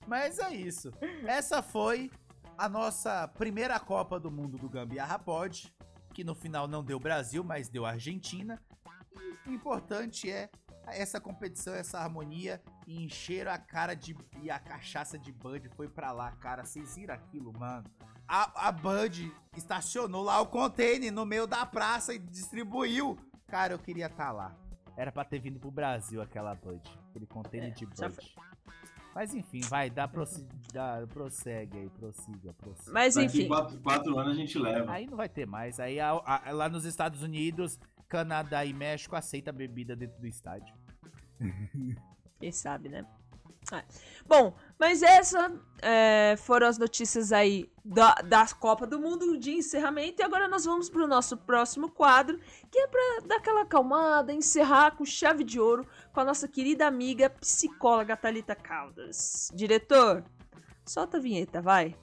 Mas 0.08 0.40
é 0.40 0.54
isso. 0.56 0.92
Essa 1.26 1.62
foi 1.62 2.10
a 2.58 2.68
nossa 2.70 3.28
primeira 3.28 3.80
Copa 3.80 4.20
do 4.20 4.32
Mundo 4.32 4.58
do 4.58 4.70
Gambiarra 4.70 5.20
Pod, 5.20 5.74
que 6.14 6.24
no 6.24 6.34
final 6.34 6.68
não 6.68 6.84
deu 6.84 7.00
Brasil, 7.00 7.44
mas 7.44 7.68
deu 7.70 7.86
Argentina. 7.86 8.60
E 9.46 9.50
o 9.50 9.54
importante 9.54 10.32
é 10.32 10.50
essa 10.88 11.20
competição, 11.20 11.74
essa 11.76 12.00
harmonia 12.00 12.62
e 12.90 13.04
encheram 13.06 13.52
a 13.52 13.58
cara 13.60 13.94
de. 13.94 14.16
E 14.42 14.50
a 14.50 14.58
cachaça 14.58 15.18
de 15.20 15.32
Bud 15.32 15.70
foi 15.76 15.88
pra 15.88 16.12
lá, 16.12 16.32
cara. 16.32 16.66
Vocês 16.66 16.96
viram 16.96 17.14
aquilo, 17.14 17.54
mano? 17.58 17.84
A, 18.28 18.68
a 18.68 18.72
Bud 18.72 19.32
estacionou 19.56 20.24
lá 20.24 20.42
o 20.42 20.48
container 20.48 21.12
no 21.14 21.24
meio 21.24 21.46
da 21.46 21.66
praça 21.68 22.16
e 22.16 22.20
distribuiu. 22.20 23.16
Cara, 23.48 23.74
eu 23.74 23.80
queria 23.80 24.08
estar 24.08 24.32
lá. 24.32 24.56
Era 24.98 25.12
pra 25.12 25.24
ter 25.24 25.40
vindo 25.40 25.60
pro 25.60 25.70
Brasil 25.70 26.20
aquela 26.20 26.56
Bud. 26.56 26.82
Aquele 27.10 27.28
container 27.28 27.70
É, 27.70 27.74
de 27.74 27.86
Bud. 27.86 28.34
Mas 29.14 29.34
enfim, 29.36 29.62
vai, 29.62 29.90
dá, 29.90 30.08
prossi- 30.08 30.48
dá 30.74 31.06
prossegue 31.08 31.78
aí, 31.78 31.90
prossiga, 31.90 32.54
prossiga. 32.54 32.92
Mas 32.92 33.16
Daqui 33.16 33.26
enfim. 33.40 33.48
quatro, 33.48 33.80
quatro 33.82 34.18
anos 34.18 34.34
a 34.34 34.36
gente 34.36 34.58
leva. 34.58 34.92
Aí 34.92 35.06
não 35.06 35.16
vai 35.18 35.30
ter 35.30 35.46
mais. 35.46 35.80
Aí 35.80 36.00
a- 36.00 36.12
a- 36.26 36.52
lá 36.52 36.68
nos 36.70 36.86
Estados 36.86 37.22
Unidos, 37.22 37.80
Canadá 38.08 38.66
e 38.66 38.74
México 38.74 39.16
aceita 39.16 39.52
bebida 39.52 39.96
dentro 39.96 40.20
do 40.20 40.26
estádio. 40.28 40.74
Quem 42.40 42.52
sabe, 42.52 42.90
né? 42.90 43.06
É. 43.72 43.84
Bom, 44.26 44.56
mas 44.80 45.04
essa 45.04 45.52
é, 45.82 46.36
foram 46.38 46.68
as 46.68 46.78
notícias 46.78 47.32
aí 47.32 47.70
da, 47.84 48.16
da 48.16 48.48
Copa 48.48 48.88
do 48.88 49.00
Mundo 49.00 49.38
de 49.38 49.52
encerramento. 49.52 50.22
E 50.22 50.26
agora 50.26 50.48
nós 50.48 50.66
vamos 50.66 50.90
pro 50.90 51.08
nosso 51.08 51.38
próximo 51.38 51.90
quadro, 51.90 52.40
que 52.72 52.80
é 52.80 52.88
pra 52.88 53.28
dar 53.28 53.36
aquela 53.38 53.62
acalmada, 53.62 54.34
encerrar 54.34 54.96
com 54.96 55.06
chave 55.06 55.44
de 55.44 55.60
ouro 55.60 55.86
com 56.12 56.20
a 56.20 56.26
nossa 56.26 56.48
querida 56.48 56.88
amiga 56.88 57.30
psicóloga 57.30 58.18
Thalita 58.18 58.56
Caldas. 58.56 59.50
Diretor, 59.54 60.24
solta 60.86 61.18
a 61.18 61.20
vinheta, 61.20 61.62
vai. 61.62 61.96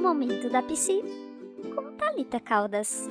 Momento 0.00 0.50
da 0.50 0.62
Psi 0.62 1.02
com 1.74 1.96
Thalita 1.96 2.38
Caldas. 2.38 3.08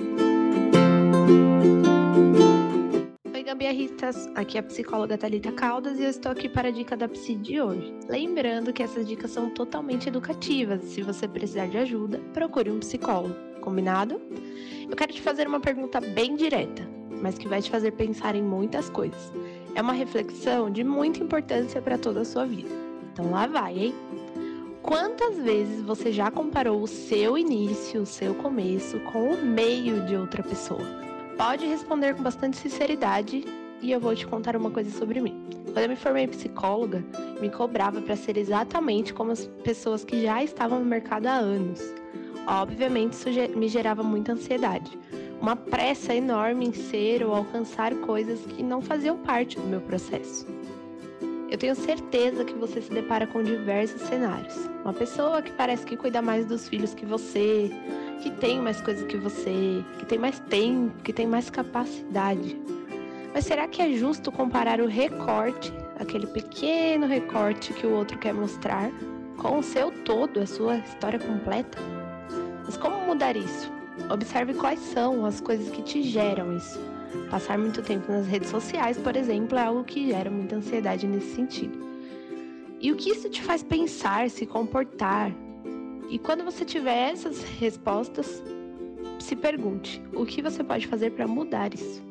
Gambiarristas! 3.52 4.30
Aqui 4.34 4.56
é 4.56 4.62
a 4.62 4.64
psicóloga 4.64 5.18
Thalita 5.18 5.52
Caldas 5.52 6.00
e 6.00 6.04
eu 6.04 6.10
estou 6.10 6.32
aqui 6.32 6.48
para 6.48 6.70
a 6.70 6.72
dica 6.72 6.96
da 6.96 7.06
Psi 7.06 7.36
de 7.36 7.60
hoje. 7.60 7.94
Lembrando 8.08 8.72
que 8.72 8.82
essas 8.82 9.06
dicas 9.06 9.30
são 9.30 9.50
totalmente 9.50 10.08
educativas. 10.08 10.82
Se 10.84 11.02
você 11.02 11.28
precisar 11.28 11.68
de 11.68 11.78
ajuda, 11.78 12.18
procure 12.34 12.72
um 12.72 12.80
psicólogo. 12.80 13.36
Combinado? 13.60 14.22
Eu 14.90 14.96
quero 14.96 15.12
te 15.12 15.22
fazer 15.22 15.50
uma 15.50 15.60
pergunta 15.60 16.00
bem 16.00 16.38
direta, 16.38 16.88
mas 17.22 17.38
que 17.38 17.46
vai 17.46 17.62
te 17.62 17.70
fazer 17.70 17.92
pensar 17.92 18.36
em 18.36 18.42
muitas 18.42 18.90
coisas. 18.90 19.34
É 19.76 19.82
uma 19.82 19.92
reflexão 19.92 20.72
de 20.72 20.82
muita 20.86 21.22
importância 21.22 21.82
para 21.82 21.98
toda 21.98 22.22
a 22.22 22.26
sua 22.26 22.46
vida. 22.46 22.70
Então 23.12 23.32
lá 23.32 23.48
vai, 23.48 23.78
hein? 23.78 23.96
Quantas 24.82 25.36
vezes 25.36 25.82
você 25.82 26.10
já 26.14 26.32
comparou 26.32 26.82
o 26.82 26.88
seu 26.88 27.38
início, 27.38 28.04
o 28.04 28.06
seu 28.06 28.34
começo, 28.34 28.98
com 29.12 29.34
o 29.34 29.46
meio 29.46 30.06
de 30.06 30.16
outra 30.16 30.42
pessoa? 30.42 31.11
Pode 31.42 31.66
responder 31.66 32.14
com 32.14 32.22
bastante 32.22 32.56
sinceridade 32.56 33.44
e 33.82 33.92
eu 33.92 34.00
vou 34.00 34.16
te 34.16 34.28
contar 34.28 34.56
uma 34.56 34.70
coisa 34.70 34.96
sobre 34.96 35.20
mim. 35.20 35.44
Quando 35.74 35.80
eu 35.80 35.90
me 35.90 35.96
formei 35.96 36.28
psicóloga, 36.28 37.04
me 37.42 37.50
cobrava 37.50 38.00
para 38.00 38.16
ser 38.16 38.38
exatamente 38.38 39.12
como 39.12 39.32
as 39.32 39.48
pessoas 39.64 40.06
que 40.06 40.22
já 40.22 40.44
estavam 40.44 40.78
no 40.78 40.86
mercado 40.86 41.26
há 41.26 41.34
anos. 41.34 41.82
Obviamente, 42.46 43.14
isso 43.14 43.28
me 43.58 43.68
gerava 43.68 44.04
muita 44.04 44.34
ansiedade, 44.34 44.92
uma 45.42 45.56
pressa 45.56 46.14
enorme 46.14 46.68
em 46.68 46.74
ser 46.74 47.24
ou 47.24 47.34
alcançar 47.34 47.96
coisas 48.02 48.46
que 48.46 48.62
não 48.62 48.80
faziam 48.80 49.18
parte 49.18 49.60
do 49.60 49.66
meu 49.66 49.82
processo. 49.82 50.46
Eu 51.50 51.58
tenho 51.58 51.74
certeza 51.74 52.46
que 52.46 52.54
você 52.54 52.84
se 52.84 52.92
depara 52.92 53.26
com 53.26 53.42
diversos 53.42 54.04
cenários. 54.04 54.56
Uma 54.84 54.94
pessoa 54.94 55.42
que 55.42 55.52
parece 55.54 55.88
que 55.88 55.98
cuida 55.98 56.22
mais 56.22 56.46
dos 56.46 56.70
filhos 56.70 56.94
que 56.94 57.06
você, 57.06 57.72
que 58.22 58.30
tem 58.30 58.62
mais 58.62 58.80
coisa 58.80 59.06
que 59.06 59.18
você, 59.18 59.84
que 59.98 60.06
tem 60.06 60.20
mais 60.20 60.40
tempo, 60.40 60.94
que 61.04 61.12
tem 61.12 61.26
mais 61.26 61.50
capacidade. 61.50 62.56
Mas 63.34 63.46
será 63.46 63.68
que 63.68 63.82
é 63.82 63.92
justo 63.94 64.32
comparar 64.32 64.80
o 64.80 64.88
recorte, 64.88 65.74
aquele 65.98 66.28
pequeno 66.28 67.08
recorte 67.08 67.74
que 67.74 67.88
o 67.88 67.94
outro 67.94 68.18
quer 68.20 68.34
mostrar, 68.34 68.92
com 69.38 69.58
o 69.58 69.64
seu 69.64 69.92
todo, 70.04 70.40
a 70.40 70.46
sua 70.46 70.78
história 70.78 71.20
completa? 71.20 71.80
Mas 72.64 72.78
como 72.78 73.02
mudar 73.06 73.36
isso? 73.36 73.72
Observe 74.10 74.54
quais 74.54 74.80
são 74.80 75.26
as 75.26 75.42
coisas 75.42 75.70
que 75.70 75.82
te 75.82 76.04
geram 76.04 76.56
isso. 76.56 76.80
Passar 77.30 77.58
muito 77.58 77.82
tempo 77.82 78.12
nas 78.12 78.28
redes 78.28 78.50
sociais, 78.50 78.98
por 78.98 79.16
exemplo, 79.16 79.58
é 79.58 79.64
algo 79.64 79.84
que 79.84 80.08
gera 80.08 80.30
muita 80.30 80.58
ansiedade 80.58 81.08
nesse 81.08 81.36
sentido. 81.36 81.78
E 82.80 82.92
o 82.92 82.96
que 82.96 83.12
isso 83.12 83.30
te 83.30 83.42
faz 83.42 83.64
pensar, 83.64 84.30
se 84.30 84.46
comportar? 84.46 85.32
E 86.12 86.20
quando 86.20 86.44
você 86.44 86.66
tiver 86.66 87.10
essas 87.10 87.42
respostas, 87.42 88.44
se 89.18 89.34
pergunte: 89.34 90.04
o 90.14 90.26
que 90.26 90.42
você 90.42 90.62
pode 90.62 90.86
fazer 90.86 91.12
para 91.12 91.26
mudar 91.26 91.74
isso? 91.74 92.04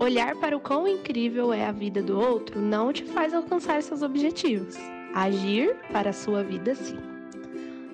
Olhar 0.00 0.34
para 0.40 0.56
o 0.56 0.60
quão 0.60 0.88
incrível 0.88 1.52
é 1.52 1.64
a 1.64 1.70
vida 1.70 2.02
do 2.02 2.18
outro 2.18 2.60
não 2.60 2.92
te 2.92 3.04
faz 3.04 3.32
alcançar 3.32 3.80
seus 3.80 4.02
objetivos. 4.02 4.74
Agir 5.14 5.76
para 5.92 6.10
a 6.10 6.12
sua 6.12 6.42
vida, 6.42 6.74
sim. 6.74 6.98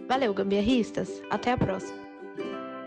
Valeu, 0.09 0.33
gambiarristas. 0.33 1.23
Até 1.29 1.53
a 1.53 1.59
próxima. 1.59 2.01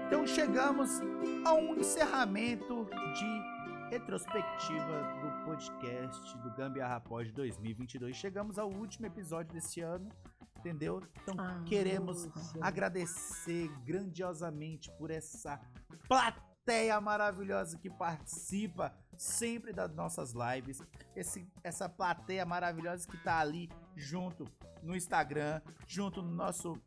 Então 0.07 0.25
chegamos 0.25 0.99
a 1.45 1.53
um 1.53 1.75
encerramento 1.75 2.87
de 3.15 3.53
retrospectiva 3.91 5.13
do 5.21 5.45
podcast 5.45 6.37
do 6.39 6.49
Gambiarra 6.55 6.99
Pod 7.01 7.31
2022. 7.31 8.15
Chegamos 8.15 8.57
ao 8.57 8.67
último 8.67 9.05
episódio 9.05 9.53
desse 9.53 9.81
ano, 9.81 10.09
entendeu? 10.63 11.01
Então 11.21 11.35
Ah, 11.37 11.61
queremos 11.65 12.25
nossa. 12.27 12.57
agradecer 12.61 13.67
grandiosamente 13.83 14.89
por 14.97 15.11
essa 15.11 15.59
plateia 16.07 16.99
maravilhosa 17.01 17.77
que 17.77 17.89
participa 17.89 18.95
sempre 19.17 19.73
das 19.73 19.93
nossas 19.93 20.33
lives. 20.33 20.81
Esse, 21.15 21.45
essa 21.63 21.89
plateia 21.89 22.45
maravilhosa 22.45 23.05
que 23.07 23.17
tá 23.17 23.39
ali 23.39 23.69
junto 23.95 24.47
no 24.81 24.95
Instagram, 24.95 25.61
junto 25.85 26.21
no 26.21 26.31
nosso 26.31 26.81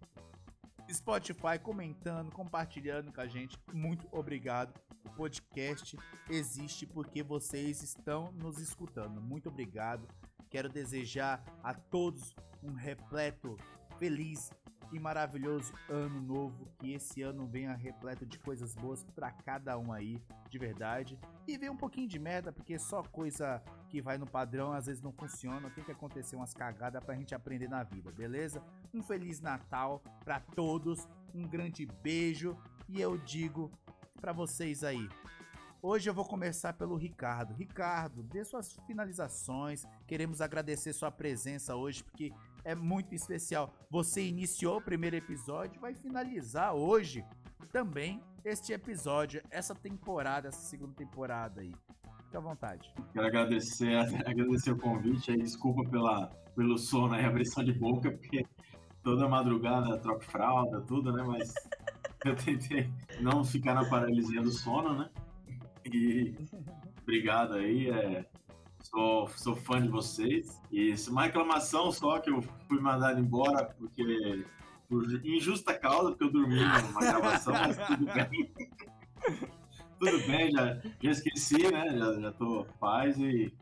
Spotify, 0.90 1.58
comentando, 1.62 2.30
compartilhando 2.32 3.12
com 3.12 3.20
a 3.20 3.26
gente. 3.26 3.58
Muito 3.72 4.08
obrigado. 4.12 4.72
O 5.04 5.10
podcast 5.10 5.96
existe 6.30 6.86
porque 6.86 7.22
vocês 7.22 7.82
estão 7.82 8.32
nos 8.32 8.58
escutando. 8.58 9.20
Muito 9.20 9.48
obrigado. 9.48 10.06
Quero 10.50 10.68
desejar 10.68 11.42
a 11.62 11.74
todos 11.74 12.34
um 12.62 12.72
repleto, 12.72 13.56
feliz 13.98 14.50
e 14.92 14.98
maravilhoso 14.98 15.72
ano 15.88 16.20
novo. 16.20 16.68
Que 16.78 16.92
esse 16.92 17.22
ano 17.22 17.46
venha 17.46 17.74
repleto 17.74 18.24
de 18.24 18.38
coisas 18.38 18.74
boas 18.74 19.04
para 19.14 19.30
cada 19.30 19.78
um 19.78 19.92
aí, 19.92 20.22
de 20.48 20.58
verdade. 20.58 21.18
E 21.46 21.56
venha 21.58 21.72
um 21.72 21.76
pouquinho 21.76 22.08
de 22.08 22.18
merda, 22.18 22.52
porque 22.52 22.78
só 22.78 23.02
coisa 23.02 23.62
que 23.88 24.00
vai 24.00 24.18
no 24.18 24.26
padrão 24.26 24.72
às 24.72 24.86
vezes 24.86 25.02
não 25.02 25.12
funciona. 25.12 25.70
Tem 25.70 25.84
que 25.84 25.92
acontecer 25.92 26.36
umas 26.36 26.54
cagadas 26.54 27.02
pra 27.04 27.14
gente 27.14 27.34
aprender 27.34 27.68
na 27.68 27.82
vida, 27.82 28.10
beleza? 28.12 28.62
Um 28.92 29.02
feliz 29.02 29.40
Natal 29.40 30.02
para 30.24 30.40
todos. 30.40 31.08
Um 31.34 31.46
grande 31.46 31.86
beijo. 32.02 32.56
E 32.88 33.00
eu 33.00 33.18
digo 33.18 33.70
para 34.20 34.32
vocês 34.32 34.82
aí, 34.82 35.08
Hoje 35.88 36.10
eu 36.10 36.14
vou 36.14 36.24
começar 36.24 36.72
pelo 36.72 36.96
Ricardo. 36.96 37.54
Ricardo, 37.54 38.20
dê 38.20 38.44
suas 38.44 38.76
finalizações. 38.88 39.84
Queremos 40.04 40.40
agradecer 40.40 40.92
sua 40.92 41.12
presença 41.12 41.76
hoje, 41.76 42.02
porque 42.02 42.32
é 42.64 42.74
muito 42.74 43.14
especial. 43.14 43.72
Você 43.88 44.26
iniciou 44.26 44.78
o 44.78 44.82
primeiro 44.82 45.14
episódio, 45.14 45.80
vai 45.80 45.94
finalizar 45.94 46.74
hoje 46.74 47.24
também 47.70 48.20
este 48.44 48.72
episódio, 48.72 49.40
essa 49.48 49.76
temporada, 49.76 50.48
essa 50.48 50.62
segunda 50.62 50.92
temporada 50.92 51.60
aí. 51.60 51.72
Fica 52.24 52.38
à 52.38 52.40
vontade. 52.40 52.92
Quero 53.12 53.26
agradecer, 53.28 53.94
agradecer 54.26 54.72
o 54.72 54.78
convite 54.78 55.36
desculpa 55.36 55.88
pela, 55.88 56.26
pelo 56.56 56.76
sono 56.78 57.14
aí, 57.14 57.24
abrição 57.24 57.62
de 57.62 57.72
boca, 57.72 58.10
porque 58.10 58.44
toda 59.04 59.28
madrugada 59.28 59.96
troco 59.98 60.24
fralda, 60.24 60.80
tudo, 60.80 61.12
né? 61.12 61.22
Mas 61.22 61.54
eu 62.26 62.34
tentei 62.34 62.92
não 63.20 63.44
ficar 63.44 63.74
na 63.74 63.88
paralisia 63.88 64.42
do 64.42 64.50
sono, 64.50 64.98
né? 64.98 65.08
E 65.92 66.34
obrigado 67.02 67.54
aí, 67.54 67.90
é, 67.90 68.24
sou, 68.82 69.28
sou 69.28 69.56
fã 69.56 69.80
de 69.80 69.88
vocês. 69.88 70.60
E 70.70 70.94
uma 71.08 71.24
reclamação 71.24 71.90
só 71.92 72.18
que 72.18 72.30
eu 72.30 72.42
fui 72.68 72.80
mandado 72.80 73.20
embora 73.20 73.66
porque 73.78 74.44
por 74.88 75.04
injusta 75.26 75.74
causa, 75.74 76.10
porque 76.10 76.24
eu 76.24 76.32
dormi 76.32 76.60
numa 76.60 77.00
gravação, 77.00 77.52
mas 77.52 77.76
tudo 77.76 78.06
bem. 78.12 78.52
tudo 79.98 80.26
bem, 80.26 80.50
já, 80.52 80.78
já 81.00 81.10
esqueci, 81.10 81.70
né? 81.70 81.98
Já, 81.98 82.20
já 82.20 82.32
tô 82.32 82.66
paz 82.78 83.18
e 83.18 83.52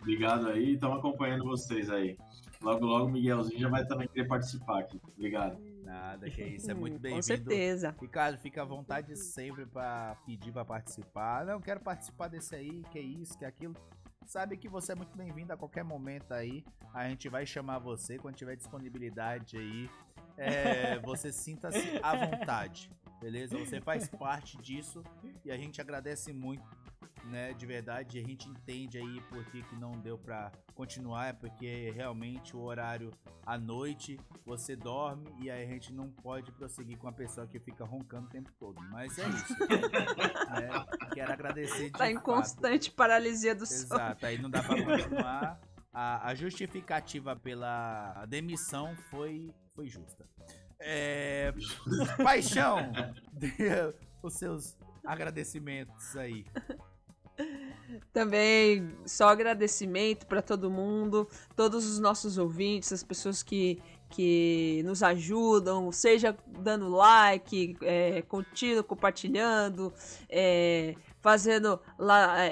obrigado 0.00 0.48
aí. 0.48 0.74
Estamos 0.74 0.98
acompanhando 0.98 1.44
vocês 1.44 1.90
aí. 1.90 2.16
Logo, 2.60 2.86
logo 2.86 3.06
o 3.06 3.10
Miguelzinho 3.10 3.60
já 3.60 3.68
vai 3.68 3.84
também 3.86 4.08
querer 4.08 4.28
participar 4.28 4.80
aqui. 4.80 5.00
Obrigado. 5.16 5.71
Nada, 5.92 6.30
que 6.30 6.42
isso, 6.42 6.70
é 6.70 6.74
muito 6.74 6.96
bem-vindo. 6.98 7.16
Com 7.16 7.22
certeza. 7.22 7.94
Ricardo, 8.00 8.38
fica 8.38 8.62
à 8.62 8.64
vontade 8.64 9.14
sempre 9.14 9.66
para 9.66 10.16
pedir 10.24 10.50
para 10.50 10.64
participar. 10.64 11.44
Não, 11.44 11.60
quero 11.60 11.80
participar 11.80 12.28
desse 12.28 12.54
aí, 12.54 12.82
que 12.90 12.98
é 12.98 13.02
isso, 13.02 13.36
que 13.36 13.44
é 13.44 13.48
aquilo. 13.48 13.76
Sabe 14.24 14.56
que 14.56 14.68
você 14.68 14.92
é 14.92 14.94
muito 14.94 15.14
bem-vindo 15.14 15.52
a 15.52 15.56
qualquer 15.56 15.84
momento 15.84 16.32
aí. 16.32 16.64
A 16.94 17.06
gente 17.08 17.28
vai 17.28 17.44
chamar 17.44 17.78
você 17.78 18.16
quando 18.16 18.36
tiver 18.36 18.56
disponibilidade 18.56 19.58
aí. 19.58 19.90
É, 20.38 20.98
você 21.04 21.30
sinta-se 21.30 22.00
à 22.02 22.16
vontade, 22.16 22.90
beleza? 23.20 23.58
Você 23.58 23.78
faz 23.78 24.08
parte 24.08 24.56
disso 24.62 25.04
e 25.44 25.50
a 25.50 25.58
gente 25.58 25.78
agradece 25.78 26.32
muito 26.32 26.64
né, 27.24 27.52
de 27.54 27.64
verdade, 27.66 28.18
a 28.18 28.22
gente 28.22 28.48
entende 28.48 28.98
aí 28.98 29.20
por 29.28 29.44
que, 29.46 29.62
que 29.62 29.76
não 29.76 29.92
deu 29.92 30.18
para 30.18 30.50
continuar, 30.74 31.28
é 31.28 31.32
porque 31.32 31.90
realmente 31.94 32.56
o 32.56 32.60
horário 32.60 33.10
à 33.46 33.56
noite 33.58 34.18
você 34.44 34.74
dorme 34.76 35.26
e 35.40 35.50
aí 35.50 35.64
a 35.64 35.66
gente 35.66 35.92
não 35.92 36.10
pode 36.10 36.50
prosseguir 36.52 36.98
com 36.98 37.08
a 37.08 37.12
pessoa 37.12 37.46
que 37.46 37.58
fica 37.60 37.84
roncando 37.84 38.26
o 38.26 38.30
tempo 38.30 38.50
todo. 38.58 38.80
Mas 38.90 39.18
é 39.18 39.28
isso. 39.28 39.56
né? 39.68 40.86
Quero 41.14 41.32
agradecer 41.32 41.86
de 41.86 41.92
Tá 41.92 42.10
em 42.10 42.14
fato. 42.14 42.24
constante 42.24 42.90
paralisia 42.90 43.54
do 43.54 43.66
sono. 43.66 43.82
Exato, 44.00 44.26
aí 44.26 44.38
não 44.40 44.50
dá 44.50 44.62
pra 44.62 44.76
continuar. 44.84 45.60
A, 45.92 46.28
a 46.28 46.34
justificativa 46.34 47.36
pela 47.36 48.24
demissão 48.26 48.96
foi, 49.10 49.54
foi 49.74 49.88
justa. 49.88 50.26
É, 50.80 51.52
paixão, 52.22 52.78
dê 53.32 53.54
os 54.22 54.34
seus 54.34 54.76
agradecimentos 55.04 56.16
aí. 56.16 56.46
Também 58.12 58.96
só 59.04 59.28
agradecimento 59.28 60.26
para 60.26 60.40
todo 60.40 60.70
mundo, 60.70 61.28
todos 61.54 61.86
os 61.86 61.98
nossos 61.98 62.38
ouvintes, 62.38 62.92
as 62.92 63.02
pessoas 63.02 63.42
que, 63.42 63.82
que 64.08 64.82
nos 64.84 65.02
ajudam, 65.02 65.92
seja 65.92 66.36
dando 66.46 66.88
like, 66.88 67.76
é, 67.82 68.22
curtindo, 68.22 68.82
compartilhando, 68.82 69.92
é, 70.28 70.94
fazendo 71.20 71.80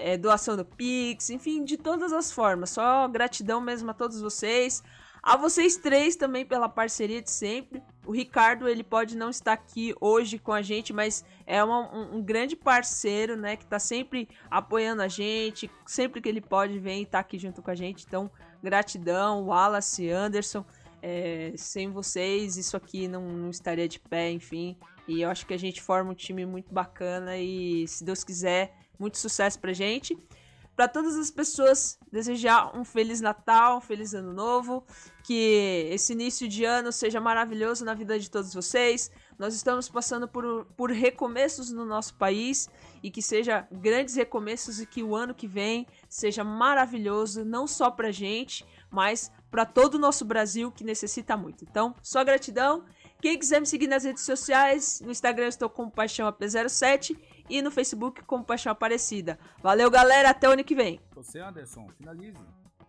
é, 0.03 0.17
doação 0.17 0.57
do 0.57 0.65
Pix, 0.65 1.31
enfim, 1.31 1.65
de 1.65 1.77
todas 1.77 2.13
as 2.13 2.31
formas. 2.31 2.71
Só 2.71 3.09
gratidão 3.09 3.61
mesmo 3.61 3.91
a 3.91 3.95
todos 3.95 4.21
vocês. 4.21 4.83
A 5.23 5.37
vocês 5.37 5.77
três 5.77 6.17
também 6.17 6.47
pela 6.47 6.69
parceria 6.69 7.21
de 7.21 7.31
sempre. 7.31 7.83
O 8.11 8.13
Ricardo, 8.13 8.69
ele 8.69 8.83
pode 8.83 9.17
não 9.17 9.31
estar 9.31 9.53
aqui 9.53 9.95
hoje 10.01 10.37
com 10.37 10.53
a 10.53 10.63
gente, 10.63 10.93
mas 10.93 11.25
é 11.47 11.63
uma, 11.63 11.95
um, 11.95 12.17
um, 12.17 12.21
grande 12.21 12.57
parceiro, 12.57 13.37
né? 13.37 13.55
Que 13.55 13.65
tá 13.65 13.79
sempre 13.79 14.29
apoiando 14.51 15.01
a 15.01 15.07
gente. 15.07 15.71
Sempre 15.87 16.21
que 16.21 16.29
ele 16.29 16.41
pode, 16.41 16.77
vem 16.81 17.03
e 17.03 17.07
tá 17.07 17.21
aqui 17.21 17.39
junto 17.39 17.63
com 17.63 17.71
a 17.71 17.75
gente. 17.77 18.05
Então, 18.05 18.29
gratidão, 18.61 19.45
Wallace, 19.47 20.11
Anderson. 20.11 20.65
É, 21.01 21.53
sem 21.55 21.93
vocês, 21.93 22.57
isso 22.57 22.77
aqui 22.77 23.07
não, 23.07 23.29
não 23.29 23.51
estaria 23.51 23.87
de 23.87 24.01
pé, 24.01 24.29
enfim. 24.33 24.77
E 25.07 25.23
eu 25.23 25.31
acho 25.31 25.47
que 25.47 25.55
a 25.55 25.59
gente 25.59 25.81
forma 25.81 26.11
um 26.11 26.15
time 26.15 26.45
muito 26.45 26.75
bacana 26.75 27.39
e, 27.39 27.87
se 27.87 28.03
Deus 28.03 28.25
quiser, 28.25 28.75
muito 28.99 29.19
sucesso 29.19 29.61
pra 29.61 29.73
gente 29.73 30.19
para 30.75 30.89
todas 30.89 31.17
as 31.17 31.31
pessoas 31.31 31.99
desejar 32.11 32.77
um 32.77 32.85
feliz 32.85 33.21
Natal, 33.21 33.79
um 33.79 33.81
feliz 33.81 34.15
Ano 34.15 34.33
Novo, 34.33 34.85
que 35.23 35.89
esse 35.91 36.13
início 36.13 36.49
de 36.49 36.65
ano 36.65 36.91
seja 36.91 37.21
maravilhoso 37.21 37.85
na 37.85 37.95
vida 37.95 38.19
de 38.19 38.31
todos 38.31 38.55
vocês. 38.55 39.11
Nós 39.39 39.55
estamos 39.55 39.89
passando 39.89 40.27
por, 40.27 40.65
por 40.77 40.91
recomeços 40.91 41.71
no 41.71 41.85
nosso 41.85 42.15
país 42.15 42.69
e 43.03 43.11
que 43.11 43.23
seja 43.23 43.67
grandes 43.71 44.15
recomeços 44.15 44.81
e 44.81 44.87
que 44.87 45.03
o 45.03 45.15
ano 45.15 45.35
que 45.35 45.47
vem 45.47 45.87
seja 46.09 46.43
maravilhoso, 46.43 47.45
não 47.45 47.67
só 47.67 47.91
pra 47.91 48.11
gente, 48.11 48.67
mas 48.91 49.31
para 49.51 49.67
todo 49.67 49.95
o 49.95 49.99
nosso 49.99 50.25
Brasil 50.25 50.71
que 50.71 50.85
necessita 50.85 51.37
muito. 51.37 51.65
Então, 51.65 51.95
só 52.03 52.25
gratidão. 52.25 52.85
Quem 53.21 53.39
quiser 53.39 53.61
me 53.61 53.67
seguir 53.67 53.87
nas 53.87 54.05
redes 54.05 54.25
sociais, 54.25 55.01
no 55.01 55.11
Instagram 55.11 55.45
eu 55.45 55.51
estou 55.51 55.69
com 55.69 55.91
Paixão 55.91 56.31
AP07 56.31 57.17
e 57.51 57.61
no 57.61 57.71
Facebook 57.71 58.23
como 58.23 58.45
Paixão 58.45 58.73
Aparecida. 58.73 59.39
Valeu, 59.63 59.91
galera, 59.91 60.31
até 60.31 60.49
o 60.49 60.53
ano 60.53 60.65
que 60.65 60.75
vem. 60.75 61.01
Você, 61.15 61.41
Anderson, 61.41 61.87
finalize. 61.99 62.39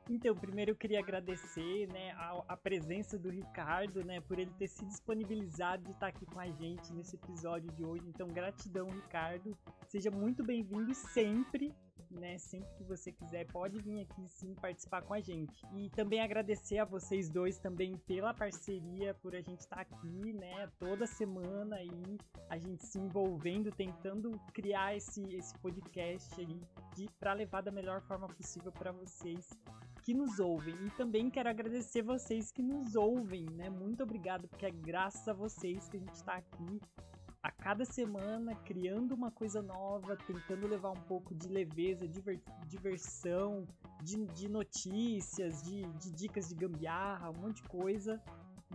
Então, 0.10 0.36
primeiro 0.36 0.72
eu 0.72 0.76
queria 0.76 1.00
agradecer, 1.00 1.88
né, 1.88 2.12
a, 2.12 2.44
a, 2.50 2.58
presença 2.58 3.18
do 3.18 3.30
Ricardo, 3.30 4.04
né, 4.04 4.20
por 4.20 4.38
ele 4.38 4.52
ter 4.58 4.68
se 4.68 4.86
disponibilizado 4.86 5.84
de 5.84 5.92
estar 5.92 6.08
aqui 6.08 6.26
com 6.26 6.40
a 6.40 6.48
gente 6.48 6.92
nesse 6.94 7.16
episódio 7.16 7.72
de 7.72 7.84
hoje. 7.84 8.04
Então, 8.08 8.28
gratidão, 8.28 8.90
Ricardo. 8.90 9.58
Seja 9.88 10.12
muito 10.12 10.44
bem-vindo 10.44 10.94
sempre, 10.94 11.74
né, 12.12 12.38
sempre 12.38 12.74
que 12.76 12.84
você 12.84 13.12
quiser, 13.12 13.46
pode 13.48 13.80
vir 13.80 14.02
aqui 14.02 14.28
sim 14.28 14.54
participar 14.56 15.02
com 15.02 15.14
a 15.14 15.20
gente. 15.20 15.64
E 15.74 15.90
também 15.90 16.22
agradecer 16.22 16.78
a 16.78 16.86
vocês 16.86 17.30
dois 17.30 17.58
também 17.58 17.98
pela 18.08 18.34
parceria, 18.34 19.14
por 19.14 19.36
a 19.36 19.42
gente 19.42 19.62
estar 19.62 19.80
aqui, 19.80 20.34
né, 20.34 20.70
toda 20.80 21.06
semana 21.06 21.76
aí, 21.78 22.18
a 22.50 22.58
gente 22.58 22.86
se 22.86 23.00
envolvendo, 23.00 23.72
tentando 23.72 24.40
criar 24.54 24.96
esse, 24.96 25.22
esse 25.34 25.58
podcast 25.60 26.40
aí 26.40 26.62
para 27.20 27.34
levar 27.34 27.62
da 27.62 27.72
melhor 27.72 28.02
forma 28.02 28.28
possível 28.28 28.72
para 28.72 28.92
vocês 28.92 29.50
que 30.02 30.14
nos 30.14 30.40
ouvem. 30.40 30.76
E 30.86 30.90
também 30.92 31.30
quero 31.30 31.50
agradecer 31.50 32.02
vocês 32.02 32.52
que 32.52 32.62
nos 32.62 32.96
ouvem, 32.96 33.46
né? 33.52 33.70
Muito 33.70 34.04
obrigado, 34.04 34.48
porque 34.48 34.66
é 34.66 34.72
graças 34.72 35.28
a 35.28 35.34
vocês 35.34 35.88
que 35.88 35.98
a 35.98 36.00
gente 36.00 36.16
está 36.16 36.34
aqui 36.34 36.82
a 37.44 37.50
cada 37.50 37.84
semana 37.86 38.56
criando 38.56 39.14
uma 39.14 39.32
coisa 39.32 39.62
nova, 39.62 40.16
tentando 40.16 40.68
levar 40.68 40.92
um 40.92 41.02
pouco 41.04 41.34
de 41.34 41.48
leveza, 41.48 42.08
diver, 42.08 42.40
diversão, 42.68 43.68
de, 44.04 44.26
de 44.28 44.48
notícias, 44.48 45.64
de, 45.64 45.82
de, 45.94 46.12
dicas 46.12 46.50
de 46.50 46.56
gambiarra, 46.56 47.32
um 47.32 47.42
monte 47.42 47.62
de 47.62 47.68
coisa. 47.68 48.22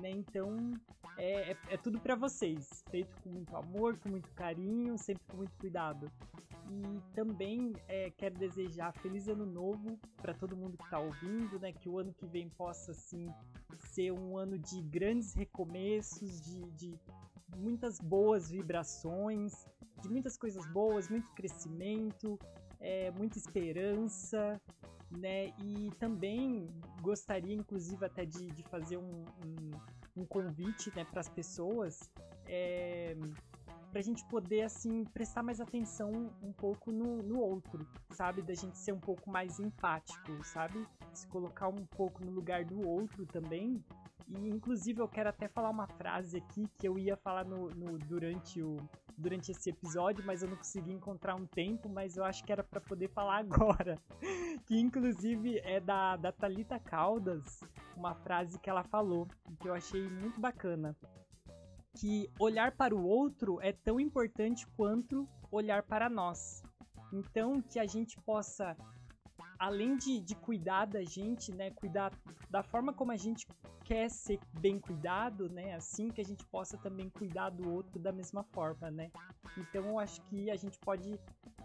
Né? 0.00 0.10
Então 0.10 0.72
é, 1.16 1.52
é, 1.52 1.56
é 1.70 1.76
tudo 1.76 2.00
para 2.00 2.16
vocês, 2.16 2.84
feito 2.90 3.14
com 3.22 3.30
muito 3.30 3.56
amor, 3.56 3.96
com 3.98 4.08
muito 4.08 4.30
carinho, 4.32 4.98
sempre 4.98 5.24
com 5.28 5.36
muito 5.36 5.56
cuidado. 5.58 6.10
E 6.68 7.14
também 7.14 7.72
é, 7.86 8.10
quero 8.10 8.34
desejar 8.34 8.92
feliz 8.94 9.28
ano 9.28 9.46
novo 9.46 9.98
para 10.16 10.34
todo 10.34 10.56
mundo 10.56 10.76
que 10.76 10.82
está 10.82 10.98
ouvindo, 10.98 11.60
né? 11.60 11.72
Que 11.72 11.88
o 11.88 11.98
ano 11.98 12.12
que 12.12 12.26
vem 12.26 12.48
possa 12.48 12.90
assim 12.90 13.28
ser 13.78 14.10
um 14.10 14.36
ano 14.36 14.58
de 14.58 14.82
grandes 14.82 15.32
recomeços, 15.34 16.40
de, 16.40 16.60
de 16.72 16.98
muitas 17.54 18.00
boas 18.00 18.50
vibrações, 18.50 19.66
de 20.02 20.08
muitas 20.08 20.36
coisas 20.36 20.66
boas, 20.72 21.08
muito 21.08 21.30
crescimento, 21.32 22.38
é, 22.80 23.10
muita 23.12 23.38
esperança, 23.38 24.60
né? 25.10 25.48
E 25.64 25.90
também 25.98 26.68
gostaria, 27.00 27.54
inclusive, 27.54 28.04
até 28.04 28.24
de, 28.24 28.46
de 28.46 28.62
fazer 28.64 28.96
um, 28.96 29.24
um, 29.44 29.70
um 30.22 30.24
convite 30.24 30.92
né, 30.94 31.04
para 31.04 31.20
as 31.20 31.28
pessoas 31.28 32.10
é, 32.46 33.16
pra 33.90 34.02
gente 34.02 34.24
poder, 34.26 34.62
assim, 34.62 35.04
prestar 35.04 35.42
mais 35.42 35.60
atenção 35.60 36.30
um 36.42 36.52
pouco 36.52 36.92
no, 36.92 37.22
no 37.22 37.38
outro, 37.40 37.86
sabe? 38.12 38.42
Da 38.42 38.54
gente 38.54 38.76
ser 38.78 38.92
um 38.92 39.00
pouco 39.00 39.30
mais 39.30 39.58
empático, 39.58 40.44
sabe? 40.44 40.86
Se 41.14 41.26
colocar 41.28 41.68
um 41.68 41.86
pouco 41.86 42.22
no 42.24 42.30
lugar 42.30 42.64
do 42.64 42.86
outro 42.86 43.24
também. 43.26 43.82
E, 44.28 44.48
inclusive, 44.48 45.00
eu 45.00 45.08
quero 45.08 45.28
até 45.28 45.48
falar 45.48 45.70
uma 45.70 45.86
frase 45.86 46.38
aqui 46.38 46.68
que 46.78 46.88
eu 46.88 46.98
ia 46.98 47.16
falar 47.16 47.44
no, 47.44 47.70
no 47.70 47.98
durante, 47.98 48.62
o, 48.62 48.76
durante 49.16 49.50
esse 49.52 49.70
episódio, 49.70 50.24
mas 50.26 50.42
eu 50.42 50.48
não 50.48 50.56
consegui 50.56 50.92
encontrar 50.92 51.36
um 51.36 51.46
tempo, 51.46 51.88
mas 51.88 52.16
eu 52.16 52.24
acho 52.24 52.44
que 52.44 52.52
era 52.52 52.64
para 52.64 52.80
poder 52.80 53.08
falar 53.08 53.38
agora. 53.44 53.98
que, 54.66 54.78
inclusive, 54.78 55.58
é 55.60 55.80
da, 55.80 56.16
da 56.16 56.32
Thalita 56.32 56.78
Caldas, 56.78 57.60
uma 57.96 58.14
frase 58.14 58.58
que 58.58 58.68
ela 58.68 58.82
falou, 58.82 59.28
que 59.60 59.68
eu 59.68 59.74
achei 59.74 60.08
muito 60.08 60.40
bacana 60.40 60.96
que 61.96 62.30
olhar 62.38 62.72
para 62.72 62.94
o 62.94 63.02
outro 63.02 63.58
é 63.62 63.72
tão 63.72 63.98
importante 63.98 64.66
quanto 64.76 65.26
olhar 65.50 65.82
para 65.82 66.10
nós. 66.10 66.62
Então, 67.12 67.62
que 67.62 67.78
a 67.78 67.86
gente 67.86 68.20
possa, 68.20 68.76
além 69.58 69.96
de, 69.96 70.20
de 70.20 70.34
cuidar 70.34 70.86
da 70.86 71.02
gente, 71.02 71.52
né, 71.52 71.70
cuidar 71.70 72.12
da 72.50 72.62
forma 72.62 72.92
como 72.92 73.12
a 73.12 73.16
gente 73.16 73.46
quer 73.84 74.10
ser 74.10 74.38
bem 74.60 74.78
cuidado, 74.78 75.48
né, 75.48 75.74
assim 75.74 76.08
que 76.08 76.20
a 76.20 76.24
gente 76.24 76.44
possa 76.46 76.76
também 76.78 77.08
cuidar 77.10 77.50
do 77.50 77.72
outro 77.72 78.00
da 78.00 78.12
mesma 78.12 78.42
forma, 78.42 78.90
né. 78.90 79.10
Então, 79.56 79.86
eu 79.86 79.98
acho 79.98 80.20
que 80.22 80.50
a 80.50 80.56
gente 80.56 80.78
pode 80.80 81.18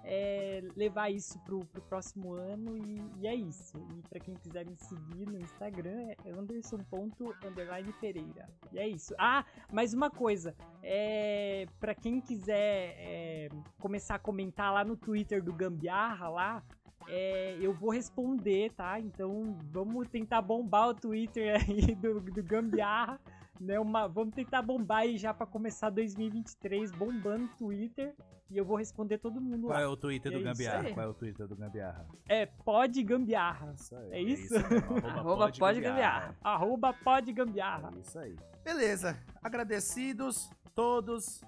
é, 0.03 0.63
levar 0.75 1.11
isso 1.11 1.39
pro, 1.39 1.65
pro 1.65 1.81
próximo 1.83 2.33
ano 2.33 2.77
e, 2.77 3.01
e 3.21 3.27
é 3.27 3.35
isso. 3.35 3.77
E 3.93 4.01
para 4.07 4.19
quem 4.19 4.35
quiser 4.35 4.65
me 4.65 4.75
seguir 4.75 5.27
no 5.27 5.39
Instagram 5.39 6.09
é 6.09 6.17
anderson.pereira. 6.31 8.49
E 8.71 8.79
é 8.79 8.87
isso. 8.87 9.13
Ah, 9.19 9.45
mais 9.71 9.93
uma 9.93 10.09
coisa. 10.09 10.55
É, 10.81 11.67
para 11.79 11.93
quem 11.93 12.19
quiser 12.21 12.95
é, 12.97 13.49
começar 13.79 14.15
a 14.15 14.19
comentar 14.19 14.73
lá 14.73 14.83
no 14.83 14.95
Twitter 14.95 15.43
do 15.43 15.53
Gambiarra 15.53 16.29
lá, 16.29 16.63
é, 17.11 17.57
eu 17.59 17.73
vou 17.73 17.89
responder, 17.91 18.71
tá? 18.71 18.99
Então 18.99 19.57
vamos 19.71 20.07
tentar 20.07 20.41
bombar 20.41 20.87
o 20.89 20.93
Twitter 20.93 21.55
aí 21.59 21.93
do, 21.95 22.19
do 22.21 22.41
Gambiarra. 22.43 23.19
Né, 23.59 23.79
uma, 23.79 24.07
vamos 24.07 24.33
tentar 24.33 24.63
bombar 24.63 24.99
aí 25.01 25.17
já 25.19 25.31
para 25.35 25.45
começar 25.45 25.91
2023, 25.91 26.91
bombando 26.93 27.45
o 27.45 27.57
Twitter. 27.57 28.15
E 28.49 28.57
eu 28.57 28.65
vou 28.65 28.75
responder 28.75 29.17
todo 29.19 29.39
mundo 29.39 29.67
Qual 29.67 29.77
lá. 29.77 29.81
é 29.81 29.87
o 29.87 29.95
Twitter 29.95 30.31
É 30.33 30.37
do 30.37 30.43
Gambiarra? 30.43 30.87
aí. 30.87 30.93
Qual 30.93 31.05
é 31.05 31.09
o 31.09 31.13
Twitter 31.13 31.47
do 31.47 31.55
Gambiarra? 31.55 32.07
É 32.27 32.45
pode 32.47 33.03
gambiarra. 33.03 33.73
Isso 33.77 33.95
aí. 33.95 34.11
É 34.11 34.21
isso? 34.21 34.53
mesmo, 34.53 35.07
Arroba 35.07 35.51
pode 35.57 35.79
gambiarra. 35.79 36.35
Arroba 36.43 36.91
pode 36.93 37.31
gambiarra. 37.31 37.91
É 37.95 37.99
isso 37.99 38.17
aí. 38.19 38.35
Beleza. 38.63 39.17
Agradecidos 39.43 40.49
todos. 40.73 41.41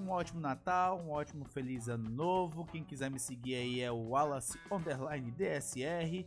Um 0.00 0.10
ótimo 0.10 0.40
Natal, 0.40 0.98
um 1.00 1.10
ótimo 1.10 1.44
feliz 1.44 1.88
ano 1.88 2.08
novo. 2.08 2.64
Quem 2.64 2.82
quiser 2.82 3.10
me 3.10 3.18
seguir 3.20 3.54
aí 3.54 3.80
é 3.80 3.90
o 3.92 4.08
Wallace 4.10 4.58
underline 4.70 5.30
DSR. 5.30 6.26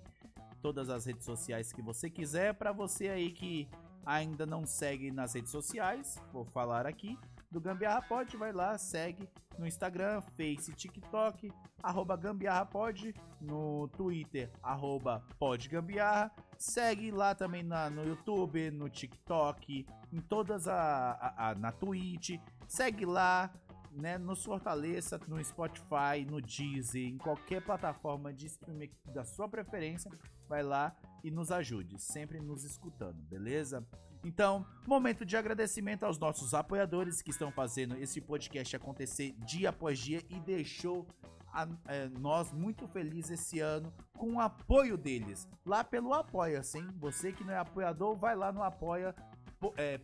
Todas 0.62 0.90
as 0.90 1.06
redes 1.06 1.26
sociais 1.26 1.74
que 1.74 1.82
você 1.82 2.10
quiser. 2.10 2.54
Para 2.54 2.72
você 2.72 3.10
aí 3.10 3.32
que 3.32 3.68
ainda 4.06 4.46
não 4.46 4.66
segue 4.66 5.12
nas 5.12 5.34
redes 5.34 5.50
sociais, 5.52 6.22
vou 6.32 6.44
falar 6.46 6.86
aqui 6.86 7.18
do 7.50 7.62
Gambiarra 7.62 8.02
Pod, 8.02 8.36
vai 8.36 8.52
lá, 8.52 8.78
segue 8.78 9.30
no 9.58 9.66
Instagram, 9.68 10.22
Face, 10.36 10.74
TikTok, 10.74 11.52
arroba 11.82 12.18
Gambiarra 12.18 12.66
Pod, 12.66 13.14
no 13.40 13.88
Twitter, 13.90 14.52
arroba 14.62 15.24
podgambiarra, 15.40 16.32
segue 16.58 17.12
lá 17.12 17.34
também 17.36 17.62
na, 17.64 17.90
no 17.92 18.04
YouTube, 18.04 18.72
no 18.72 18.90
TikTok, 18.90 19.86
em 20.12 20.20
todas 20.20 20.68
a, 20.68 21.12
a- 21.12 21.50
a- 21.52 21.56
na 21.56 21.72
Twitch, 21.72 22.32
segue 22.68 23.06
lá, 23.06 23.52
né, 23.96 24.18
nos 24.18 24.44
fortaleça 24.44 25.20
no 25.28 25.44
Spotify, 25.44 26.26
no 26.30 26.42
Deezer, 26.42 27.04
em 27.08 27.18
qualquer 27.18 27.62
plataforma 27.64 28.34
de 28.34 28.48
streaming 28.48 28.92
da 29.14 29.24
sua 29.24 29.48
preferência, 29.48 30.12
vai 30.48 30.64
lá 30.64 30.96
e 31.24 31.32
nos 31.32 31.52
ajude, 31.52 32.00
sempre 32.00 32.40
nos 32.40 32.64
escutando, 32.64 33.22
beleza? 33.24 33.86
Então, 34.24 34.66
momento 34.88 35.26
de 35.26 35.36
agradecimento 35.36 36.04
aos 36.04 36.18
nossos 36.18 36.54
apoiadores 36.54 37.22
que 37.22 37.32
estão 37.32 37.52
fazendo 37.52 37.96
esse 37.98 38.22
podcast 38.22 38.76
acontecer 38.76 39.34
dia 39.46 39.70
após 39.70 40.00
dia 40.00 40.22
e 40.30 40.40
deixou 40.40 41.06
a- 41.52 41.68
é, 41.88 42.08
nós 42.10 42.52
muito 42.52 42.88
felizes 42.88 43.32
esse 43.42 43.60
ano 43.60 43.94
com 44.18 44.34
o 44.36 44.40
apoio 44.40 44.98
deles 44.98 45.48
lá 45.66 45.84
pelo 45.84 46.14
Apoia-se, 46.14 46.80
hein? 46.80 46.88
Você 47.00 47.32
que 47.32 47.44
não 47.44 47.54
é 47.54 47.58
apoiador, 47.58 48.16
vai 48.16 48.36
lá 48.36 48.52
no 48.52 48.64
apoia 48.64 49.14
po- 49.60 49.74
é, 49.78 49.98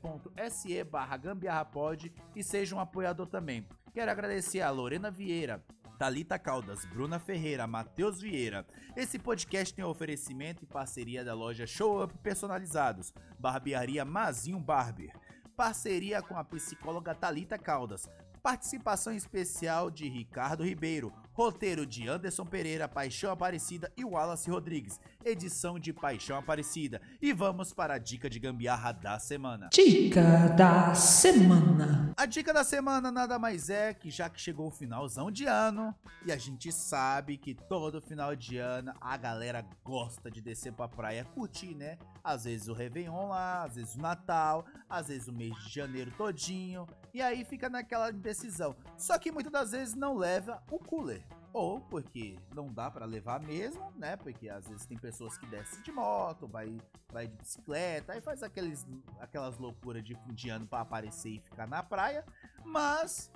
barra 0.84 1.18
gambiarrapod 1.18 2.14
e 2.36 2.44
seja 2.44 2.76
um 2.76 2.80
apoiador 2.80 3.26
também. 3.28 3.66
Quero 3.94 4.12
agradecer 4.12 4.62
a 4.62 4.70
Lorena 4.70 5.10
Vieira, 5.10 5.64
Talita 5.98 6.38
Caldas, 6.38 6.86
Bruna 6.86 7.20
Ferreira, 7.20 7.66
Matheus 7.66 8.22
Vieira. 8.22 8.66
Esse 8.96 9.18
podcast 9.18 9.74
tem 9.74 9.84
oferecimento 9.84 10.64
e 10.64 10.68
parceria 10.68 11.26
da 11.26 11.34
loja 11.34 11.66
Show 11.66 12.04
Up 12.04 12.16
Personalizados, 12.20 13.12
Barbearia 13.40 14.06
Mazinho 14.06 14.60
Barber. 14.60 15.12
Parceria 15.58 16.22
com 16.22 16.38
a 16.38 16.44
psicóloga 16.44 17.16
Talita 17.16 17.58
Caldas. 17.58 18.08
Participação 18.42 19.14
especial 19.14 19.92
de 19.92 20.08
Ricardo 20.08 20.64
Ribeiro. 20.64 21.12
Roteiro 21.34 21.86
de 21.86 22.08
Anderson 22.08 22.46
Pereira, 22.46 22.88
Paixão 22.88 23.32
Aparecida 23.32 23.92
e 23.96 24.04
Wallace 24.04 24.50
Rodrigues. 24.50 25.00
Edição 25.24 25.80
de 25.80 25.94
Paixão 25.94 26.38
Aparecida. 26.38 27.02
E 27.22 27.32
vamos 27.32 27.74
para 27.74 27.94
a 27.94 27.98
dica 27.98 28.30
de 28.30 28.40
gambiarra 28.40 28.92
da 28.92 29.18
semana. 29.20 29.70
Dica 29.72 30.50
da 30.50 30.94
semana. 30.94 32.14
A 32.18 32.26
dica 32.26 32.54
da 32.54 32.64
semana 32.64 33.10
nada 33.10 33.40
mais 33.40 33.70
é 33.70 33.94
que 33.94 34.10
já 34.10 34.30
que 34.30 34.42
chegou 34.42 34.68
o 34.68 34.72
finalzão 34.72 35.32
de 35.32 35.46
ano 35.46 35.96
e 36.26 36.32
a 36.32 36.38
gente 36.38 36.72
sabe 36.72 37.38
que 37.38 37.56
todo 37.56 38.02
final 38.02 38.36
de 38.36 38.58
ano 38.58 38.94
a 39.00 39.16
galera 39.16 39.66
gosta 39.84 40.30
de 40.30 40.42
descer 40.42 40.74
pra 40.74 40.88
praia 40.88 41.24
curtir, 41.24 41.74
né? 41.74 41.98
Às 42.22 42.44
vezes 42.44 42.68
o 42.68 42.74
Réveillon 42.74 43.30
lá, 43.30 43.64
às 43.64 43.76
vezes 43.76 43.96
o 43.96 44.02
Natal, 44.02 44.66
às 44.90 45.08
vezes 45.08 45.28
o 45.28 45.34
mês 45.34 45.56
de 45.64 45.70
janeiro 45.70 46.12
todinho 46.18 46.86
e 47.14 47.22
aí 47.22 47.44
fica 47.44 47.70
naquela 47.70 48.12
indecisão. 48.12 48.76
Só 48.98 49.18
que 49.18 49.32
muitas 49.32 49.52
das 49.52 49.72
vezes 49.72 49.96
não 49.96 50.16
leva 50.16 50.62
o 50.70 50.80
cooler. 50.80 51.24
Ou 51.52 51.82
porque 51.82 52.38
não 52.54 52.72
dá 52.72 52.92
pra 52.92 53.06
levar 53.06 53.40
mesmo, 53.40 53.92
né? 53.96 54.16
Porque 54.16 54.50
às 54.50 54.68
vezes 54.68 54.86
tem 54.86 54.98
pessoas 54.98 55.38
que 55.38 55.48
descem 55.48 55.82
de 55.82 55.92
moto, 55.92 56.48
vai, 56.48 56.78
vai 57.12 57.28
de 57.28 57.36
bicicleta, 57.36 58.14
aí 58.14 58.22
faz 58.22 58.44
aqueles, 58.44 58.86
aquelas 59.20 59.58
loucuras 59.58 60.04
de 60.04 60.14
fim 60.14 60.34
de 60.34 60.50
ano 60.50 60.68
pra 60.68 60.82
aparecer 60.82 61.30
e 61.30 61.40
ficar 61.40 61.68
na 61.68 61.82
praia. 61.82 62.24
Mas, 62.64 63.32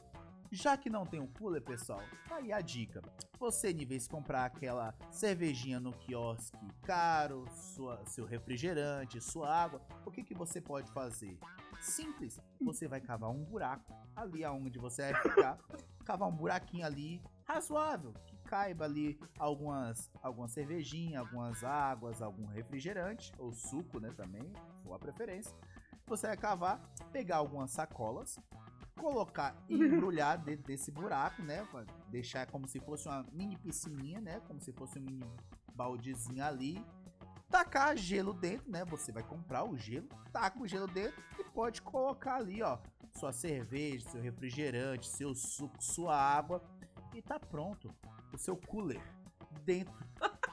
já 0.51 0.77
que 0.77 0.91
não 0.91 1.07
tem 1.07 1.19
um 1.19 1.27
cooler, 1.27 1.63
pessoal, 1.63 2.01
tá 2.29 2.35
aí 2.35 2.53
a 2.53 2.61
dica. 2.61 3.01
Você, 3.39 3.71
em 3.71 3.85
vez 3.85 4.03
de 4.03 4.09
comprar 4.09 4.45
aquela 4.45 4.93
cervejinha 5.09 5.79
no 5.79 5.91
quiosque 5.91 6.67
caro, 6.83 7.45
sua, 7.51 8.05
seu 8.05 8.25
refrigerante, 8.25 9.19
sua 9.19 9.51
água, 9.51 9.81
o 10.05 10.11
que, 10.11 10.23
que 10.23 10.35
você 10.35 10.61
pode 10.61 10.91
fazer? 10.91 11.39
Simples, 11.83 12.39
você 12.61 12.87
vai 12.87 13.01
cavar 13.01 13.29
um 13.29 13.43
buraco 13.43 13.93
ali 14.15 14.43
aonde 14.43 14.79
você 14.79 15.11
vai 15.11 15.21
ficar, 15.21 15.57
cavar 16.05 16.29
um 16.29 16.35
buraquinho 16.35 16.85
ali 16.85 17.21
razoável, 17.45 18.13
que 18.25 18.37
caiba 18.37 18.85
ali 18.85 19.19
algumas, 19.37 20.09
algumas 20.21 20.51
cervejinhas, 20.51 21.19
algumas 21.19 21.61
águas, 21.63 22.21
algum 22.21 22.45
refrigerante, 22.45 23.33
ou 23.37 23.51
suco, 23.51 23.99
né, 23.99 24.13
também, 24.15 24.53
a 24.89 24.97
preferência. 24.97 25.53
Você 26.07 26.27
vai 26.27 26.37
cavar, 26.37 26.79
pegar 27.11 27.37
algumas 27.37 27.71
sacolas, 27.71 28.39
colocar 28.97 29.55
e 29.67 29.75
embrulhar 29.75 30.37
dentro 30.41 30.65
desse 30.65 30.89
buraco, 30.89 31.41
né? 31.41 31.67
Deixar 32.09 32.45
como 32.47 32.67
se 32.67 32.79
fosse 32.79 33.07
uma 33.07 33.25
mini 33.31 33.57
piscininha, 33.57 34.21
né? 34.21 34.39
Como 34.47 34.61
se 34.61 34.71
fosse 34.71 34.99
um 34.99 35.01
mini 35.01 35.25
baldezinho 35.75 36.43
ali. 36.43 36.83
Tacar 37.53 37.95
gelo 37.95 38.33
dentro, 38.33 38.71
né? 38.71 38.83
Você 38.85 39.11
vai 39.11 39.21
comprar 39.21 39.63
o 39.63 39.77
gelo, 39.77 40.09
taca 40.31 40.59
o 40.59 40.67
gelo 40.67 40.87
dentro 40.87 41.23
e 41.37 41.43
pode 41.43 41.83
colocar 41.83 42.37
ali, 42.37 42.63
ó, 42.63 42.79
sua 43.11 43.31
cerveja, 43.31 44.09
seu 44.09 44.19
refrigerante, 44.19 45.05
seu 45.05 45.35
suco, 45.35 45.77
sua 45.79 46.17
água 46.17 46.63
e 47.13 47.21
tá 47.21 47.39
pronto. 47.39 47.93
O 48.33 48.39
seu 48.39 48.57
cooler 48.57 48.99
dentro 49.63 49.93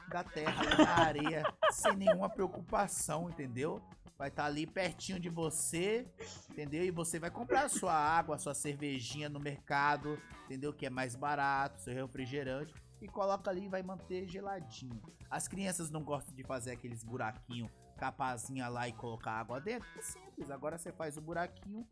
da 0.09 0.23
terra, 0.23 0.63
na 0.77 0.99
areia, 0.99 1.43
sem 1.71 1.95
nenhuma 1.95 2.29
preocupação, 2.29 3.31
entendeu? 3.31 3.81
Vai 4.15 4.27
estar 4.27 4.45
ali 4.45 4.67
pertinho 4.67 5.19
de 5.19 5.27
você, 5.27 6.07
entendeu? 6.51 6.83
E 6.85 6.91
você 6.91 7.17
vai 7.17 7.31
comprar 7.31 7.67
sua 7.67 7.95
água, 7.95 8.37
sua 8.37 8.53
cervejinha 8.53 9.27
no 9.27 9.39
mercado, 9.39 10.21
entendeu? 10.45 10.71
Que 10.71 10.85
é 10.85 10.89
mais 10.91 11.15
barato, 11.15 11.81
seu 11.81 11.95
refrigerante. 11.95 12.71
E 13.01 13.07
coloca 13.07 13.49
ali 13.49 13.65
e 13.65 13.69
vai 13.69 13.81
manter 13.81 14.27
geladinho. 14.27 15.01
As 15.29 15.47
crianças 15.47 15.89
não 15.89 16.03
gostam 16.03 16.35
de 16.35 16.43
fazer 16.43 16.71
aqueles 16.71 17.03
buraquinhos, 17.03 17.71
capazinha 17.97 18.67
lá 18.67 18.87
e 18.87 18.93
colocar 18.93 19.31
água 19.33 19.59
dentro. 19.59 19.87
É 19.97 20.01
simples. 20.01 20.51
Agora 20.51 20.77
você 20.77 20.91
faz 20.91 21.17
o 21.17 21.21
buraquinho, 21.21 21.87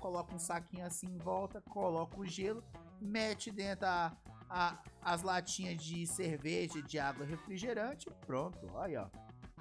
coloca 0.00 0.34
um 0.34 0.38
saquinho 0.38 0.86
assim 0.86 1.06
em 1.08 1.18
volta, 1.18 1.60
coloca 1.62 2.18
o 2.18 2.24
gelo, 2.26 2.62
mete 3.00 3.50
dentro 3.50 3.86
a, 3.86 4.16
a- 4.48 4.82
as 5.02 5.22
latinhas 5.22 5.82
de 5.82 6.06
cerveja, 6.06 6.80
de 6.80 6.98
água 6.98 7.24
e 7.24 7.28
refrigerante. 7.28 8.06
Pronto, 8.26 8.78
aí 8.78 8.96
ó. 8.96 9.08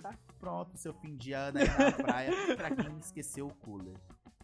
Tá 0.01 0.13
pronto 0.39 0.77
seu 0.77 0.93
fim 0.93 1.15
de 1.15 1.31
ano 1.33 1.57
aí 1.57 1.67
na 1.67 1.91
praia 1.91 2.31
pra 2.55 2.69
quem 2.75 2.95
esqueceu 2.99 3.47
o 3.47 3.55
cooler. 3.55 3.97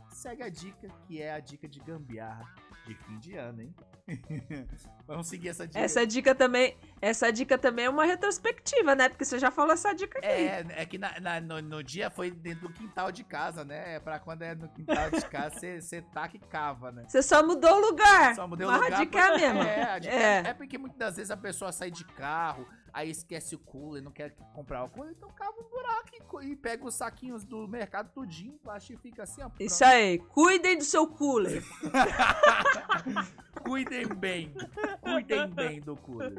segue 0.09 0.41
a 0.41 0.49
dica, 0.49 0.87
que 1.05 1.21
é 1.21 1.33
a 1.33 1.39
dica 1.39 1.67
de 1.67 1.79
gambiarra 1.79 2.51
de 2.85 2.95
fim 2.95 3.19
de 3.19 3.35
ano, 3.35 3.61
hein? 3.61 3.75
Vamos 5.07 5.27
seguir 5.27 5.49
essa 5.49 5.67
dica. 5.67 5.79
Essa 5.79 6.07
dica 6.07 6.33
também, 6.33 6.77
essa 7.01 7.31
dica 7.31 7.57
também 7.57 7.85
é 7.85 7.89
uma 7.89 8.05
retrospectiva, 8.05 8.95
né? 8.95 9.09
Porque 9.09 9.25
você 9.25 9.37
já 9.37 9.51
falou 9.51 9.73
essa 9.73 9.93
dica 9.93 10.19
aqui. 10.19 10.27
É, 10.27 10.65
é 10.69 10.85
que 10.85 10.97
na- 10.97 11.19
na- 11.19 11.41
no, 11.41 11.61
no 11.61 11.83
dia 11.83 12.09
foi 12.09 12.31
dentro 12.31 12.67
do 12.69 12.73
quintal 12.73 13.11
de 13.11 13.23
casa, 13.23 13.65
né? 13.65 13.99
Pra 13.99 14.19
quando 14.19 14.43
é 14.43 14.55
no 14.55 14.69
quintal 14.69 15.09
de 15.11 15.21
casa, 15.25 15.59
você- 15.59 15.81
você 15.81 16.01
taca 16.01 16.37
e 16.37 16.39
cava, 16.39 16.91
né? 16.91 17.03
Você 17.07 17.21
só 17.21 17.45
mudou 17.45 17.73
o 17.75 17.79
lugar. 17.89 18.35
Só 18.35 18.47
mudei 18.47 18.65
o 18.65 18.71
lugar. 18.71 18.93
a 18.93 18.97
dica 19.03 19.19
é. 19.19 19.43
É, 19.45 19.83
a 19.83 19.99
dica 19.99 20.13
É. 20.15 20.37
é. 20.47 20.53
porque 20.53 20.77
muitas 20.77 20.97
das 20.99 21.15
vezes 21.17 21.31
a 21.31 21.37
pessoa 21.37 21.71
sai 21.73 21.91
de 21.91 22.05
carro, 22.05 22.65
aí 22.93 23.09
esquece 23.09 23.55
o 23.55 23.59
cooler, 23.59 24.01
não 24.03 24.11
quer 24.11 24.35
comprar 24.53 24.83
o 24.83 24.89
cooler, 24.89 25.13
então 25.15 25.29
cava 25.31 25.59
um 25.59 25.69
buraco 25.69 26.09
e 26.13 26.21
e, 26.43 26.55
pega 26.55 26.85
os 26.85 26.95
saquinhos 26.95 27.43
do 27.43 27.67
mercado 27.67 28.09
tudinho, 28.13 28.59
baixa 28.63 28.93
e 28.93 28.97
fica 28.97 29.23
assim, 29.23 29.41
ó. 29.41 29.49
pronto. 29.49 29.61
Isso 29.61 29.83
aí. 29.83 30.17
Cuidem 30.19 30.77
do 30.77 30.83
seu 30.83 31.07
cooler. 31.07 31.63
Cuidem 33.63 34.07
bem. 34.07 34.53
Cuidem 35.01 35.49
bem 35.49 35.81
do 35.81 35.95
cooler. 35.95 36.33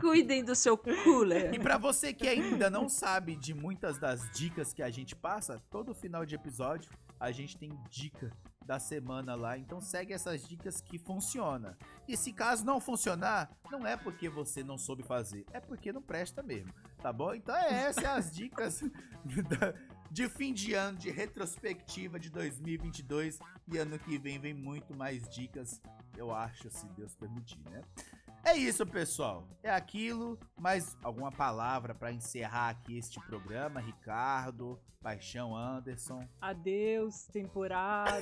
Cuidem 0.00 0.44
do 0.44 0.54
seu 0.54 0.76
cooler. 0.76 1.54
E 1.54 1.58
pra 1.58 1.78
você 1.78 2.12
que 2.12 2.28
ainda 2.28 2.68
não 2.68 2.88
sabe 2.88 3.36
de 3.36 3.54
muitas 3.54 3.98
das 3.98 4.30
dicas 4.32 4.72
que 4.72 4.82
a 4.82 4.90
gente 4.90 5.14
passa, 5.14 5.62
todo 5.70 5.94
final 5.94 6.26
de 6.26 6.34
episódio 6.34 6.90
a 7.18 7.30
gente 7.30 7.56
tem 7.56 7.70
dica 7.88 8.30
da 8.64 8.78
semana 8.78 9.34
lá, 9.34 9.58
então 9.58 9.80
segue 9.80 10.12
essas 10.12 10.46
dicas 10.46 10.80
que 10.80 10.98
funciona. 10.98 11.76
E 12.08 12.16
se 12.16 12.32
caso 12.32 12.64
não 12.64 12.80
funcionar, 12.80 13.50
não 13.70 13.86
é 13.86 13.96
porque 13.96 14.28
você 14.28 14.64
não 14.64 14.78
soube 14.78 15.02
fazer, 15.02 15.44
é 15.52 15.60
porque 15.60 15.92
não 15.92 16.02
presta 16.02 16.42
mesmo, 16.42 16.72
tá 16.98 17.12
bom? 17.12 17.34
Então 17.34 17.54
é 17.54 17.86
essas 17.86 18.04
as 18.04 18.32
dicas 18.34 18.82
de 20.10 20.28
fim 20.28 20.52
de 20.52 20.74
ano, 20.74 20.98
de 20.98 21.10
retrospectiva 21.10 22.18
de 22.18 22.30
2022 22.30 23.38
e 23.68 23.78
ano 23.78 23.98
que 23.98 24.16
vem 24.18 24.38
vem 24.38 24.54
muito 24.54 24.94
mais 24.94 25.28
dicas, 25.28 25.80
eu 26.16 26.32
acho, 26.32 26.70
se 26.70 26.86
Deus 26.90 27.14
permitir, 27.14 27.60
né? 27.68 27.82
É 28.44 28.56
isso, 28.56 28.86
pessoal. 28.86 29.48
É 29.62 29.70
aquilo. 29.70 30.38
Mais 30.56 30.96
alguma 31.02 31.32
palavra 31.32 31.94
pra 31.94 32.12
encerrar 32.12 32.68
aqui 32.68 32.98
este 32.98 33.18
programa, 33.26 33.80
Ricardo, 33.80 34.78
Paixão 35.02 35.56
Anderson. 35.56 36.22
Adeus, 36.40 37.26
temporada 37.32 38.20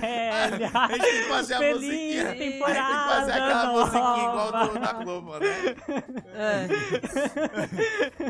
velha. 0.00 0.70
A 0.74 0.88
gente 0.92 1.00
tem 1.02 1.22
que 1.22 1.28
fazer 1.28 1.54
a 1.54 1.58
Feliz 1.58 1.74
musiquinha. 1.82 2.22
A 2.22 2.26
gente 2.28 2.38
tem 2.38 2.52
que 2.52 2.58
temporada 2.58 3.14
fazer 3.14 3.32
aquela 3.32 3.66
nova. 3.66 3.84
musiquinha 3.84 4.28
igual 4.28 4.52
do, 4.68 4.78
da 4.80 4.92
Globo, 4.92 5.38
né? 5.38 5.46
É. 6.34 6.68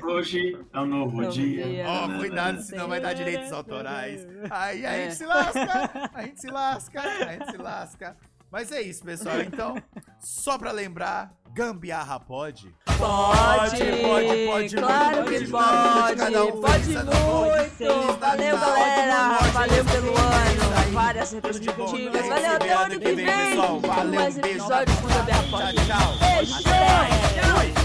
Hoje 0.07 0.57
é 0.73 0.81
um 0.81 0.87
novo, 0.87 1.21
Novo 1.23 1.33
dia. 1.33 1.65
dia. 1.67 1.85
Ó, 1.89 2.09
cuidado, 2.19 2.61
senão 2.63 2.89
vai 2.89 3.01
dar 3.01 3.13
direitos 3.15 3.53
autorais. 3.53 4.25
Aí 4.51 4.87
a 4.87 4.93
É. 4.93 5.03
gente 5.05 5.17
se 5.17 5.27
lasca, 5.27 6.11
a 6.13 6.23
gente 6.23 6.41
se 6.41 6.51
lasca, 6.51 7.01
a 7.03 7.33
gente 7.33 7.51
se 7.51 7.57
lasca. 7.57 8.17
Mas 8.55 8.71
é 8.71 8.81
isso, 8.83 9.03
pessoal. 9.03 9.41
Então, 9.41 9.75
só 10.21 10.57
pra 10.57 10.71
lembrar, 10.71 11.33
gambiarra 11.53 12.21
pode? 12.21 12.73
Pode, 12.87 13.01
pode, 13.01 14.47
pode, 14.47 14.77
claro 14.77 15.17
pode, 15.17 15.29
que 15.45 15.51
pode, 15.51 15.93
pode, 15.93 16.17
cada 16.17 16.45
um 16.45 16.61
pode 16.61 16.89
muito. 16.89 18.21
Valeu, 18.21 18.57
galera, 18.57 19.39
valeu 19.53 19.85
pelo 19.85 20.17
ano, 20.17 20.93
várias 20.93 21.33
retrospectivas, 21.33 22.29
valeu 22.29 22.53
até 22.53 22.77
o 22.77 22.79
ano 22.79 23.01
que 23.01 23.13
vem, 23.13 23.57
Valeu, 23.57 24.15
mais 24.15 24.37
um 24.37 24.41
beijo. 24.41 24.59
episódios 24.59 25.01
com 25.01 25.07
o 25.07 25.11
Tchau, 25.11 25.51
Pode. 25.51 25.87
tchau. 25.87 26.19
Beijo, 26.21 27.84